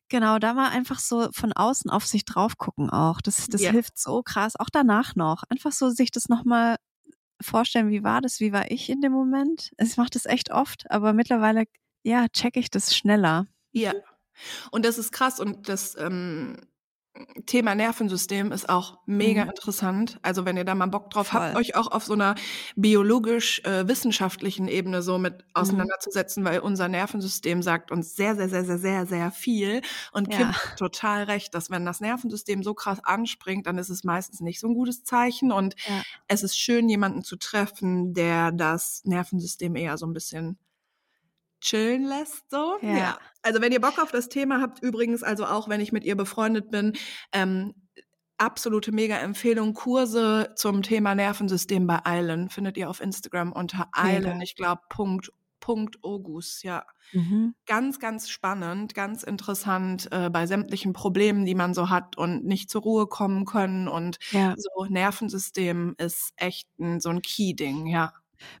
Genau, 0.09 0.37
da 0.37 0.53
mal 0.53 0.67
einfach 0.71 0.99
so 0.99 1.29
von 1.31 1.53
außen 1.53 1.89
auf 1.89 2.05
sich 2.05 2.25
drauf 2.25 2.57
gucken 2.57 2.89
auch. 2.89 3.21
Das, 3.21 3.47
das 3.47 3.61
Ja. 3.61 3.71
hilft 3.71 3.97
so 3.97 4.21
krass, 4.21 4.57
auch 4.57 4.69
danach 4.69 5.15
noch. 5.15 5.43
Einfach 5.47 5.71
so 5.71 5.91
sich 5.91 6.11
das 6.11 6.27
nochmal 6.27 6.75
vorstellen, 7.39 7.89
wie 7.89 8.03
war 8.03 8.19
das, 8.19 8.41
wie 8.41 8.51
war 8.51 8.69
ich 8.69 8.89
in 8.89 8.99
dem 8.99 9.13
Moment. 9.13 9.71
Ich 9.77 9.95
mache 9.95 10.09
das 10.09 10.25
echt 10.25 10.51
oft, 10.51 10.91
aber 10.91 11.13
mittlerweile, 11.13 11.63
ja, 12.03 12.27
checke 12.27 12.59
ich 12.59 12.69
das 12.69 12.93
schneller. 12.93 13.47
Ja. 13.71 13.93
Und 14.71 14.85
das 14.85 14.97
ist 14.97 15.11
krass 15.11 15.39
und 15.39 15.69
das 15.69 15.95
ähm, 15.97 16.57
Thema 17.47 17.73
Nervensystem 17.75 18.51
ist 18.51 18.69
auch 18.69 18.99
mega 19.07 19.41
Mhm. 19.41 19.49
interessant. 19.49 20.19
Also 20.21 20.45
wenn 20.45 20.55
ihr 20.57 20.65
da 20.65 20.75
mal 20.75 20.85
Bock 20.87 21.09
drauf 21.09 21.33
habt, 21.33 21.51
Voll. 21.51 21.55
euch 21.55 21.75
auch 21.75 21.87
auf 21.91 22.05
so 22.05 22.13
einer 22.13 22.35
biologisch-wissenschaftlichen 22.75 24.67
Ebene 24.67 25.01
so 25.01 25.17
mit 25.17 25.43
Mhm. 25.59 25.87
auseinanderzusetzen, 25.87 26.45
weil 26.45 26.59
unser 26.59 26.87
Nervensystem 26.89 27.63
sagt 27.63 27.91
uns 27.91 28.15
sehr, 28.15 28.35
sehr, 28.35 28.49
sehr, 28.49 28.65
sehr, 28.65 28.77
sehr, 28.79 29.05
sehr 29.07 29.31
viel. 29.31 29.81
Und 30.11 30.29
Ja. 30.29 30.31
Kim 30.31 30.53
hat 30.53 30.75
total 30.77 31.23
recht, 31.23 31.53
dass 31.55 31.69
wenn 31.71 31.85
das 31.85 32.01
Nervensystem 32.01 32.63
so 32.63 32.73
krass 32.75 32.99
anspringt, 33.03 33.65
dann 33.67 33.77
ist 33.79 33.89
es 33.89 34.03
meistens 34.03 34.39
nicht 34.41 34.59
so 34.59 34.67
ein 34.67 34.75
gutes 34.75 35.03
Zeichen. 35.03 35.51
Und 35.51 35.75
Ja. 35.85 36.03
es 36.27 36.43
ist 36.43 36.57
schön, 36.59 36.89
jemanden 36.89 37.23
zu 37.23 37.37
treffen, 37.37 38.13
der 38.13 38.51
das 38.51 39.01
Nervensystem 39.05 39.75
eher 39.75 39.97
so 39.97 40.05
ein 40.05 40.13
bisschen 40.13 40.59
chillen 41.61 42.03
lässt, 42.05 42.49
so. 42.49 42.77
Ja. 42.81 43.17
Also 43.41 43.61
wenn 43.61 43.71
ihr 43.71 43.81
Bock 43.81 43.99
auf 43.99 44.11
das 44.11 44.29
Thema 44.29 44.61
habt, 44.61 44.81
übrigens, 44.81 45.23
also 45.23 45.45
auch 45.45 45.69
wenn 45.69 45.81
ich 45.81 45.91
mit 45.91 46.03
ihr 46.03 46.15
befreundet 46.15 46.69
bin, 46.71 46.93
ähm, 47.31 47.73
absolute 48.37 48.91
Mega-Empfehlung, 48.91 49.73
Kurse 49.73 50.53
zum 50.55 50.83
Thema 50.83 51.15
Nervensystem 51.15 51.87
bei 51.87 52.05
Eilen 52.05 52.49
findet 52.49 52.77
ihr 52.77 52.89
auf 52.89 53.01
Instagram 53.01 53.51
unter 53.51 53.87
Eilen, 53.93 54.41
ich 54.41 54.55
glaube, 54.55 54.81
Punkt, 54.89 55.31
Punkt 55.59 55.97
Ogus, 56.03 56.61
ja. 56.61 56.85
Mhm. 57.13 57.55
Ganz, 57.65 57.99
ganz 57.99 58.29
spannend, 58.29 58.93
ganz 58.93 59.23
interessant 59.23 60.07
äh, 60.11 60.29
bei 60.29 60.45
sämtlichen 60.45 60.93
Problemen, 60.93 61.45
die 61.45 61.55
man 61.55 61.73
so 61.73 61.89
hat 61.89 62.15
und 62.17 62.45
nicht 62.45 62.69
zur 62.69 62.83
Ruhe 62.83 63.07
kommen 63.07 63.45
können 63.45 63.87
und 63.87 64.17
Ja. 64.31 64.53
so 64.55 64.85
Nervensystem 64.85 65.95
ist 65.97 66.31
echt 66.35 66.67
ein, 66.79 66.99
so 66.99 67.09
ein 67.09 67.21
Key-Ding, 67.23 67.87
ja. 67.87 68.13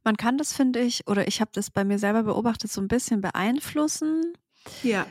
Man 0.03 0.17
kann 0.17 0.37
das, 0.37 0.53
finde 0.53 0.79
ich, 0.79 1.07
oder 1.07 1.27
ich 1.27 1.41
habe 1.41 1.51
das 1.53 1.69
bei 1.69 1.83
mir 1.83 1.99
selber 1.99 2.23
beobachtet, 2.23 2.71
so 2.71 2.81
ein 2.81 2.87
bisschen 2.87 3.21
beeinflussen. 3.21 4.33
Ja. 4.83 5.05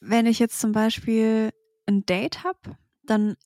Wenn 0.00 0.26
ich 0.26 0.38
jetzt 0.38 0.60
zum 0.60 0.72
Beispiel 0.72 1.50
ein 1.86 2.04
Date 2.06 2.44
habe, 2.44 2.76
dann 3.02 3.36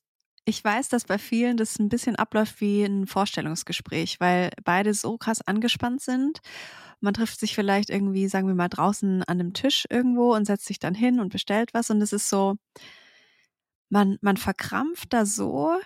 ich 0.45 0.63
weiß, 0.63 0.89
dass 0.89 1.05
bei 1.05 1.17
vielen 1.17 1.57
das 1.57 1.79
ein 1.79 1.89
bisschen 1.89 2.15
abläuft 2.15 2.61
wie 2.61 2.83
ein 2.83 3.07
Vorstellungsgespräch, 3.07 4.19
weil 4.19 4.51
beide 4.63 4.93
so 4.93 5.17
krass 5.17 5.41
angespannt 5.41 6.01
sind. 6.01 6.39
Man 7.01 7.15
trifft 7.15 7.39
sich 7.39 7.55
vielleicht 7.55 7.89
irgendwie, 7.89 8.27
sagen 8.27 8.47
wir 8.47 8.53
mal, 8.53 8.69
draußen 8.69 9.23
an 9.23 9.39
einem 9.39 9.53
Tisch 9.53 9.85
irgendwo 9.89 10.35
und 10.35 10.45
setzt 10.45 10.65
sich 10.65 10.79
dann 10.79 10.93
hin 10.93 11.19
und 11.19 11.29
bestellt 11.29 11.73
was. 11.73 11.89
Und 11.89 12.01
es 12.01 12.13
ist 12.13 12.29
so, 12.29 12.55
man, 13.89 14.17
man 14.21 14.37
verkrampft 14.37 15.13
da 15.13 15.25
so, 15.25 15.79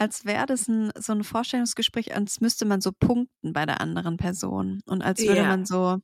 als 0.00 0.24
wäre 0.24 0.46
das 0.46 0.68
ein, 0.68 0.90
so 0.98 1.12
ein 1.12 1.24
Vorstellungsgespräch, 1.24 2.14
als 2.16 2.40
müsste 2.40 2.64
man 2.64 2.80
so 2.80 2.90
punkten 2.92 3.52
bei 3.52 3.66
der 3.66 3.80
anderen 3.80 4.16
Person. 4.16 4.80
Und 4.86 5.02
als 5.02 5.20
würde 5.26 5.42
Ja. 5.42 5.48
man 5.48 5.66
so 5.66 5.98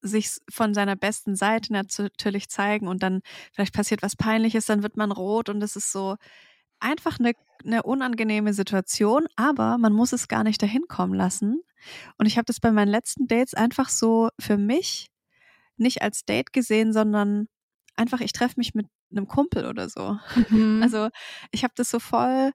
sich 0.00 0.30
von 0.50 0.74
seiner 0.74 0.96
besten 0.96 1.34
Seite 1.34 1.72
natürlich 1.72 2.48
zeigen 2.48 2.86
und 2.86 3.02
dann 3.02 3.20
vielleicht 3.52 3.74
passiert 3.74 4.02
was 4.02 4.16
Peinliches, 4.16 4.66
dann 4.66 4.82
wird 4.82 4.96
man 4.96 5.10
rot 5.12 5.48
und 5.48 5.62
es 5.62 5.74
ist 5.76 5.90
so 5.92 6.16
einfach 6.80 7.18
eine, 7.18 7.32
eine 7.64 7.82
unangenehme 7.82 8.54
Situation, 8.54 9.26
aber 9.36 9.78
man 9.78 9.92
muss 9.92 10.12
es 10.12 10.28
gar 10.28 10.44
nicht 10.44 10.62
dahin 10.62 10.84
kommen 10.88 11.14
lassen. 11.14 11.62
Und 12.18 12.26
ich 12.26 12.36
habe 12.36 12.44
das 12.46 12.60
bei 12.60 12.72
meinen 12.72 12.88
letzten 12.90 13.26
Dates 13.26 13.54
einfach 13.54 13.88
so 13.88 14.30
für 14.38 14.56
mich 14.58 15.08
nicht 15.76 16.02
als 16.02 16.24
Date 16.24 16.52
gesehen, 16.52 16.92
sondern 16.92 17.48
einfach, 17.96 18.20
ich 18.20 18.32
treffe 18.32 18.54
mich 18.58 18.74
mit 18.74 18.86
einem 19.10 19.28
Kumpel 19.28 19.66
oder 19.66 19.88
so. 19.88 20.18
Mhm. 20.50 20.80
Also 20.82 21.08
ich 21.52 21.64
habe 21.64 21.74
das 21.76 21.90
so 21.90 22.00
voll 22.00 22.52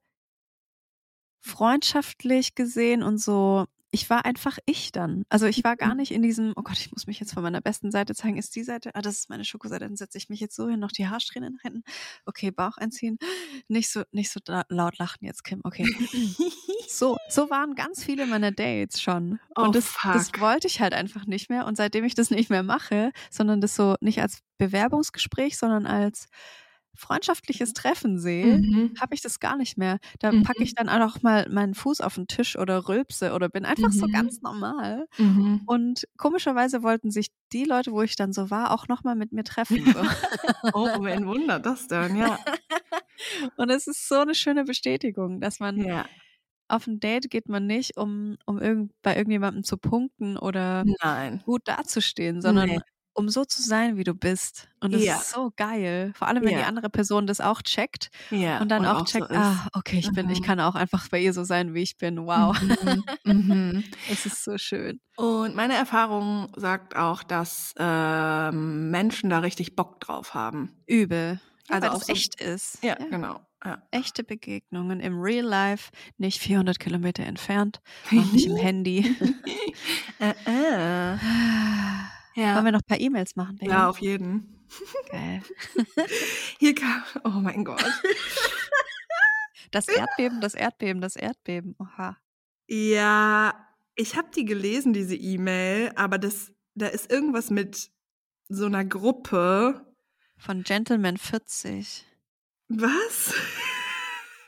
freundschaftlich 1.43 2.55
gesehen 2.55 3.03
und 3.03 3.17
so, 3.17 3.65
ich 3.93 4.09
war 4.09 4.25
einfach 4.25 4.57
ich 4.65 4.91
dann. 4.91 5.23
Also 5.29 5.45
ich 5.45 5.63
war 5.63 5.75
gar 5.75 5.93
nicht 5.93 6.11
in 6.11 6.23
diesem, 6.23 6.53
oh 6.55 6.63
Gott, 6.63 6.79
ich 6.79 6.91
muss 6.91 7.05
mich 7.05 7.19
jetzt 7.19 7.33
von 7.33 7.43
meiner 7.43 7.61
besten 7.61 7.91
Seite 7.91 8.15
zeigen. 8.15 8.37
Ist 8.37 8.55
die 8.55 8.63
Seite? 8.63 8.89
Ah, 8.95 9.03
das 9.03 9.19
ist 9.19 9.29
meine 9.29 9.45
Schokoseite. 9.45 9.85
Dann 9.85 9.95
setze 9.95 10.17
ich 10.17 10.29
mich 10.29 10.39
jetzt 10.39 10.55
so 10.55 10.67
hin, 10.67 10.79
noch 10.79 10.91
die 10.91 11.07
Haarsträhnen 11.07 11.59
hinten. 11.61 11.83
Okay, 12.25 12.49
Bauch 12.49 12.77
einziehen. 12.77 13.19
Nicht 13.67 13.91
so, 13.91 14.01
nicht 14.11 14.31
so 14.31 14.39
laut 14.69 14.97
lachen 14.97 15.25
jetzt, 15.25 15.43
Kim. 15.43 15.61
Okay. 15.63 15.85
So, 16.85 17.17
so 17.27 17.49
waren 17.49 17.73
ganz 17.73 18.03
viele 18.03 18.27
meiner 18.27 18.51
Dates 18.51 19.01
schon. 19.01 19.39
Oh, 19.55 19.63
und 19.63 19.75
das, 19.75 19.95
das 20.03 20.29
fuck. 20.29 20.41
wollte 20.41 20.67
ich 20.67 20.79
halt 20.79 20.93
einfach 20.93 21.25
nicht 21.25 21.49
mehr. 21.49 21.65
Und 21.65 21.75
seitdem 21.75 22.03
ich 22.03 22.13
das 22.13 22.29
nicht 22.29 22.51
mehr 22.51 22.61
mache, 22.61 23.11
sondern 23.31 23.61
das 23.61 23.75
so 23.75 23.95
nicht 23.99 24.21
als 24.21 24.41
Bewerbungsgespräch, 24.59 25.57
sondern 25.57 25.87
als 25.87 26.27
freundschaftliches 26.95 27.73
Treffen 27.73 28.19
sehe, 28.19 28.59
Mhm. 28.59 28.93
habe 28.99 29.15
ich 29.15 29.21
das 29.21 29.39
gar 29.39 29.57
nicht 29.57 29.77
mehr. 29.77 29.99
Da 30.19 30.31
Mhm. 30.31 30.43
packe 30.43 30.63
ich 30.63 30.75
dann 30.75 30.89
auch 30.89 31.21
mal 31.21 31.47
meinen 31.49 31.73
Fuß 31.75 32.01
auf 32.01 32.15
den 32.15 32.27
Tisch 32.27 32.57
oder 32.57 32.87
rülpse 32.87 33.33
oder 33.33 33.49
bin 33.49 33.65
einfach 33.65 33.91
so 33.91 34.07
Mhm. 34.07 34.11
ganz 34.11 34.41
normal. 34.41 35.07
Mhm. 35.17 35.61
Und 35.65 36.05
komischerweise 36.17 36.83
wollten 36.83 37.11
sich 37.11 37.27
die 37.53 37.65
Leute, 37.65 37.91
wo 37.91 38.01
ich 38.01 38.15
dann 38.15 38.33
so 38.33 38.49
war, 38.51 38.71
auch 38.71 38.87
nochmal 38.87 39.15
mit 39.15 39.31
mir 39.31 39.43
treffen. 39.43 39.85
So. 39.93 40.01
Oh, 40.73 41.03
wen 41.03 41.27
wundert 41.27 41.65
das 41.65 41.87
denn? 41.87 42.15
Ja. 42.17 42.39
Und 43.57 43.69
es 43.69 43.87
ist 43.87 44.07
so 44.09 44.15
eine 44.19 44.35
schöne 44.35 44.65
Bestätigung, 44.65 45.41
dass 45.41 45.59
man 45.59 45.79
ja. 45.79 46.05
auf 46.69 46.87
ein 46.87 46.99
Date 46.99 47.29
geht 47.29 47.49
man 47.49 47.67
nicht, 47.67 47.97
um, 47.97 48.37
um 48.45 48.59
irgend, 48.59 48.93
bei 49.03 49.15
irgendjemandem 49.17 49.63
zu 49.63 49.77
punkten 49.77 50.37
oder 50.37 50.85
Nein. 51.03 51.43
gut 51.45 51.63
dazustehen, 51.67 52.41
sondern 52.41 52.69
Nee. 52.69 52.79
Um 53.13 53.29
so 53.29 53.45
zu 53.45 53.61
sein, 53.61 53.97
wie 53.97 54.03
du 54.03 54.13
bist. 54.13 54.67
Und 54.79 54.93
das 54.93 55.03
Ja. 55.03 55.15
ist 55.17 55.29
so 55.31 55.51
geil. 55.55 56.11
Vor 56.15 56.27
allem, 56.27 56.43
wenn 56.43 56.49
die 56.55 56.61
Ja. 56.61 56.67
andere 56.67 56.89
Person 56.89 57.27
das 57.27 57.39
auch 57.41 57.61
checkt 57.61 58.09
Ja. 58.31 58.59
und 58.59 58.69
dann 58.69 58.85
auch, 58.85 58.99
so 58.99 59.05
checkt, 59.19 59.29
ist. 59.31 59.37
ah, 59.37 59.67
okay, 59.73 59.99
ich 59.99 60.11
bin, 60.11 60.29
ich 60.29 60.39
Mhm. 60.41 60.43
kann 60.43 60.59
auch 60.59 60.75
einfach 60.75 61.07
bei 61.09 61.19
ihr 61.19 61.33
so 61.33 61.43
sein, 61.43 61.73
wie 61.73 61.81
ich 61.83 61.97
bin. 61.97 62.25
Wow. 62.25 62.59
Mhm. 62.61 63.03
Mhm. 63.23 63.83
Es 64.09 64.25
ist 64.25 64.43
so 64.43 64.57
schön. 64.57 64.99
Und 65.15 65.55
meine 65.55 65.75
Erfahrung 65.75 66.51
sagt 66.55 66.95
auch, 66.95 67.23
dass 67.23 67.73
ähm, 67.77 68.89
Menschen 68.91 69.29
da 69.29 69.39
richtig 69.39 69.75
Bock 69.75 69.99
drauf 69.99 70.33
haben. 70.33 70.71
Übel. 70.87 71.39
Also 71.69 71.81
weil 71.83 71.89
auch 71.91 71.97
das 71.99 72.07
so- 72.07 72.13
echt 72.13 72.41
ist. 72.41 72.83
Ja, 72.83 72.95
genau. 72.95 73.39
Ja. 73.65 73.81
Echte 73.91 74.25
Begegnungen 74.25 74.99
im 74.99 75.21
Real 75.21 75.45
Life, 75.45 75.91
nicht 76.17 76.39
400 76.41 76.79
Kilometer 76.79 77.23
entfernt, 77.23 77.79
auch 78.07 78.11
nicht 78.33 78.45
im 78.47 78.57
Handy. 78.57 79.15
äh, 80.19 80.33
äh. 80.45 81.17
Ja. 82.35 82.55
Wollen 82.55 82.65
wir 82.65 82.71
noch 82.71 82.81
ein 82.81 82.87
paar 82.87 82.99
E-Mails 82.99 83.35
machen? 83.35 83.57
Baby? 83.57 83.71
ja, 83.71 83.89
auf 83.89 83.99
jeden. 83.99 84.65
Geil. 85.09 85.41
Hier 86.59 86.73
kam, 86.73 87.03
oh 87.23 87.29
mein 87.29 87.63
Gott. 87.63 87.83
Das 89.71 89.87
Erdbeben, 89.87 90.41
das 90.41 90.53
Erdbeben, 90.53 91.01
das 91.01 91.15
Erdbeben. 91.15 91.75
Oha. 91.79 92.17
Ja, 92.67 93.67
ich 93.95 94.15
habe 94.15 94.29
die 94.35 94.45
gelesen, 94.45 94.93
diese 94.93 95.15
E-Mail, 95.15 95.91
aber 95.95 96.17
das, 96.17 96.51
da 96.75 96.87
ist 96.87 97.11
irgendwas 97.11 97.49
mit 97.49 97.91
so 98.49 98.65
einer 98.65 98.85
Gruppe. 98.85 99.85
Von 100.37 100.63
Gentleman 100.63 101.17
40. 101.17 102.05
Was? 102.69 103.33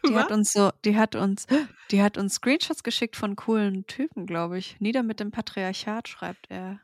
Die 0.08 0.16
hat 0.16 0.32
uns 0.32 0.54
so, 0.54 0.72
die 0.84 0.98
hat 0.98 1.16
uns, 1.16 1.48
die 1.92 2.02
hat 2.04 2.18
uns 2.18 2.36
Screenshots 2.36 2.84
geschickt 2.84 3.16
von 3.16 3.36
coolen 3.36 3.88
Typen, 3.88 4.26
glaube 4.26 4.58
ich. 4.58 4.80
Nieder 4.80 5.04
mit 5.04 5.20
dem 5.20 5.32
Patriarchat, 5.32 6.08
schreibt 6.08 6.46
er. 6.50 6.80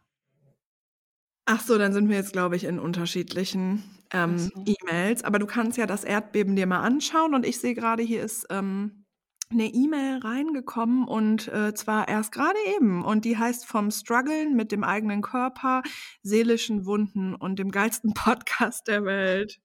Ach 1.53 1.59
so, 1.59 1.77
dann 1.77 1.91
sind 1.91 2.07
wir 2.07 2.15
jetzt, 2.15 2.31
glaube 2.31 2.55
ich, 2.55 2.63
in 2.63 2.79
unterschiedlichen 2.79 3.83
ähm, 4.13 4.37
so. 4.39 4.63
E-Mails. 4.65 5.25
Aber 5.25 5.37
du 5.37 5.45
kannst 5.45 5.77
ja 5.77 5.85
das 5.85 6.05
Erdbeben 6.05 6.55
dir 6.55 6.65
mal 6.65 6.79
anschauen. 6.79 7.35
Und 7.35 7.45
ich 7.45 7.59
sehe 7.59 7.75
gerade, 7.75 8.01
hier 8.03 8.23
ist 8.23 8.47
ähm, 8.49 9.03
eine 9.49 9.65
E-Mail 9.65 10.19
reingekommen 10.19 11.05
und 11.05 11.49
äh, 11.49 11.73
zwar 11.73 12.07
erst 12.07 12.31
gerade 12.31 12.57
eben. 12.77 13.03
Und 13.03 13.25
die 13.25 13.37
heißt 13.37 13.65
vom 13.65 13.91
Struggeln 13.91 14.55
mit 14.55 14.71
dem 14.71 14.85
eigenen 14.85 15.21
Körper, 15.21 15.83
seelischen 16.23 16.85
Wunden 16.85 17.35
und 17.35 17.59
dem 17.59 17.69
geilsten 17.69 18.13
Podcast 18.13 18.87
der 18.87 19.03
Welt. 19.03 19.59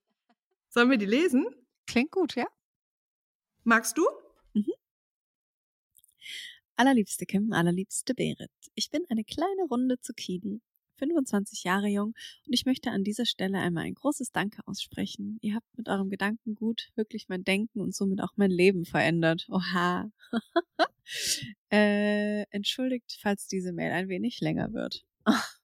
Sollen 0.67 0.89
wir 0.89 0.97
die 0.97 1.05
lesen? 1.05 1.45
Klingt 1.85 2.11
gut, 2.11 2.35
ja? 2.35 2.47
Magst 3.63 3.97
du? 3.97 4.05
Allerliebste 6.75 7.25
Kim, 7.25 7.53
allerliebste 7.53 8.13
Berit. 8.13 8.51
Ich 8.75 8.91
bin 8.91 9.05
eine 9.09 9.23
kleine 9.23 9.63
runde 9.69 10.01
Zucchini, 10.01 10.61
25 10.97 11.63
Jahre 11.63 11.87
jung 11.87 12.13
und 12.45 12.53
ich 12.53 12.65
möchte 12.65 12.91
an 12.91 13.03
dieser 13.03 13.25
Stelle 13.25 13.59
einmal 13.59 13.85
ein 13.85 13.93
großes 13.93 14.31
Danke 14.31 14.61
aussprechen. 14.65 15.37
Ihr 15.41 15.55
habt 15.55 15.67
mit 15.77 15.89
eurem 15.89 16.09
Gedankengut 16.09 16.89
wirklich 16.95 17.29
mein 17.29 17.43
Denken 17.43 17.81
und 17.81 17.95
somit 17.95 18.21
auch 18.21 18.33
mein 18.35 18.51
Leben 18.51 18.85
verändert. 18.85 19.47
Oha. 19.49 20.11
äh, 21.71 22.43
entschuldigt, 22.49 23.17
falls 23.21 23.47
diese 23.47 23.73
Mail 23.73 23.91
ein 23.91 24.09
wenig 24.09 24.39
länger 24.41 24.73
wird. 24.73 25.05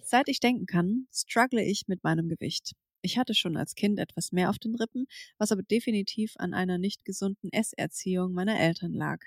Seit 0.00 0.28
ich 0.28 0.40
denken 0.40 0.66
kann, 0.66 1.06
struggle 1.12 1.62
ich 1.62 1.88
mit 1.88 2.04
meinem 2.04 2.28
Gewicht. 2.28 2.72
Ich 3.02 3.18
hatte 3.18 3.34
schon 3.34 3.56
als 3.56 3.74
Kind 3.74 3.98
etwas 3.98 4.30
mehr 4.30 4.50
auf 4.50 4.58
den 4.58 4.74
Rippen, 4.76 5.06
was 5.38 5.52
aber 5.52 5.62
definitiv 5.62 6.34
an 6.36 6.54
einer 6.54 6.78
nicht 6.78 7.04
gesunden 7.04 7.50
Esserziehung 7.52 8.32
meiner 8.32 8.58
Eltern 8.58 8.92
lag. 8.92 9.20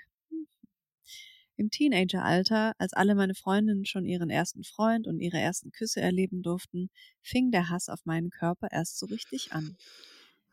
Im 1.56 1.70
Teenageralter, 1.70 2.72
als 2.78 2.92
alle 2.92 3.14
meine 3.14 3.34
Freundinnen 3.34 3.86
schon 3.86 4.04
ihren 4.04 4.30
ersten 4.30 4.62
Freund 4.64 5.06
und 5.06 5.20
ihre 5.20 5.38
ersten 5.38 5.70
Küsse 5.72 6.00
erleben 6.00 6.42
durften, 6.42 6.90
fing 7.22 7.50
der 7.50 7.70
Hass 7.70 7.88
auf 7.88 8.04
meinen 8.04 8.30
Körper 8.30 8.68
erst 8.70 8.98
so 8.98 9.06
richtig 9.06 9.52
an. 9.52 9.76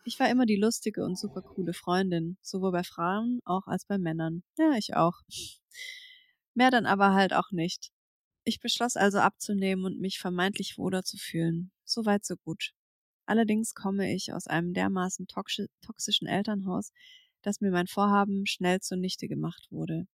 Ich 0.06 0.20
war 0.20 0.30
immer 0.30 0.46
die 0.46 0.56
lustige 0.58 1.04
und 1.04 1.18
super 1.18 1.42
coole 1.42 1.74
Freundin, 1.74 2.38
sowohl 2.42 2.72
bei 2.72 2.84
Frauen 2.84 3.40
auch 3.46 3.68
als 3.68 3.86
bei 3.86 3.98
Männern. 3.98 4.44
Ja, 4.58 4.74
ich 4.78 4.96
auch. 4.96 5.22
Mehr 6.56 6.72
dann 6.72 6.86
aber 6.88 7.14
halt 7.14 7.34
auch 7.34 7.52
nicht. 7.52 7.92
Ich 8.46 8.60
beschloss 8.60 8.96
also 8.98 9.20
abzunehmen 9.20 9.86
und 9.86 10.00
mich 10.00 10.20
vermeintlich 10.20 10.78
wohler 10.78 11.04
zu 11.04 11.18
fühlen. 11.18 11.72
So 11.86 12.06
weit, 12.06 12.26
so 12.26 12.36
gut. 12.38 12.74
Allerdings 13.26 13.74
komme 13.76 14.14
ich 14.14 14.34
aus 14.34 14.48
einem 14.48 14.74
dermaßen 14.74 15.28
toxi- 15.28 15.70
toxischen 15.82 16.28
Elternhaus, 16.28 16.92
dass 17.44 17.62
mir 17.62 17.72
mein 17.72 17.88
Vorhaben 17.88 18.46
schnell 18.48 18.82
zunichte 18.82 19.28
gemacht 19.28 19.68
wurde. 19.72 20.08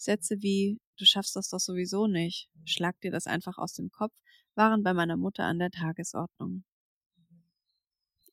Sätze 0.00 0.42
wie 0.42 0.80
Du 0.96 1.06
schaffst 1.06 1.34
das 1.34 1.48
doch 1.48 1.60
sowieso 1.60 2.06
nicht, 2.06 2.50
schlag 2.66 3.00
dir 3.00 3.10
das 3.10 3.26
einfach 3.26 3.56
aus 3.56 3.72
dem 3.72 3.90
Kopf, 3.90 4.12
waren 4.54 4.82
bei 4.82 4.92
meiner 4.92 5.16
Mutter 5.16 5.44
an 5.44 5.58
der 5.58 5.70
Tagesordnung. 5.70 6.64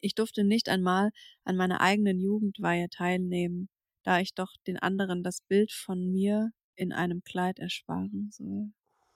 Ich 0.02 0.16
durfte 0.16 0.44
nicht 0.44 0.68
einmal 0.70 1.12
an 1.46 1.56
meiner 1.56 1.80
eigenen 1.80 2.20
Jugendweihe 2.20 2.90
teilnehmen, 2.90 3.70
da 4.04 4.20
ich 4.20 4.34
doch 4.34 4.54
den 4.68 4.78
anderen 4.78 5.24
das 5.24 5.42
Bild 5.48 5.72
von 5.72 6.12
mir 6.12 6.52
in 6.76 6.92
einem 6.92 7.24
Kleid 7.24 7.60
ersparen 7.60 8.30
soll. 8.32 8.72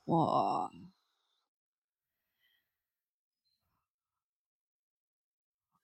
Boah. 0.05 0.71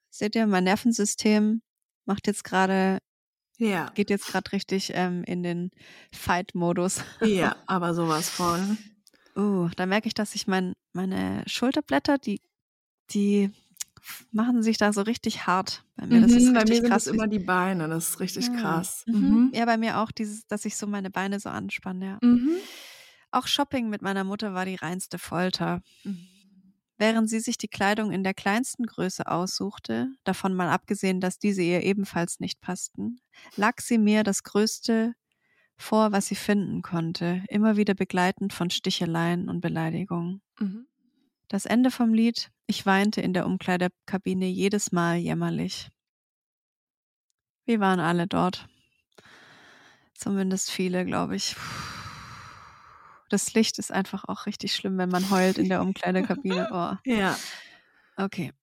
Seht 0.10 0.35
ihr, 0.35 0.48
mein 0.48 0.64
Nervensystem 0.64 1.61
macht 2.06 2.27
jetzt 2.27 2.44
gerade, 2.44 2.99
Ja. 3.57 3.89
geht 3.95 4.09
jetzt 4.09 4.27
gerade 4.27 4.51
richtig 4.51 4.91
ähm, 4.93 5.23
in 5.23 5.43
den 5.43 5.71
Fight-Modus. 6.13 7.03
Ja, 7.21 7.55
aber 7.65 7.93
sowas 7.93 8.29
von. 8.29 8.77
Uh, 9.35 9.69
da 9.75 9.85
merke 9.85 10.07
ich, 10.07 10.13
dass 10.13 10.35
ich 10.35 10.47
mein, 10.47 10.73
meine 10.93 11.43
Schulterblätter, 11.47 12.17
die, 12.17 12.41
die 13.11 13.51
machen 14.31 14.63
sich 14.63 14.77
da 14.77 14.93
so 14.93 15.01
richtig 15.01 15.47
hart 15.47 15.84
bei 15.95 16.05
mir. 16.07 16.21
Das 16.21 16.31
ist 16.31 16.47
Mhm, 16.49 16.53
bei 16.53 16.59
mir 16.61 16.69
richtig 16.69 16.81
sind 16.81 16.89
krass. 16.91 17.07
es 17.07 17.13
immer 17.13 17.27
die 17.27 17.39
Beine, 17.39 17.88
das 17.88 18.09
ist 18.09 18.19
richtig 18.19 18.49
Ah, 18.49 18.55
krass. 18.57 19.03
Mhm. 19.07 19.13
Mhm. 19.15 19.51
Ja, 19.53 19.65
bei 19.65 19.77
mir 19.77 19.99
auch 19.99 20.11
dieses, 20.11 20.47
dass 20.47 20.65
ich 20.65 20.75
so 20.77 20.88
meine 20.88 21.09
Beine 21.09 21.39
so 21.39 21.49
anspanne. 21.49 22.05
Ja. 22.21 22.27
Mhm. 22.27 22.51
Auch 23.31 23.47
Shopping 23.47 23.89
mit 23.89 24.01
meiner 24.01 24.23
Mutter 24.23 24.53
war 24.53 24.65
die 24.65 24.75
reinste 24.75 25.19
Folter. 25.19 25.81
Während 26.98 27.30
sie 27.30 27.40
sich 27.40 27.57
die 27.57 27.68
Kleidung 27.68 28.11
in 28.11 28.24
der 28.24 28.34
kleinsten 28.34 28.86
Größe 28.86 29.28
aussuchte, 29.28 30.10
davon 30.24 30.53
mal 30.53 30.69
abgesehen, 30.69 31.22
dass 31.22 31.38
diese 31.38 31.61
ihr 31.61 31.84
ebenfalls 31.84 32.40
nicht 32.40 32.60
passten, 32.60 33.19
lag 33.56 33.80
sie 33.82 33.99
mir 33.99 34.24
das 34.24 34.44
Größte 34.44 35.14
vor, 35.78 36.11
was 36.11 36.28
sie 36.28 36.36
finden 36.36 36.82
konnte, 36.82 37.44
immer 37.49 37.78
wieder 37.78 37.94
begleitend 37.94 38.52
von 38.52 38.72
Sticheleien 38.72 39.48
und 39.48 39.61
Beleidigungen. 39.61 40.41
Mhm. 40.60 40.88
Das 41.48 41.65
Ende 41.65 41.91
vom 41.91 42.14
Lied, 42.14 42.52
ich 42.65 42.86
weinte 42.86 43.22
in 43.22 43.34
der 43.34 43.45
Umkleidekabine 43.45 44.48
jedes 44.48 44.91
Mal 44.91 45.18
jämmerlich. 45.18 45.90
Wir 47.65 47.80
waren 47.80 47.99
alle 47.99 48.28
dort. 48.28 48.68
Zumindest 50.15 50.72
viele, 50.72 51.06
glaube 51.06 51.36
ich. 51.36 51.56
Das 53.29 53.53
Licht 53.53 53.77
ist 53.79 53.91
einfach 53.91 54.23
auch 54.27 54.45
richtig 54.45 54.73
schlimm, 54.75 54.97
wenn 54.97 55.09
man 55.09 55.29
heult 55.29 55.57
in 55.57 55.69
der 55.69 55.81
Umkleidekabine. 55.81 56.67
Oh. 56.71 56.95
Ja. 57.05 57.37
Okay. 58.17 58.53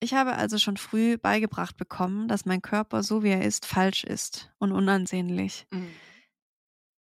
Ich 0.00 0.14
habe 0.14 0.34
also 0.36 0.58
schon 0.58 0.76
früh 0.76 1.18
beigebracht 1.18 1.76
bekommen, 1.76 2.28
dass 2.28 2.44
mein 2.44 2.62
Körper, 2.62 3.02
so 3.02 3.22
wie 3.22 3.30
er 3.30 3.44
ist, 3.44 3.66
falsch 3.66 4.04
ist 4.04 4.50
und 4.58 4.72
unansehnlich. 4.72 5.66
Mhm. 5.70 5.90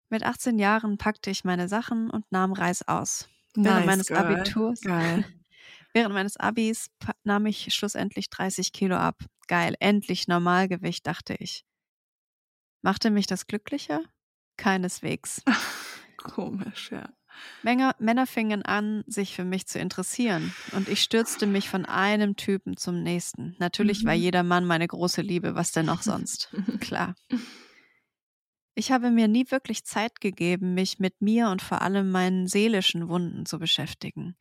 Mit 0.09 0.23
18 0.23 0.57
Jahren 0.57 0.97
packte 0.97 1.29
ich 1.29 1.43
meine 1.43 1.67
Sachen 1.67 2.09
und 2.09 2.25
nahm 2.31 2.53
Reis 2.53 2.87
aus. 2.87 3.27
Während 3.55 3.79
Nice, 3.79 3.85
meines 3.85 4.07
girl. 4.07 4.17
Abiturs, 4.19 4.81
Geil. 4.81 5.25
während 5.93 6.13
meines 6.13 6.37
Abis 6.37 6.87
nahm 7.23 7.45
ich 7.45 7.73
schlussendlich 7.73 8.29
30 8.29 8.71
Kilo 8.71 8.95
ab. 8.95 9.17
Geil, 9.47 9.75
endlich 9.79 10.27
Normalgewicht, 10.27 11.05
dachte 11.05 11.35
ich. 11.39 11.65
Machte 12.81 13.09
mich 13.11 13.27
das 13.27 13.47
glücklicher? 13.47 14.01
Keineswegs. 14.57 15.41
Komisch, 16.17 16.91
ja. 16.91 17.09
Männer, 17.61 17.95
Männer 17.99 18.25
fingen 18.25 18.63
an, 18.63 19.03
sich 19.05 19.35
für 19.35 19.43
mich 19.43 19.67
zu 19.67 19.77
interessieren 19.77 20.53
und 20.71 20.89
ich 20.89 21.01
stürzte 21.03 21.45
mich 21.45 21.69
von 21.69 21.85
einem 21.85 22.35
Typen 22.35 22.77
zum 22.77 23.03
nächsten. 23.03 23.55
Natürlich 23.59 24.05
war 24.05 24.15
Mhm. 24.15 24.21
jeder 24.21 24.43
Mann 24.43 24.65
meine 24.65 24.87
große 24.87 25.21
Liebe, 25.21 25.53
was 25.53 25.71
denn 25.71 25.85
noch 25.85 26.01
sonst? 26.01 26.49
Klar. 26.79 27.15
Ich 28.75 28.91
habe 28.91 29.09
mir 29.09 29.27
nie 29.27 29.45
wirklich 29.49 29.85
Zeit 29.85 30.21
gegeben, 30.21 30.73
mich 30.73 30.99
mit 30.99 31.21
mir 31.21 31.49
und 31.49 31.61
vor 31.61 31.81
allem 31.81 32.11
meinen 32.11 32.47
seelischen 32.47 33.07
Wunden 33.09 33.45
zu 33.45 33.59
beschäftigen. 33.59 34.35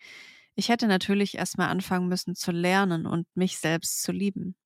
Ich 0.54 0.68
hätte 0.68 0.86
natürlich 0.86 1.36
erstmal 1.36 1.68
anfangen 1.68 2.08
müssen 2.08 2.34
zu 2.34 2.50
lernen 2.52 3.06
und 3.06 3.26
mich 3.34 3.58
selbst 3.58 4.02
zu 4.02 4.12
lieben. 4.12 4.56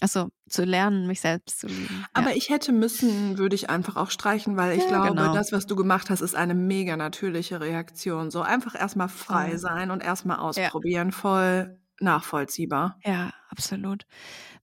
Also 0.00 0.30
zu 0.48 0.64
lernen, 0.64 1.06
mich 1.06 1.20
selbst 1.20 1.60
zu 1.60 1.66
lieben. 1.66 2.06
Aber 2.14 2.30
ja. 2.30 2.36
ich 2.36 2.48
hätte 2.48 2.72
müssen, 2.72 3.36
würde 3.38 3.54
ich 3.54 3.68
einfach 3.68 3.96
auch 3.96 4.10
streichen, 4.10 4.56
weil 4.56 4.76
ich 4.76 4.84
Ja, 4.84 4.88
glaube, 4.88 5.08
genau. 5.08 5.34
das, 5.34 5.52
was 5.52 5.66
du 5.66 5.76
gemacht 5.76 6.08
hast, 6.10 6.22
ist 6.22 6.34
eine 6.34 6.54
mega 6.54 6.96
natürliche 6.96 7.60
Reaktion. 7.60 8.30
So 8.30 8.40
einfach 8.42 8.74
erstmal 8.74 9.08
frei 9.08 9.56
sein 9.56 9.90
und 9.90 10.02
erstmal 10.02 10.38
ausprobieren. 10.38 11.12
Voll 11.12 11.78
nachvollziehbar. 12.00 12.98
Ja, 13.04 13.32
absolut. 13.50 14.06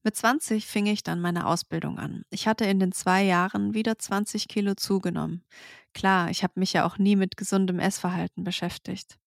Mit 0.02 0.16
20 0.16 0.66
fing 0.66 0.86
ich 0.86 1.02
dann 1.02 1.20
meine 1.20 1.46
Ausbildung 1.46 1.98
an. 1.98 2.24
Ich 2.30 2.48
hatte 2.48 2.64
in 2.64 2.80
den 2.80 2.92
zwei 2.92 3.22
Jahren 3.22 3.74
wieder 3.74 3.98
20 3.98 4.48
Kilo 4.48 4.74
zugenommen. 4.74 5.44
Klar, 5.94 6.30
ich 6.30 6.42
habe 6.42 6.54
mich 6.56 6.72
ja 6.72 6.84
auch 6.84 6.98
nie 6.98 7.16
mit 7.16 7.36
gesundem 7.36 7.78
Essverhalten 7.78 8.44
beschäftigt. 8.44 9.18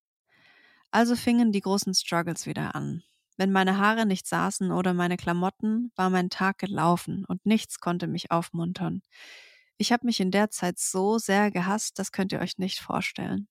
Also 0.90 1.16
fingen 1.16 1.52
die 1.52 1.60
großen 1.62 1.94
Struggles 1.94 2.46
wieder 2.46 2.74
an. 2.74 3.02
Wenn 3.36 3.52
meine 3.52 3.78
Haare 3.78 4.06
nicht 4.06 4.26
saßen 4.26 4.70
oder 4.72 4.94
meine 4.94 5.16
Klamotten, 5.16 5.90
war 5.96 6.10
mein 6.10 6.30
Tag 6.30 6.58
gelaufen 6.58 7.24
und 7.26 7.44
nichts 7.46 7.80
konnte 7.80 8.06
mich 8.06 8.30
aufmuntern. 8.30 9.02
Ich 9.78 9.92
habe 9.92 10.06
mich 10.06 10.20
in 10.20 10.30
der 10.30 10.50
Zeit 10.50 10.78
so 10.78 11.18
sehr 11.18 11.50
gehasst, 11.50 11.98
das 11.98 12.12
könnt 12.12 12.32
ihr 12.32 12.40
euch 12.40 12.58
nicht 12.58 12.80
vorstellen. 12.80 13.48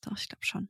Doch, 0.00 0.16
ich 0.16 0.28
glaube 0.28 0.44
schon. 0.44 0.68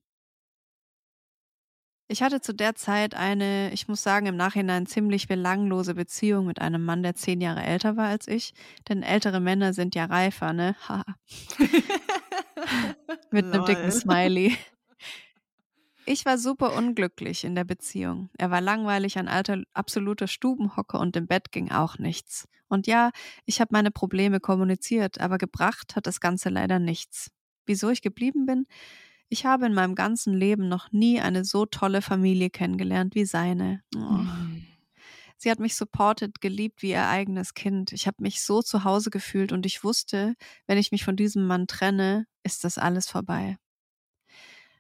Ich 2.09 2.23
hatte 2.23 2.41
zu 2.41 2.55
der 2.55 2.77
Zeit 2.77 3.15
eine, 3.15 3.73
ich 3.73 3.89
muss 3.89 4.03
sagen, 4.03 4.27
im 4.27 4.37
Nachhinein 4.37 4.87
ziemlich 4.87 5.27
belanglose 5.27 5.95
Beziehung 5.95 6.47
mit 6.47 6.61
einem 6.61 6.85
Mann, 6.85 7.03
der 7.03 7.17
zehn 7.17 7.41
Jahre 7.41 7.65
älter 7.65 7.97
war 7.97 8.07
als 8.07 8.29
ich. 8.29 8.55
Denn 8.89 9.03
ältere 9.03 9.41
Männer 9.41 9.73
sind 9.73 9.97
ja 9.97 10.05
reifer, 10.05 10.53
ne? 10.53 10.77
Haha. 10.89 11.05
mit 13.33 13.47
einem 13.47 13.65
dicken 13.65 13.83
Lol. 13.83 13.93
Smiley. 13.93 14.57
Ich 16.09 16.25
war 16.25 16.39
super 16.39 16.77
unglücklich 16.77 17.43
in 17.43 17.57
der 17.57 17.65
Beziehung. 17.65 18.31
Er 18.39 18.53
war 18.53 18.61
langweilig, 18.61 19.19
ein 19.19 19.27
alter, 19.27 19.63
absoluter 19.75 20.29
Stubenhocker 20.29 21.01
und 21.01 21.17
im 21.17 21.27
Bett 21.27 21.51
ging 21.51 21.73
auch 21.73 21.99
nichts. 21.99 22.49
Und 22.69 22.87
ja, 22.87 23.11
ich 23.45 23.61
habe 23.61 23.71
meine 23.73 23.91
Probleme 23.91 24.39
kommuniziert, 24.39 25.21
aber 25.21 25.37
gebracht 25.37 25.97
hat 25.97 26.07
das 26.07 26.21
Ganze 26.21 26.49
leider 26.49 26.79
nichts. 26.79 27.31
Wieso 27.67 27.91
ich 27.91 28.03
geblieben 28.03 28.47
bin? 28.47 28.67
Ich 29.29 29.45
habe 29.45 29.67
in 29.67 29.75
meinem 29.75 29.97
ganzen 29.97 30.33
Leben 30.33 30.69
noch 30.69 30.93
nie 30.93 31.21
eine 31.21 31.45
so 31.45 31.67
tolle 31.67 32.03
Familie 32.03 32.51
kennengelernt 32.51 33.17
wie 33.17 33.25
seine. 33.25 33.83
Oh. 33.97 33.99
Mhm. 33.99 34.65
Sie 35.39 35.51
hat 35.51 35.59
mich 35.59 35.75
supported, 35.75 36.41
geliebt 36.41 36.83
wie 36.83 36.91
ihr 36.91 37.09
eigenes 37.09 37.53
Kind. 37.53 37.93
Ich 37.93 38.07
habe 38.07 38.23
mich 38.23 38.43
so 38.43 38.63
zu 38.63 38.85
Hause 38.85 39.11
gefühlt 39.11 39.53
und 39.53 39.67
ich 39.67 39.85
wusste, 39.85 40.35
wenn 40.67 40.79
ich 40.79 40.93
mich 40.93 41.05
von 41.05 41.17
diesem 41.17 41.47
Mann 41.47 41.67
trenne, 41.67 42.27
ist 42.43 42.65
das 42.65 42.79
alles 42.79 43.09
vorbei. 43.09 43.59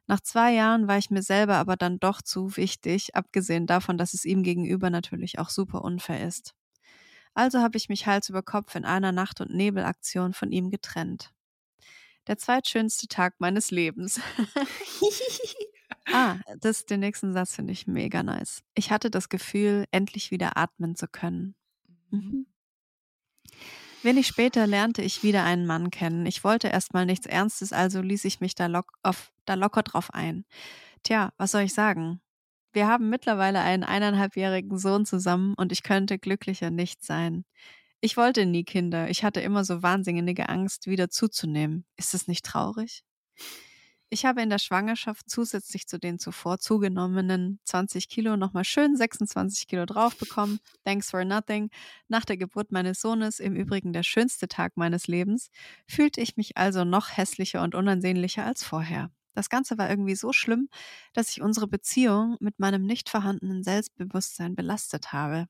Nach 0.07 0.21
zwei 0.21 0.53
Jahren 0.53 0.87
war 0.87 0.99
ich 0.99 1.11
mir 1.11 1.23
selber 1.23 1.57
aber 1.57 1.77
dann 1.77 1.99
doch 1.99 2.23
zu 2.23 2.57
wichtig, 2.57 3.15
abgesehen 3.17 3.67
davon, 3.67 3.99
dass 3.99 4.15
es 4.15 4.25
ihm 4.25 4.43
gegenüber 4.43 4.91
natürlich 4.91 5.39
auch 5.39 5.51
super 5.51 5.83
unfair 5.83 6.27
ist. 6.27 6.55
Also 7.35 7.61
habe 7.61 7.77
ich 7.77 7.89
mich 7.89 8.07
Hals 8.07 8.29
über 8.29 8.43
Kopf 8.43 8.75
in 8.77 8.85
einer 8.85 9.13
Nacht- 9.13 9.41
und 9.41 9.55
Nebelaktion 9.55 10.33
von 10.33 10.53
ihm 10.53 10.71
getrennt. 10.71 11.33
Der 12.29 12.39
zweitschönste 12.39 13.09
Tag 13.09 13.35
meines 13.39 13.71
Lebens. 13.71 14.21
ah, 16.13 16.37
das, 16.61 16.87
den 16.87 17.01
nächsten 17.01 17.33
Satz 17.33 17.55
finde 17.55 17.73
ich 17.73 17.87
mega 17.87 18.23
nice. 18.23 18.63
Ich 18.75 18.91
hatte 18.91 19.11
das 19.11 19.29
Gefühl, 19.29 19.85
endlich 19.91 20.31
wieder 20.31 20.57
atmen 20.57 20.97
zu 20.97 21.09
können. 21.09 21.55
Mhm. 22.11 22.47
Wenig 24.03 24.27
später 24.27 24.67
lernte 24.67 25.03
ich 25.03 25.23
wieder 25.23 25.45
einen 25.45 25.67
Mann 25.67 25.91
kennen. 25.91 26.27
Ich 26.27 26.45
wollte 26.45 26.69
erstmal 26.69 27.07
nichts 27.07 27.27
Ernstes, 27.27 27.73
also 27.73 28.01
ließ 28.01 28.25
ich 28.25 28.41
mich 28.41 28.55
da, 28.55 28.67
lock 28.67 28.93
auf, 29.03 29.33
da 29.47 29.55
locker 29.55 29.83
drauf 29.83 30.13
ein. 30.13 30.45
Tja, 31.03 31.33
was 31.39 31.53
soll 31.53 31.63
ich 31.63 31.75
sagen? 31.75 32.21
Wir 32.73 32.89
haben 32.89 33.09
mittlerweile 33.09 33.61
einen 33.61 33.85
eineinhalbjährigen 33.85 34.79
Sohn 34.79 35.07
zusammen 35.07 35.55
und 35.57 35.73
ich 35.73 35.83
könnte 35.83 36.19
glücklicher 36.19 36.71
nicht 36.71 37.03
sein. 37.05 37.45
Ich 38.01 38.17
wollte 38.17 38.45
nie 38.45 38.65
Kinder. 38.65 39.09
Ich 39.09 39.25
hatte 39.25 39.41
immer 39.41 39.65
so 39.65 39.83
wahnsinnige 39.83 40.49
Angst, 40.51 40.87
wieder 40.87 41.09
zuzunehmen. 41.09 41.87
Ist 41.97 42.15
es 42.15 42.29
nicht 42.29 42.45
traurig? 42.45 43.03
Ich 44.09 44.25
habe 44.25 44.41
in 44.41 44.51
der 44.51 44.59
Schwangerschaft 44.59 45.29
zusätzlich 45.29 45.89
zu 45.89 45.99
den 45.99 46.19
zuvor 46.21 46.59
zugenommenen 46.61 47.59
20 47.65 48.09
Kilo 48.09 48.37
nochmal 48.37 48.65
schön 48.65 48.97
26 48.97 49.67
Kilo 49.67 49.85
drauf 49.85 50.17
bekommen. 50.17 50.61
Thanks 50.85 51.11
for 51.11 51.25
nothing. 51.25 51.71
Nach 52.07 52.25
der 52.25 52.37
Geburt 52.37 52.71
meines 52.71 53.01
Sohnes, 53.01 53.41
im 53.41 53.57
Übrigen 53.57 53.93
der 53.93 54.05
schönste 54.05 54.47
Tag 54.47 54.77
meines 54.77 55.09
Lebens, 55.09 55.51
fühlte 55.89 56.21
ich 56.21 56.37
mich 56.37 56.57
also 56.57 56.85
noch 56.85 57.17
hässlicher 57.17 57.63
und 57.63 57.75
unansehnlicher 57.75 58.45
als 58.45 58.63
vorher. 58.63 59.11
Das 59.37 59.51
Ganze 59.51 59.79
war 59.79 59.91
irgendwie 59.91 60.17
so 60.17 60.33
schlimm, 60.33 60.69
dass 61.13 61.31
ich 61.31 61.43
unsere 61.43 61.69
Beziehung 61.69 62.37
mit 62.41 62.59
meinem 62.59 62.85
nicht 62.85 63.09
vorhandenen 63.11 63.63
Selbstbewusstsein 63.63 64.57
belastet 64.57 65.13
habe. 65.13 65.47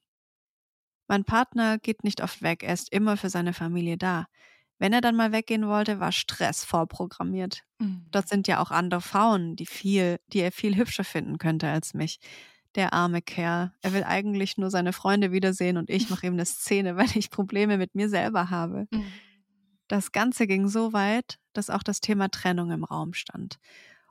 Mein 1.09 1.25
Partner 1.25 1.79
geht 1.79 2.03
nicht 2.05 2.21
oft 2.21 2.43
weg, 2.43 2.63
er 2.65 2.75
ist 2.75 2.93
immer 2.93 3.17
für 3.17 3.31
seine 3.31 3.53
Familie 3.53 3.97
da. 3.97 4.27
Wenn 4.79 4.93
er 4.93 5.01
dann 5.01 5.17
mal 5.17 5.33
weggehen 5.33 5.69
wollte, 5.69 6.01
war 6.01 6.13
Stress 6.13 6.65
vorprogrammiert. 6.65 7.63
Mhm. 7.79 8.07
Dort 8.11 8.29
sind 8.29 8.49
ja 8.49 8.61
auch 8.61 8.71
andere 8.71 9.01
Frauen, 9.01 9.57
die 9.57 9.67
viel, 9.67 10.19
die 10.27 10.41
er 10.41 10.53
viel 10.53 10.77
hübscher 10.77 11.05
finden 11.05 11.39
könnte 11.39 11.69
als 11.69 11.95
mich. 11.95 12.19
Der 12.75 12.93
arme 12.93 13.23
Kerl. 13.23 13.73
Er 13.83 13.95
will 13.95 14.05
eigentlich 14.05 14.59
nur 14.59 14.71
seine 14.71 14.93
Freunde 14.93 15.33
wiedersehen 15.33 15.79
und 15.79 15.89
ich 15.89 16.11
mache 16.11 16.27
ihm 16.27 16.35
eine 16.35 16.45
Szene, 16.45 16.97
weil 16.97 17.09
ich 17.17 17.31
Probleme 17.31 17.79
mit 17.79 17.95
mir 17.95 18.09
selber 18.09 18.51
habe. 18.51 18.87
Mhm. 18.91 19.13
Das 19.89 20.13
Ganze 20.13 20.47
ging 20.47 20.69
so 20.69 20.93
weit, 20.93 21.39
dass 21.53 21.71
auch 21.71 21.83
das 21.83 22.01
Thema 22.01 22.29
Trennung 22.29 22.71
im 22.71 22.85
Raum 22.85 23.15
stand. 23.15 23.59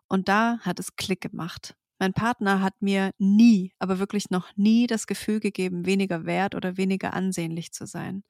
Und 0.07 0.29
da 0.29 0.59
hat 0.59 0.79
es 0.79 0.95
Klick 0.95 1.21
gemacht. 1.21 1.75
Mein 1.99 2.13
Partner 2.13 2.61
hat 2.61 2.81
mir 2.81 3.11
nie, 3.17 3.73
aber 3.79 3.99
wirklich 3.99 4.29
noch 4.29 4.49
nie 4.57 4.85
das 4.85 5.07
Gefühl 5.07 5.39
gegeben, 5.39 5.85
weniger 5.85 6.25
wert 6.25 6.53
oder 6.55 6.77
weniger 6.77 7.13
ansehnlich 7.13 7.71
zu 7.71 7.87
sein. 7.87 8.23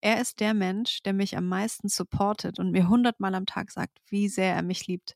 Er 0.00 0.20
ist 0.20 0.40
der 0.40 0.54
Mensch, 0.54 1.02
der 1.02 1.12
mich 1.12 1.36
am 1.36 1.46
meisten 1.48 1.88
supportet 1.88 2.58
und 2.58 2.72
mir 2.72 2.88
hundertmal 2.88 3.34
am 3.34 3.46
Tag 3.46 3.70
sagt, 3.70 3.98
wie 4.08 4.28
sehr 4.28 4.54
er 4.54 4.62
mich 4.62 4.86
liebt. 4.88 5.14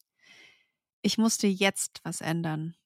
Ich 1.02 1.18
musste 1.18 1.46
jetzt 1.48 2.00
was 2.04 2.20
ändern. 2.20 2.76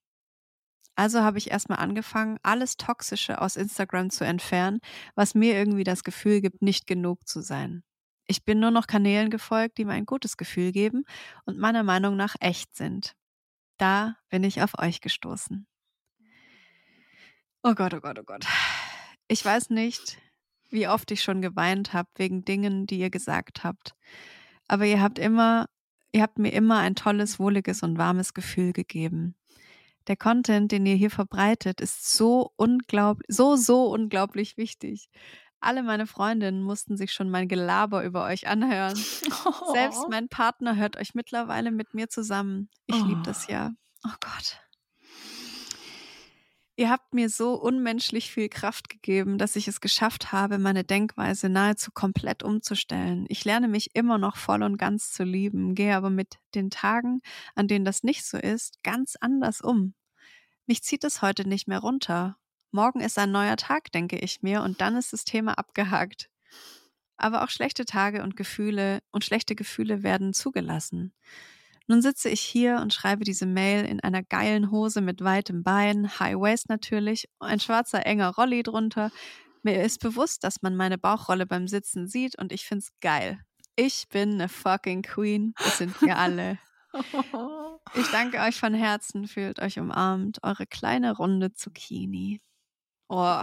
Also 0.95 1.21
habe 1.21 1.39
ich 1.39 1.51
erstmal 1.51 1.79
angefangen, 1.79 2.39
alles 2.43 2.77
Toxische 2.77 3.41
aus 3.41 3.57
Instagram 3.57 4.11
zu 4.11 4.25
entfernen, 4.25 4.81
was 5.15 5.35
mir 5.35 5.55
irgendwie 5.55 5.85
das 5.85 6.05
Gefühl 6.05 6.41
gibt, 6.41 6.63
nicht 6.63 6.87
genug 6.87 7.27
zu 7.29 7.41
sein. 7.43 7.83
Ich 8.31 8.45
bin 8.45 8.61
nur 8.61 8.71
noch 8.71 8.87
Kanälen 8.87 9.29
gefolgt, 9.29 9.77
die 9.77 9.85
mir 9.85 9.95
ein 9.95 10.07
gutes 10.07 10.37
Gefühl 10.37 10.71
geben 10.71 11.05
und 11.47 11.59
meiner 11.59 11.83
Meinung 11.83 12.15
nach 12.15 12.37
echt 12.39 12.77
sind. 12.77 13.17
Da 13.77 14.15
bin 14.29 14.45
ich 14.45 14.63
auf 14.63 14.79
euch 14.79 15.01
gestoßen. 15.01 15.67
Oh 17.65 17.75
Gott, 17.75 17.93
oh 17.93 18.01
Gott, 18.01 18.21
oh 18.21 18.23
Gott. 18.23 18.47
Ich 19.27 19.45
weiß 19.45 19.71
nicht, 19.71 20.19
wie 20.69 20.87
oft 20.87 21.11
ich 21.11 21.25
schon 21.25 21.43
geweint 21.43 21.93
habe 21.93 22.09
wegen 22.15 22.45
Dingen, 22.45 22.87
die 22.87 23.01
ihr 23.01 23.11
gesagt 23.11 23.65
habt. 23.65 23.97
Aber 24.69 24.87
ihr 24.87 25.03
habt 25.03 25.19
immer, 25.19 25.67
ihr 26.13 26.23
habt 26.23 26.39
mir 26.39 26.53
immer 26.53 26.79
ein 26.79 26.95
tolles, 26.95 27.41
wohliges 27.41 27.83
und 27.83 27.99
warmes 27.99 28.33
Gefühl 28.33 28.73
gegeben. 28.73 29.35
Der 30.07 30.17
Content, 30.17 30.71
den 30.71 30.87
ihr 30.87 30.95
hier 30.95 31.11
verbreitet, 31.11 31.81
ist 31.81 32.17
so 32.17 32.53
unglaublich, 32.55 33.27
so, 33.29 33.57
so 33.57 33.91
unglaublich 33.91 34.57
wichtig. 34.57 35.09
Alle 35.61 35.83
meine 35.83 36.07
Freundinnen 36.07 36.63
mussten 36.63 36.97
sich 36.97 37.13
schon 37.13 37.31
mein 37.31 37.47
Gelaber 37.47 38.03
über 38.03 38.25
euch 38.25 38.49
anhören. 38.49 38.97
Selbst 39.73 40.09
mein 40.09 40.29
Partner 40.29 40.77
hört 40.77 40.97
euch 40.97 41.15
mittlerweile 41.15 41.71
mit 41.71 41.93
mir 41.93 42.09
zusammen. 42.09 42.71
Ich 42.87 42.97
oh. 42.97 43.07
liebe 43.07 43.23
das 43.23 43.47
ja. 43.47 43.71
Oh 44.05 44.15
Gott. 44.21 44.59
Ihr 46.77 46.89
habt 46.89 47.13
mir 47.13 47.29
so 47.29 47.61
unmenschlich 47.61 48.31
viel 48.31 48.49
Kraft 48.49 48.89
gegeben, 48.89 49.37
dass 49.37 49.55
ich 49.55 49.69
es 49.69 49.83
geschafft 49.83 50.33
habe, 50.33 50.57
meine 50.57 50.83
Denkweise 50.83 51.51
nahezu 51.51 51.91
komplett 51.93 52.43
umzustellen. 52.43 53.27
Ich 53.29 53.45
lerne 53.45 53.69
mich 53.69 53.95
immer 53.95 54.17
noch 54.17 54.39
voll 54.39 54.63
und 54.63 54.79
ganz 54.79 55.13
zu 55.13 55.25
lieben, 55.25 55.75
gehe 55.75 55.95
aber 55.95 56.09
mit 56.09 56.39
den 56.55 56.71
Tagen, 56.71 57.21
an 57.55 57.69
denen 57.69 57.85
das 57.85 58.03
nicht 58.03 58.25
so 58.25 58.39
ist, 58.39 58.83
ganz 58.83 59.17
anders 59.21 59.61
um. 59.61 59.93
Mich 60.65 60.83
zieht 60.83 61.05
es 61.05 61.21
heute 61.21 61.47
nicht 61.47 61.69
mehr 61.69 61.81
runter. 61.81 62.39
Morgen 62.73 63.01
ist 63.01 63.19
ein 63.19 63.33
neuer 63.33 63.57
Tag, 63.57 63.91
denke 63.93 64.17
ich 64.19 64.43
mir, 64.43 64.63
und 64.63 64.81
dann 64.81 64.97
ist 64.97 65.13
das 65.13 65.25
Thema 65.25 65.59
abgehakt. 65.59 66.31
Aber 67.17 67.43
auch 67.43 67.51
schlechte 67.51 67.85
Tage 67.85 68.23
und 68.23 68.37
Gefühle 68.37 69.01
und 69.11 69.25
schlechte 69.25 69.55
Gefühle 69.55 70.03
werden 70.03 70.33
zugelassen. 70.33 71.13
Nun 71.89 72.03
sitze 72.03 72.29
ich 72.29 72.41
hier 72.41 72.77
und 72.77 72.95
schreibe 72.95 73.25
diese 73.25 73.47
Mail 73.47 73.85
in 73.85 73.99
einer 73.99 74.23
geilen 74.23 74.71
Hose 74.71 75.01
mit 75.01 75.25
weitem 75.25 75.65
Bein, 75.65 76.21
High 76.21 76.37
Waist 76.37 76.69
natürlich, 76.69 77.29
ein 77.41 77.59
schwarzer 77.59 78.07
enger 78.07 78.29
Rolli 78.29 78.63
drunter. 78.63 79.11
Mir 79.65 79.83
ist 79.83 79.99
bewusst, 79.99 80.45
dass 80.45 80.63
man 80.63 80.77
meine 80.77 80.99
Bauchrolle 80.99 81.47
beim 81.47 81.67
Sitzen 81.67 82.07
sieht 82.07 82.39
und 82.39 82.53
ich 82.53 82.65
find's 82.65 82.93
geil. 83.01 83.41
Ich 83.75 84.09
bin 84.09 84.35
eine 84.35 84.49
fucking 84.49 85.03
Queen. 85.03 85.53
Das 85.59 85.79
sind 85.79 86.01
wir 86.03 86.17
alle. 86.17 86.59
Ich 87.95 88.07
danke 88.11 88.39
euch 88.41 88.59
von 88.59 88.75
Herzen, 88.75 89.27
fühlt 89.27 89.61
euch 89.61 89.79
umarmt, 89.79 90.39
eure 90.43 90.67
kleine 90.67 91.17
runde 91.17 91.53
Zucchini. 91.53 92.41
Oh. 93.13 93.43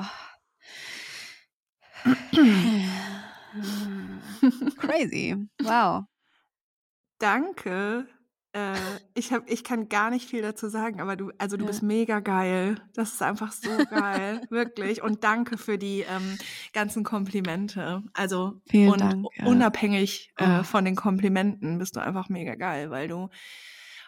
Crazy. 4.77 5.35
Wow. 5.61 6.03
Danke. 7.19 8.07
äh, 8.53 8.76
ich, 9.14 9.34
hab, 9.34 9.49
ich 9.49 9.64
kann 9.64 9.89
gar 9.89 10.10
nicht 10.10 10.27
viel 10.30 10.41
dazu 10.41 10.69
sagen, 10.69 11.02
aber 11.02 11.15
du, 11.15 11.31
also 11.38 11.57
du 11.57 11.65
Ja. 11.65 11.72
bist 11.72 11.84
mega 11.84 12.19
geil. 12.22 12.76
Das 12.94 13.14
ist 13.14 13.22
einfach 13.22 13.52
so 13.52 13.69
geil, 13.89 14.41
wirklich. 14.49 15.02
Und 15.03 15.23
danke 15.23 15.57
für 15.57 15.77
die 15.77 16.02
ähm, 16.10 16.38
ganzen 16.73 17.03
Komplimente. 17.03 18.03
Also 18.14 18.61
Vielen 18.69 18.91
und 18.91 19.02
Dank, 19.02 19.26
ja. 19.35 19.45
unabhängig 19.45 20.31
äh, 20.38 20.60
Oh. 20.60 20.64
von 20.64 20.85
den 20.85 20.95
Komplimenten 20.95 21.77
bist 21.77 21.95
du 21.95 21.99
einfach 21.99 22.30
mega 22.30 22.56
geil, 22.56 22.89
weil 22.89 23.07
du 23.07 23.30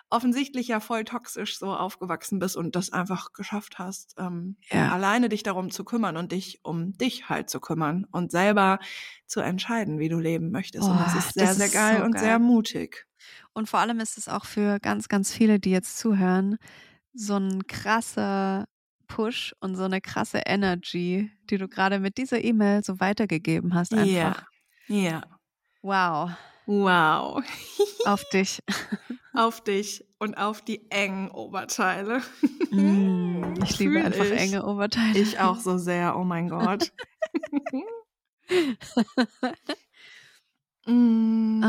offensichtlich 0.10 0.68
ja 0.68 0.80
voll 0.80 1.03
toxisch 1.03 1.57
so 1.60 1.73
aufgewachsen 1.73 2.40
bist 2.40 2.56
und 2.57 2.76
das 2.76 2.91
einfach 2.94 3.34
geschafft 3.34 3.80
hast, 3.80 4.15
ähm, 4.18 4.57
Ja. 4.72 4.91
alleine 4.91 5.30
dich 5.30 5.44
darum 5.44 5.69
zu 5.72 5.84
kümmern 5.86 6.18
und 6.18 6.31
dich 6.31 6.60
um 6.64 6.94
dich 6.98 7.30
halt 7.30 7.49
zu 7.49 7.60
kümmern 7.60 8.06
und 8.11 8.31
selber 8.31 8.80
zu 9.27 9.40
entscheiden, 9.41 9.99
wie 9.99 10.10
du 10.10 10.19
leben 10.19 10.52
möchtest. 10.52 10.90
und 10.90 10.99
das 10.99 11.14
Oh, 11.15 11.18
ist 11.19 11.34
sehr, 11.34 11.45
das 11.45 11.57
sehr 11.57 11.65
ist 11.68 11.73
geil 11.73 11.98
so 11.99 12.03
und 12.06 12.11
geil. 12.14 12.22
sehr 12.23 12.40
mutig. 12.40 13.06
Und 13.53 13.69
vor 13.69 13.80
allem 13.80 13.99
ist 13.99 14.18
es 14.18 14.27
auch 14.30 14.45
für 14.45 14.80
ganz, 14.80 15.07
ganz 15.10 15.31
viele, 15.34 15.60
die 15.60 15.72
jetzt 15.72 15.98
zuhören, 15.98 16.57
so 17.14 17.36
ein 17.38 17.68
krasser 17.68 18.65
Push 19.07 19.53
und 19.60 19.76
so 19.76 19.84
eine 19.84 20.02
krasse 20.02 20.41
Energy, 20.45 21.31
die 21.49 21.57
du 21.57 21.68
gerade 21.68 21.99
mit 21.99 22.18
dieser 22.18 22.44
E-Mail 22.44 22.84
so 22.84 22.99
weitergegeben 22.99 23.73
hast. 23.73 23.91
Ja. 23.91 24.34
Einfach. 24.34 24.45
Ja. 24.88 25.23
Wow. 25.81 26.31
Wow. 26.65 27.41
Auf 28.06 28.23
dich. 28.30 28.60
Auf 29.34 29.64
dich 29.64 30.06
und 30.19 30.35
auf 30.35 30.61
die 30.61 30.89
engen 30.91 31.31
Oberteile. 31.31 32.22
Mm, 32.72 33.53
ich 33.64 33.80
liebe 33.80 34.03
einfach 34.03 34.26
ich. 34.26 34.31
enge 34.39 34.65
Oberteile. 34.65 35.18
Ich 35.18 35.39
auch 35.39 35.60
so 35.60 35.77
sehr, 35.77 36.18
oh 36.18 36.23
mein 36.23 36.49
Gott. 36.49 36.91
Mm. 40.85 41.64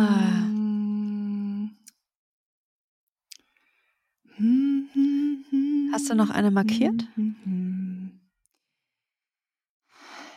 Hast 5.92 6.08
du 6.08 6.14
noch 6.14 6.30
eine 6.30 6.50
markiert? 6.50 7.06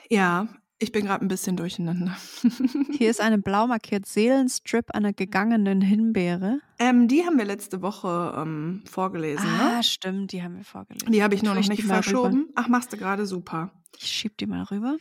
Ja, 0.10 0.48
ich 0.84 0.92
bin 0.92 1.06
gerade 1.06 1.26
ein 1.26 1.28
bisschen 1.28 1.56
durcheinander. 1.58 2.16
Hier 2.98 3.10
ist 3.10 3.20
eine 3.22 3.38
blau 3.40 3.66
markiert 3.68 4.06
Seelenstrip 4.06 4.92
einer 4.92 5.14
gegangenen 5.14 5.82
Himbeere. 5.82 6.60
ähm, 6.80 7.08
die 7.08 7.24
haben 7.26 7.38
wir 7.38 7.46
letzte 7.46 7.82
Woche 7.82 8.34
ähm, 8.38 8.84
vorgelesen, 8.90 9.50
Ah, 9.60 9.78
ne? 9.78 9.84
stimmt, 9.84 10.32
die 10.32 10.44
haben 10.44 10.58
wir 10.58 10.64
vorgelesen. 10.64 11.12
Die 11.12 11.24
habe 11.24 11.34
ich 11.36 11.44
nur 11.44 11.56
noch 11.56 11.68
nicht 11.68 11.84
rüber. 11.84 11.96
verschoben. 11.96 12.48
Ach, 12.56 12.68
machst 12.68 12.94
du 12.94 12.98
gerade 12.98 13.26
super. 13.26 13.72
Ich 13.98 14.08
schieb 14.08 14.38
die 14.38 14.46
mal 14.46 14.64
rüber. 14.64 14.98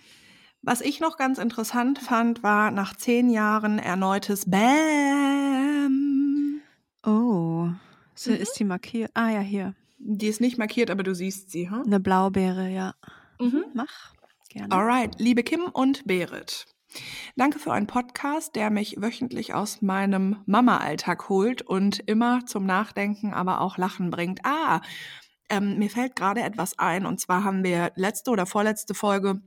Was 0.62 0.80
ich 0.80 1.00
noch 1.00 1.16
ganz 1.16 1.38
interessant 1.38 1.98
fand, 1.98 2.42
war 2.44 2.70
nach 2.70 2.94
zehn 2.96 3.28
Jahren 3.30 3.78
erneutes 3.80 4.48
Bam. 4.48 6.60
Oh, 7.04 7.68
so 8.14 8.30
Mhm. 8.30 8.36
ist 8.36 8.58
die 8.58 8.64
markiert. 8.64 9.10
Ah 9.14 9.30
ja, 9.30 9.40
hier. 9.40 9.74
Die 9.98 10.26
ist 10.28 10.40
nicht 10.40 10.58
markiert, 10.58 10.90
aber 10.90 11.02
du 11.02 11.14
siehst 11.14 11.50
sie, 11.50 11.70
hm? 11.70 11.82
Eine 11.86 12.00
Blaubeere, 12.00 12.68
ja. 12.70 12.94
Mhm. 13.40 13.64
Mach. 13.74 14.12
Gerne. 14.52 14.70
Alright, 14.70 15.18
liebe 15.18 15.42
Kim 15.42 15.62
und 15.62 16.06
Berit. 16.06 16.66
Danke 17.36 17.58
für 17.58 17.72
einen 17.72 17.86
Podcast, 17.86 18.54
der 18.54 18.68
mich 18.68 19.00
wöchentlich 19.00 19.54
aus 19.54 19.80
meinem 19.80 20.42
Mama-Alltag 20.44 21.30
holt 21.30 21.62
und 21.62 22.00
immer 22.00 22.44
zum 22.44 22.66
Nachdenken, 22.66 23.32
aber 23.32 23.62
auch 23.62 23.78
Lachen 23.78 24.10
bringt. 24.10 24.40
Ah, 24.44 24.82
ähm, 25.48 25.78
mir 25.78 25.88
fällt 25.88 26.16
gerade 26.16 26.42
etwas 26.42 26.78
ein 26.78 27.06
und 27.06 27.18
zwar 27.18 27.44
haben 27.44 27.64
wir 27.64 27.92
letzte 27.96 28.30
oder 28.30 28.44
vorletzte 28.44 28.92
Folge 28.92 29.40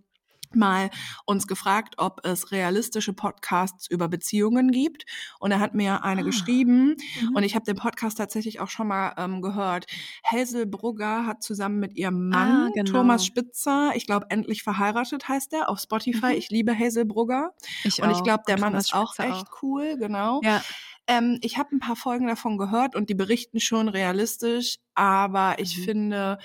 mal 0.56 0.90
uns 1.26 1.48
gefragt, 1.48 1.96
ob 1.98 2.26
es 2.26 2.52
realistische 2.52 3.14
Podcasts 3.14 3.90
über 3.90 4.08
Beziehungen 4.08 4.72
gibt. 4.72 5.06
Und 5.40 5.52
er 5.52 5.60
hat 5.60 5.74
mir 5.76 6.04
eine 6.04 6.22
Ah. 6.22 6.24
geschrieben 6.24 6.96
Mhm. 7.22 7.36
und 7.36 7.44
ich 7.44 7.56
habe 7.56 7.66
den 7.66 7.76
Podcast 7.76 8.18
tatsächlich 8.18 8.60
auch 8.60 8.70
schon 8.70 8.88
mal 8.88 9.14
ähm, 9.18 9.42
gehört. 9.42 9.86
Hazel 10.24 10.66
Brugger 10.66 11.26
hat 11.26 11.44
zusammen 11.44 11.80
mit 11.80 11.96
ihrem 11.96 12.30
Mann 12.30 12.68
Ah, 12.68 12.70
genau. 12.74 12.92
Thomas 12.92 13.26
Spitzer, 13.26 13.92
ich 13.96 14.06
glaube, 14.06 14.28
endlich 14.30 14.64
verheiratet 14.64 15.28
heißt 15.28 15.54
er, 15.54 15.70
auf 15.70 15.80
Spotify. 15.80 16.28
Mhm. 16.28 16.38
Ich 16.38 16.50
liebe 16.50 16.78
Hazel 16.78 17.06
Brugger. 17.06 17.52
Ich 17.84 18.02
Und 18.02 18.10
ich 18.12 18.18
auch. 18.18 18.24
glaube, 18.24 18.44
der 18.48 18.60
Mann 18.60 18.72
Thomas 18.74 18.86
ist 18.86 18.94
auch 18.94 19.14
Spitzer 19.14 19.30
echt 19.32 19.48
cool, 19.62 19.98
genau. 19.98 20.42
Ja, 20.44 20.62
Ähm, 21.08 21.38
ich 21.44 21.60
habe 21.60 21.70
ein 21.76 21.80
paar 21.80 21.96
Folgen 21.96 22.26
davon 22.26 22.58
gehört 22.58 22.96
und 22.96 23.12
die 23.12 23.14
berichten 23.14 23.60
schon 23.60 23.90
realistisch, 23.90 24.78
aber 24.96 25.60
ich 25.60 25.78
Mhm. 25.78 25.84
finde, 25.84 26.40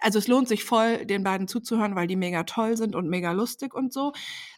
also 0.00 0.18
es 0.18 0.28
lohnt 0.28 0.46
sich 0.48 0.64
voll, 0.64 1.04
den 1.06 1.24
beiden 1.24 1.48
zuzuhören, 1.48 1.96
weil 1.96 2.06
die 2.06 2.16
mega 2.16 2.44
toll 2.44 2.76
sind 2.76 2.94
und 2.94 3.08
mega 3.08 3.32
lustig 3.32 3.74
und 3.74 3.92
so. 3.92 4.12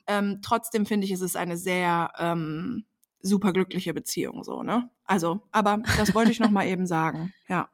Ähm, 0.07 0.41
trotzdem 0.43 0.85
finde 0.87 1.07
ich, 1.07 1.11
es 1.13 1.21
ist 1.23 1.37
eine 1.37 1.57
sehr 1.57 2.13
ähm, 2.19 2.85
superglückliche 3.23 3.95
Beziehung, 3.95 4.45
so, 4.45 4.63
ne? 4.63 4.91
Also, 5.05 5.41
aber 5.53 5.79
das 5.97 6.15
wollte 6.15 6.31
ich 6.33 6.41
noch 6.41 6.51
mal 6.51 6.67
eben 6.67 6.87
sagen. 6.87 7.33
Ja. 7.49 7.69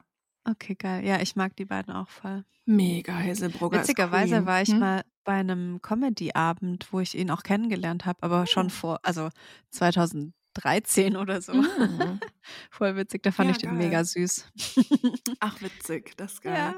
okay, 0.45 0.75
geil. 0.75 1.05
Ja, 1.05 1.19
ich 1.21 1.35
mag 1.35 1.55
die 1.55 1.65
beiden 1.65 1.93
auch 1.93 2.07
voll. 2.09 2.45
Mega 2.65 3.13
Hazelbrugger. 3.17 3.77
ist 3.77 3.83
Witzigerweise 3.89 4.45
war 4.45 4.61
ich 4.61 4.69
Hm? 4.69 4.79
mal 4.79 5.01
bei 5.23 5.33
einem 5.33 5.81
Comedy-Abend, 5.81 6.87
wo 6.91 6.99
ich 6.99 7.17
ihn 7.17 7.31
auch 7.31 7.41
kennengelernt 7.43 8.05
habe, 8.05 8.21
aber 8.23 8.45
schon 8.47 8.67
Oh. 8.67 8.69
vor, 8.69 8.99
also 9.03 9.29
2013 9.71 11.17
oder 11.17 11.41
so. 11.41 11.53
Mhm. 11.53 12.19
Voll 12.71 12.95
witzig, 12.95 13.23
da 13.23 13.31
fand 13.31 13.49
Ja, 13.49 13.51
ich 13.55 13.57
den 13.61 13.69
geil. 13.71 13.79
mega 13.79 14.03
süß. 14.03 14.51
Ach, 15.39 15.61
witzig, 15.61 16.15
das 16.17 16.33
ist 16.33 16.41
geil. 16.43 16.75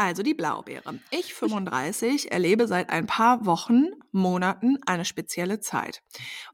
Also 0.00 0.22
die 0.22 0.34
Blaubeere. 0.34 1.00
Ich, 1.10 1.34
35, 1.34 2.30
erlebe 2.30 2.68
seit 2.68 2.88
ein 2.88 3.06
paar 3.06 3.46
Wochen, 3.46 3.88
Monaten 4.12 4.78
eine 4.86 5.04
spezielle 5.04 5.58
Zeit. 5.58 6.04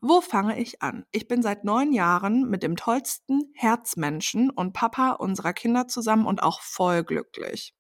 Wo 0.00 0.22
fange 0.22 0.58
ich 0.58 0.80
an? 0.80 1.04
Ich 1.12 1.28
bin 1.28 1.42
seit 1.42 1.62
neun 1.62 1.92
Jahren 1.92 2.48
mit 2.48 2.62
dem 2.62 2.74
tollsten 2.74 3.52
Herzmenschen 3.54 4.48
und 4.48 4.72
Papa 4.72 5.10
unserer 5.10 5.52
Kinder 5.52 5.86
zusammen 5.88 6.24
und 6.24 6.42
auch 6.42 6.62
voll 6.62 7.04
glücklich. 7.04 7.74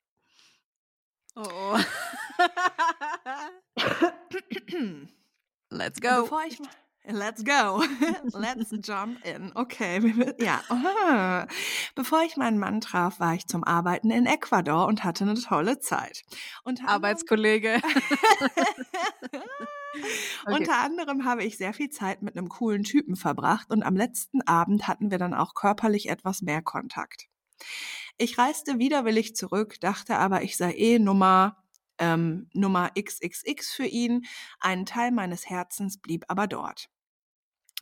Oh. 1.34 1.78
Let's 5.70 5.98
go. 6.02 6.24
Bevor 6.24 6.44
ich 6.46 6.58
Let's 7.06 7.44
go. 7.44 7.82
Let's 8.32 8.70
jump 8.82 9.24
in. 9.26 9.52
Okay, 9.54 10.34
ja. 10.38 10.62
aha. 10.68 11.46
Bevor 11.94 12.22
ich 12.22 12.36
meinen 12.36 12.58
Mann 12.58 12.80
traf, 12.80 13.20
war 13.20 13.34
ich 13.34 13.46
zum 13.46 13.62
Arbeiten 13.62 14.10
in 14.10 14.24
Ecuador 14.24 14.86
und 14.86 15.04
hatte 15.04 15.24
eine 15.24 15.34
tolle 15.34 15.78
Zeit. 15.80 16.22
Unter 16.64 16.88
Arbeitskollege. 16.88 17.80
Okay. 20.46 20.56
Unter 20.56 20.78
anderem 20.78 21.24
habe 21.24 21.44
ich 21.44 21.56
sehr 21.56 21.72
viel 21.72 21.88
Zeit 21.88 22.20
mit 22.20 22.36
einem 22.36 22.48
coolen 22.48 22.82
Typen 22.82 23.14
verbracht 23.14 23.70
und 23.70 23.84
am 23.84 23.94
letzten 23.96 24.42
Abend 24.42 24.88
hatten 24.88 25.12
wir 25.12 25.18
dann 25.18 25.34
auch 25.34 25.54
körperlich 25.54 26.08
etwas 26.08 26.42
mehr 26.42 26.62
Kontakt. 26.62 27.28
Ich 28.18 28.36
reiste 28.36 28.80
widerwillig 28.80 29.36
zurück, 29.36 29.80
dachte 29.80 30.16
aber, 30.16 30.42
ich 30.42 30.56
sei 30.56 30.72
eh 30.74 30.98
Nummer, 30.98 31.63
ähm, 31.98 32.48
Nummer 32.52 32.90
XXX 32.98 33.72
für 33.72 33.86
ihn. 33.86 34.24
Ein 34.60 34.86
Teil 34.86 35.10
meines 35.10 35.48
Herzens 35.48 35.98
blieb 35.98 36.24
aber 36.28 36.46
dort. 36.46 36.88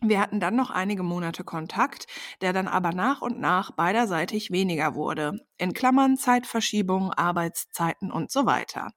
Wir 0.04 0.18
hatten 0.18 0.40
dann 0.40 0.56
noch 0.56 0.70
einige 0.70 1.04
Monate 1.04 1.44
Kontakt, 1.44 2.06
der 2.40 2.52
dann 2.52 2.66
aber 2.66 2.92
nach 2.92 3.22
und 3.22 3.38
nach 3.38 3.70
beiderseitig 3.70 4.50
weniger 4.50 4.96
wurde. 4.96 5.38
In 5.58 5.74
Klammern 5.74 6.16
Zeitverschiebung, 6.16 7.12
Arbeitszeiten 7.12 8.10
und 8.10 8.32
so 8.32 8.44
weiter. 8.44 8.90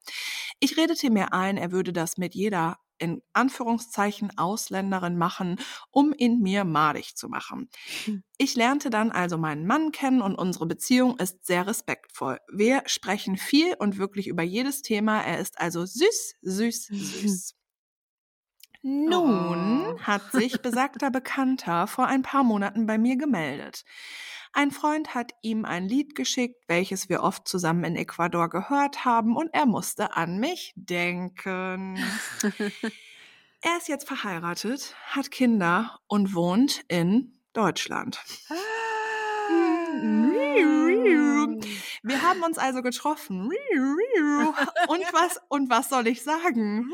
Ich 0.60 0.78
redete 0.78 1.12
mir 1.12 1.32
ein, 1.32 1.58
er 1.58 1.72
würde 1.72 1.94
das 1.94 2.18
mit 2.18 2.34
jeder 2.34 2.78
in 2.98 3.22
Anführungszeichen 3.34 4.38
Ausländerin 4.38 5.18
machen, 5.18 5.60
um 5.92 6.14
ihn 6.18 6.42
mir 6.42 6.64
madig 6.66 7.16
zu 7.16 7.30
machen. 7.30 7.70
Ich 8.38 8.56
lernte 8.56 8.90
dann 8.90 9.12
also 9.12 9.38
meinen 9.38 9.66
Mann 9.68 9.92
kennen 9.92 10.22
und 10.22 10.36
unsere 10.36 10.66
Beziehung 10.68 11.18
ist 11.20 11.46
sehr 11.46 11.68
respektvoll. 11.68 12.40
Wir 12.52 12.84
sprechen 12.86 13.38
viel 13.38 13.76
und 13.80 13.98
wirklich 13.98 14.28
über 14.28 14.44
jedes 14.44 14.82
Thema. 14.82 15.22
Er 15.22 15.40
ist 15.40 15.60
also 15.60 15.86
süß, 15.86 16.36
süß, 16.42 16.94
süß. 16.98 17.54
Nun 18.84 19.96
Oh. 19.96 20.00
hat 20.00 20.32
sich 20.32 20.62
besagter 20.62 21.10
Bekannter 21.10 21.88
vor 21.88 22.06
ein 22.08 22.22
paar 22.22 22.44
Monaten 22.44 22.86
bei 22.86 22.98
mir 22.98 23.18
gemeldet. 23.18 23.84
Ein 24.58 24.72
Freund 24.72 25.14
hat 25.14 25.34
ihm 25.42 25.66
ein 25.66 25.90
Lied 25.90 26.16
geschickt, 26.16 26.64
welches 26.70 27.10
wir 27.10 27.24
oft 27.24 27.46
zusammen 27.46 27.84
in 27.84 27.98
Ecuador 27.98 28.50
gehört 28.50 29.04
haben, 29.04 29.36
und 29.36 29.50
er 29.54 29.66
musste 29.66 30.16
an 30.16 30.40
mich 30.40 30.72
denken. 30.76 32.00
Er 33.62 33.78
ist 33.78 33.88
jetzt 33.88 34.08
verheiratet, 34.08 34.96
hat 35.08 35.32
Kinder 35.32 36.00
und 36.06 36.36
wohnt 36.36 36.84
in 36.88 37.34
Deutschland. 37.54 38.24
Wir 42.04 42.22
haben 42.22 42.44
uns 42.44 42.60
also 42.60 42.84
getroffen. 42.84 43.50
Und 44.88 45.02
was, 45.14 45.40
und 45.50 45.70
was 45.70 45.90
soll 45.90 46.06
ich 46.08 46.22
sagen? 46.22 46.92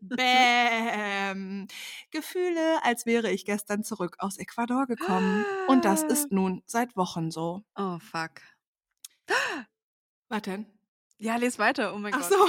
Bäm. 0.00 1.66
Gefühle, 2.10 2.84
als 2.84 3.06
wäre 3.06 3.30
ich 3.30 3.44
gestern 3.44 3.84
zurück 3.84 4.16
aus 4.18 4.38
Ecuador 4.38 4.86
gekommen. 4.86 5.44
Und 5.68 5.84
das 5.84 6.02
ist 6.02 6.32
nun 6.32 6.62
seit 6.66 6.96
Wochen 6.96 7.30
so. 7.30 7.62
Oh, 7.76 7.98
fuck. 7.98 8.30
Denn? 10.46 10.66
Ja, 11.18 11.36
les 11.36 11.58
weiter. 11.58 11.94
Oh 11.94 11.98
mein 11.98 12.14
Ach 12.14 12.20
Gott. 12.20 12.38
so. 12.38 12.48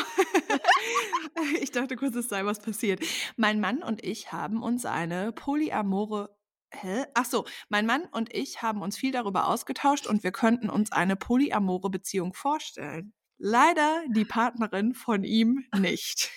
ich 1.61 1.71
dachte 1.71 1.95
kurz, 1.95 2.15
es 2.15 2.29
sei 2.29 2.45
was 2.45 2.59
passiert. 2.59 3.03
Mein 3.35 3.59
Mann 3.59 3.83
und 3.83 4.03
ich 4.03 4.31
haben 4.31 4.61
uns 4.61 4.85
eine 4.85 5.31
polyamore 5.31 6.37
Hä? 6.71 7.05
Ach 7.15 7.25
so, 7.25 7.45
mein 7.69 7.87
Mann 7.87 8.05
und 8.11 8.31
ich 8.31 8.61
haben 8.61 8.83
uns 8.83 8.95
viel 8.95 9.11
darüber 9.11 9.47
ausgetauscht 9.47 10.05
und 10.05 10.23
wir 10.23 10.31
könnten 10.31 10.69
uns 10.69 10.91
eine 10.91 11.15
polyamore 11.15 11.89
Beziehung 11.89 12.33
vorstellen. 12.33 13.13
Leider 13.39 14.03
die 14.09 14.25
Partnerin 14.25 14.93
von 14.93 15.23
ihm 15.23 15.65
nicht. 15.75 16.29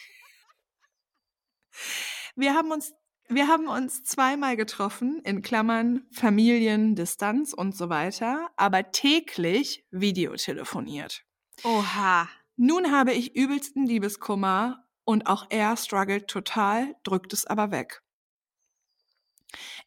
Wir 2.37 2.55
haben 2.55 2.71
uns 2.71 2.93
wir 3.29 3.49
haben 3.49 3.67
uns 3.67 4.05
zweimal 4.05 4.57
getroffen, 4.57 5.21
in 5.25 5.41
Klammern 5.41 6.05
Familien, 6.11 6.97
Distanz 6.97 7.55
und 7.55 7.75
so 7.75 7.89
weiter, 7.89 8.51
aber 8.57 8.91
täglich 8.91 9.87
Videotelefoniert. 9.91 11.25
Oha. 11.65 12.29
Nun 12.57 12.93
habe 12.93 13.13
ich 13.13 13.35
übelsten 13.35 13.87
Liebeskummer 13.87 14.87
und 15.05 15.27
auch 15.29 15.47
er 15.49 15.77
struggelt 15.79 16.29
total, 16.29 16.95
drückt 17.05 17.33
es 17.33 17.47
aber 17.47 17.71
weg. 17.71 18.03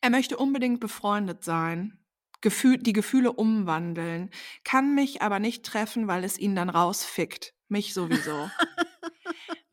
Er 0.01 0.09
möchte 0.09 0.37
unbedingt 0.37 0.79
befreundet 0.79 1.43
sein, 1.43 1.99
Gefühl, 2.41 2.77
die 2.77 2.93
Gefühle 2.93 3.31
umwandeln, 3.31 4.29
kann 4.63 4.95
mich 4.95 5.21
aber 5.21 5.39
nicht 5.39 5.63
treffen, 5.65 6.07
weil 6.07 6.23
es 6.23 6.37
ihn 6.37 6.55
dann 6.55 6.69
rausfickt. 6.69 7.53
Mich 7.67 7.93
sowieso. 7.93 8.49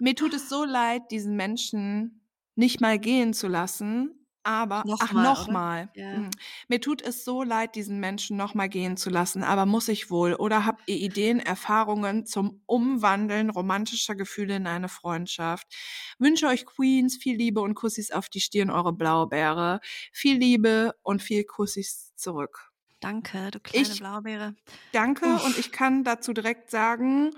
Mir 0.03 0.16
tut 0.16 0.35
es 0.35 0.49
so 0.49 0.65
leid, 0.65 1.11
diesen 1.12 1.37
Menschen 1.37 2.20
nicht 2.57 2.81
mal 2.81 2.99
gehen 2.99 3.33
zu 3.35 3.47
lassen. 3.47 4.19
Aber, 4.45 4.83
Noch 4.85 4.99
ach, 5.01 5.12
nochmal. 5.12 5.89
Ja. 5.95 6.19
Mhm. 6.19 6.31
Mir 6.66 6.81
tut 6.81 7.01
es 7.01 7.24
so 7.24 7.45
leid, 7.45 7.77
diesen 7.77 8.01
Menschen 8.01 8.37
nochmal 8.37 8.69
gehen 8.69 8.97
zu 8.97 9.09
lassen, 9.09 9.45
aber 9.45 9.66
muss 9.66 9.87
ich 9.87 10.11
wohl? 10.11 10.35
Oder 10.35 10.66
habt 10.66 10.83
ihr 10.89 10.97
Ideen, 10.97 11.39
Erfahrungen 11.39 12.27
zum 12.27 12.61
Umwandeln 12.66 13.51
romantischer 13.51 14.16
Gefühle 14.16 14.57
in 14.57 14.66
eine 14.66 14.89
Freundschaft? 14.89 15.69
Wünsche 16.19 16.49
euch 16.49 16.66
Queens 16.66 17.16
viel 17.16 17.37
Liebe 17.37 17.61
und 17.61 17.74
Kussis 17.77 18.11
auf 18.11 18.29
die 18.29 18.41
Stirn, 18.41 18.70
eure 18.70 18.93
Blaubeere. 18.93 19.79
Viel 20.12 20.39
Liebe 20.39 20.97
und 21.05 21.23
viel 21.23 21.45
Kussis 21.45 22.12
zurück. 22.16 22.73
Danke, 22.99 23.53
du 23.53 23.61
kleine 23.61 23.87
Ich- 23.87 24.01
Blaubeere. 24.01 24.57
Danke 24.91 25.27
Uff. 25.37 25.47
und 25.47 25.57
ich 25.57 25.70
kann 25.70 26.03
dazu 26.03 26.33
direkt 26.33 26.69
sagen, 26.73 27.31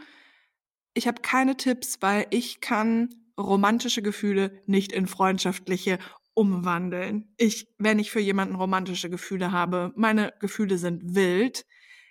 ich 0.94 1.06
habe 1.06 1.20
keine 1.22 1.56
Tipps, 1.56 1.98
weil 2.00 2.26
ich 2.30 2.60
kann 2.60 3.14
romantische 3.38 4.00
Gefühle 4.02 4.62
nicht 4.66 4.92
in 4.92 5.06
freundschaftliche 5.06 5.98
umwandeln. 6.34 7.32
Ich, 7.36 7.68
wenn 7.78 7.98
ich 7.98 8.10
für 8.10 8.20
jemanden 8.20 8.54
romantische 8.56 9.10
Gefühle 9.10 9.52
habe, 9.52 9.92
meine 9.96 10.32
Gefühle 10.40 10.78
sind 10.78 11.14
wild, 11.14 11.64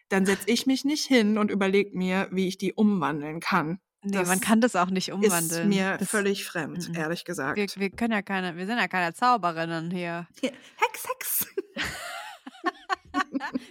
dann 0.10 0.26
setze 0.26 0.50
ich 0.50 0.66
mich 0.66 0.86
nicht 0.86 1.06
hin 1.06 1.38
und 1.38 1.50
überlege 1.50 1.98
mir, 1.98 2.28
wie 2.32 2.48
ich 2.48 2.58
die 2.58 2.74
umwandeln 2.74 3.40
kann. 3.40 3.80
Nee, 4.06 4.18
Das 4.18 4.28
man 4.28 4.42
kann 4.42 4.60
das 4.60 4.76
auch 4.76 4.90
nicht 4.90 5.12
umwandeln. 5.14 5.72
Ist 5.72 5.76
mir 5.78 5.98
das, 5.98 6.10
völlig 6.10 6.44
fremd, 6.46 6.90
Mhm. 6.90 6.96
ehrlich 6.96 7.24
gesagt. 7.24 7.56
wir, 7.58 7.68
wir 7.76 7.90
können 7.90 8.12
ja 8.14 8.22
keine, 8.22 8.58
wir 8.58 8.66
sind 8.66 8.78
ja 8.78 8.88
keine 8.90 9.14
Zauberinnen 9.14 9.92
hier. 9.92 10.28
Hex, 10.42 11.08
Hex. 11.10 11.48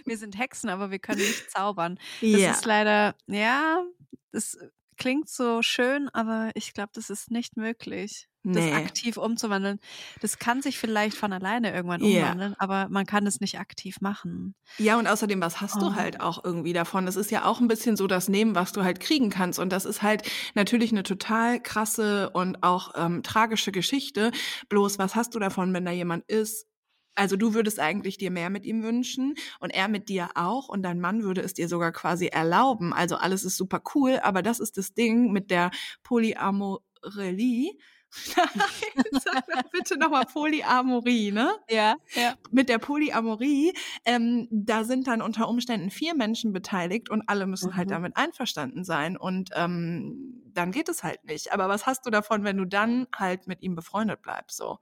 Wir 0.05 0.17
sind 0.17 0.37
Hexen, 0.37 0.69
aber 0.69 0.91
wir 0.91 0.99
können 0.99 1.19
nicht 1.19 1.49
zaubern. 1.51 1.97
Das 2.21 2.29
Ja. 2.39 2.51
ist 2.51 2.65
leider, 2.65 3.15
ja, 3.27 3.83
das 4.31 4.57
klingt 4.97 5.29
so 5.29 5.61
schön, 5.61 6.09
aber 6.09 6.51
ich 6.55 6.73
glaube, 6.73 6.91
das 6.93 7.09
ist 7.09 7.31
nicht 7.31 7.57
möglich, 7.57 8.27
das 8.43 8.63
Nee. 8.65 8.73
aktiv 8.73 9.17
umzuwandeln. 9.17 9.79
Das 10.21 10.37
kann 10.39 10.61
sich 10.61 10.77
vielleicht 10.77 11.15
von 11.17 11.31
alleine 11.33 11.73
irgendwann 11.73 12.01
umwandeln, 12.01 12.55
aber 12.57 12.87
man 12.89 13.05
kann 13.05 13.25
es 13.25 13.39
nicht 13.39 13.59
aktiv 13.59 14.01
machen. 14.01 14.55
Ja, 14.77 14.97
und 14.99 15.07
außerdem, 15.07 15.39
was 15.41 15.61
hast 15.61 15.77
Oh. 15.77 15.79
du 15.79 15.95
halt 15.95 16.19
auch 16.19 16.43
irgendwie 16.43 16.73
davon? 16.73 17.05
Das 17.05 17.15
ist 17.15 17.31
ja 17.31 17.45
auch 17.45 17.61
ein 17.61 17.67
bisschen 17.67 17.95
so 17.95 18.07
das 18.07 18.27
Nehmen, 18.29 18.53
was 18.55 18.73
du 18.73 18.83
halt 18.83 18.99
kriegen 18.99 19.29
kannst. 19.29 19.59
Und 19.59 19.71
das 19.71 19.85
ist 19.85 20.01
halt 20.01 20.29
natürlich 20.55 20.91
eine 20.91 21.03
total 21.03 21.61
krasse 21.61 22.29
und 22.31 22.63
auch 22.63 22.93
ähm, 22.95 23.23
tragische 23.23 23.71
Geschichte. 23.71 24.31
Bloß, 24.69 24.99
was 24.99 25.15
hast 25.15 25.35
du 25.35 25.39
davon, 25.39 25.73
wenn 25.73 25.85
da 25.85 25.91
jemand 25.91 26.25
ist? 26.29 26.67
Also 27.15 27.35
du 27.35 27.53
würdest 27.53 27.79
eigentlich 27.79 28.17
dir 28.17 28.31
mehr 28.31 28.49
mit 28.49 28.65
ihm 28.65 28.83
wünschen 28.83 29.35
und 29.59 29.69
er 29.69 29.87
mit 29.87 30.09
dir 30.09 30.29
auch 30.35 30.67
und 30.69 30.83
dein 30.83 30.99
Mann 30.99 31.23
würde 31.23 31.41
es 31.41 31.53
dir 31.53 31.67
sogar 31.67 31.91
quasi 31.91 32.27
erlauben. 32.27 32.93
Also 32.93 33.15
alles 33.17 33.43
ist 33.43 33.57
super 33.57 33.81
cool, 33.95 34.19
aber 34.23 34.41
das 34.41 34.59
ist 34.59 34.77
das 34.77 34.93
Ding 34.93 35.31
mit 35.31 35.51
der 35.51 35.71
Polyamorelie. 36.03 37.71
Nein, 38.55 39.03
sag 39.11 39.45
doch 39.51 39.69
bitte 39.71 39.97
nochmal 39.97 40.25
Polyamorie, 40.25 41.31
ne? 41.31 41.51
Ja, 41.69 41.95
ja. 42.15 42.37
mit 42.51 42.69
der 42.69 42.77
Polyamorie, 42.79 43.73
ähm, 44.05 44.47
da 44.51 44.83
sind 44.83 45.07
dann 45.07 45.21
unter 45.21 45.47
Umständen 45.49 45.89
vier 45.89 46.13
Menschen 46.15 46.53
beteiligt 46.53 47.09
und 47.09 47.23
alle 47.27 47.47
müssen 47.47 47.75
halt 47.75 47.89
Mhm. 47.89 47.91
damit 47.91 48.15
einverstanden 48.17 48.83
sein 48.83 49.17
und 49.17 49.49
ähm, 49.55 50.43
dann 50.53 50.71
geht 50.71 50.89
es 50.89 51.03
halt 51.03 51.23
nicht. 51.25 51.51
Aber 51.53 51.67
was 51.69 51.85
hast 51.87 52.05
du 52.05 52.11
davon, 52.11 52.43
wenn 52.43 52.57
du 52.57 52.65
dann 52.65 53.07
halt 53.15 53.47
mit 53.47 53.61
ihm 53.63 53.75
befreundet 53.75 54.21
bleibst? 54.21 54.57
So 54.57 54.77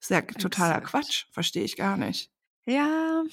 ist 0.00 0.10
ja 0.10 0.20
totaler. 0.22 0.80
Quatsch, 0.80 1.26
verstehe 1.32 1.64
ich 1.64 1.76
gar 1.76 1.96
nicht. 1.96 2.30
Ja, 2.66 3.24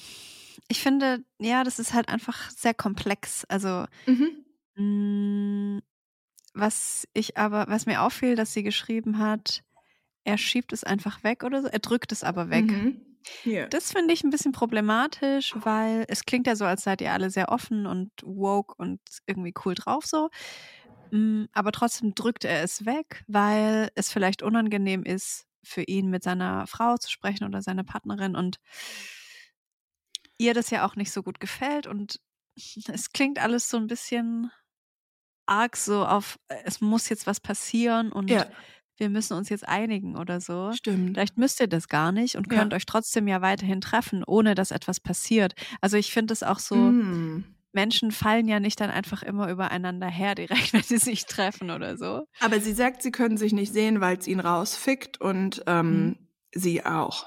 ich 0.68 0.80
finde, 0.80 1.24
ja, 1.38 1.64
das 1.64 1.78
ist 1.78 1.94
halt 1.94 2.08
einfach 2.08 2.50
sehr 2.50 2.74
komplex. 2.74 3.44
Also, 3.48 3.86
Mm, 4.78 5.78
Was 6.54 7.06
ich 7.14 7.36
aber, 7.38 7.66
was 7.68 7.86
mir 7.86 8.02
auffiel, 8.02 8.34
dass 8.36 8.52
sie 8.54 8.62
geschrieben 8.62 9.18
hat, 9.18 9.62
er 10.24 10.38
schiebt 10.38 10.72
es 10.72 10.84
einfach 10.84 11.24
weg 11.24 11.44
oder 11.44 11.62
so, 11.62 11.68
er 11.68 11.78
drückt 11.80 12.12
es 12.12 12.24
aber 12.24 12.50
weg. 12.50 12.66
Mhm. 12.66 13.02
Ja. 13.44 13.68
Das 13.68 13.92
finde 13.92 14.14
ich 14.14 14.24
ein 14.24 14.30
bisschen 14.30 14.52
problematisch, 14.52 15.54
weil 15.56 16.04
es 16.08 16.24
klingt 16.26 16.46
ja 16.46 16.56
so, 16.56 16.64
als 16.64 16.84
seid 16.84 17.00
ihr 17.00 17.12
alle 17.12 17.30
sehr 17.30 17.50
offen 17.50 17.86
und 17.86 18.10
woke 18.24 18.74
und 18.78 19.00
irgendwie 19.26 19.54
cool 19.64 19.74
drauf 19.74 20.06
so. 20.06 20.30
Mm, 21.10 21.44
Aber 21.52 21.72
trotzdem 21.72 22.14
drückt 22.14 22.44
er 22.44 22.62
es 22.62 22.86
weg, 22.86 23.24
weil 23.28 23.90
es 23.94 24.12
vielleicht 24.12 24.42
unangenehm 24.42 25.04
ist, 25.04 25.45
für 25.66 25.82
ihn 25.82 26.08
mit 26.10 26.22
seiner 26.24 26.66
Frau 26.66 26.96
zu 26.96 27.10
sprechen 27.10 27.44
oder 27.44 27.62
seiner 27.62 27.84
Partnerin 27.84 28.36
und 28.36 28.58
ihr 30.38 30.54
das 30.54 30.70
ja 30.70 30.86
auch 30.86 30.96
nicht 30.96 31.12
so 31.12 31.22
gut 31.22 31.40
gefällt 31.40 31.86
und 31.86 32.20
es 32.88 33.10
klingt 33.12 33.38
alles 33.38 33.68
so 33.68 33.76
ein 33.76 33.86
bisschen 33.86 34.50
arg 35.46 35.76
so 35.76 36.04
auf, 36.06 36.38
äh, 36.48 36.58
es 36.64 36.80
muss 36.80 37.08
jetzt 37.08 37.26
was 37.26 37.40
passieren 37.40 38.12
und 38.12 38.42
ja, 38.42 38.46
wir 38.98 39.10
müssen 39.10 39.34
uns 39.36 39.48
jetzt 39.50 39.68
einigen 39.68 40.16
oder 40.16 40.40
so. 40.40 40.76
stimmt. 40.76 41.10
Vielleicht 41.14 41.38
müsst 41.38 41.60
ihr 41.60 41.68
das 41.68 41.88
gar 41.88 42.12
nicht 42.12 42.36
und 42.36 42.48
Ja. 42.48 42.50
könnt 42.50 42.74
euch 42.74 42.86
trotzdem 42.86 43.28
ja 43.28 43.42
weiterhin 43.42 43.80
treffen, 43.80 44.24
ohne 44.24 44.54
dass 44.54 44.70
etwas 44.70 45.00
passiert. 45.00 45.54
Also 45.80 45.96
ich 45.98 46.12
finde 46.12 46.32
es 46.34 46.42
auch 46.42 46.58
so, 46.58 46.94
Mm. 46.94 47.55
Menschen 47.76 48.10
fallen 48.10 48.48
ja 48.48 48.58
nicht 48.58 48.80
dann 48.80 48.90
einfach 48.90 49.22
immer 49.22 49.48
übereinander 49.50 50.08
her, 50.08 50.34
direkt, 50.34 50.72
wenn 50.72 50.82
sie 50.82 50.98
sich 50.98 51.26
treffen 51.26 51.70
oder 51.70 51.96
so. 51.96 52.24
Aber 52.40 52.58
sie 52.60 52.72
sagt, 52.72 53.02
sie 53.02 53.12
können 53.12 53.36
sich 53.36 53.52
nicht 53.52 53.72
sehen, 53.72 54.00
weil 54.00 54.16
es 54.16 54.26
ihn 54.26 54.40
rausfickt 54.40 55.20
und 55.20 55.62
ähm, 55.68 56.04
Mhm. 56.06 56.16
sie 56.52 56.84
auch. 56.84 57.24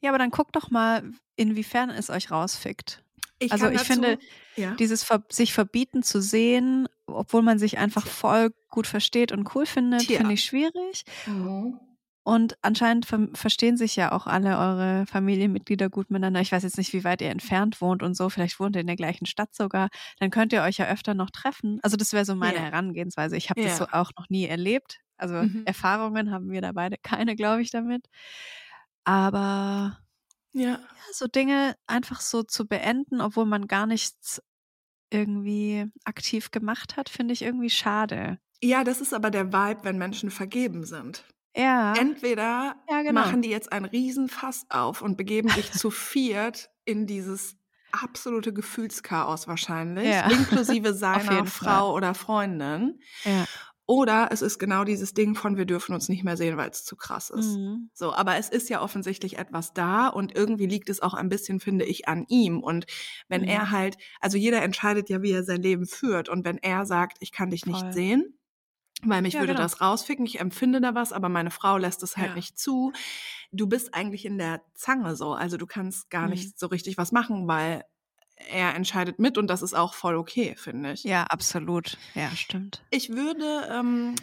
Ja, 0.00 0.10
aber 0.10 0.18
dann 0.18 0.30
guckt 0.30 0.56
doch 0.56 0.70
mal, 0.70 1.04
inwiefern 1.36 1.90
es 1.90 2.10
euch 2.10 2.30
rausfickt. 2.30 3.04
Ich 3.38 3.52
Also 3.52 3.68
ich 3.68 3.74
dazu- 3.78 3.92
finde, 3.92 4.18
ja. 4.56 4.74
Dieses 4.74 5.02
Ver 5.02 5.22
sich 5.30 5.52
verbieten 5.52 6.02
zu 6.02 6.20
sehen, 6.20 6.88
obwohl 7.06 7.42
man 7.42 7.58
sich 7.58 7.78
einfach 7.78 8.06
voll 8.06 8.50
gut 8.70 8.86
versteht 8.86 9.32
und 9.32 9.54
cool 9.54 9.66
findet, 9.66 10.02
finde 10.04 10.34
ich 10.34 10.44
schwierig. 10.44 11.04
Mhm. 11.26 11.78
Und 12.24 12.56
anscheinend 12.62 13.06
ver 13.06 13.28
verstehen 13.34 13.76
sich 13.76 13.96
ja 13.96 14.12
auch 14.12 14.26
alle 14.28 14.56
eure 14.58 15.06
Familienmitglieder 15.06 15.90
gut 15.90 16.10
miteinander. 16.10 16.40
Ich 16.40 16.52
weiß 16.52 16.62
jetzt 16.62 16.78
nicht, 16.78 16.92
wie 16.92 17.02
weit 17.04 17.20
ihr 17.20 17.30
entfernt 17.30 17.80
wohnt 17.80 18.02
und 18.02 18.14
so. 18.14 18.28
Vielleicht 18.28 18.60
wohnt 18.60 18.76
ihr 18.76 18.80
in 18.82 18.86
der 18.86 18.96
gleichen 18.96 19.26
Stadt 19.26 19.54
sogar. 19.54 19.88
Dann 20.20 20.30
könnt 20.30 20.52
ihr 20.52 20.62
euch 20.62 20.76
ja 20.78 20.86
öfter 20.88 21.14
noch 21.14 21.30
treffen. 21.30 21.80
Also 21.82 21.96
das 21.96 22.12
wäre 22.12 22.24
so 22.24 22.36
meine 22.36 22.58
Ja. 22.58 22.62
Herangehensweise. 22.62 23.36
Ich 23.36 23.50
habe 23.50 23.60
das 23.60 23.72
Ja. 23.72 23.76
so 23.78 23.86
auch 23.92 24.12
noch 24.16 24.28
nie 24.28 24.46
erlebt. 24.46 25.00
Also 25.16 25.34
Mhm. 25.34 25.62
Erfahrungen 25.66 26.30
haben 26.30 26.50
wir 26.50 26.60
da 26.62 26.72
beide 26.72 26.96
keine, 27.24 27.34
glaube 27.36 27.62
ich, 27.62 27.70
damit. 27.70 28.06
Aber 29.04 29.98
Ja. 30.52 30.70
ja, 30.70 30.80
so 31.12 31.26
Dinge 31.26 31.76
einfach 31.86 32.20
so 32.20 32.42
zu 32.42 32.66
beenden, 32.66 33.20
obwohl 33.20 33.46
man 33.46 33.66
gar 33.66 33.86
nichts 33.86 34.40
irgendwie 35.10 35.86
aktiv 36.04 36.50
gemacht 36.52 36.96
hat, 36.96 37.08
finde 37.10 37.34
ich 37.34 37.42
irgendwie 37.42 37.70
schade. 37.70 38.38
ja, 38.62 38.84
das 38.84 39.00
ist 39.00 39.12
aber 39.14 39.30
der 39.30 39.52
Vibe, 39.52 39.84
wenn 39.84 39.98
Menschen 39.98 40.30
vergeben 40.30 40.84
sind. 40.84 41.24
Ja. 41.56 41.94
Entweder 41.94 42.76
Ja, 42.88 43.02
genau. 43.02 43.20
machen 43.20 43.42
die 43.42 43.50
jetzt 43.50 43.72
einen 43.72 43.84
Riesenfass 43.86 44.64
auf 44.70 45.02
und 45.02 45.16
begeben 45.16 45.48
sich 45.50 45.70
zu 45.72 45.90
viert 45.90 46.70
in 46.84 47.06
dieses 47.06 47.56
absolute 47.92 48.52
Gefühlschaos 48.52 49.46
wahrscheinlich, 49.48 50.08
Ja. 50.08 50.30
inklusive 50.30 50.94
seiner 50.94 51.44
Frau 51.46 51.94
oder 51.94 52.14
Freundin. 52.14 53.00
Ja. 53.24 53.44
Oder 53.84 54.28
es 54.30 54.40
ist 54.42 54.58
genau 54.58 54.84
dieses 54.84 55.12
Ding 55.12 55.34
von, 55.34 55.56
wir 55.58 55.66
dürfen 55.66 55.92
uns 55.92 56.08
nicht 56.08 56.22
mehr 56.24 56.36
sehen, 56.36 56.56
weil 56.56 56.70
es 56.70 56.84
zu 56.84 56.96
krass 56.96 57.28
ist. 57.30 57.56
Mhm. 57.58 57.90
So, 57.92 58.14
aber 58.14 58.36
es 58.36 58.48
ist 58.48 58.70
ja 58.70 58.80
offensichtlich 58.80 59.38
etwas 59.38 59.74
da 59.74 60.06
und 60.08 60.34
irgendwie 60.34 60.66
liegt 60.66 60.88
es 60.88 61.02
auch 61.02 61.12
ein 61.14 61.28
bisschen, 61.28 61.58
finde 61.60 61.84
ich, 61.84 62.08
an 62.08 62.24
ihm. 62.28 62.60
Und 62.62 62.86
wenn 63.28 63.42
Mhm. 63.42 63.48
er 63.48 63.70
halt, 63.72 63.98
also 64.20 64.38
jeder 64.38 64.62
entscheidet 64.62 65.10
ja, 65.10 65.20
wie 65.20 65.32
er 65.32 65.42
sein 65.44 65.60
Leben 65.60 65.84
führt. 65.86 66.28
Und 66.30 66.44
wenn 66.46 66.58
er 66.58 66.86
sagt, 66.86 67.18
ich 67.20 67.32
kann 67.32 67.50
dich 67.50 67.66
nicht 67.66 67.80
Voll. 67.80 67.92
sehen, 67.92 68.38
weil 69.04 69.22
mich 69.22 69.34
Ja, 69.34 69.40
würde 69.40 69.52
genau. 69.54 69.62
das 69.64 69.80
rausficken, 69.80 70.24
ich 70.26 70.40
empfinde 70.40 70.80
da 70.80 70.94
was, 70.94 71.12
aber 71.12 71.28
meine 71.28 71.50
Frau 71.50 71.76
lässt 71.76 72.02
es 72.02 72.16
halt 72.16 72.28
Ja. 72.30 72.34
nicht 72.34 72.58
zu. 72.58 72.92
Du 73.52 73.66
bist 73.66 73.94
eigentlich 73.94 74.24
in 74.24 74.38
der 74.38 74.62
Zange 74.74 75.16
so. 75.16 75.32
Also 75.34 75.56
du 75.56 75.66
kannst 75.66 76.10
gar 76.10 76.24
Mhm. 76.24 76.30
nicht 76.30 76.58
so 76.58 76.66
richtig 76.68 76.98
was 76.98 77.12
machen, 77.12 77.46
weil 77.48 77.84
er 78.48 78.74
entscheidet 78.74 79.18
mit 79.18 79.38
und 79.38 79.46
das 79.48 79.62
ist 79.62 79.74
auch 79.74 79.94
voll 79.94 80.16
okay, 80.16 80.54
finde 80.56 80.92
ich. 80.92 81.04
Ja, 81.04 81.24
absolut. 81.24 81.96
Ja, 82.14 82.30
stimmt. 82.30 82.82
Ich 82.90 83.10
würde 83.10 83.68
ähm, 83.70 84.14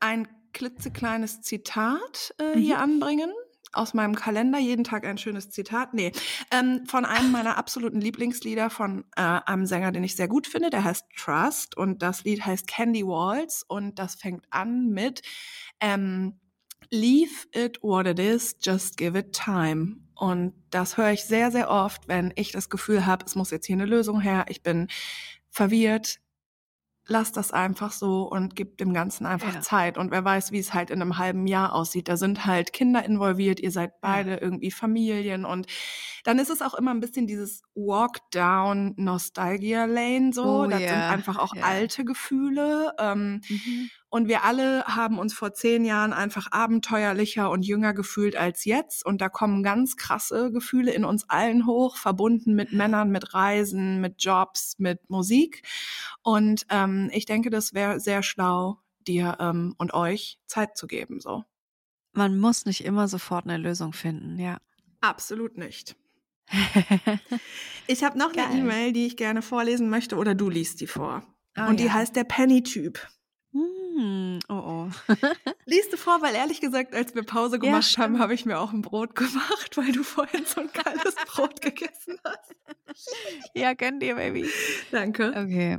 ein 0.00 0.26
klitzekleines 0.52 1.42
Zitat 1.42 2.34
äh, 2.38 2.56
Mhm. 2.56 2.60
hier 2.60 2.78
anbringen. 2.80 3.30
Aus 3.72 3.94
meinem 3.94 4.14
Kalender, 4.14 4.58
jeden 4.58 4.84
Tag 4.84 5.06
ein 5.06 5.18
schönes 5.18 5.50
Zitat. 5.50 5.94
Nee, 5.94 6.12
ähm, 6.50 6.84
von 6.86 7.04
einem 7.04 7.32
meiner 7.32 7.56
absoluten 7.56 8.00
Lieblingslieder 8.00 8.70
von 8.70 9.04
äh, 9.16 9.22
einem 9.22 9.66
Sänger, 9.66 9.92
den 9.92 10.04
ich 10.04 10.16
sehr 10.16 10.28
gut 10.28 10.46
finde, 10.46 10.70
der 10.70 10.84
heißt 10.84 11.06
Trust 11.16 11.76
und 11.76 12.02
das 12.02 12.24
Lied 12.24 12.44
heißt 12.44 12.66
Candy 12.66 13.06
Walls 13.06 13.64
und 13.66 13.98
das 13.98 14.14
fängt 14.14 14.44
an 14.50 14.90
mit 14.90 15.22
ähm, 15.80 16.38
Leave 16.90 17.46
it 17.54 17.82
what 17.82 18.06
it 18.06 18.18
is, 18.18 18.56
just 18.60 18.96
give 18.98 19.18
it 19.18 19.32
time. 19.32 19.96
Und 20.14 20.52
das 20.70 20.96
höre 20.98 21.10
ich 21.12 21.24
sehr, 21.24 21.50
sehr 21.50 21.70
oft, 21.70 22.06
wenn 22.06 22.32
ich 22.36 22.52
das 22.52 22.68
Gefühl 22.68 23.06
habe, 23.06 23.24
es 23.24 23.34
muss 23.34 23.50
jetzt 23.50 23.66
hier 23.66 23.76
eine 23.76 23.86
Lösung 23.86 24.20
her, 24.20 24.44
ich 24.48 24.62
bin 24.62 24.88
verwirrt, 25.48 26.20
lass 27.06 27.32
das 27.32 27.50
einfach 27.52 27.92
so 27.92 28.22
und 28.22 28.54
gib 28.56 28.78
dem 28.78 28.92
Ganzen 28.94 29.26
einfach 29.26 29.54
Ja. 29.54 29.60
Zeit. 29.60 29.98
Und 29.98 30.10
wer 30.10 30.24
weiß, 30.24 30.52
wie 30.52 30.58
es 30.58 30.72
halt 30.72 30.90
in 30.90 31.02
einem 31.02 31.18
halben 31.18 31.46
Jahr 31.46 31.74
aussieht. 31.74 32.08
Da 32.08 32.16
sind 32.16 32.46
halt 32.46 32.72
Kinder 32.72 33.04
involviert, 33.04 33.60
ihr 33.60 33.70
seid 33.72 34.00
beide 34.00 34.36
irgendwie 34.36 34.70
Familien. 34.70 35.44
Und 35.44 35.66
dann 36.24 36.38
ist 36.38 36.50
es 36.50 36.62
auch 36.62 36.74
immer 36.74 36.92
ein 36.92 37.00
bisschen 37.00 37.26
dieses 37.26 37.62
Walk-down 37.74 38.94
Nostalgia-Lane 38.96 40.32
so. 40.32 40.62
Oh 40.62 40.66
das 40.66 40.78
sind 40.78 40.88
ja, 40.88 41.10
einfach 41.10 41.38
auch 41.38 41.54
ja. 41.54 41.64
alte 41.64 42.04
Gefühle. 42.04 42.92
Ähm, 42.98 43.40
Mhm. 43.48 43.90
Und 44.12 44.28
wir 44.28 44.44
alle 44.44 44.84
haben 44.84 45.18
uns 45.18 45.32
vor 45.32 45.54
zehn 45.54 45.86
Jahren 45.86 46.12
einfach 46.12 46.48
abenteuerlicher 46.50 47.48
und 47.48 47.62
jünger 47.62 47.94
gefühlt 47.94 48.36
als 48.36 48.66
jetzt. 48.66 49.06
Und 49.06 49.22
da 49.22 49.30
kommen 49.30 49.62
ganz 49.62 49.96
krasse 49.96 50.52
Gefühle 50.52 50.92
in 50.92 51.06
uns 51.06 51.30
allen 51.30 51.66
hoch, 51.66 51.96
verbunden 51.96 52.54
mit 52.54 52.74
Männern, 52.74 53.10
mit 53.10 53.32
Reisen, 53.32 54.02
mit 54.02 54.22
Jobs, 54.22 54.74
mit 54.78 55.08
Musik. 55.08 55.62
Und 56.20 56.66
ähm, 56.68 57.08
ich 57.14 57.24
denke, 57.24 57.48
das 57.48 57.72
wäre 57.72 58.00
sehr 58.00 58.22
schlau, 58.22 58.76
dir 59.00 59.38
ähm, 59.40 59.74
und 59.78 59.94
euch 59.94 60.38
Zeit 60.44 60.76
zu 60.76 60.86
geben. 60.86 61.18
So. 61.18 61.44
Man 62.12 62.38
muss 62.38 62.66
nicht 62.66 62.84
immer 62.84 63.08
sofort 63.08 63.46
eine 63.46 63.56
Lösung 63.56 63.94
finden, 63.94 64.38
ja. 64.38 64.58
Absolut 65.00 65.56
nicht. 65.56 65.96
Ich 67.88 68.04
habe 68.04 68.16
noch 68.16 68.32
Geil. 68.32 68.44
eine 68.44 68.60
E-Mail, 68.60 68.92
die 68.92 69.06
ich 69.06 69.16
gerne 69.16 69.42
vorlesen 69.42 69.90
möchte, 69.90 70.16
oder 70.16 70.34
du 70.34 70.48
liest 70.48 70.80
die 70.80 70.86
vor. 70.86 71.26
Oh 71.58 71.62
und 71.62 71.80
die 71.80 71.86
ja. 71.86 71.94
heißt 71.94 72.14
der 72.14 72.24
Penny-Typ. 72.24 73.00
Hm, 73.52 73.81
oh 74.48 74.52
oh. 74.54 74.88
Liest 75.66 75.92
du 75.92 75.96
vor, 75.96 76.22
weil 76.22 76.34
ehrlich 76.34 76.60
gesagt, 76.60 76.94
als 76.94 77.14
wir 77.14 77.22
Pause 77.22 77.56
Ja, 77.56 77.60
gemacht 77.60 77.96
haben, 77.98 78.12
stimmt. 78.12 78.18
habe 78.20 78.34
ich 78.34 78.44
mir 78.46 78.58
auch 78.58 78.72
ein 78.72 78.82
Brot 78.82 79.14
gemacht, 79.16 79.76
weil 79.76 79.92
du 79.92 80.02
vorhin 80.02 80.44
so 80.46 80.60
ein 80.60 80.72
kaltes 80.72 81.14
Brot 81.26 81.60
gegessen 81.60 82.18
hast. 82.24 82.54
ja, 83.54 83.74
gönn 83.74 84.00
dir, 84.00 84.16
Baby. 84.16 84.48
Danke. 84.90 85.30
Okay. 85.30 85.78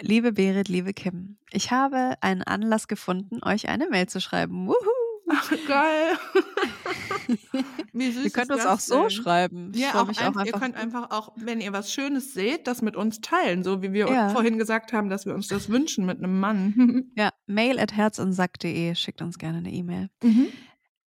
Liebe 0.00 0.32
Berit, 0.32 0.68
liebe 0.68 0.94
Kim, 0.94 1.36
ich 1.50 1.70
habe 1.70 2.14
einen 2.22 2.42
Anlass 2.42 2.88
gefunden, 2.88 3.40
euch 3.44 3.68
eine 3.68 3.88
Mail 3.88 4.08
zu 4.08 4.20
schreiben. 4.20 4.66
Wuhu! 4.66 5.01
Ach, 5.30 5.50
geil. 5.66 6.18
Wie 7.92 8.10
süß 8.10 8.24
Ihr 8.24 8.30
könnt 8.30 8.50
uns 8.50 8.64
das 8.64 8.66
auch 8.66 8.80
so 8.80 9.00
denn? 9.02 9.10
schreiben. 9.10 9.72
Ja, 9.74 9.94
auch, 10.02 10.08
ein, 10.08 10.46
ihr 10.46 10.52
könnt 10.52 10.76
einfach 10.76 11.10
auch, 11.10 11.32
wenn 11.36 11.60
ihr 11.60 11.72
was 11.72 11.92
Schönes 11.92 12.34
seht, 12.34 12.66
das 12.66 12.82
mit 12.82 12.96
uns 12.96 13.20
teilen, 13.20 13.62
so 13.62 13.82
wie 13.82 13.92
wir 13.92 14.08
Ja. 14.08 14.28
vorhin 14.30 14.58
gesagt 14.58 14.92
haben, 14.92 15.08
dass 15.08 15.26
wir 15.26 15.34
uns 15.34 15.48
das 15.48 15.68
wünschen 15.68 16.06
mit 16.06 16.18
einem 16.18 16.38
Mann. 16.40 17.04
Ja, 17.16 17.30
mail 17.46 17.78
at 17.78 17.92
herzundsack.de. 17.92 18.94
Schickt 18.94 19.22
uns 19.22 19.38
gerne 19.38 19.58
eine 19.58 19.70
E-Mail. 19.72 20.08
Mhm. 20.22 20.48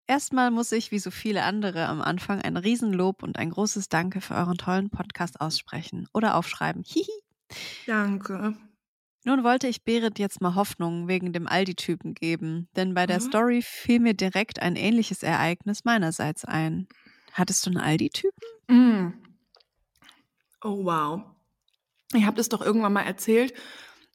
Erstmal 0.07 0.51
muss 0.51 0.71
ich, 0.73 0.91
wie 0.91 0.99
so 0.99 1.11
viele 1.11 1.43
andere 1.45 1.87
am 1.87 2.03
Anfang, 2.03 2.41
ein 2.43 2.57
Riesenlob 2.59 3.23
und 3.23 3.39
ein 3.39 3.51
großes 3.51 3.89
Danke 3.89 4.21
für 4.21 4.35
euren 4.35 4.59
tollen 4.59 4.91
Podcast 4.91 5.41
aussprechen 5.41 6.09
oder 6.13 6.37
aufschreiben. 6.37 6.83
Hihi. 6.85 7.09
Danke. 7.87 8.55
Nun 9.25 9.43
wollte 9.43 9.67
ich 9.69 9.85
Berit 9.85 10.19
jetzt 10.19 10.41
mal 10.43 10.55
Hoffnung 10.55 11.09
wegen 11.09 11.33
dem 11.33 11.47
Aldi-Typen 11.47 12.13
geben, 12.15 12.69
denn 12.77 12.93
bei 12.95 13.07
der 13.07 13.21
Mhm. 13.21 13.25
Story 13.25 13.63
fiel 13.63 13.99
mir 14.01 14.15
direkt 14.15 14.61
ein 14.61 14.77
ähnliches 14.77 15.23
Ereignis 15.23 15.85
meinerseits 15.85 16.45
ein. 16.45 16.87
Hattest 17.33 17.65
du 17.65 17.71
einen 17.71 17.79
Aldi-Typen? 17.81 18.43
Mm. 18.69 19.15
Oh, 20.63 20.85
wow. 20.85 21.23
Ich 22.13 22.25
habe 22.27 22.37
das 22.37 22.49
doch 22.51 22.61
irgendwann 22.61 22.93
mal 22.93 23.03
erzählt, 23.03 23.55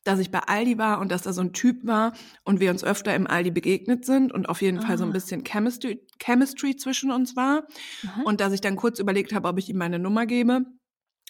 dass 0.03 0.19
ich 0.19 0.31
bei 0.31 0.39
Aldi 0.39 0.77
war 0.77 0.99
und 0.99 1.11
dass 1.11 1.23
da 1.23 1.33
so 1.33 1.41
ein 1.41 1.53
Typ 1.53 1.85
war 1.85 2.13
und 2.43 2.59
wir 2.59 2.71
uns 2.71 2.83
öfter 2.83 3.13
im 3.15 3.27
Aldi 3.27 3.51
begegnet 3.51 4.05
sind 4.05 4.31
und 4.31 4.47
auf 4.47 4.61
jeden 4.61 4.79
Fall 4.81 4.97
so 4.97 5.03
ein 5.03 5.09
Ah. 5.09 5.13
bisschen 5.13 5.43
Chemistry, 5.43 5.99
Chemistry 6.23 6.77
zwischen 6.77 7.11
uns 7.11 7.35
war. 7.35 7.63
Aha. 8.05 8.21
Und 8.23 8.39
dass 8.41 8.53
ich 8.53 8.61
dann 8.61 8.75
kurz 8.75 8.99
überlegt 8.99 9.33
habe, 9.33 9.47
ob 9.47 9.57
ich 9.57 9.69
ihm 9.69 9.77
meine 9.77 9.99
Nummer 9.99 10.25
gebe. 10.25 10.61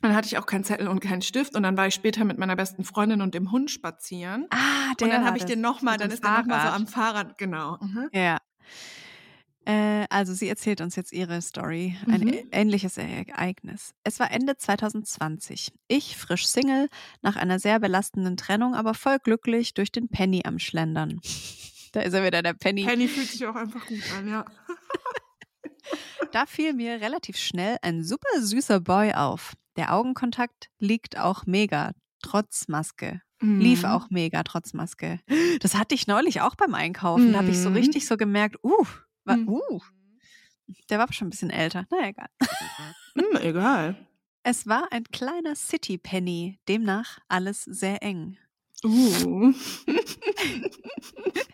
Dann 0.02 0.16
hatte 0.16 0.28
ich 0.28 0.38
auch 0.38 0.46
keinen 0.46 0.64
Zettel 0.64 0.88
und 0.88 1.00
keinen 1.02 1.22
Stift 1.22 1.56
und 1.56 1.64
dann 1.64 1.76
war 1.78 1.88
ich 1.88 1.94
später 1.94 2.24
mit 2.24 2.38
meiner 2.38 2.56
besten 2.56 2.84
Freundin 2.84 3.22
und 3.22 3.34
dem 3.34 3.52
Hund 3.52 3.70
spazieren. 3.72 4.48
Ah, 4.52 4.94
der 5.00 5.08
und 5.08 5.14
dann 5.14 5.26
habe 5.26 5.38
ich 5.38 5.46
den 5.46 5.62
nochmal, 5.62 5.98
dann 5.98 6.10
ist 6.12 6.24
er 6.24 6.40
nochmal 6.40 6.60
so 6.62 6.68
Fahrrad. 6.68 6.76
am 6.80 6.88
Fahrrad, 6.88 7.38
genau. 7.38 7.78
Mhm. 7.82 8.10
Ja. 8.14 8.38
Äh, 9.66 10.06
also 10.10 10.34
sie 10.34 10.48
erzählt 10.48 10.82
uns 10.82 10.96
jetzt 10.96 11.12
ihre 11.12 11.42
Story. 11.42 11.98
Ein 12.10 12.22
Mhm. 12.22 12.48
ähnliches 12.52 12.98
Ereignis. 12.98 13.94
Es 14.04 14.20
war 14.20 14.32
Ende 14.32 14.56
2020. 14.58 15.74
Ich, 15.88 16.16
frisch 16.18 16.48
Single, 16.48 16.88
nach 17.22 17.36
einer 17.36 17.60
sehr 17.60 17.80
belastenden 17.80 18.38
Trennung, 18.38 18.74
aber 18.74 18.94
voll 18.94 19.20
glücklich 19.20 19.74
durch 19.74 19.92
den 19.92 20.08
Penny 20.10 20.44
am 20.46 20.60
Schlendern. 20.60 21.20
Da 21.92 22.02
ist 22.02 22.14
er 22.14 22.24
wieder, 22.24 22.44
der 22.44 22.54
Penny. 22.54 22.86
Penny 22.86 23.08
fühlt 23.08 23.30
sich 23.30 23.44
auch 23.48 23.56
einfach 23.56 23.84
gut 23.88 24.04
an, 24.16 24.28
ja. 24.30 24.46
Da 26.32 26.46
fiel 26.46 26.74
mir 26.74 27.02
relativ 27.02 27.36
schnell 27.38 27.78
ein 27.82 28.04
super 28.04 28.30
süßer 28.40 28.80
Boy 28.80 29.14
auf. 29.14 29.54
Der 29.80 29.94
Augenkontakt 29.96 30.70
liegt 30.80 31.18
auch 31.18 31.46
mega, 31.46 31.94
trotz 32.22 32.68
Maske. 32.68 33.22
Lief 33.42 33.84
Mhm. 33.84 33.90
auch 33.90 34.10
mega, 34.10 34.44
trotz 34.44 34.74
Maske. 34.74 35.22
Das 35.62 35.74
hatte 35.76 35.96
ich 35.96 36.06
neulich 36.06 36.42
auch 36.42 36.56
beim 36.56 36.74
Einkaufen. 36.76 37.32
Da 37.32 37.40
habe 37.40 37.52
ich 37.52 37.58
so 37.60 37.70
Mhm. 37.70 37.78
richtig 37.78 38.06
so 38.06 38.18
gemerkt, 38.18 38.58
uh, 38.62 38.86
wa, 39.24 39.38
Mhm. 39.38 39.48
uh. 39.48 39.80
Der 40.90 41.00
war 41.00 41.12
schon 41.14 41.28
ein 41.28 41.30
bisschen 41.30 41.50
älter. 41.50 41.86
Na 41.90 42.10
egal. 42.10 42.28
Hm, 43.16 43.38
egal. 43.42 44.06
Es 44.44 44.68
war 44.68 44.92
ein 44.92 45.06
kleiner 45.06 45.56
City 45.56 45.98
Penny, 45.98 46.60
demnach 46.68 47.20
alles 47.30 47.64
sehr 47.64 48.04
eng. 48.04 48.38
Uh. 48.84 49.54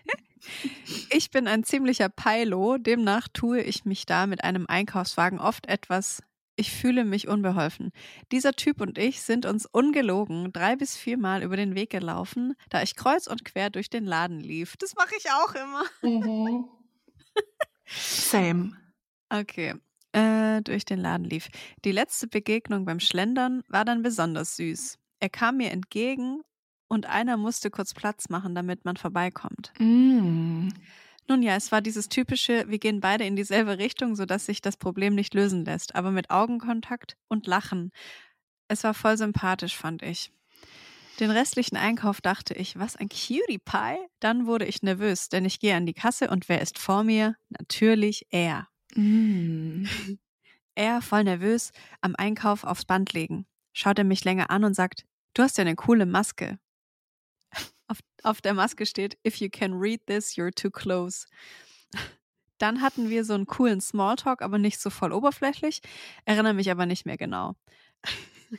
Ich 1.12 1.32
bin 1.32 1.48
ein 1.48 1.64
ziemlicher 1.64 2.10
Peilo, 2.10 2.78
demnach 2.78 3.28
tue 3.28 3.62
ich 3.62 3.86
mich 3.86 4.06
da 4.06 4.28
mit 4.28 4.44
einem 4.44 4.66
Einkaufswagen 4.68 5.40
oft 5.40 5.66
etwas. 5.68 6.22
Ich 6.58 6.72
fühle 6.72 7.04
mich 7.04 7.28
unbeholfen. 7.28 7.92
Dieser 8.32 8.54
Typ 8.54 8.80
und 8.80 8.98
ich 8.98 9.22
sind 9.22 9.46
uns 9.46 9.66
ungelogen 9.66 10.54
drei 10.54 10.76
bis 10.76 10.96
viermal 10.96 11.44
über 11.44 11.58
den 11.58 11.76
Weg 11.76 11.90
gelaufen, 11.90 12.54
da 12.70 12.82
ich 12.82 12.96
kreuz 12.96 13.28
und 13.28 13.44
quer 13.44 13.70
durch 13.70 13.90
den 13.90 14.06
Laden 14.06 14.40
lief. 14.40 14.78
Das 14.78 14.96
mache 14.96 15.16
ich 15.18 15.26
auch 15.32 15.54
immer. 15.54 15.84
Mhm. 16.02 16.66
Same. 17.86 18.72
Okay. 19.30 19.76
Äh, 20.14 20.62
durch 20.62 20.86
den 20.86 21.00
Laden 21.00 21.26
lief. 21.26 21.50
Die 21.84 21.92
letzte 21.92 22.28
Begegnung 22.28 22.86
beim 22.86 23.02
Schlendern 23.02 23.64
war 23.68 23.84
dann 23.84 24.02
besonders 24.02 24.56
süß. 24.56 24.98
Er 25.20 25.30
kam 25.30 25.58
mir 25.58 25.72
entgegen 25.72 26.42
und 26.88 27.06
einer 27.06 27.36
musste 27.36 27.70
kurz 27.70 27.94
Platz 27.94 28.30
machen, 28.30 28.56
damit 28.56 28.86
man 28.86 28.96
vorbeikommt. 28.96 29.74
Mm. 29.80 30.70
Nun 31.28 31.42
ja, 31.42 31.56
es 31.56 31.72
war 31.72 31.82
dieses 31.82 32.08
typische, 32.08 32.66
wir 32.68 32.78
gehen 32.78 33.00
beide 33.00 33.26
in 33.26 33.36
dieselbe 33.36 33.80
Richtung, 33.80 34.16
sodass 34.16 34.46
sich 34.46 34.62
das 34.62 34.78
Problem 34.78 35.16
nicht 35.16 35.34
lösen 35.34 35.66
lässt, 35.66 35.96
aber 35.96 36.12
mit 36.12 36.30
Augenkontakt 36.30 37.18
und 37.28 37.48
Lachen. 37.48 37.92
Es 38.68 38.84
war 38.84 38.94
voll 38.94 39.18
sympathisch, 39.18 39.76
fand 39.76 40.04
ich. 40.04 40.32
Den 41.20 41.32
restlichen 41.32 41.78
Einkauf 41.78 42.20
dachte 42.20 42.54
ich, 42.54 42.78
was 42.78 42.96
ein 42.96 43.10
Cutie 43.10 43.60
Pie. 43.64 43.98
Dann 44.20 44.46
wurde 44.46 44.66
ich 44.66 44.84
nervös, 44.84 45.30
denn 45.30 45.46
ich 45.46 45.60
gehe 45.60 45.76
an 45.76 45.86
die 45.86 45.94
Kasse 45.94 46.30
und 46.30 46.50
wer 46.50 46.62
ist 46.62 46.78
vor 46.78 47.04
mir? 47.04 47.36
Natürlich 47.50 48.28
er. 48.30 48.68
Mm. 48.96 49.86
Er, 50.78 51.02
voll 51.02 51.24
nervös, 51.24 51.72
am 52.02 52.16
Einkauf 52.18 52.66
aufs 52.66 52.84
Band 52.84 53.14
legen. 53.14 53.46
Schaut 53.72 53.98
er 53.98 54.04
mich 54.04 54.26
länger 54.26 54.50
an 54.50 54.66
und 54.66 54.74
sagt, 54.74 55.06
du 55.34 55.42
hast 55.42 55.58
ja 55.58 55.62
eine 55.62 55.78
coole 55.78 56.06
Maske. 56.06 56.60
Auf, 58.26 58.42
der 58.42 58.56
Maske 58.56 58.88
steht, 58.88 59.20
if 59.26 59.38
you 59.38 59.50
can 59.52 59.74
read 59.74 60.02
this, 60.08 60.36
you're 60.36 60.54
too 60.54 60.72
close. 60.72 61.28
Dann 62.58 62.82
hatten 62.82 63.10
wir 63.10 63.24
so 63.24 63.34
einen 63.34 63.46
coolen 63.46 63.82
Smalltalk, 63.82 64.42
aber 64.42 64.58
nicht 64.58 64.80
so 64.80 64.90
voll 64.90 65.12
oberflächlich. 65.12 65.82
Erinnere 66.26 66.56
mich 66.56 66.72
aber 66.72 66.88
nicht 66.88 67.06
mehr 67.06 67.18
genau. 67.18 67.54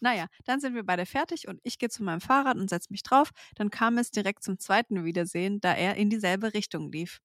naja, 0.00 0.26
dann 0.44 0.60
sind 0.60 0.74
wir 0.74 0.84
beide 0.84 1.06
fertig 1.06 1.48
und 1.48 1.60
ich 1.62 1.78
gehe 1.78 1.88
zu 1.88 2.02
meinem 2.02 2.20
Fahrrad 2.20 2.58
und 2.58 2.68
setze 2.68 2.92
mich 2.92 3.02
drauf. 3.02 3.30
Dann 3.54 3.70
kam 3.70 3.96
es 3.96 4.10
direkt 4.10 4.42
zum 4.42 4.58
zweiten 4.58 5.04
Wiedersehen, 5.04 5.60
da 5.60 5.72
er 5.72 5.94
in 5.94 6.10
dieselbe 6.10 6.52
Richtung 6.52 6.92
lief. 6.92 7.20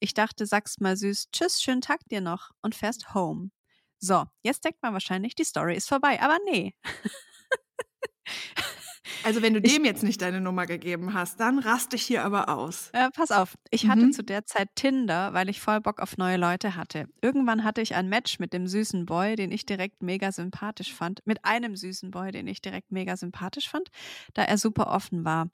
Ich 0.00 0.14
dachte, 0.14 0.46
sag's 0.46 0.80
mal 0.80 0.96
süß, 0.96 1.30
tschüss, 1.30 1.62
schönen 1.62 1.82
Tag 1.82 2.08
dir 2.08 2.22
noch 2.22 2.52
und 2.62 2.74
fährst 2.74 3.12
home. 3.12 3.50
So, 3.98 4.24
jetzt 4.42 4.64
denkt 4.64 4.82
man 4.82 4.94
wahrscheinlich, 4.94 5.34
die 5.34 5.44
Story 5.44 5.76
ist 5.76 5.90
vorbei, 5.90 6.22
aber 6.22 6.38
nee. 6.46 6.74
Also 9.22 9.42
wenn 9.42 9.54
du 9.54 9.60
Ich- 9.62 9.74
dem 9.74 9.84
jetzt 9.84 10.02
nicht 10.02 10.20
deine 10.22 10.40
Nummer 10.40 10.66
gegeben 10.66 11.14
hast, 11.14 11.40
dann 11.40 11.58
raste 11.58 11.96
ich 11.96 12.02
hier 12.04 12.24
aber 12.24 12.48
aus. 12.48 12.92
Äh, 12.92 13.10
pass 13.10 13.30
auf, 13.32 13.56
ich 13.70 13.88
hatte 13.88 14.06
Mhm. 14.06 14.12
zu 14.12 14.22
der 14.22 14.44
Zeit 14.46 14.68
Tinder, 14.76 15.32
weil 15.34 15.48
ich 15.48 15.60
voll 15.60 15.80
Bock 15.80 16.00
auf 16.00 16.16
neue 16.16 16.36
Leute 16.36 16.76
hatte. 16.76 17.08
Irgendwann 17.22 17.64
hatte 17.64 17.80
ich 17.80 17.94
ein 17.96 18.08
Match 18.08 18.38
mit 18.38 18.52
dem 18.52 18.66
süßen 18.68 19.04
Boy, 19.04 19.34
den 19.36 19.50
ich 19.50 19.66
direkt 19.66 20.02
mega 20.02 20.30
sympathisch 20.30 20.92
fand. 20.94 21.20
Mit 21.26 21.44
einem 21.44 21.74
süßen 21.76 22.10
Boy, 22.12 22.30
den 22.30 22.46
ich 22.46 22.62
direkt 22.62 22.92
mega 22.92 23.16
sympathisch 23.16 23.68
fand, 23.68 23.88
da 24.32 24.42
er 24.44 24.58
super 24.58 24.86
offen 24.88 25.24
war. 25.24 25.48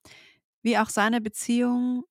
Wie 0.62 0.78
auch 0.78 0.90
seine 0.90 1.20
Beziehung 1.20 2.04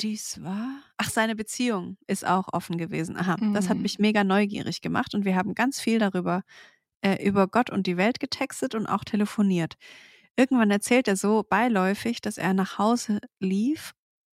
Dies 0.00 0.42
war? 0.42 0.82
Ach, 0.96 1.10
seine 1.10 1.36
Beziehung 1.36 1.96
ist 2.06 2.26
auch 2.26 2.48
offen 2.52 2.78
gewesen. 2.78 3.16
Aha, 3.16 3.38
das 3.52 3.68
hat 3.68 3.78
Mhm. 3.78 3.82
mich 3.82 3.98
mega 3.98 4.24
neugierig 4.24 4.80
gemacht 4.80 5.14
und 5.14 5.24
wir 5.24 5.36
haben 5.36 5.54
ganz 5.54 5.80
viel 5.80 5.98
darüber, 5.98 6.42
äh, 7.02 7.24
über 7.26 7.48
Gott 7.48 7.70
und 7.70 7.86
die 7.86 7.96
Welt 7.96 8.20
getextet 8.20 8.74
und 8.74 8.86
auch 8.86 9.04
telefoniert. 9.04 9.76
Irgendwann 10.36 10.70
erzählt 10.70 11.08
er 11.08 11.16
so 11.16 11.42
beiläufig, 11.42 12.20
dass 12.20 12.38
er 12.38 12.54
nach 12.54 12.78
Hause 12.78 13.20
lief 13.38 13.92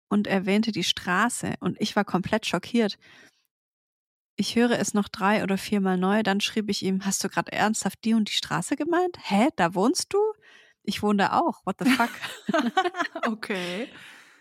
und 0.08 0.26
erwähnte 0.26 0.72
die 0.72 0.84
Straße 0.84 1.54
und 1.60 1.80
ich 1.80 1.96
war 1.96 2.04
komplett 2.04 2.46
schockiert. 2.46 2.98
Ich 4.36 4.56
höre 4.56 4.78
es 4.78 4.94
noch 4.94 5.08
drei 5.08 5.42
oder 5.42 5.58
viermal 5.58 5.98
neu, 5.98 6.22
dann 6.22 6.40
schrieb 6.40 6.70
ich 6.70 6.82
ihm, 6.82 7.04
hast 7.04 7.22
du 7.22 7.28
gerade 7.28 7.52
ernsthaft 7.52 7.98
die 8.04 8.14
und 8.14 8.28
die 8.30 8.34
Straße 8.34 8.76
gemeint? 8.76 9.18
Hä, 9.20 9.48
da 9.56 9.74
wohnst 9.74 10.12
du? 10.14 10.18
Ich 10.82 11.02
wohne 11.02 11.24
da 11.24 11.38
auch. 11.38 11.64
What 11.64 11.76
the 11.78 11.90
fuck? 11.90 12.10
okay. 13.26 13.88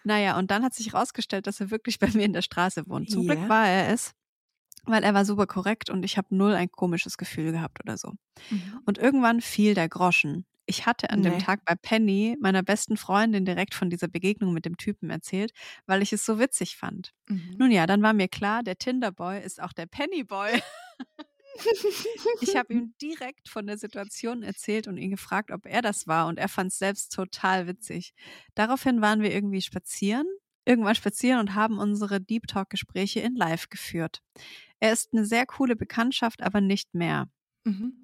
Naja, 0.03 0.37
und 0.39 0.49
dann 0.49 0.63
hat 0.63 0.73
sich 0.73 0.93
herausgestellt, 0.93 1.45
dass 1.45 1.59
er 1.59 1.69
wirklich 1.69 1.99
bei 1.99 2.07
mir 2.07 2.23
in 2.23 2.33
der 2.33 2.41
Straße 2.41 2.87
wohnt. 2.87 3.11
Zum 3.11 3.23
Ja. 3.23 3.35
Glück 3.35 3.49
war 3.49 3.67
er 3.67 3.89
es, 3.93 4.13
weil 4.85 5.03
er 5.03 5.13
war 5.13 5.25
super 5.25 5.45
korrekt 5.45 5.89
und 5.89 6.03
ich 6.03 6.17
habe 6.17 6.35
null 6.35 6.53
ein 6.53 6.71
komisches 6.71 7.17
Gefühl 7.17 7.51
gehabt 7.51 7.79
oder 7.83 7.97
so. 7.97 8.13
Und 8.85 8.97
irgendwann 8.97 9.41
fiel 9.41 9.75
der 9.75 9.89
Groschen. 9.89 10.45
Ich 10.71 10.85
hatte 10.85 11.09
an 11.09 11.21
dem 11.21 11.33
Nee. 11.33 11.37
Tag 11.37 11.65
bei 11.65 11.75
Penny, 11.75 12.37
meiner 12.39 12.63
besten 12.63 12.95
Freundin, 12.95 13.43
direkt 13.43 13.73
von 13.75 13.89
dieser 13.89 14.07
Begegnung 14.07 14.53
mit 14.53 14.63
dem 14.65 14.77
Typen 14.77 15.09
erzählt, 15.09 15.51
weil 15.85 16.01
ich 16.01 16.13
es 16.13 16.25
so 16.25 16.39
witzig 16.39 16.77
fand. 16.77 17.11
Mhm. 17.27 17.55
Nun 17.59 17.71
ja, 17.71 17.85
dann 17.87 18.01
war 18.01 18.13
mir 18.13 18.29
klar, 18.29 18.63
der 18.63 18.77
Tinderboy 18.77 19.41
ist 19.43 19.61
auch 19.61 19.73
der 19.73 19.85
Pennyboy. 19.85 20.61
Ich 22.39 22.55
habe 22.55 22.73
ihm 22.73 22.93
direkt 23.01 23.49
von 23.49 23.67
der 23.67 23.77
Situation 23.77 24.41
erzählt 24.41 24.87
und 24.87 24.95
ihn 24.97 25.11
gefragt, 25.11 25.51
ob 25.51 25.65
er 25.65 25.81
das 25.81 26.07
war 26.07 26.27
und 26.27 26.39
er 26.39 26.47
fand 26.47 26.71
es 26.71 26.79
selbst 26.79 27.13
total 27.13 27.67
witzig. 27.67 28.13
Daraufhin 28.55 29.01
waren 29.01 29.21
wir 29.21 29.33
irgendwie 29.33 29.61
spazieren, 29.61 30.25
irgendwann 30.65 30.95
spazieren 30.95 31.39
und 31.41 31.53
haben 31.53 31.77
unsere 31.77 32.21
Deep 32.21 32.47
Talk 32.47 32.69
Gespräche 32.69 33.19
in 33.19 33.35
Live 33.35 33.69
geführt. 33.69 34.21
Er 34.79 34.93
ist 34.93 35.13
eine 35.13 35.25
sehr 35.25 35.45
coole 35.45 35.75
Bekanntschaft, 35.75 36.41
aber 36.41 36.61
nicht 36.61 36.93
mehr. 36.95 37.27
Mhm. 37.65 37.99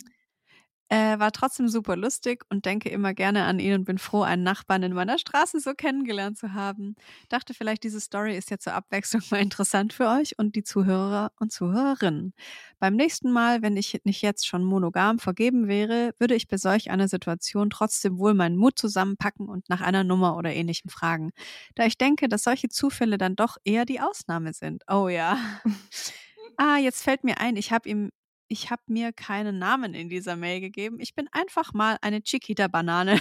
Äh, 0.90 1.20
war 1.20 1.34
trotzdem 1.34 1.68
super 1.68 1.98
lustig 1.98 2.46
und 2.50 2.64
denke 2.66 2.88
immer 2.90 3.14
gerne 3.14 3.44
an 3.44 3.60
ihn 3.60 3.74
und 3.74 3.84
bin 3.84 3.98
froh, 3.98 4.22
einen 4.22 4.44
Nachbarn 4.44 4.84
in 4.84 4.94
meiner 4.94 5.18
Straße 5.18 5.60
so 5.60 5.74
kennengelernt 5.74 6.38
zu 6.38 6.54
haben. 6.54 6.96
Dachte 7.28 7.54
vielleicht, 7.54 7.84
diese 7.84 8.00
Story 8.00 8.38
ist 8.38 8.50
ja 8.52 8.58
zur 8.58 8.74
Abwechslung 8.74 9.22
mal 9.30 9.42
interessant 9.42 9.92
für 9.92 10.08
euch 10.08 10.38
und 10.40 10.56
die 10.56 10.64
Zuhörer 10.64 11.34
und 11.40 11.52
Zuhörerinnen. 11.52 12.34
Beim 12.80 12.96
nächsten 12.96 13.32
Mal, 13.32 13.62
wenn 13.62 13.76
ich 13.76 14.00
nicht 14.06 14.22
jetzt 14.22 14.48
schon 14.48 14.64
monogam 14.64 15.20
vergeben 15.20 15.68
wäre, 15.68 16.14
würde 16.20 16.36
ich 16.36 16.48
bei 16.48 16.58
solch 16.58 16.90
einer 16.90 17.10
Situation 17.10 17.70
trotzdem 17.70 18.18
wohl 18.18 18.34
meinen 18.34 18.56
Mut 18.56 18.80
zusammenpacken 18.80 19.50
und 19.50 19.68
nach 19.68 19.82
einer 19.82 20.06
Nummer 20.06 20.38
oder 20.38 20.54
ähnlichem 20.54 20.90
fragen. 20.90 21.32
Da 21.76 21.86
ich 21.86 21.98
denke, 21.98 22.30
dass 22.30 22.44
solche 22.44 22.70
Zufälle 22.70 23.18
dann 23.18 23.36
doch 23.36 23.58
eher 23.66 23.84
die 23.84 24.00
Ausnahme 24.00 24.54
sind. 24.54 24.84
Oh 24.90 25.10
ja. 25.10 25.38
Ah, 26.58 26.78
jetzt 26.78 27.04
fällt 27.04 27.24
mir 27.24 27.40
ein, 27.40 27.56
ich 27.56 27.72
habe 27.72 27.88
ihm 27.88 28.10
ich 28.48 28.72
habe 28.72 28.82
mir 28.88 29.14
keinen 29.14 29.60
Namen 29.60 29.94
in 29.94 30.10
dieser 30.10 30.36
Mail 30.36 30.62
gegeben. 30.62 31.00
Ich 31.00 31.16
bin 31.16 31.28
einfach 31.32 31.74
mal 31.74 31.98
eine 32.02 32.22
Chiquita-Banane. 32.22 33.20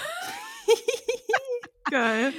Geil. 1.91 2.33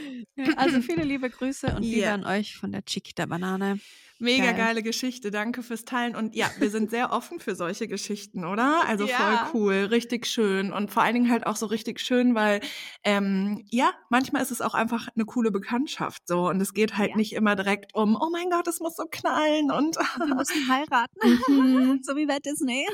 Also 0.56 0.82
viele 0.82 1.04
liebe 1.04 1.30
Grüße 1.30 1.68
und 1.76 1.82
Liebe 1.84 2.02
Ja. 2.02 2.14
an 2.14 2.26
euch 2.26 2.58
von 2.58 2.72
der 2.72 2.84
Chiquita-Banane. 2.86 3.80
Mega 4.20 4.46
Geil. 4.46 4.56
geile 4.56 4.84
Geschichte. 4.84 5.30
Danke 5.30 5.62
fürs 5.62 5.86
Teilen. 5.86 6.16
Und 6.16 6.36
ja, 6.36 6.50
wir 6.58 6.72
sind 6.72 6.90
sehr 6.90 7.12
offen 7.12 7.40
für 7.40 7.54
solche 7.56 7.88
Geschichten, 7.88 8.46
oder? 8.46 8.82
Also 8.88 9.06
Ja. 9.06 9.48
voll 9.52 9.62
cool, 9.62 9.74
richtig 9.92 10.26
schön. 10.26 10.74
Und 10.74 10.90
vor 10.90 11.04
allen 11.04 11.14
Dingen 11.14 11.30
halt 11.30 11.46
auch 11.46 11.56
so 11.56 11.68
richtig 11.68 12.00
schön, 12.00 12.34
weil 12.34 12.62
ähm, 13.04 13.64
ja, 13.70 13.92
manchmal 14.10 14.42
ist 14.42 14.50
es 14.50 14.60
auch 14.62 14.74
einfach 14.74 15.08
eine 15.16 15.26
coole 15.26 15.52
Bekanntschaft 15.52 16.24
so. 16.28 16.48
Und 16.50 16.60
es 16.62 16.74
geht 16.74 16.98
halt 16.98 17.12
Ja. 17.12 17.16
nicht 17.16 17.34
immer 17.34 17.56
direkt 17.56 17.94
um, 17.94 18.16
oh 18.20 18.30
mein 18.32 18.50
Gott, 18.50 18.68
es 18.68 18.80
muss 18.80 18.96
so 18.96 19.04
knallen 19.10 19.70
und 19.72 19.98
Wir 19.98 20.36
müssen 20.36 20.68
heiraten. 20.68 21.40
Mhm. 21.48 22.00
so 22.04 22.16
wie 22.16 22.26
bei 22.26 22.40
Disney. 22.40 22.88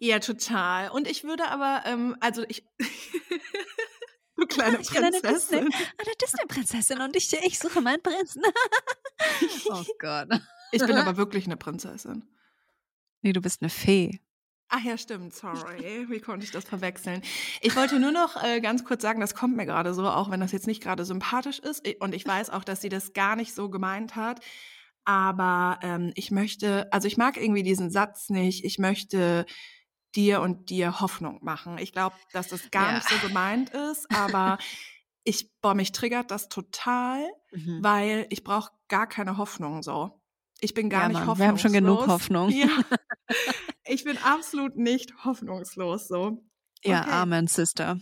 ja, 0.00 0.18
total. 0.18 0.90
Und 0.90 1.06
ich 1.10 1.24
würde 1.24 1.48
aber, 1.48 1.82
ähm, 1.84 2.16
also 2.20 2.42
ich. 2.48 2.64
du 4.40 4.46
kleine 4.48 4.78
Ich 4.80 4.90
bin 4.90 5.04
eine 5.04 5.20
Prinzessin. 5.20 5.58
Eine 5.58 6.16
Disney-Prinzessin 6.20 7.00
und 7.00 7.16
ich, 7.16 7.32
ich 7.32 7.58
suche 7.58 7.80
meinen 7.80 8.02
Prinzen. 8.02 8.42
oh 9.70 9.84
Gott. 9.98 10.28
Ich 10.72 10.84
bin 10.84 10.96
aber 10.96 11.16
wirklich 11.16 11.46
eine 11.46 11.56
Prinzessin. 11.56 12.24
Nee, 13.22 13.32
du 13.32 13.40
bist 13.40 13.62
eine 13.62 13.70
Fee. 13.70 14.20
Ach 14.68 14.82
ja, 14.84 14.96
stimmt, 14.96 15.34
sorry. 15.34 16.06
Wie 16.08 16.20
konnte 16.20 16.44
ich 16.44 16.52
das 16.52 16.64
verwechseln? 16.64 17.22
Ich 17.60 17.74
wollte 17.74 17.98
nur 17.98 18.12
noch 18.12 18.40
äh, 18.42 18.60
ganz 18.60 18.84
kurz 18.84 19.02
sagen, 19.02 19.20
das 19.20 19.34
kommt 19.34 19.56
mir 19.56 19.66
gerade 19.66 19.94
so, 19.94 20.08
auch 20.08 20.30
wenn 20.30 20.38
das 20.38 20.52
jetzt 20.52 20.68
nicht 20.68 20.80
gerade 20.80 21.04
sympathisch 21.04 21.58
ist. 21.58 21.88
Und 21.98 22.14
ich 22.14 22.24
weiß 22.24 22.50
auch, 22.50 22.62
dass 22.62 22.80
sie 22.80 22.88
das 22.88 23.12
gar 23.12 23.34
nicht 23.34 23.52
so 23.52 23.68
gemeint 23.68 24.14
hat. 24.14 24.40
Aber 25.04 25.80
ähm, 25.82 26.12
ich 26.14 26.30
möchte, 26.30 26.90
also 26.92 27.08
ich 27.08 27.16
mag 27.16 27.36
irgendwie 27.36 27.64
diesen 27.64 27.90
Satz 27.90 28.30
nicht. 28.30 28.64
Ich 28.64 28.78
möchte 28.78 29.44
dir 30.14 30.40
und 30.40 30.70
dir 30.70 31.00
Hoffnung 31.00 31.38
machen. 31.42 31.78
Ich 31.78 31.92
glaube, 31.92 32.16
dass 32.32 32.48
das 32.48 32.70
gar 32.70 32.88
Ja. 32.88 32.94
nicht 32.96 33.08
so 33.08 33.16
gemeint 33.26 33.70
ist, 33.70 34.06
aber 34.14 34.58
ich, 35.24 35.50
boah, 35.60 35.74
mich 35.74 35.92
triggert 35.92 36.30
das 36.30 36.48
total, 36.48 37.24
Mhm. 37.52 37.78
weil 37.82 38.26
ich 38.30 38.42
brauche 38.44 38.70
gar 38.88 39.06
keine 39.08 39.36
Hoffnung 39.36 39.82
so. 39.82 40.20
Ich 40.60 40.74
bin 40.74 40.90
gar 40.90 41.02
Ja, 41.02 41.08
nicht 41.08 41.14
Mann, 41.18 41.28
hoffnungslos. 41.28 41.38
wir 41.44 41.48
haben 41.48 41.58
schon 41.58 41.72
genug 41.72 42.06
Hoffnung. 42.06 42.48
Ja. 42.54 42.68
Ich 43.86 44.04
bin 44.04 44.18
absolut 44.18 44.76
nicht 44.76 45.12
hoffnungslos 45.24 46.06
so. 46.06 46.44
Ja, 46.84 47.00
Okay. 47.00 47.10
Amen, 47.10 47.46
Sister. 47.48 47.98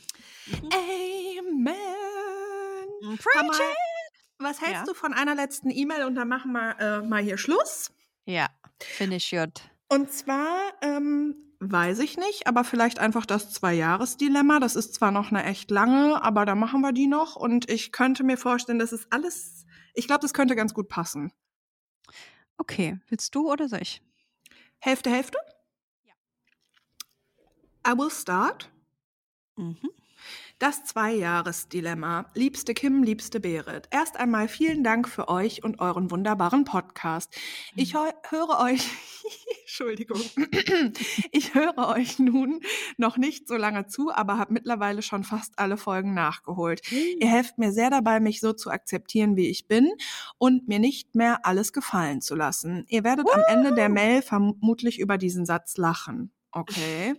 Amen. 1.68 1.74
Preach 3.16 3.34
Hammer. 3.36 3.52
Was 4.38 4.60
hältst 4.60 4.74
Ja. 4.74 4.84
du 4.84 4.94
von 4.94 5.12
einer 5.14 5.34
letzten 5.34 5.70
E-Mail 5.70 6.04
und 6.04 6.14
dann 6.14 6.28
machen 6.28 6.52
wir 6.52 6.78
äh, 6.78 7.02
mal 7.02 7.22
hier 7.22 7.38
Schluss? 7.38 7.90
Ja, 8.24 8.48
finish 8.80 9.30
gut. 9.30 9.62
Und 9.88 10.12
zwar 10.12 10.72
ähm, 10.82 11.34
weiß 11.60 11.98
ich 12.00 12.16
nicht, 12.16 12.46
aber 12.46 12.64
vielleicht 12.64 12.98
einfach 12.98 13.26
das 13.26 13.52
Zwei-Jahres-Dilemma. 13.52 14.60
Das 14.60 14.76
ist 14.76 14.94
zwar 14.94 15.10
noch 15.10 15.30
eine 15.30 15.44
echt 15.44 15.70
lange, 15.70 16.22
aber 16.22 16.46
da 16.46 16.54
machen 16.54 16.80
wir 16.80 16.92
die 16.92 17.06
noch. 17.06 17.36
Und 17.36 17.68
ich 17.68 17.92
könnte 17.92 18.24
mir 18.24 18.36
vorstellen, 18.36 18.78
das 18.78 18.92
ist 18.92 19.06
alles. 19.10 19.66
Ich 19.94 20.06
glaube, 20.06 20.20
das 20.20 20.34
könnte 20.34 20.56
ganz 20.56 20.74
gut 20.74 20.88
passen. 20.88 21.32
Okay, 22.58 22.98
willst 23.08 23.34
du 23.34 23.50
oder 23.50 23.68
soll 23.68 23.82
ich? 23.82 24.02
Hälfte, 24.78 25.10
Hälfte? 25.10 25.38
Ja. 26.04 27.92
I 27.92 27.98
will 27.98 28.10
start. 28.10 28.70
Mhm. 29.56 29.78
Das 30.58 30.84
Zwei-Jahres-Dilemma. 30.86 32.32
Liebste 32.34 32.74
Kim, 32.74 33.04
liebste 33.04 33.38
Berit. 33.38 33.86
Erst 33.92 34.16
einmal 34.16 34.48
vielen 34.48 34.82
Dank 34.82 35.08
für 35.08 35.28
euch 35.28 35.62
und 35.62 35.78
euren 35.78 36.10
wunderbaren 36.10 36.64
Podcast. 36.64 37.32
Ich 37.76 37.94
höre 37.94 38.58
euch, 38.58 38.84
Entschuldigung, 39.60 40.20
ich 41.30 41.54
höre 41.54 41.78
euch 41.86 42.18
nun 42.18 42.60
noch 42.96 43.18
nicht 43.18 43.46
so 43.46 43.54
lange 43.54 43.86
zu, 43.86 44.10
aber 44.10 44.36
habe 44.36 44.52
mittlerweile 44.52 45.02
schon 45.02 45.22
fast 45.22 45.56
alle 45.60 45.76
Folgen 45.76 46.12
nachgeholt. 46.12 46.82
Ihr 46.90 47.28
helft 47.28 47.58
mir 47.58 47.70
sehr 47.70 47.90
dabei, 47.90 48.18
mich 48.18 48.40
so 48.40 48.52
zu 48.52 48.70
akzeptieren, 48.70 49.36
wie 49.36 49.50
ich 49.50 49.68
bin 49.68 49.88
und 50.38 50.66
mir 50.66 50.80
nicht 50.80 51.14
mehr 51.14 51.46
alles 51.46 51.72
gefallen 51.72 52.20
zu 52.20 52.34
lassen. 52.34 52.84
Ihr 52.88 53.04
werdet 53.04 53.28
am 53.32 53.44
Ende 53.46 53.76
der 53.76 53.88
Mail 53.88 54.22
vermutlich 54.22 54.98
über 54.98 55.18
diesen 55.18 55.46
Satz 55.46 55.76
lachen. 55.76 56.32
Okay. 56.50 57.14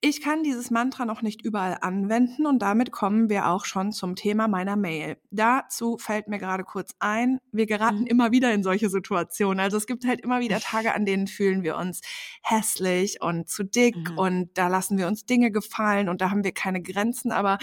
Ich 0.00 0.20
kann 0.22 0.44
dieses 0.44 0.70
Mantra 0.70 1.04
noch 1.04 1.22
nicht 1.22 1.42
überall 1.42 1.78
anwenden 1.80 2.46
und 2.46 2.60
damit 2.60 2.92
kommen 2.92 3.28
wir 3.28 3.48
auch 3.48 3.64
schon 3.64 3.90
zum 3.90 4.14
Thema 4.14 4.46
meiner 4.46 4.76
Mail. 4.76 5.16
Dazu 5.32 5.98
fällt 5.98 6.28
mir 6.28 6.38
gerade 6.38 6.62
kurz 6.62 6.94
ein, 7.00 7.40
wir 7.50 7.66
geraten 7.66 8.02
Mhm. 8.02 8.06
immer 8.06 8.30
wieder 8.30 8.52
in 8.54 8.62
solche 8.62 8.90
Situationen. 8.90 9.58
Also 9.58 9.76
es 9.76 9.86
gibt 9.88 10.06
halt 10.06 10.20
immer 10.20 10.38
wieder 10.38 10.60
Tage, 10.60 10.94
an 10.94 11.04
denen 11.04 11.26
fühlen 11.26 11.64
wir 11.64 11.76
uns 11.76 12.00
hässlich 12.42 13.20
und 13.22 13.48
zu 13.48 13.64
dick 13.64 13.96
Mhm. 14.12 14.18
und 14.18 14.50
da 14.58 14.68
lassen 14.68 14.98
wir 14.98 15.08
uns 15.08 15.26
Dinge 15.26 15.50
gefallen 15.50 16.08
und 16.08 16.20
da 16.20 16.30
haben 16.30 16.44
wir 16.44 16.52
keine 16.52 16.80
Grenzen. 16.80 17.32
Aber 17.32 17.58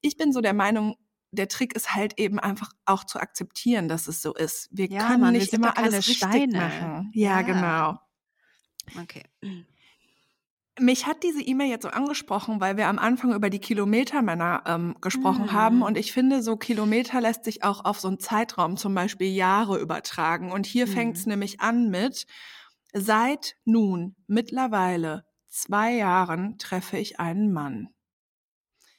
ich 0.00 0.16
bin 0.16 0.32
so 0.32 0.40
der 0.40 0.54
Meinung, 0.54 0.96
der 1.30 1.46
Trick 1.46 1.74
ist 1.76 1.94
halt 1.94 2.18
eben 2.18 2.40
einfach 2.40 2.70
auch 2.84 3.04
zu 3.04 3.20
akzeptieren, 3.20 3.86
dass 3.88 4.08
es 4.08 4.22
so 4.22 4.34
ist. 4.34 4.68
Wir 4.72 4.86
Ja, 4.88 5.06
können 5.06 5.20
Mann, 5.20 5.34
wir 5.34 5.38
nicht 5.38 5.50
sind 5.52 5.60
immer 5.62 5.78
alles 5.78 6.08
richtig 6.08 6.16
Steine. 6.16 6.58
machen. 6.58 7.10
Ja, 7.14 7.40
Ja. 7.40 7.42
genau. 7.42 7.98
Okay. 9.02 9.22
Mich 10.78 11.06
hat 11.06 11.22
diese 11.22 11.40
E-Mail 11.40 11.70
jetzt 11.70 11.84
so 11.84 11.88
angesprochen, 11.88 12.60
weil 12.60 12.76
wir 12.76 12.88
am 12.88 12.98
Anfang 12.98 13.32
über 13.32 13.48
die 13.48 13.60
Kilometermänner 13.60 14.62
ähm, 14.66 14.94
gesprochen 15.00 15.46
Mhm. 15.46 15.52
haben. 15.52 15.82
Und 15.82 15.96
ich 15.96 16.12
finde, 16.12 16.42
so 16.42 16.56
Kilometer 16.56 17.20
lässt 17.22 17.44
sich 17.44 17.64
auch 17.64 17.84
auf 17.86 17.98
so 17.98 18.08
einen 18.08 18.20
Zeitraum, 18.20 18.76
zum 18.76 18.94
Beispiel 18.94 19.32
Jahre, 19.32 19.78
übertragen. 19.78 20.52
Und 20.52 20.66
hier 20.66 20.86
Mhm. 20.86 20.90
fängt 20.90 21.16
es 21.16 21.24
nämlich 21.26 21.60
an 21.60 21.88
mit, 21.88 22.26
seit 22.92 23.56
nun 23.64 24.16
mittlerweile 24.26 25.24
zwei 25.48 25.94
Jahren 25.94 26.58
treffe 26.58 26.98
ich 26.98 27.18
einen 27.20 27.52
Mann. 27.54 27.88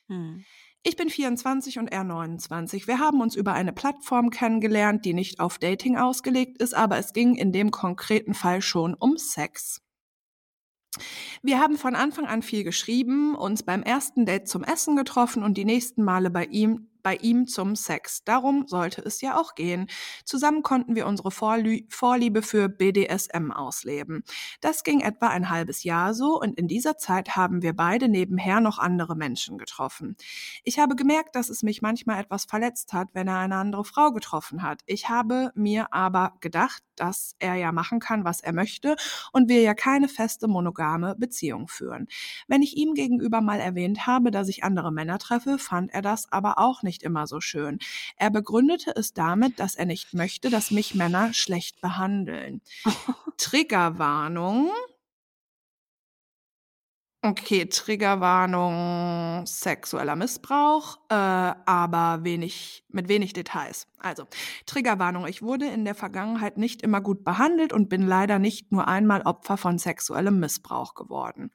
Hm. 0.07 0.45
Ich 0.83 0.95
bin 0.95 1.09
24 1.09 1.79
und 1.79 1.89
er 1.89 2.03
29. 2.03 2.87
Wir 2.87 2.99
haben 2.99 3.21
uns 3.21 3.35
über 3.35 3.53
eine 3.53 3.73
Plattform 3.73 4.29
kennengelernt, 4.31 5.05
die 5.05 5.13
nicht 5.13 5.39
auf 5.39 5.59
Dating 5.59 5.97
ausgelegt 5.97 6.59
ist, 6.61 6.73
aber 6.73 6.97
es 6.97 7.13
ging 7.13 7.35
in 7.35 7.51
dem 7.51 7.69
konkreten 7.71 8.33
Fall 8.33 8.61
schon 8.61 8.93
um 8.95 9.17
Sex. 9.17 9.81
Wir 11.41 11.59
haben 11.59 11.77
von 11.77 11.95
Anfang 11.95 12.25
an 12.25 12.41
viel 12.41 12.63
geschrieben, 12.63 13.35
uns 13.35 13.63
beim 13.63 13.83
ersten 13.83 14.25
Date 14.25 14.47
zum 14.47 14.63
Essen 14.63 14.95
getroffen 14.95 15.43
und 15.43 15.57
die 15.57 15.65
nächsten 15.65 16.03
Male 16.03 16.29
bei 16.29 16.45
ihm 16.45 16.87
bei 17.07 17.15
ihm 17.15 17.47
zum 17.47 17.77
Sex. 17.77 18.25
Darum 18.25 18.67
sollte 18.67 19.01
es 19.01 19.21
ja 19.21 19.39
auch 19.39 19.55
gehen. 19.55 19.87
Zusammen 20.25 20.61
konnten 20.61 20.93
wir 20.93 21.07
unsere 21.07 21.31
Vorlie 21.31 21.85
Vorliebe 21.87 22.41
für 22.41 22.67
BDSM 22.67 23.49
ausleben. 23.49 24.25
Das 24.59 24.83
ging 24.83 24.99
etwa 24.99 25.29
ein 25.29 25.49
halbes 25.49 25.85
Jahr 25.85 26.13
so 26.13 26.37
und 26.37 26.59
in 26.59 26.67
dieser 26.67 26.97
Zeit 26.97 27.37
haben 27.37 27.61
wir 27.61 27.73
beide 27.73 28.09
nebenher 28.09 28.59
noch 28.59 28.77
andere 28.77 29.15
Menschen 29.15 29.57
getroffen. 29.57 30.17
Ich 30.65 30.79
habe 30.79 30.97
gemerkt, 30.97 31.37
dass 31.37 31.47
es 31.47 31.63
mich 31.63 31.81
manchmal 31.81 32.19
etwas 32.19 32.43
verletzt 32.43 32.91
hat, 32.91 33.07
wenn 33.13 33.29
er 33.29 33.37
eine 33.37 33.55
andere 33.55 33.85
Frau 33.85 34.11
getroffen 34.11 34.61
hat. 34.61 34.81
Ich 34.85 35.07
habe 35.07 35.53
mir 35.55 35.93
aber 35.93 36.33
gedacht, 36.41 36.83
dass 36.97 37.35
er 37.39 37.55
ja 37.55 37.71
machen 37.71 37.99
kann, 37.99 38.25
was 38.25 38.41
er 38.41 38.53
möchte 38.53 38.95
und 39.31 39.47
wir 39.49 39.61
ja 39.61 39.73
keine 39.73 40.09
feste 40.09 40.47
monogame 40.47 41.15
Beziehung 41.15 41.67
führen. 41.67 42.07
Wenn 42.47 42.61
ich 42.61 42.75
ihm 42.75 42.93
gegenüber 42.93 43.39
mal 43.41 43.59
erwähnt 43.59 44.07
habe, 44.07 44.31
dass 44.31 44.49
ich 44.49 44.63
andere 44.63 44.91
Männer 44.91 45.19
treffe, 45.19 45.57
fand 45.57 45.93
er 45.93 46.01
das 46.01 46.31
aber 46.31 46.57
auch 46.57 46.83
nicht 46.83 46.96
immer 47.03 47.27
so 47.27 47.41
schön. 47.41 47.79
Er 48.17 48.29
begründete 48.29 48.93
es 48.95 49.13
damit, 49.13 49.59
dass 49.59 49.75
er 49.75 49.85
nicht 49.85 50.13
möchte, 50.13 50.49
dass 50.49 50.71
mich 50.71 50.95
Männer 50.95 51.33
schlecht 51.33 51.81
behandeln. 51.81 52.61
Triggerwarnung. 53.37 54.71
Okay, 57.23 57.65
Triggerwarnung, 57.65 59.45
sexueller 59.47 60.15
Missbrauch, 60.15 60.97
äh, 61.09 61.15
aber 61.15 62.23
wenig, 62.23 62.85
mit 62.89 63.09
wenig 63.09 63.33
Details. 63.33 63.87
Also, 63.97 64.27
Triggerwarnung, 64.67 65.25
ich 65.25 65.41
wurde 65.41 65.65
in 65.65 65.83
der 65.83 65.95
Vergangenheit 65.95 66.57
nicht 66.57 66.83
immer 66.83 67.01
gut 67.01 67.23
behandelt 67.23 67.73
und 67.73 67.89
bin 67.89 68.03
leider 68.03 68.37
nicht 68.37 68.71
nur 68.71 68.87
einmal 68.87 69.23
Opfer 69.23 69.57
von 69.57 69.79
sexuellem 69.79 70.39
Missbrauch 70.39 70.93
geworden. 70.93 71.49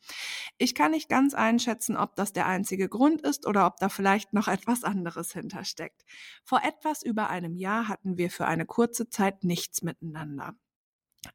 Ich 0.58 0.74
kann 0.74 0.90
nicht 0.90 1.08
ganz 1.08 1.32
einschätzen, 1.32 1.96
ob 1.96 2.16
das 2.16 2.32
der 2.32 2.46
einzige 2.46 2.88
Grund 2.88 3.20
ist 3.22 3.46
oder 3.46 3.64
ob 3.66 3.76
da 3.76 3.88
vielleicht 3.88 4.32
noch 4.32 4.48
etwas 4.48 4.82
anderes 4.82 5.32
hintersteckt. 5.32 6.02
Vor 6.44 6.60
etwas 6.64 7.04
über 7.04 7.30
einem 7.30 7.54
Jahr 7.56 7.86
hatten 7.86 8.18
wir 8.18 8.30
für 8.30 8.46
eine 8.46 8.66
kurze 8.66 9.08
Zeit 9.08 9.44
nichts 9.44 9.82
miteinander. 9.82 10.56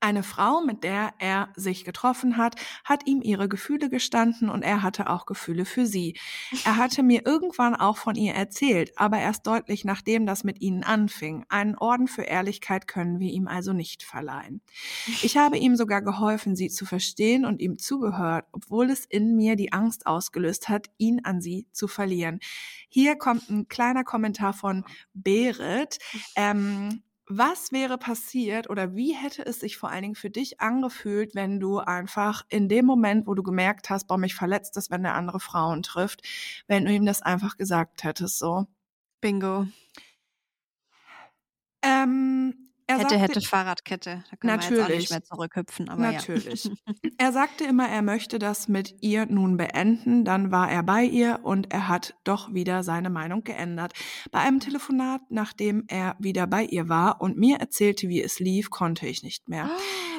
Eine 0.02 0.22
Frau, 0.22 0.60
mit 0.60 0.84
der 0.84 1.14
er 1.18 1.48
sich 1.56 1.86
getroffen 1.86 2.36
hat, 2.36 2.56
hat 2.84 3.08
ihm 3.08 3.22
ihre 3.22 3.48
Gefühle 3.48 3.90
gestanden 3.90 4.50
und 4.50 4.62
er 4.62 4.84
hatte 4.84 5.10
auch 5.10 5.26
Gefühle 5.26 5.64
für 5.64 5.86
sie. 5.86 6.18
Er 6.66 6.76
hatte 6.76 7.04
mir 7.04 7.26
irgendwann 7.26 7.74
auch 7.74 7.96
von 7.96 8.16
ihr 8.16 8.34
erzählt, 8.34 8.92
aber 8.98 9.18
erst 9.20 9.48
deutlich 9.48 9.86
nachdem 9.86 10.26
das 10.26 10.44
mit 10.44 10.60
ihnen 10.62 10.84
anfing. 10.84 11.46
Einen 11.48 11.78
Orden 11.78 12.08
für 12.08 12.24
Ehrlichkeit 12.24 12.86
können 12.88 13.20
wir 13.20 13.32
ihm 13.32 13.48
also 13.48 13.72
nicht 13.72 14.04
verleihen. 14.04 14.62
Ich 15.24 15.38
habe 15.38 15.58
ihm 15.58 15.78
sogar 15.78 16.02
geholfen, 16.02 16.58
sie 16.58 16.68
zu 16.70 16.86
verstehen 16.86 17.46
und 17.46 17.62
ihm 17.62 17.78
zugehört, 17.78 18.46
obwohl 18.52 18.90
es 18.90 19.06
in 19.06 19.38
mir 19.38 19.56
die 19.56 19.72
Angst 19.72 20.06
ausgelöst 20.06 20.68
hat, 20.68 20.88
ihn 20.98 21.22
an 21.24 21.40
sie 21.40 21.66
zu 21.72 21.88
verlieren. 21.88 22.40
Hier 22.90 23.16
kommt 23.16 23.50
ein 23.50 23.70
kleiner 23.70 24.04
Kommentar 24.04 24.52
von 24.52 24.84
Berit. 25.14 25.98
Ähm, 26.36 27.04
was 27.30 27.72
wäre 27.72 27.98
passiert 27.98 28.70
oder 28.70 28.96
wie 28.96 29.14
hätte 29.14 29.46
es 29.46 29.60
sich 29.60 29.78
vor 29.78 29.90
allen 29.90 30.04
Dingen 30.04 30.16
für 30.16 30.30
dich 30.30 30.62
angefühlt, 30.62 31.36
wenn 31.36 31.60
du 31.60 31.80
einfach 31.80 32.46
in 32.50 32.70
dem 32.70 32.86
Moment, 32.86 33.28
wo 33.28 33.34
du 33.36 33.44
gemerkt 33.44 33.90
hast, 33.90 34.08
boah, 34.08 34.18
mich 34.18 34.34
verletzt 34.36 34.78
das, 34.78 34.90
wenn 34.90 35.04
der 35.04 35.16
andere 35.16 35.40
Frauen 35.40 35.84
trifft, 35.84 36.22
wenn 36.68 36.86
du 36.86 36.92
ihm 36.92 37.06
das 37.06 37.22
einfach 37.22 37.58
gesagt 37.58 38.04
hättest, 38.04 38.40
so? 38.40 38.68
Bingo. 39.20 39.68
Ähm, 41.82 42.67
er 42.88 43.00
hätte, 43.00 43.10
sagte, 43.10 43.20
hätte 43.20 43.42
Fahrradkette. 43.42 44.24
Da 44.30 44.38
können 44.38 44.54
wir 44.54 44.56
jetzt 44.56 44.66
auch 44.66 44.78
Natürlich. 44.78 45.00
nicht 45.00 45.12
mehr 45.12 45.24
zurückhüpfen, 45.24 45.90
aber 45.90 46.02
Natürlich. 46.02 46.64
ja. 46.66 46.72
Er 47.20 47.34
sagte 47.34 47.64
immer, 47.64 47.90
er 47.90 48.02
möchte 48.04 48.38
das 48.40 48.68
mit 48.68 48.96
ihr 49.02 49.26
nun 49.26 49.58
beenden. 49.58 50.24
Dann 50.24 50.52
war 50.52 50.72
er 50.72 50.84
bei 50.84 51.04
ihr 51.04 51.40
und 51.44 51.74
er 51.74 51.88
hat 51.88 52.16
doch 52.24 52.54
wieder 52.54 52.84
seine 52.84 53.10
Meinung 53.10 53.44
geändert. 53.44 53.94
Bei 54.32 54.40
einem 54.40 54.60
Telefonat, 54.60 55.22
nachdem 55.30 55.84
er 55.88 56.16
wieder 56.20 56.46
bei 56.48 56.64
ihr 56.64 56.90
war 56.90 57.20
und 57.22 57.38
mir 57.38 57.58
erzählte, 57.58 58.08
wie 58.08 58.22
es 58.22 58.40
lief, 58.40 58.70
konnte 58.70 59.08
ich 59.08 59.24
nicht 59.24 59.50
mehr. 59.50 59.70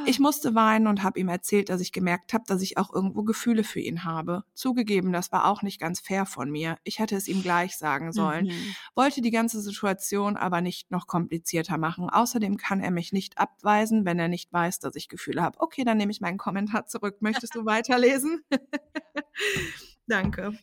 Ich 0.08 0.18
musste 0.18 0.54
weinen 0.54 0.86
und 0.86 1.02
habe 1.02 1.20
ihm 1.20 1.28
erzählt, 1.28 1.68
dass 1.68 1.82
ich 1.82 1.92
gemerkt 1.92 2.32
habe, 2.32 2.44
dass 2.46 2.62
ich 2.62 2.78
auch 2.78 2.90
irgendwo 2.90 3.24
Gefühle 3.24 3.62
für 3.62 3.80
ihn 3.80 4.04
habe. 4.04 4.42
Zugegeben, 4.54 5.12
das 5.12 5.32
war 5.32 5.44
auch 5.44 5.60
nicht 5.60 5.78
ganz 5.78 6.00
fair 6.00 6.24
von 6.24 6.50
mir. 6.50 6.78
Ich 6.82 6.98
hätte 6.98 7.14
es 7.14 7.28
ihm 7.28 7.42
gleich 7.42 7.76
sagen 7.76 8.10
sollen. 8.12 8.46
Mhm. 8.46 8.74
Wollte 8.94 9.20
die 9.20 9.30
ganze 9.30 9.60
Situation 9.60 10.38
aber 10.38 10.62
nicht 10.62 10.90
noch 10.90 11.08
komplizierter 11.08 11.76
machen. 11.76 12.08
Außerdem 12.08 12.56
kann 12.56 12.80
er 12.80 12.90
mich 12.90 13.12
nicht 13.12 13.36
abweisen, 13.36 14.06
wenn 14.06 14.18
er 14.18 14.28
nicht 14.28 14.50
weiß, 14.50 14.78
dass 14.78 14.96
ich 14.96 15.10
Gefühle 15.10 15.42
habe. 15.42 15.60
Okay, 15.60 15.84
dann 15.84 15.98
nehme 15.98 16.10
ich 16.10 16.22
meinen 16.22 16.38
Kommentar 16.38 16.86
zurück. 16.86 17.18
Möchtest 17.20 17.54
du 17.54 17.64
weiterlesen? 17.66 18.40
Danke. 20.06 20.58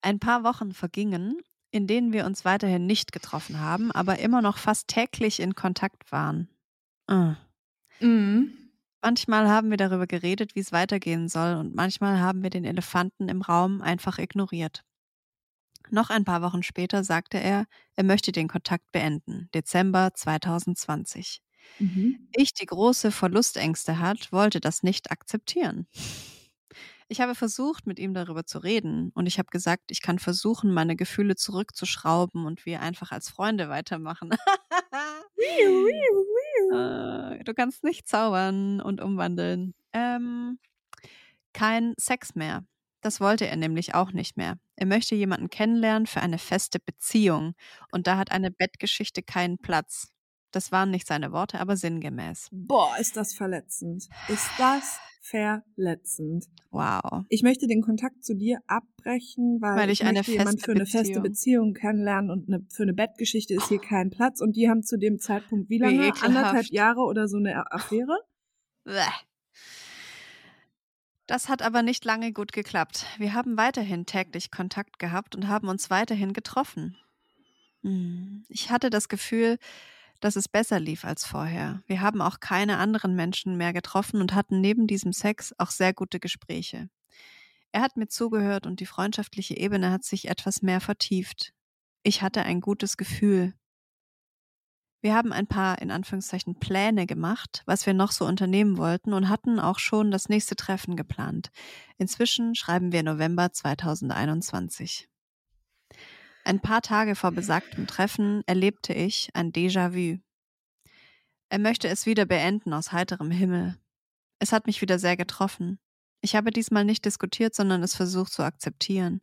Ein 0.00 0.20
paar 0.20 0.42
Wochen 0.42 0.72
vergingen, 0.72 1.36
in 1.70 1.86
denen 1.86 2.14
wir 2.14 2.24
uns 2.24 2.46
weiterhin 2.46 2.86
nicht 2.86 3.12
getroffen 3.12 3.60
haben, 3.60 3.92
aber 3.92 4.20
immer 4.20 4.40
noch 4.40 4.56
fast 4.56 4.88
täglich 4.88 5.40
in 5.40 5.54
Kontakt 5.54 6.10
waren. 6.12 6.48
Ah. 7.06 7.36
Mhm. 8.00 8.65
Manchmal 9.02 9.48
haben 9.48 9.70
wir 9.70 9.78
darüber 9.78 10.06
geredet, 10.06 10.54
wie 10.54 10.60
es 10.60 10.70
weitergehen 10.72 11.28
soll, 11.28 11.54
und 11.56 11.74
manchmal 11.74 12.20
haben 12.20 12.42
wir 12.42 12.50
den 12.50 12.64
Elefanten 12.66 13.28
im 13.30 13.40
Raum 13.40 13.80
einfach 13.80 14.18
ignoriert. 14.18 14.84
Noch 15.90 16.10
ein 16.10 16.24
paar 16.24 16.42
Wochen 16.42 16.62
später 16.62 17.04
sagte 17.04 17.38
er, 17.38 17.66
er 17.94 18.04
möchte 18.04 18.32
den 18.32 18.48
Kontakt 18.48 18.90
beenden, 18.92 19.48
Dezember 19.54 20.12
2020. 20.14 21.40
Mhm. 21.78 22.28
Ich, 22.32 22.54
die 22.54 22.66
große 22.66 23.10
Verlustängste 23.12 23.98
hat, 23.98 24.32
wollte 24.32 24.60
das 24.60 24.82
nicht 24.82 25.10
akzeptieren. 25.10 25.86
Ich 27.08 27.20
habe 27.20 27.34
versucht, 27.36 27.86
mit 27.86 27.98
ihm 27.98 28.14
darüber 28.14 28.44
zu 28.44 28.58
reden 28.58 29.10
und 29.14 29.26
ich 29.26 29.38
habe 29.38 29.48
gesagt, 29.50 29.90
ich 29.90 30.02
kann 30.02 30.18
versuchen, 30.18 30.72
meine 30.74 30.96
Gefühle 30.96 31.36
zurückzuschrauben 31.36 32.44
und 32.46 32.66
wir 32.66 32.80
einfach 32.80 33.12
als 33.12 33.28
Freunde 33.28 33.68
weitermachen. 33.68 34.30
Äh, 36.72 37.44
du 37.44 37.54
kannst 37.54 37.84
nicht 37.84 38.08
zaubern 38.08 38.80
und 38.80 39.00
umwandeln. 39.00 39.74
Ähm, 39.92 40.58
kein 41.52 41.94
Sex 41.96 42.34
mehr. 42.34 42.64
Das 43.02 43.20
wollte 43.20 43.46
er 43.46 43.56
nämlich 43.56 43.94
auch 43.94 44.12
nicht 44.12 44.36
mehr. 44.36 44.58
Er 44.74 44.86
möchte 44.86 45.14
jemanden 45.14 45.48
kennenlernen 45.48 46.06
für 46.06 46.20
eine 46.20 46.38
feste 46.38 46.80
Beziehung. 46.80 47.54
Und 47.92 48.06
da 48.06 48.16
hat 48.16 48.32
eine 48.32 48.50
Bettgeschichte 48.50 49.22
keinen 49.22 49.58
Platz. 49.58 50.08
Das 50.50 50.72
waren 50.72 50.90
nicht 50.90 51.06
seine 51.06 51.32
Worte, 51.32 51.60
aber 51.60 51.76
sinngemäß. 51.76 52.48
Boah, 52.50 52.96
ist 52.98 53.16
das 53.16 53.34
verletzend. 53.34 54.08
Ist 54.28 54.50
das 54.58 54.98
verletzend. 55.28 56.46
Wow. 56.70 57.24
Ich 57.28 57.42
möchte 57.42 57.66
den 57.66 57.82
Kontakt 57.82 58.24
zu 58.24 58.34
dir 58.34 58.60
abbrechen, 58.66 59.58
weil, 59.60 59.76
Weil 59.76 59.90
ich 59.90 60.02
eine 60.04 60.18
möchte 60.20 60.32
jemand 60.32 60.62
für 60.62 60.72
eine 60.72 60.86
feste 60.86 61.20
Beziehung- 61.20 61.22
Beziehung 61.22 61.74
kennenlernen 61.74 62.30
und 62.30 62.48
eine, 62.48 62.64
für 62.70 62.82
eine 62.84 62.94
Bettgeschichte 62.94 63.54
ist 63.54 63.68
hier 63.68 63.80
kein 63.80 64.10
Platz. 64.10 64.40
Und 64.40 64.56
die 64.56 64.68
haben 64.68 64.82
zu 64.82 64.98
dem 64.98 65.18
Zeitpunkt 65.18 65.68
wie 65.68 65.74
Wie 65.74 65.78
lange? 65.78 65.96
ekelhaft. 66.08 66.22
Anderthalb 66.24 66.66
Jahre 66.66 67.00
oder 67.00 67.28
so 67.28 67.38
eine 67.38 67.70
Affäre? 67.72 68.16
Das 71.26 71.48
hat 71.48 71.62
aber 71.62 71.82
nicht 71.82 72.04
lange 72.04 72.32
gut 72.32 72.52
geklappt. 72.52 73.06
Wir 73.18 73.34
haben 73.34 73.56
weiterhin 73.56 74.06
täglich 74.06 74.50
Kontakt 74.52 74.98
gehabt 74.98 75.34
und 75.34 75.48
haben 75.48 75.68
uns 75.68 75.90
weiterhin 75.90 76.32
getroffen. 76.32 76.96
Hm. 77.82 78.44
Ich 78.48 78.70
hatte 78.70 78.90
das 78.90 79.08
Gefühl, 79.08 79.58
dass 80.20 80.36
es 80.36 80.48
besser 80.48 80.80
lief 80.80 81.04
als 81.04 81.24
vorher. 81.24 81.82
Wir 81.86 82.00
haben 82.00 82.20
auch 82.20 82.40
keine 82.40 82.78
anderen 82.78 83.14
Menschen 83.14 83.56
mehr 83.56 83.72
getroffen 83.72 84.20
und 84.20 84.34
hatten 84.34 84.60
neben 84.60 84.86
diesem 84.86 85.12
Sex 85.12 85.54
auch 85.58 85.70
sehr 85.70 85.92
gute 85.92 86.20
Gespräche. 86.20 86.88
Er 87.72 87.82
hat 87.82 87.96
mir 87.96 88.08
zugehört 88.08 88.66
und 88.66 88.80
die 88.80 88.86
freundschaftliche 88.86 89.56
Ebene 89.56 89.90
hat 89.90 90.04
sich 90.04 90.28
etwas 90.28 90.62
mehr 90.62 90.80
vertieft. 90.80 91.52
Ich 92.02 92.22
hatte 92.22 92.42
ein 92.42 92.60
gutes 92.60 92.96
Gefühl. 92.96 93.52
Wir 95.02 95.14
haben 95.14 95.32
ein 95.32 95.46
paar 95.46 95.80
in 95.80 95.90
Anführungszeichen 95.90 96.58
Pläne 96.58 97.06
gemacht, 97.06 97.62
was 97.66 97.86
wir 97.86 97.94
noch 97.94 98.12
so 98.12 98.24
unternehmen 98.24 98.76
wollten 98.76 99.12
und 99.12 99.28
hatten 99.28 99.60
auch 99.60 99.78
schon 99.78 100.10
das 100.10 100.28
nächste 100.28 100.56
Treffen 100.56 100.96
geplant. 100.96 101.50
Inzwischen 101.98 102.54
schreiben 102.54 102.92
wir 102.92 103.02
November 103.02 103.52
2021. 103.52 105.08
Ein 106.46 106.60
paar 106.60 106.80
Tage 106.80 107.16
vor 107.16 107.32
besagtem 107.32 107.88
Treffen 107.88 108.44
erlebte 108.46 108.92
ich 108.92 109.30
ein 109.34 109.50
Déjà-vu. 109.50 110.20
Er 111.48 111.58
möchte 111.58 111.88
es 111.88 112.06
wieder 112.06 112.24
beenden 112.24 112.72
aus 112.72 112.92
heiterem 112.92 113.32
Himmel. 113.32 113.76
Es 114.38 114.52
hat 114.52 114.68
mich 114.68 114.80
wieder 114.80 115.00
sehr 115.00 115.16
getroffen. 115.16 115.80
Ich 116.20 116.36
habe 116.36 116.52
diesmal 116.52 116.84
nicht 116.84 117.04
diskutiert, 117.04 117.52
sondern 117.56 117.82
es 117.82 117.96
versucht 117.96 118.32
zu 118.32 118.44
akzeptieren. 118.44 119.22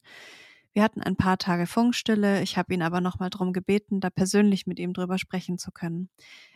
Wir 0.73 0.83
hatten 0.83 1.01
ein 1.01 1.15
paar 1.15 1.37
Tage 1.37 1.65
Funkstille, 1.65 2.41
ich 2.41 2.57
habe 2.57 2.73
ihn 2.73 2.81
aber 2.81 2.99
nochmal 2.99 3.29
darum 3.29 3.53
gebeten, 3.53 4.01
da 4.01 4.09
persönlich 4.09 4.67
mit 4.67 4.77
ihm 4.77 4.91
drüber 4.91 5.17
sprechen 5.17 5.57
zu 5.57 5.71
können. 5.71 6.09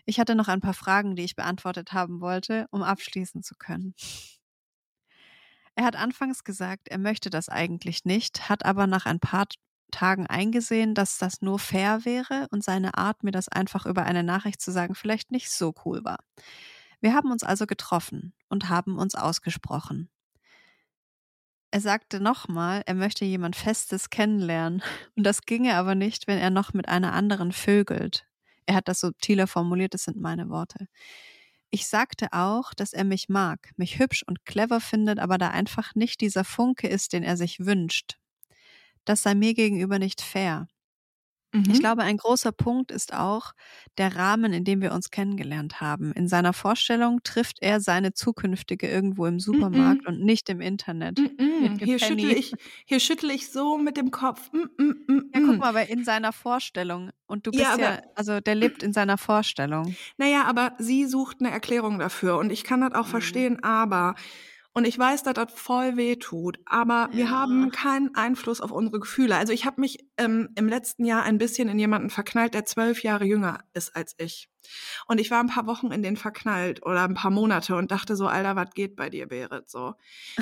Ich 0.05 0.19
hatte 0.19 0.35
noch 0.35 0.49
ein 0.49 0.59
paar 0.59 0.73
Fragen, 0.73 1.15
die 1.15 1.23
ich 1.23 1.37
beantwortet 1.37 1.93
haben 1.93 2.19
wollte, 2.19 2.67
um 2.71 2.83
abschließen 2.83 3.41
zu 3.41 3.55
können. 3.55 3.95
Er 5.75 5.85
hat 5.85 5.95
anfangs 5.95 6.43
gesagt, 6.43 6.89
er 6.89 6.97
möchte 6.97 7.29
das 7.29 7.47
eigentlich 7.47 8.03
nicht, 8.03 8.49
hat 8.49 8.65
aber 8.65 8.85
nach 8.85 9.05
ein 9.05 9.21
paar 9.21 9.45
Tagen 9.91 10.27
eingesehen, 10.27 10.93
dass 10.93 11.17
das 11.17 11.41
nur 11.41 11.59
fair 11.59 12.05
wäre 12.05 12.47
und 12.51 12.63
seine 12.63 12.97
Art, 12.97 13.23
mir 13.23 13.31
das 13.31 13.47
einfach 13.47 13.85
über 13.85 14.03
eine 14.03 14.23
Nachricht 14.23 14.61
zu 14.61 14.71
sagen, 14.71 14.95
vielleicht 14.95 15.31
nicht 15.31 15.49
so 15.51 15.73
cool 15.85 16.03
war. 16.03 16.19
Wir 16.99 17.13
haben 17.13 17.31
uns 17.31 17.43
also 17.43 17.65
getroffen 17.65 18.33
und 18.49 18.69
haben 18.69 18.97
uns 18.97 19.15
ausgesprochen. 19.15 20.09
Er 21.69 21.81
sagte 21.81 22.19
nochmal, 22.19 22.81
er 22.85 22.95
möchte 22.95 23.25
jemand 23.25 23.55
Festes 23.55 24.09
kennenlernen. 24.09 24.81
Und 25.15 25.23
das 25.23 25.41
ginge 25.41 25.75
aber 25.75 25.95
nicht, 25.95 26.27
wenn 26.27 26.39
er 26.39 26.49
noch 26.49 26.73
mit 26.73 26.87
einer 26.87 27.13
anderen 27.13 27.51
vögelt. 27.51 28.25
Er 28.65 28.75
hat 28.75 28.87
das 28.87 29.01
subtiler 29.01 29.47
formuliert, 29.47 29.93
das 29.93 30.03
sind 30.03 30.17
meine 30.17 30.49
Worte. 30.49 30.87
Ich 31.69 31.87
sagte 31.87 32.27
auch, 32.31 32.73
dass 32.73 32.93
er 32.93 33.03
mich 33.03 33.27
mag, 33.27 33.71
mich 33.75 33.99
hübsch 33.99 34.23
und 34.25 34.45
clever 34.45 34.79
findet, 34.79 35.19
aber 35.19 35.37
da 35.37 35.49
einfach 35.49 35.95
nicht 35.95 36.21
dieser 36.21 36.45
Funke 36.45 36.87
ist, 36.87 37.11
den 37.11 37.23
er 37.23 37.35
sich 37.35 37.59
wünscht. 37.65 38.17
Das 39.07 39.23
sei 39.23 39.35
mir 39.35 39.53
gegenüber 39.55 39.99
nicht 39.99 40.21
fair. 40.21 40.67
Mhm. 41.53 41.63
Ich 41.71 41.79
glaube, 41.79 42.03
ein 42.03 42.17
großer 42.17 42.51
Punkt 42.51 42.91
ist 42.91 43.13
auch 43.13 43.53
der 43.97 44.15
Rahmen, 44.17 44.53
in 44.53 44.65
dem 44.65 44.81
wir 44.81 44.91
uns 44.93 45.11
kennengelernt 45.11 45.81
haben. 45.81 46.11
In 46.13 46.27
seiner 46.27 46.53
Vorstellung 46.53 47.23
trifft 47.23 47.59
er 47.61 47.79
seine 47.79 48.13
zukünftige 48.13 48.89
irgendwo 48.89 49.25
im 49.27 49.39
Supermarkt 49.39 50.01
Mhm. 50.03 50.07
und 50.07 50.21
nicht 50.25 50.49
im 50.49 50.61
Internet. 50.61 51.23
Mit 51.57 51.79
Hier 51.79 51.99
schüttle 51.99 52.33
ich, 52.33 52.51
hier 52.85 52.99
schüttle 52.99 53.33
ich 53.33 53.49
so 53.51 53.77
mit 53.77 53.97
dem 53.97 54.11
Kopf. 54.11 54.51
Mm, 54.53 54.57
mm, 54.83 54.95
mm, 55.07 55.31
Ja, 55.33 55.41
guck 55.41 55.57
mm. 55.57 55.59
mal, 55.59 55.69
aber 55.69 55.89
in 55.89 56.03
seiner 56.03 56.33
Vorstellung. 56.33 57.11
Und 57.27 57.47
du 57.47 57.51
bist 57.51 57.63
Ja, 57.63 57.77
ja, 57.77 57.87
aber- 57.93 58.01
also 58.15 58.41
der 58.41 58.55
lebt 58.55 58.83
in 58.83 58.93
seiner 58.93 59.17
Vorstellung. 59.17 59.97
Naja, 60.17 60.43
aber 60.45 60.73
sie 60.79 61.05
sucht 61.05 61.37
eine 61.39 61.49
Erklärung 61.51 61.97
dafür 61.99 62.37
und 62.37 62.51
ich 62.51 62.63
kann 62.65 62.81
das 62.81 62.93
auch 62.93 63.05
Mhm. 63.07 63.11
verstehen, 63.11 63.63
aber 63.63 64.15
und 64.73 64.85
ich 64.85 64.97
weiß, 64.97 65.23
dass 65.23 65.33
das 65.33 65.51
voll 65.53 65.97
weh 65.97 66.15
tut, 66.17 66.59
aber 66.65 67.09
wir 67.11 67.25
Ja. 67.25 67.29
haben 67.31 67.71
keinen 67.71 68.13
Einfluss 68.15 68.61
auf 68.61 68.71
unsere 68.71 68.99
Gefühle. 68.99 69.35
Also 69.35 69.51
ich 69.53 69.65
habe 69.65 69.81
mich 69.81 70.05
ähm, 70.17 70.49
im 70.55 70.67
letzten 70.67 71.03
Jahr 71.05 71.23
ein 71.23 71.37
bisschen 71.37 71.67
in 71.69 71.79
jemanden 71.79 72.09
verknallt, 72.09 72.53
der 72.53 72.65
zwölf 72.65 73.01
Jahre 73.03 73.25
jünger 73.25 73.59
ist 73.73 73.95
als 73.95 74.13
ich. 74.17 74.49
Und 75.07 75.19
ich 75.19 75.31
war 75.31 75.39
ein 75.39 75.47
paar 75.47 75.65
Wochen 75.65 75.91
in 75.91 76.03
den 76.03 76.17
verknallt 76.17 76.85
oder 76.85 77.03
ein 77.03 77.13
paar 77.13 77.31
Monate 77.31 77.75
und 77.75 77.89
dachte 77.91 78.15
so, 78.17 78.27
Alter, 78.27 78.55
was 78.57 78.71
geht 78.71 78.95
bei 78.97 79.09
dir, 79.09 79.27
Berit? 79.27 79.69
So, 79.69 79.93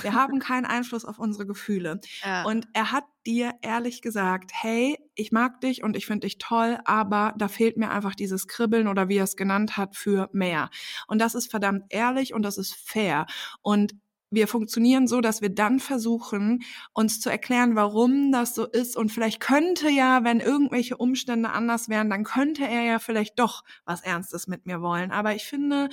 wir 0.01 0.13
haben 0.13 0.39
keinen 0.39 0.65
Einfluss 0.65 1.05
auf 1.05 1.19
unsere 1.19 1.45
Gefühle. 1.45 1.99
Ja. 2.23 2.43
Und 2.43 2.67
er 2.73 2.91
hat 2.91 3.03
dir 3.27 3.53
ehrlich 3.61 4.01
gesagt, 4.01 4.51
hey, 4.53 4.97
ich 5.13 5.31
mag 5.31 5.61
dich 5.61 5.83
und 5.83 5.95
ich 5.95 6.05
finde 6.07 6.25
dich 6.27 6.39
toll, 6.39 6.79
aber 6.85 7.33
da 7.37 7.47
fehlt 7.47 7.77
mir 7.77 7.91
einfach 7.91 8.15
dieses 8.15 8.47
Kribbeln 8.47 8.87
oder 8.87 9.09
wie 9.09 9.17
er 9.17 9.23
es 9.25 9.35
genannt 9.35 9.77
hat, 9.77 9.95
für 9.95 10.29
mehr. 10.33 10.69
Und 11.07 11.19
das 11.19 11.35
ist 11.35 11.49
verdammt 11.51 11.83
ehrlich 11.89 12.33
und 12.33 12.41
das 12.43 12.57
ist 12.57 12.73
fair. 12.75 13.27
Und 13.61 13.93
wir 14.35 14.47
funktionieren 14.47 15.07
so, 15.07 15.21
dass 15.21 15.41
wir 15.41 15.49
dann 15.49 15.79
versuchen, 15.79 16.63
uns 16.93 17.19
zu 17.19 17.29
erklären, 17.29 17.75
warum 17.75 18.31
das 18.31 18.53
so 18.53 18.65
ist. 18.65 18.95
Und 18.97 19.11
vielleicht 19.11 19.39
könnte 19.39 19.89
ja, 19.89 20.23
wenn 20.23 20.39
irgendwelche 20.39 20.97
Umstände 20.97 21.49
anders 21.49 21.89
wären, 21.89 22.09
dann 22.09 22.23
könnte 22.23 22.67
er 22.67 22.83
ja 22.83 22.99
vielleicht 22.99 23.39
doch 23.39 23.63
was 23.85 24.01
Ernstes 24.01 24.47
mit 24.47 24.65
mir 24.65 24.81
wollen. 24.81 25.11
Aber 25.11 25.35
ich 25.35 25.45
finde, 25.45 25.89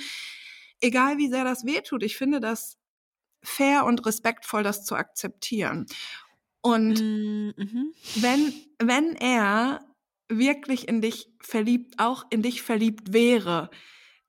egal 0.81 1.17
wie 1.17 1.29
sehr 1.29 1.43
das 1.43 1.65
wehtut, 1.65 2.03
ich 2.03 2.17
finde 2.17 2.39
das 2.39 2.77
fair 3.41 3.85
und 3.85 4.05
respektvoll, 4.05 4.63
das 4.63 4.85
zu 4.85 4.95
akzeptieren. 4.95 5.85
Und 6.61 7.01
Mm, 7.01 7.51
mhm. 7.57 7.93
wenn, 8.15 8.53
wenn 8.79 9.15
er 9.15 9.81
wirklich 10.29 10.87
in 10.87 11.01
dich 11.01 11.29
verliebt, 11.39 11.99
auch 11.99 12.25
in 12.29 12.41
dich 12.41 12.61
verliebt 12.61 13.13
wäre, 13.13 13.69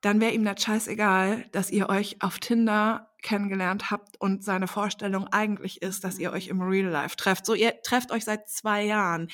dann 0.00 0.20
wäre 0.20 0.32
ihm 0.32 0.44
das 0.44 0.62
scheißegal, 0.62 1.46
dass 1.52 1.70
ihr 1.70 1.88
euch 1.88 2.20
auf 2.20 2.38
Tinder 2.38 3.13
kennengelernt 3.24 3.90
habt 3.90 4.20
und 4.20 4.44
seine 4.44 4.68
Vorstellung 4.68 5.26
eigentlich 5.26 5.82
ist, 5.82 6.04
dass 6.04 6.18
ihr 6.18 6.30
euch 6.30 6.46
im 6.46 6.60
Real 6.62 6.88
Life 6.90 7.16
trefft. 7.16 7.46
So, 7.46 7.54
ihr 7.54 7.82
trefft 7.82 8.12
euch 8.12 8.24
seit 8.24 8.48
zwei 8.48 8.84
Jahren. 8.84 9.28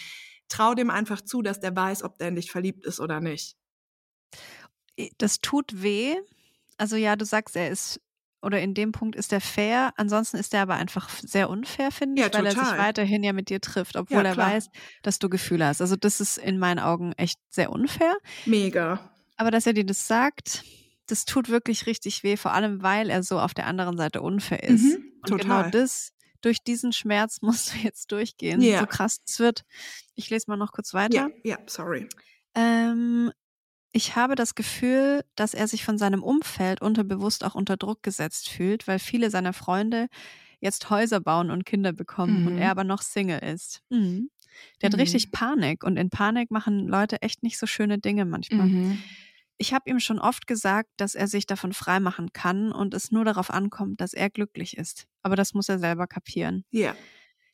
Trau 0.49 0.75
dem 0.75 0.89
einfach 0.91 1.21
zu, 1.21 1.43
dass 1.43 1.61
der 1.61 1.77
weiß, 1.77 2.03
ob 2.05 2.17
der 2.17 2.29
in 2.29 2.37
dich 2.37 2.51
verliebt 2.51 2.87
ist 2.87 3.01
oder 3.01 3.21
nicht. 3.21 3.57
Das 5.19 5.41
tut 5.41 5.83
weh. 5.83 6.17
Also 6.79 6.97
ja, 6.97 7.17
du 7.17 7.25
sagst, 7.25 7.57
er 7.57 7.69
ist 7.71 8.01
oder 8.43 8.61
in 8.61 8.73
dem 8.73 8.93
Punkt 8.93 9.17
ist 9.17 9.33
er 9.33 9.41
fair. 9.41 9.93
Ansonsten 9.97 10.39
ist 10.39 10.55
er 10.55 10.63
aber 10.63 10.75
einfach 10.75 11.11
sehr 11.11 11.51
unfair, 11.51 11.91
finde 11.91 12.23
Ja, 12.23 12.29
ich, 12.29 12.35
weil 12.35 12.47
er 12.47 12.53
sich 12.53 12.63
weiterhin 12.79 13.23
ja 13.23 13.35
mit 13.35 13.51
dir 13.51 13.61
trifft, 13.61 13.97
obwohl 13.97 14.25
er 14.25 14.33
klar. 14.33 14.53
weiß, 14.53 14.71
dass 15.03 15.19
du 15.19 15.29
Gefühle 15.29 15.67
hast. 15.67 15.83
Also 15.83 15.97
das 15.97 16.21
ist 16.21 16.39
in 16.39 16.59
meinen 16.59 16.79
Augen 16.79 17.13
echt 17.19 17.39
sehr 17.51 17.71
unfair. 17.71 18.17
Mega. 18.47 19.11
Aber 19.37 19.51
dass 19.51 19.67
er 19.67 19.75
dir 19.75 19.85
das 19.85 20.07
sagt, 20.07 20.65
das 21.11 21.25
tut 21.25 21.49
wirklich 21.49 21.87
richtig 21.87 22.23
weh, 22.23 22.37
vor 22.37 22.53
allem 22.53 22.83
weil 22.83 23.11
er 23.11 23.23
so 23.23 23.39
auf 23.41 23.55
der 23.55 23.67
anderen 23.67 23.97
Seite 23.97 24.23
unfair 24.23 24.63
ist. 24.63 24.83
Mhm, 24.85 25.13
Und 25.23 25.31
genau 25.37 25.57
total. 25.59 25.71
das, 25.71 26.13
durch 26.41 26.59
diesen 26.63 26.93
Schmerz 26.93 27.39
musst 27.43 27.75
du 27.75 27.79
jetzt 27.79 28.11
durchgehen. 28.13 28.61
Ja. 28.63 28.81
So 28.81 28.87
krass 28.87 29.19
es 29.27 29.39
wird. 29.39 29.63
Ich 30.15 30.31
lese 30.31 30.45
mal 30.49 30.57
noch 30.57 30.73
kurz 30.73 30.95
weiter. 30.95 31.15
Ja, 31.15 31.29
ja, 31.45 31.59
sorry. 31.67 32.09
Ähm, 32.55 33.31
ich 33.93 34.17
habe 34.17 34.35
das 34.37 34.55
Gefühl, 34.55 35.25
dass 35.35 35.55
er 35.55 35.67
sich 35.69 35.85
von 35.85 35.99
seinem 35.99 36.23
Umfeld 36.23 36.81
unterbewusst 36.81 37.45
auch 37.45 37.55
unter 37.55 37.77
Druck 37.77 38.03
gesetzt 38.03 38.49
fühlt, 38.49 38.87
weil 38.87 38.99
viele 38.99 39.31
seiner 39.31 39.53
Freunde 39.53 40.07
jetzt 40.61 40.91
Häuser 40.91 41.21
bauen 41.21 41.51
und 41.51 41.65
Kinder 41.67 41.93
bekommen 41.93 42.47
und 42.47 42.53
Mhm. 42.55 42.59
er 42.59 42.71
aber 42.71 42.85
noch 42.85 43.03
Single 43.03 43.39
ist. 43.41 43.81
Mhm. 43.91 44.31
Der 44.83 44.89
hat 44.89 44.95
Mhm. 44.95 45.01
richtig 45.01 45.31
Panik 45.33 45.85
und 45.85 45.97
in 45.97 46.11
Panik 46.11 46.51
machen 46.51 46.87
Leute 46.87 47.23
echt 47.23 47.43
nicht 47.43 47.59
so 47.59 47.67
schöne 47.67 47.99
Dinge 47.99 48.25
manchmal. 48.27 48.69
Ich 49.63 49.75
habe 49.75 49.91
ihm 49.91 50.01
schon 50.01 50.19
oft 50.19 50.47
gesagt, 50.47 50.89
dass 50.97 51.15
er 51.15 51.29
sich 51.29 51.45
davon 51.45 51.75
freimachen 51.75 52.33
kann 52.33 52.73
und 52.73 52.95
es 52.95 53.11
nur 53.13 53.27
darauf 53.27 53.51
ankommt, 53.51 54.01
dass 54.01 54.15
er 54.15 54.31
glücklich 54.31 54.79
ist. 54.79 55.07
Aber 55.23 55.37
das 55.37 55.53
muss 55.53 55.69
er 55.69 55.79
selber 55.79 56.07
kapieren. 56.07 56.65
Ja. 56.71 56.97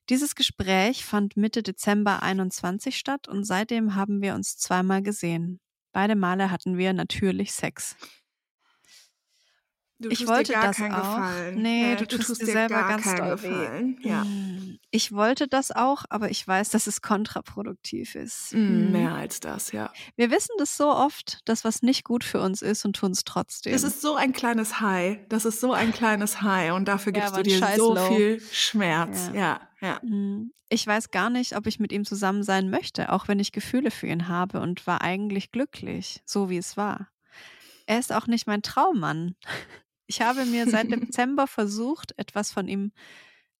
Dieses 0.09 0.37
Gespräch 0.37 1.05
fand 1.05 1.37
Mitte 1.37 1.65
Dezember 1.65 2.23
21 2.23 2.97
statt 2.97 3.27
und 3.27 3.43
seitdem 3.43 3.97
haben 3.97 4.23
wir 4.23 4.37
uns 4.37 4.57
zweimal 4.57 5.03
gesehen. 5.03 5.59
Beide 5.91 6.15
Male 6.15 6.53
hatten 6.53 6.78
wir 6.78 6.93
natürlich 6.93 7.53
Sex. 7.53 7.97
Du 9.98 10.10
Ich 10.10 10.18
tust 10.18 10.28
wollte 10.31 10.52
dir 10.52 10.59
gar 10.59 10.66
das 10.68 10.77
keinen 10.77 10.93
auch. 10.94 11.16
Gefallen. 11.16 11.62
Nee, 11.62 11.90
Ja, 11.93 11.97
du 11.97 12.06
tust 12.06 12.43
dir 12.43 12.47
selber 12.47 12.74
gar 12.74 12.89
ganz 12.89 13.14
doll 13.14 13.43
weh. 13.43 13.48
Gefallen. 13.48 13.98
Ja. 14.02 14.24
Mm, 14.24 14.78
Ich 14.90 15.12
wollte 15.12 15.48
das 15.48 15.73
auch, 15.73 16.05
aber 16.10 16.31
ich 16.31 16.47
weiß, 16.47 16.68
dass 16.68 16.86
es 16.86 17.01
kontraproduktiv 17.02 18.14
ist. 18.14 18.52
Mm. 18.52 18.93
mehr 18.93 19.14
als 19.14 19.40
das, 19.40 19.73
ja. 19.73 19.90
Wir 20.16 20.31
wissen 20.31 20.52
das 20.59 20.77
so 20.77 20.90
oft, 20.90 21.40
dass 21.47 21.64
was 21.64 21.81
nicht 21.82 22.05
gut 22.05 22.24
für 22.24 22.40
uns 22.43 22.60
ist 22.60 22.85
und 22.85 22.97
tun 22.97 23.12
es 23.12 23.24
trotzdem. 23.24 23.73
Das 23.73 23.85
ist 23.85 24.02
so 24.02 24.14
ein 24.16 24.32
kleines 24.35 24.81
High. 24.81 25.18
Das 25.31 25.44
ist 25.47 25.60
so 25.60 25.73
ein 25.73 25.93
kleines 25.93 26.43
High 26.43 26.73
und 26.73 26.86
dafür 26.89 27.14
Ja, 27.14 27.20
gibst 27.20 27.35
aber 27.35 27.43
du 27.43 27.48
dir 27.51 27.66
so 27.77 27.94
Low. 27.94 28.14
viel 28.14 28.43
Schmerz. 28.52 29.31
Ja, 29.35 29.60
ja. 29.81 29.98
Mm, 30.02 30.51
Ich 30.68 30.86
weiß 30.86 31.10
gar 31.10 31.31
nicht, 31.31 31.56
ob 31.56 31.66
ich 31.66 31.78
mit 31.78 31.93
ihm 31.93 32.05
zusammen 32.05 32.43
sein 32.43 32.68
möchte, 32.68 33.12
auch 33.12 33.28
wenn 33.28 33.39
ich 33.39 33.52
Gefühle 33.52 33.90
für 33.90 34.09
ihn 34.09 34.28
habe 34.28 34.60
und 34.60 34.86
war 34.86 35.01
eigentlich 35.01 35.52
glücklich, 35.52 36.20
so 36.27 36.51
wie 36.51 36.59
es 36.59 36.77
war. 36.77 37.09
Er 37.86 37.98
ist 38.01 38.12
auch 38.12 38.27
nicht 38.27 38.47
mein 38.47 38.62
Traummann. 38.62 39.36
Ich 40.07 40.20
habe 40.20 40.45
mir 40.45 40.69
seit 40.69 40.91
Dezember 40.91 41.47
versucht, 41.47 42.15
etwas 42.16 42.53
von 42.53 42.69
ihm 42.69 42.93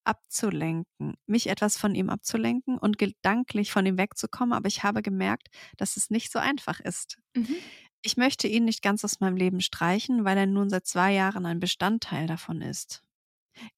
abzulenken, 0.03 1.15
mich 1.25 1.47
etwas 1.47 1.77
von 1.77 1.93
ihm 1.93 2.09
abzulenken 2.09 2.77
und 2.77 2.97
gedanklich 2.97 3.71
von 3.71 3.85
ihm 3.85 3.97
wegzukommen, 3.97 4.53
aber 4.53 4.67
ich 4.67 4.83
habe 4.83 5.01
gemerkt, 5.01 5.49
dass 5.75 5.97
es 5.97 6.09
nicht 6.09 6.31
so 6.31 6.39
einfach 6.39 6.79
ist. 6.79 7.17
Mhm. 7.35 7.55
Ich 8.01 8.15
möchte 8.15 8.47
ihn 8.47 8.63
nicht 8.63 8.81
ganz 8.81 9.03
aus 9.03 9.19
meinem 9.19 9.35
Leben 9.35 9.59
streichen, 9.59 10.23
weil 10.23 10.37
er 10.37 10.45
nun 10.45 10.69
seit 10.69 10.87
zwei 10.87 11.13
Jahren 11.13 11.45
ein 11.45 11.59
Bestandteil 11.59 12.25
davon 12.25 12.61
ist. 12.61 13.03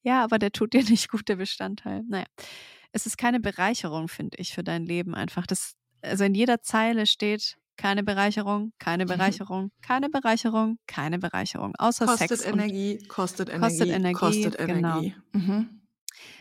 Ja, 0.04 0.24
aber 0.24 0.38
der 0.38 0.52
tut 0.52 0.74
dir 0.74 0.84
nicht 0.90 1.10
gut, 1.10 1.28
der 1.30 1.38
Bestandteil. 1.38 2.04
Naja, 2.08 2.26
es 2.92 3.06
ist 3.06 3.18
keine 3.18 3.40
Bereicherung, 3.40 4.08
finde 4.08 4.38
ich, 4.38 4.54
für 4.54 4.64
dein 4.64 4.86
Leben 4.86 5.16
einfach. 5.16 5.48
Das, 5.48 5.76
also 6.02 6.24
in 6.24 6.36
jeder 6.36 6.62
Zeile 6.62 7.08
steht 7.08 7.58
keine 7.80 8.04
Bereicherung, 8.04 8.74
keine 8.78 9.06
Bereicherung, 9.06 9.72
keine 9.82 10.10
Bereicherung, 10.10 10.80
keine 10.86 11.18
Bereicherung, 11.18 11.74
außer 11.78 12.08
Kostet 12.08 12.30
Sex. 12.30 12.46
Energie, 12.46 13.00
kostet 13.08 13.48
Energie, 13.48 13.62
Kostet 13.62 13.90
Energie, 13.90 14.14
kostet 14.14 14.58
genau. 14.58 15.00
Energie. 15.00 15.16
Mhm. 15.32 15.70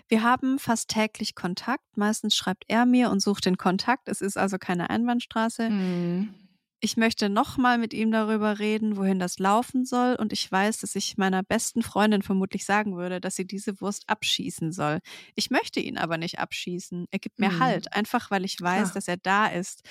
wir 0.09 0.25
haben 0.25 0.59
fast 0.59 0.89
täglich 0.89 1.37
Kontakt. 1.37 1.97
Meistens 1.97 2.35
schreibt 2.35 2.65
er 2.67 2.87
mir 2.87 3.09
und 3.11 3.23
sucht 3.23 3.47
den 3.47 3.57
Kontakt. 3.57 4.09
Es 4.09 4.21
ist 4.21 4.37
also 4.37 4.59
keine 4.59 4.91
Einbahnstraße. 4.91 5.71
Mhm. 5.71 6.35
Ich 6.81 6.97
möchte 6.97 7.29
nochmal 7.29 7.77
mit 7.77 7.93
ihm 7.93 8.13
darüber 8.13 8.61
reden, 8.61 8.97
wohin 8.97 9.19
das 9.19 9.41
laufen 9.41 9.85
soll. 9.85 10.15
Und 10.15 10.33
ich 10.33 10.51
weiß, 10.51 10.79
dass 10.79 10.95
ich 10.95 11.17
meiner 11.17 11.43
besten 11.43 11.83
Freundin 11.83 12.23
vermutlich 12.23 12.65
sagen 12.65 12.97
würde, 12.97 13.21
dass 13.21 13.35
sie 13.35 13.47
diese 13.47 13.81
Wurst 13.81 14.05
abschießen 14.09 14.71
soll. 14.71 15.01
Ich 15.35 15.51
möchte 15.51 15.81
ihn 15.81 15.99
aber 15.99 16.19
nicht 16.19 16.39
abschießen. 16.39 17.07
Er 17.11 17.19
gibt 17.19 17.41
mir 17.41 17.51
Mhm. 17.51 17.59
Halt, 17.59 17.93
einfach 17.95 18.31
weil 18.31 18.45
ich 18.45 18.61
weiß, 18.61 18.83
Klar. 18.91 18.95
dass 18.95 19.09
er 19.09 19.17
da 19.17 19.47
ist. 19.49 19.83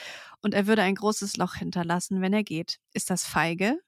Und 0.42 0.54
er 0.54 0.66
würde 0.66 0.82
ein 0.84 0.96
großes 0.96 1.36
Loch 1.36 1.56
hinterlassen, 1.56 2.22
wenn 2.22 2.32
er 2.32 2.44
geht. 2.44 2.80
Ist 2.94 3.10
das 3.10 3.26
feige? 3.26 3.80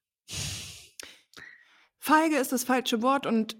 Feige 1.99 2.35
ist 2.37 2.51
das 2.51 2.63
falsche 2.65 3.01
Wort 3.01 3.25
und 3.25 3.55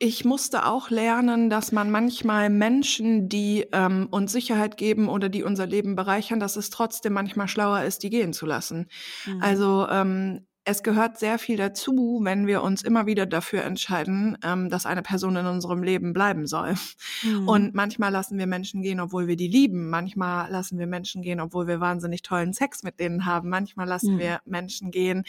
ich 0.00 0.24
musste 0.24 0.66
auch 0.66 0.90
lernen, 0.90 1.50
dass 1.50 1.72
man 1.72 1.90
manchmal 1.90 2.50
Menschen, 2.50 3.28
die 3.28 3.66
ähm, 3.72 4.06
uns 4.10 4.30
Sicherheit 4.32 4.76
geben 4.76 5.08
oder 5.08 5.28
die 5.28 5.42
unser 5.42 5.66
Leben 5.66 5.96
bereichern, 5.96 6.38
dass 6.38 6.56
es 6.56 6.70
trotzdem 6.70 7.12
manchmal 7.12 7.48
schlauer 7.48 7.82
ist, 7.82 8.02
die 8.04 8.10
gehen 8.10 8.32
zu 8.32 8.46
lassen. 8.46 8.88
Mhm. 9.26 9.42
Also 9.42 9.88
ähm, 9.90 10.46
es 10.68 10.82
gehört 10.82 11.18
sehr 11.18 11.38
viel 11.38 11.56
dazu, 11.56 12.20
wenn 12.22 12.46
wir 12.46 12.62
uns 12.62 12.82
immer 12.82 13.06
wieder 13.06 13.24
dafür 13.24 13.64
entscheiden, 13.64 14.36
ähm, 14.44 14.68
dass 14.68 14.84
eine 14.84 15.00
Person 15.00 15.34
in 15.36 15.46
unserem 15.46 15.82
Leben 15.82 16.12
bleiben 16.12 16.46
soll. 16.46 16.74
Mhm. 17.22 17.48
Und 17.48 17.74
manchmal 17.74 18.12
lassen 18.12 18.38
wir 18.38 18.46
Menschen 18.46 18.82
gehen, 18.82 19.00
obwohl 19.00 19.28
wir 19.28 19.36
die 19.36 19.48
lieben. 19.48 19.88
Manchmal 19.88 20.50
lassen 20.50 20.78
wir 20.78 20.86
Menschen 20.86 21.22
gehen, 21.22 21.40
obwohl 21.40 21.68
wir 21.68 21.80
wahnsinnig 21.80 22.20
tollen 22.20 22.52
Sex 22.52 22.82
mit 22.82 23.00
denen 23.00 23.24
haben. 23.24 23.48
Manchmal 23.48 23.88
lassen 23.88 24.16
Mhm. 24.16 24.18
wir 24.18 24.40
Menschen 24.44 24.90
gehen, 24.90 25.24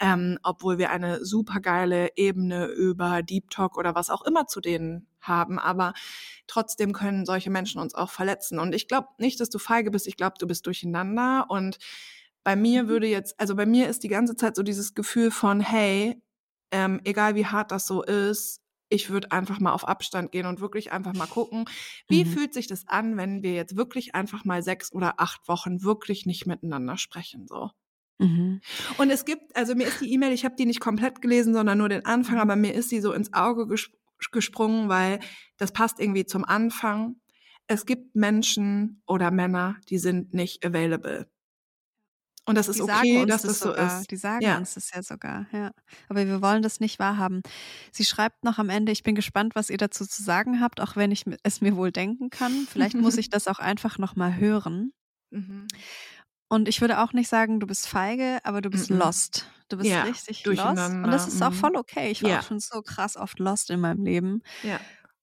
ähm, 0.00 0.38
obwohl 0.42 0.78
wir 0.78 0.90
eine 0.90 1.24
supergeile 1.24 2.08
Ebene 2.16 2.66
über 2.66 3.22
Deep 3.22 3.48
Talk 3.50 3.78
oder 3.78 3.94
was 3.94 4.10
auch 4.10 4.22
immer 4.22 4.48
zu 4.48 4.60
denen 4.60 5.06
haben. 5.20 5.60
Aber 5.60 5.92
trotzdem 6.48 6.92
können 6.92 7.26
solche 7.26 7.50
Menschen 7.50 7.80
uns 7.80 7.94
auch 7.94 8.10
verletzen. 8.10 8.58
Und 8.58 8.74
ich 8.74 8.88
glaube 8.88 9.06
nicht, 9.18 9.38
dass 9.38 9.50
du 9.50 9.60
feige 9.60 9.92
bist. 9.92 10.08
Ich 10.08 10.16
glaube, 10.16 10.34
du 10.40 10.48
bist 10.48 10.66
durcheinander. 10.66 11.46
Und 11.48 11.78
bei 12.44 12.56
mir 12.56 12.88
würde 12.88 13.06
jetzt, 13.06 13.38
also 13.40 13.54
bei 13.56 13.66
mir 13.66 13.88
ist 13.88 14.02
die 14.02 14.08
ganze 14.08 14.36
Zeit 14.36 14.56
so 14.56 14.62
dieses 14.62 14.94
Gefühl 14.94 15.30
von, 15.30 15.60
hey, 15.60 16.22
ähm, 16.72 17.00
egal 17.04 17.34
wie 17.34 17.46
hart 17.46 17.70
das 17.72 17.86
so 17.86 18.02
ist, 18.02 18.60
ich 18.88 19.10
würde 19.10 19.30
einfach 19.32 19.60
mal 19.60 19.72
auf 19.72 19.86
Abstand 19.86 20.32
gehen 20.32 20.46
und 20.46 20.60
wirklich 20.60 20.92
einfach 20.92 21.12
mal 21.12 21.26
gucken, 21.26 21.64
wie 22.08 22.24
Mhm. 22.24 22.24
fühlt 22.24 22.52
sich 22.54 22.66
das 22.66 22.88
an, 22.88 23.16
wenn 23.16 23.42
wir 23.42 23.54
jetzt 23.54 23.76
wirklich 23.76 24.14
einfach 24.14 24.44
mal 24.44 24.62
sechs 24.62 24.92
oder 24.92 25.20
acht 25.20 25.46
Wochen 25.48 25.82
wirklich 25.84 26.26
nicht 26.26 26.46
miteinander 26.46 26.96
sprechen, 26.96 27.46
so. 27.46 27.70
Mhm. 28.18 28.60
Und 28.98 29.10
es 29.10 29.24
gibt, 29.24 29.56
also 29.56 29.74
mir 29.74 29.86
ist 29.86 30.00
die 30.00 30.12
E-Mail, 30.12 30.32
ich 30.32 30.44
habe 30.44 30.54
die 30.56 30.66
nicht 30.66 30.80
komplett 30.80 31.22
gelesen, 31.22 31.54
sondern 31.54 31.78
nur 31.78 31.88
den 31.88 32.04
Anfang, 32.04 32.38
aber 32.38 32.56
mir 32.56 32.74
ist 32.74 32.90
die 32.90 33.00
so 33.00 33.12
ins 33.12 33.32
Auge 33.32 33.66
ges 33.66 33.90
gesprungen, 34.32 34.90
weil 34.90 35.20
das 35.56 35.72
passt 35.72 35.98
irgendwie 35.98 36.26
zum 36.26 36.44
Anfang. 36.44 37.16
Es 37.66 37.86
gibt 37.86 38.14
Menschen 38.14 39.02
oder 39.06 39.30
Männer, 39.30 39.78
die 39.88 39.96
sind 39.96 40.34
nicht 40.34 40.64
available. 40.64 41.26
Und 42.50 42.56
das 42.56 42.68
ist 42.68 42.78
Die 42.78 42.82
okay, 42.82 43.26
dass 43.26 43.42
das, 43.42 43.58
so 43.60 43.70
sogar. 43.70 44.00
ist. 44.00 44.10
Die 44.10 44.16
sagen 44.16 44.42
Ja. 44.42 44.58
uns 44.58 44.74
das 44.74 44.90
ja 44.94 45.02
sogar, 45.02 45.46
ja. 45.52 45.70
Aber 46.08 46.26
wir 46.26 46.42
wollen 46.42 46.62
das 46.62 46.80
nicht 46.80 46.98
wahrhaben. 46.98 47.42
Sie 47.92 48.04
schreibt 48.04 48.44
noch 48.44 48.58
am 48.58 48.68
Ende, 48.68 48.92
ich 48.92 49.02
bin 49.02 49.14
gespannt, 49.14 49.54
was 49.54 49.70
ihr 49.70 49.78
dazu 49.78 50.04
zu 50.06 50.22
sagen 50.22 50.60
habt, 50.60 50.80
auch 50.80 50.96
wenn 50.96 51.10
ich 51.12 51.24
es 51.44 51.60
mir 51.60 51.76
wohl 51.76 51.92
denken 51.92 52.30
kann. 52.30 52.66
Vielleicht 52.70 52.96
muss 52.96 53.16
ich 53.16 53.28
das 53.30 53.48
auch 53.48 53.58
einfach 53.60 53.98
nochmal 53.98 54.36
hören. 54.36 54.92
Mhm. 55.30 55.66
Und 56.48 56.68
ich 56.68 56.80
würde 56.80 56.98
auch 57.00 57.12
nicht 57.12 57.28
sagen, 57.28 57.60
du 57.60 57.66
bist 57.66 57.86
feige, 57.86 58.38
aber 58.44 58.60
du 58.60 58.70
bist 58.70 58.90
Mhm. 58.90 58.98
lost. 58.98 59.48
Du 59.68 59.76
bist 59.76 59.88
Ja, 59.88 60.02
richtig 60.02 60.44
lost. 60.44 60.58
Und 60.60 61.10
das 61.12 61.28
ist 61.28 61.40
auch 61.42 61.50
mhm. 61.50 61.54
voll 61.54 61.76
okay. 61.76 62.10
Ich 62.10 62.22
war 62.24 62.30
Ja. 62.30 62.38
auch 62.40 62.42
schon 62.44 62.58
so 62.58 62.82
krass 62.82 63.16
oft 63.16 63.38
lost 63.38 63.70
in 63.70 63.80
meinem 63.80 64.04
Leben. 64.04 64.42
Ja. 64.64 64.80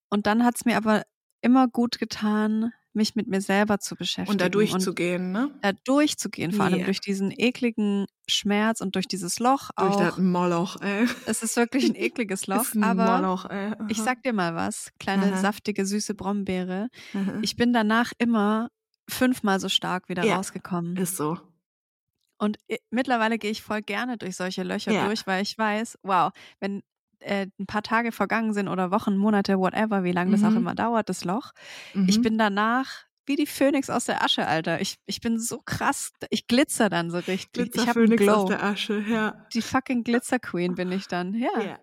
Und 0.10 0.26
dann 0.26 0.46
hat 0.46 0.56
es 0.56 0.64
mir 0.66 0.78
aber 0.78 1.04
immer 1.42 1.68
gut 1.68 2.00
getan, 2.00 2.72
mich 2.94 3.16
mit 3.16 3.28
mir 3.28 3.42
selber 3.42 3.80
zu 3.80 3.96
beschäftigen. 3.96 4.32
Und 4.34 4.42
da 4.42 4.50
durchzugehen, 4.50 5.32
ne? 5.32 5.52
da 5.62 5.72
durchzugehen, 5.86 6.52
vor 6.52 6.66
allem 6.66 6.84
durch 6.84 7.00
diesen 7.02 7.32
ekligen 7.36 8.06
Schmerz 8.30 8.82
und 8.82 8.96
durch 8.96 9.08
dieses 9.08 9.40
Loch 9.40 9.70
Durch 9.78 9.96
auch. 9.96 10.00
das 10.00 10.18
Moloch, 10.18 10.80
ey. 10.82 11.06
Es 11.26 11.44
ist 11.44 11.56
wirklich 11.58 11.90
ein 11.90 11.96
ekliges 11.96 12.48
Loch, 12.48 12.74
ein 12.74 12.82
aber 12.84 13.22
Moloch, 13.22 13.46
ey. 13.46 13.74
ich 13.88 13.98
Aha. 13.98 14.04
sag 14.06 14.24
dir 14.24 14.34
mal 14.34 14.56
was, 14.56 14.90
kleine 15.00 15.28
Aha. 15.28 15.38
saftige, 15.38 15.86
süße 15.86 16.14
Brombeere. 16.16 16.90
Aha. 17.14 17.40
Ich 17.42 17.56
bin 17.56 17.74
danach 17.74 18.12
immer 18.18 18.70
fünfmal 19.10 19.60
so 19.60 19.70
stark 19.70 20.10
wieder 20.10 20.24
Ja, 20.24 20.36
rausgekommen. 20.36 20.98
Ist 20.98 21.18
so. 21.18 21.38
Und 22.40 22.58
mittlerweile 22.92 23.38
gehe 23.40 23.52
ich 23.52 23.62
voll 23.64 23.82
gerne 23.82 24.18
durch 24.18 24.36
solche 24.36 24.64
Löcher 24.64 24.94
Ja. 24.94 25.08
durch, 25.08 25.26
weil 25.26 25.42
ich 25.42 25.58
weiß, 25.58 25.98
wow, 26.04 26.32
wenn 26.60 26.84
äh, 27.20 27.48
ein 27.60 27.66
paar 27.66 27.84
Tage 27.84 28.12
vergangen 28.12 28.54
sind 28.54 28.68
oder 28.68 28.92
Wochen, 28.92 29.18
Monate, 29.18 29.58
whatever, 29.60 30.04
wie 30.04 30.12
lange 30.12 30.32
das 30.32 30.44
auch 30.44 30.52
Mhm. 30.52 30.58
immer 30.58 30.76
dauert, 30.76 31.10
das 31.10 31.24
Loch, 31.26 31.52
ich 32.08 32.18
Mhm. 32.20 32.22
bin 32.24 32.38
danach 32.38 32.88
wie 33.30 33.36
die 33.36 33.46
Phönix 33.46 33.90
aus 33.90 34.06
der 34.06 34.24
Asche, 34.24 34.48
Alter. 34.48 34.80
Ich, 34.80 34.96
ich 35.06 35.20
bin 35.20 35.38
so 35.38 35.62
krass, 35.66 36.12
ich 36.30 36.48
glitzer 36.48 36.90
dann 36.90 37.12
so 37.12 37.18
richtig. 37.18 37.76
ich 37.76 37.86
habe 37.86 38.00
einen 38.00 38.12
Glitzerphönix 38.16 38.28
aus 38.30 38.46
Glow. 38.46 38.48
der 38.48 38.64
Asche, 38.64 39.04
ja. 39.06 39.46
Die 39.54 39.62
fucking 39.62 40.06
Glitzer 40.06 40.40
Queen 40.40 40.76
bin 40.76 40.94
ich 40.94 41.08
dann, 41.10 41.34
ja. 41.34 41.50
Ja. 41.62 41.78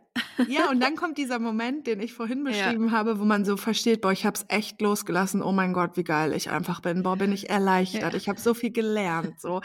ja, 0.48 0.70
und 0.70 0.80
dann 0.80 0.96
kommt 0.96 1.18
dieser 1.18 1.38
Moment, 1.38 1.86
den 1.86 2.00
ich 2.00 2.14
vorhin 2.14 2.46
Ja. 2.46 2.50
beschrieben 2.50 2.92
habe, 2.92 3.20
wo 3.20 3.26
man 3.26 3.44
so 3.44 3.58
versteht, 3.58 4.00
boah, 4.00 4.10
ich 4.12 4.24
hab's 4.24 4.46
echt 4.48 4.80
losgelassen. 4.80 5.42
Oh 5.42 5.52
mein 5.52 5.74
Gott, 5.74 5.98
wie 5.98 6.04
geil 6.04 6.32
ich 6.32 6.48
einfach 6.48 6.80
bin. 6.80 7.02
Boah, 7.02 7.16
bin 7.16 7.30
ich 7.30 7.50
erleichtert. 7.50 8.14
Ja. 8.14 8.16
Ich 8.16 8.30
habe 8.30 8.40
so 8.40 8.54
viel 8.54 8.70
gelernt. 8.72 9.38
So. 9.38 9.56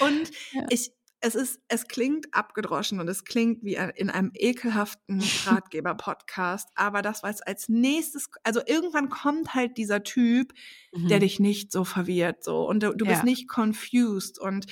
Und 0.00 0.30
Ja. 0.52 0.66
ich, 0.68 0.92
es 1.24 1.36
ist, 1.36 1.60
es 1.68 1.86
klingt 1.86 2.26
abgedroschen 2.34 2.98
und 2.98 3.06
es 3.08 3.24
klingt 3.24 3.62
wie 3.62 3.74
in 3.94 4.10
einem 4.10 4.32
ekelhaften 4.34 5.20
Ratgeber-Podcast. 5.46 6.68
Aber 6.74 7.00
das, 7.00 7.22
was 7.22 7.40
als 7.42 7.68
nächstes, 7.68 8.28
also 8.42 8.60
irgendwann 8.66 9.08
kommt 9.08 9.54
halt 9.54 9.76
dieser 9.76 10.02
Typ, 10.02 10.52
Mhm. 10.92 11.08
der 11.08 11.20
dich 11.20 11.38
nicht 11.40 11.72
so 11.72 11.84
verwirrt, 11.84 12.42
so. 12.44 12.68
Und 12.68 12.82
du, 12.82 12.92
du 12.94 13.06
bist 13.06 13.20
Ja. 13.20 13.24
nicht 13.24 13.48
confused. 13.48 14.38
Und 14.38 14.66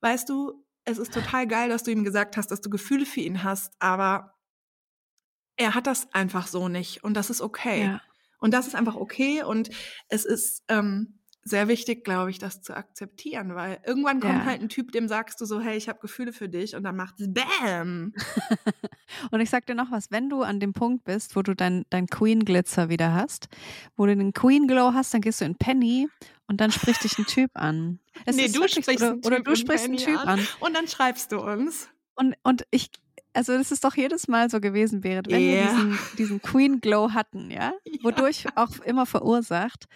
weißt 0.00 0.28
du, 0.28 0.64
es 0.84 0.96
ist 0.98 1.12
total 1.12 1.46
geil, 1.46 1.68
dass 1.68 1.82
du 1.82 1.90
ihm 1.90 2.04
gesagt 2.04 2.36
hast, 2.36 2.50
dass 2.50 2.60
du 2.62 2.70
Gefühle 2.70 3.04
für 3.04 3.20
ihn 3.20 3.42
hast, 3.42 3.74
aber 3.80 4.34
er 5.56 5.74
hat 5.74 5.86
das 5.88 6.10
einfach 6.14 6.46
so 6.46 6.68
nicht. 6.68 7.02
Und 7.04 7.14
das 7.14 7.28
ist 7.30 7.40
okay. 7.40 7.82
Ja. 7.82 8.00
Und 8.38 8.54
das 8.54 8.68
ist 8.68 8.76
einfach 8.76 8.94
okay. 8.94 9.42
Und 9.42 9.68
es 10.08 10.24
ist 10.24 10.62
ähm, 10.68 11.17
sehr 11.48 11.68
wichtig, 11.68 12.04
glaube 12.04 12.30
ich, 12.30 12.38
das 12.38 12.62
zu 12.62 12.76
akzeptieren, 12.76 13.54
weil 13.54 13.78
irgendwann 13.86 14.20
kommt 14.20 14.34
Ja. 14.34 14.44
halt 14.44 14.60
ein 14.60 14.68
Typ, 14.68 14.92
dem 14.92 15.08
sagst 15.08 15.40
du 15.40 15.44
so, 15.46 15.60
hey, 15.60 15.76
ich 15.76 15.88
habe 15.88 15.98
Gefühle 16.00 16.32
für 16.32 16.48
dich. 16.48 16.74
Und 16.76 16.82
dann 16.84 16.96
macht 16.96 17.20
es 17.20 17.28
BAM. 17.32 18.12
Und 19.30 19.40
ich 19.40 19.50
sag 19.50 19.66
dir 19.66 19.74
noch 19.74 19.90
was, 19.90 20.10
wenn 20.10 20.28
du 20.28 20.42
an 20.42 20.60
dem 20.60 20.72
Punkt 20.72 21.04
bist, 21.04 21.34
wo 21.36 21.42
du 21.42 21.54
dein, 21.54 21.84
dein 21.90 22.06
Queen 22.06 22.44
Glitzer 22.44 22.88
wieder 22.88 23.14
hast, 23.14 23.48
wo 23.96 24.06
du 24.06 24.14
den 24.14 24.32
Queen 24.32 24.66
Glow 24.68 24.92
hast, 24.94 25.14
dann 25.14 25.20
gehst 25.20 25.40
du 25.40 25.44
in 25.46 25.56
Penny 25.56 26.08
und 26.46 26.60
dann 26.60 26.70
spricht 26.70 27.02
dich 27.04 27.18
ein 27.18 27.26
Typ 27.26 27.50
an. 27.54 27.98
Es 28.26 28.36
Nee, 28.36 28.48
du 28.48 28.54
wirklich- 28.60 28.84
sprichst 28.84 29.02
oder, 29.02 29.10
einen 29.12 29.24
oder 29.24 29.36
Typ 29.36 29.44
du 29.46 29.50
in 29.52 29.56
sprichst 29.56 29.84
einen 29.86 29.96
Typ 29.96 30.18
an. 30.20 30.28
an. 30.40 30.46
Und 30.60 30.76
dann 30.76 30.86
schreibst 30.88 31.32
du 31.32 31.40
uns. 31.40 31.88
Und, 32.14 32.34
und 32.42 32.64
ich, 32.70 32.90
also 33.32 33.56
das 33.56 33.70
ist 33.72 33.84
doch 33.84 33.94
jedes 33.96 34.28
Mal 34.28 34.50
so 34.50 34.60
gewesen, 34.60 35.00
Berit, 35.00 35.28
wenn 35.28 35.40
wir 35.40 35.54
Ja. 35.62 35.70
diesen, 35.72 35.98
diesen 36.18 36.42
Queen 36.42 36.80
Glow 36.80 37.12
hatten, 37.12 37.50
ja, 37.50 37.72
wodurch 38.02 38.46
auch 38.56 38.78
immer 38.80 39.06
verursacht. 39.06 39.86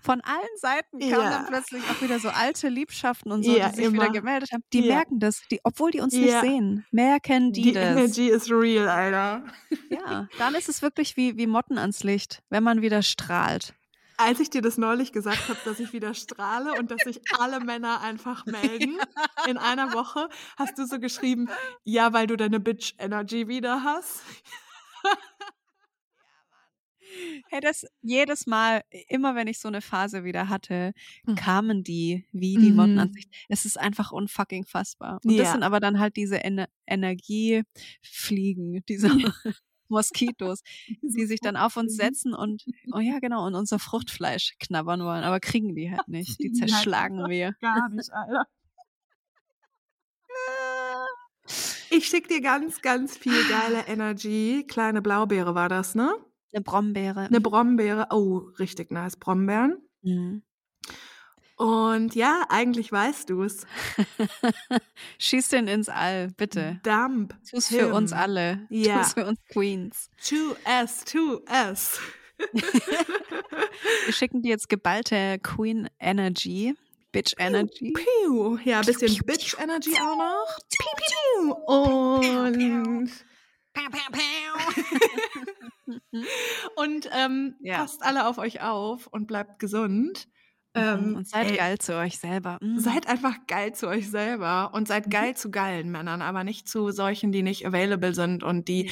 Von 0.00 0.20
allen 0.22 0.56
Seiten 0.56 0.98
kamen 1.00 1.10
Ja. 1.10 1.30
dann 1.30 1.46
plötzlich 1.46 1.82
auch 1.90 2.00
wieder 2.00 2.18
so 2.20 2.28
alte 2.28 2.68
Liebschaften 2.68 3.32
und 3.32 3.42
so, 3.44 3.56
Ja, 3.56 3.68
die 3.70 3.76
sich 3.76 3.92
wieder 3.92 4.04
immer. 4.04 4.12
gemeldet 4.12 4.52
haben. 4.52 4.62
Die 4.72 4.80
Ja. 4.86 4.94
merken 4.96 5.18
das, 5.20 5.42
die, 5.50 5.60
obwohl 5.64 5.90
die 5.90 6.00
uns 6.00 6.14
nicht 6.14 6.40
sehen, 6.40 6.86
merken 6.90 7.52
die, 7.52 7.62
Die 7.62 7.72
das. 7.72 7.84
Energy 7.96 8.28
ist 8.28 8.50
real, 8.50 8.88
Alter. 8.88 9.42
Ja, 9.90 10.28
dann 10.38 10.54
ist 10.54 10.68
es 10.68 10.82
wirklich 10.82 11.16
wie, 11.16 11.36
wie 11.36 11.46
Motten 11.46 11.78
ans 11.78 12.04
Licht, 12.04 12.42
wenn 12.50 12.62
man 12.62 12.80
wieder 12.82 13.02
strahlt. 13.02 13.74
Als 14.20 14.40
ich 14.40 14.50
dir 14.50 14.62
das 14.62 14.78
neulich 14.78 15.12
gesagt 15.12 15.48
habe, 15.48 15.58
dass 15.64 15.78
ich 15.78 15.92
wieder 15.92 16.12
strahle 16.12 16.74
und 16.74 16.90
dass 16.90 17.02
sich 17.02 17.20
alle 17.38 17.60
Männer 17.60 18.00
einfach 18.00 18.46
melden 18.46 18.98
in 19.46 19.58
einer 19.58 19.92
Woche, 19.92 20.28
hast 20.56 20.76
du 20.78 20.86
so 20.86 20.98
geschrieben, 20.98 21.48
ja, 21.84 22.12
weil 22.12 22.26
du 22.26 22.36
deine 22.36 22.58
Bitch-Energy 22.60 23.46
wieder 23.48 23.84
hast. 23.84 24.22
Hey, 27.50 27.60
das 27.60 27.86
jedes 28.02 28.46
Mal, 28.46 28.82
immer 29.08 29.34
wenn 29.34 29.48
ich 29.48 29.58
so 29.60 29.68
eine 29.68 29.80
Phase 29.80 30.24
wieder 30.24 30.48
hatte, 30.48 30.92
Mhm. 31.24 31.34
kamen 31.36 31.82
die 31.84 32.26
wie 32.32 32.58
die 32.58 32.72
Mhm. 32.72 32.98
ans 32.98 33.14
Licht. 33.14 33.30
Es 33.48 33.64
ist 33.64 33.78
einfach 33.78 34.12
unfucking 34.12 34.64
fassbar. 34.66 35.20
Und 35.24 35.38
das 35.38 35.46
Ja. 35.46 35.52
sind 35.52 35.62
aber 35.62 35.80
dann 35.80 35.98
halt 35.98 36.16
diese 36.16 36.42
Ener 36.44 36.68
Energiefliegen, 36.86 38.84
diese 38.88 39.08
Moskitos, 39.88 40.60
die 41.02 41.26
sich 41.26 41.40
dann 41.40 41.56
auf 41.56 41.76
uns 41.76 41.96
setzen 41.96 42.34
und, 42.34 42.64
oh 42.92 42.98
ja, 43.00 43.18
genau, 43.20 43.46
und 43.46 43.54
unser 43.54 43.78
Fruchtfleisch 43.78 44.54
knabbern 44.60 45.00
wollen, 45.02 45.24
aber 45.24 45.40
kriegen 45.40 45.74
die 45.74 45.90
halt 45.90 46.08
nicht. 46.08 46.42
Die 46.42 46.48
halt 46.48 46.56
zerschlagen 46.70 47.28
wir. 47.28 47.54
Gar 47.60 47.88
nicht, 47.90 48.10
Alter. 48.12 48.46
Ich 51.90 52.06
schick 52.06 52.28
dir 52.28 52.40
ganz, 52.42 52.82
ganz 52.82 53.16
viel 53.16 53.44
geile 53.46 53.86
Energy. 53.86 54.64
Kleine 54.68 55.00
Blaubeere 55.02 55.54
war 55.54 55.68
das, 55.68 55.94
ne? 55.94 56.14
Eine 56.52 56.62
Brombeere. 56.62 57.20
Eine 57.20 57.40
Brombeere. 57.40 58.06
Oh, 58.10 58.38
richtig 58.58 58.90
nice. 58.90 59.16
Brombeeren. 59.16 59.82
Mhm. 60.02 60.42
Und 61.56 62.14
ja, 62.14 62.44
eigentlich 62.48 62.92
weißt 62.92 63.30
du 63.30 63.42
es. 63.42 63.66
Schieß 65.18 65.48
den 65.48 65.66
ins 65.66 65.88
All, 65.88 66.28
bitte. 66.36 66.80
Dump. 66.84 67.34
Tu's 67.50 67.66
für 67.68 67.92
uns 67.92 68.12
him. 68.12 68.18
alle. 68.18 68.66
Ja. 68.70 68.98
Tu's 68.98 69.14
für 69.14 69.26
uns 69.26 69.40
Queens. 69.52 70.08
2S, 70.22 71.04
2S. 71.06 71.98
Wir 74.04 74.12
schicken 74.12 74.42
dir 74.42 74.50
jetzt 74.50 74.68
geballte 74.68 75.40
Queen 75.42 75.88
Energy, 75.98 76.76
Bitch 77.10 77.34
Energy. 77.38 77.92
Piu. 77.92 78.58
Ja, 78.64 78.78
ein 78.78 78.86
bisschen 78.86 79.20
Bitch 79.26 79.56
Energy 79.60 79.96
auch 80.00 80.16
noch. 80.16 80.58
Piu, 80.70 80.86
piu. 80.96 81.52
Und, 81.66 83.10
und 86.76 87.08
ähm, 87.12 87.56
Ja. 87.60 87.78
passt 87.78 88.02
alle 88.02 88.26
auf 88.28 88.38
euch 88.38 88.60
auf 88.62 89.06
und 89.06 89.26
bleibt 89.26 89.58
gesund. 89.58 90.28
Ähm, 90.74 91.16
Und 91.16 91.28
seid 91.28 91.50
ey, 91.50 91.56
geil 91.56 91.78
zu 91.78 91.96
euch 91.96 92.18
selber. 92.18 92.58
Mm. 92.60 92.78
Seid 92.78 93.08
einfach 93.08 93.34
geil 93.46 93.74
zu 93.74 93.88
euch 93.88 94.10
selber 94.10 94.70
und 94.74 94.86
seid 94.86 95.10
geil 95.10 95.34
zu 95.36 95.50
geilen 95.50 95.90
Männern, 95.90 96.20
aber 96.22 96.44
nicht 96.44 96.68
zu 96.68 96.90
solchen, 96.90 97.32
die 97.32 97.42
nicht 97.42 97.66
available 97.66 98.14
sind 98.14 98.42
und 98.42 98.68
die 98.68 98.90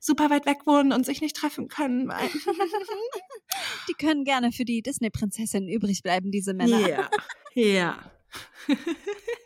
super 0.00 0.30
weit 0.30 0.46
weg 0.46 0.58
wohnen 0.66 0.92
und 0.92 1.04
sich 1.04 1.20
nicht 1.20 1.36
treffen 1.36 1.68
können. 1.68 2.10
Die 3.88 3.94
können 3.94 4.24
gerne 4.24 4.52
für 4.52 4.64
die 4.64 4.82
Disney-Prinzessin 4.82 5.68
übrig 5.68 6.02
bleiben, 6.02 6.30
diese 6.30 6.54
Männer. 6.54 6.78
Ja. 6.88 7.10
Ja. 7.54 8.10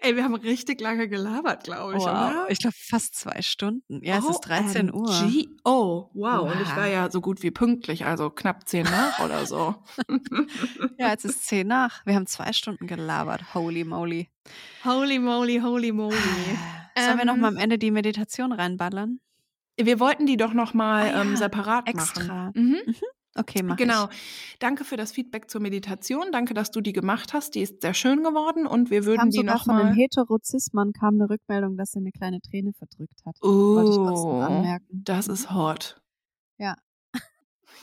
Ey, 0.00 0.16
wir 0.16 0.24
haben 0.24 0.34
richtig 0.34 0.80
lange 0.80 1.08
gelabert, 1.08 1.64
glaube 1.64 1.96
ich, 1.96 2.02
Wow. 2.02 2.46
Ich 2.48 2.58
glaube 2.58 2.74
fast 2.76 3.14
zwei 3.14 3.40
Stunden. 3.42 4.02
Ja, 4.04 4.18
es 4.18 4.28
ist 4.28 4.40
13 4.40 4.92
Uhr. 4.92 5.08
OMG. 5.08 5.48
Oh, 5.64 6.10
wow. 6.14 6.50
Und 6.50 6.60
ich 6.60 6.68
Wow. 6.70 6.76
war 6.76 6.86
ja 6.88 7.10
so 7.10 7.20
gut 7.20 7.42
wie 7.44 7.50
pünktlich, 7.52 8.04
also 8.04 8.28
knapp 8.30 8.68
zehn 8.68 8.84
nach 8.84 9.18
oder 9.20 9.46
so. 9.46 9.76
Ja, 10.98 11.10
jetzt 11.10 11.24
ist 11.24 11.46
10 11.46 11.66
nach. 11.66 12.04
Wir 12.06 12.14
haben 12.14 12.26
zwei 12.26 12.52
Stunden 12.52 12.86
gelabert. 12.86 13.54
Holy 13.54 13.84
moly. 13.84 14.28
Holy 14.84 15.18
moly, 15.18 15.58
holy 15.58 15.90
moly. 15.92 16.16
Sollen 16.98 17.18
wir 17.18 17.24
noch 17.24 17.34
Ähm, 17.34 17.40
mal 17.40 17.48
am 17.48 17.56
Ende 17.56 17.78
die 17.78 17.90
Meditation 17.90 18.52
reinballern? 18.52 19.20
Wir 19.80 19.98
wollten 20.00 20.26
die 20.26 20.36
doch 20.36 20.52
noch 20.52 20.74
mal 20.74 21.04
Ah 21.04 21.06
ja, 21.08 21.20
ähm, 21.22 21.36
separat 21.36 21.88
extra. 21.88 22.22
machen. 22.24 22.52
Mhm. 22.54 22.94
Okay, 23.34 23.62
mach 23.62 23.76
Genau. 23.76 24.08
ich. 24.10 24.56
Danke 24.58 24.84
für 24.84 24.96
das 24.96 25.12
Feedback 25.12 25.48
zur 25.50 25.60
Meditation. 25.62 26.32
Danke, 26.32 26.52
dass 26.54 26.70
du 26.70 26.80
die 26.82 26.92
gemacht 26.92 27.32
hast. 27.32 27.54
Die 27.54 27.62
ist 27.62 27.80
sehr 27.80 27.94
schön 27.94 28.22
geworden 28.22 28.66
und 28.66 28.90
wir 28.90 29.00
Kam 29.00 29.06
würden 29.06 29.30
die 29.30 29.38
sogar 29.38 29.54
noch 29.54 29.64
von 29.64 29.74
mal. 29.76 29.84
einem 29.86 29.94
Heterozismann 29.94 30.92
kam 30.92 31.14
eine 31.14 31.30
Rückmeldung, 31.30 31.76
dass 31.76 31.94
er 31.94 32.00
eine 32.00 32.12
kleine 32.12 32.40
Träne 32.42 32.72
verdrückt 32.74 33.20
hat. 33.24 33.36
Oh, 33.40 34.40
anmerken. 34.42 34.84
das 35.04 35.28
ist 35.28 35.50
hot. 35.50 36.00
Ja. 36.58 36.76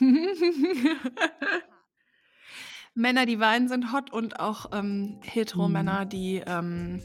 Männer, 2.94 3.26
die 3.26 3.38
weinen, 3.40 3.68
sind 3.68 3.92
hot 3.92 4.12
und 4.12 4.40
auch 4.40 4.66
ähm, 4.72 5.00
Mhm. 5.16 5.18
Hetero-Männer, 5.22 6.06
die. 6.06 6.42
Ähm, 6.46 7.00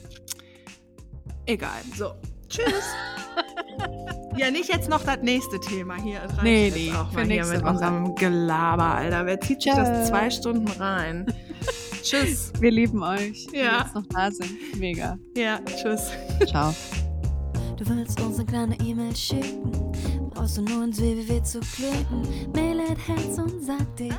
egal. 1.45 1.81
So. 1.95 2.13
Tschüss. 2.47 2.65
ja, 4.37 4.51
nicht 4.51 4.69
jetzt 4.69 4.89
noch 4.89 5.03
das 5.03 5.17
nächste 5.21 5.59
Thema 5.59 5.95
hier. 6.01 6.21
Nee, 6.43 6.71
nee, 6.73 6.91
Auch 6.91 7.09
für 7.09 7.15
mal 7.17 7.25
hier 7.25 7.35
nächste 7.35 7.53
mit 7.55 7.63
Woche. 7.63 7.71
unserem 7.73 8.15
Gelaber, 8.15 8.95
Alter. 8.95 9.25
Wer 9.25 9.39
zieht 9.41 9.61
sich 9.61 9.73
das 9.73 10.07
zwei 10.09 10.29
Stunden 10.29 10.67
rein? 10.79 11.25
tschüss. 12.03 12.51
Wir 12.59 12.71
lieben 12.71 13.01
euch, 13.03 13.47
die 13.53 13.57
Ja. 13.57 13.81
jetzt 13.83 13.95
noch 13.95 14.05
da 14.07 14.29
sind. 14.31 14.51
Mega. 14.77 15.17
Ja, 15.35 15.59
tschüss. 15.65 16.11
Ciao. 16.47 16.73
Du 17.77 17.85
willst 17.89 18.19
uns 18.21 18.37
eine 18.37 18.45
kleine 18.45 18.79
E-Mail 18.79 19.13
schicken, 19.15 19.69
brauchst 20.33 20.57
du 20.57 20.61
nur 20.61 20.85
ins 20.85 20.97
www 21.01 21.43
zu 21.43 21.59
klicken. 21.59 22.21
Mail 22.53 22.79
at 22.79 22.97
herz 23.07 23.37
und 23.37 23.61
sag.de, 23.61 24.11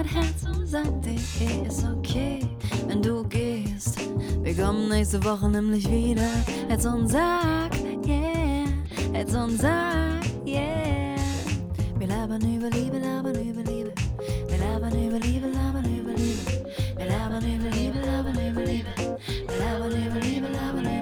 At 0.00 0.06
herz 0.06 0.44
und 0.46 0.66
sag.de 0.66 1.68
ist 1.68 1.84
okay, 1.84 2.40
wenn 2.86 3.02
du 3.02 3.22
gehst. 3.24 3.98
Wir 4.42 4.56
kommen 4.56 4.88
nächste 4.88 5.22
Woche 5.22 5.46
nämlich 5.50 5.86
wieder. 5.90 6.30
Herz 6.68 6.86
und 6.86 7.06
sag, 7.06 7.70
yeah, 8.06 8.64
Herz 9.12 9.34
und 9.34 9.60
sag, 9.60 10.24
yeah. 10.46 11.16
Wir 11.98 12.06
labern 12.06 12.40
über 12.40 12.70
Liebe, 12.70 12.98
labern 12.98 13.34
über 13.46 13.62
Liebe. 13.62 13.92
Wir 14.48 14.58
labern 14.58 15.06
über 15.06 15.18
Liebe, 15.18 15.48
labern 15.48 15.84
über 15.84 16.12
Liebe. 16.12 16.38
Wir 16.96 17.06
labern 17.06 17.44
über 17.44 17.70
Liebe, 17.76 17.98
labern 18.00 18.50
über 18.50 18.64
Liebe. 18.64 18.88
Wir 19.48 19.58
labern 19.58 20.06
über 20.06 20.20
Liebe, 20.20 20.46
labern 20.48 20.80
über 20.80 20.90
Liebe. 20.90 20.99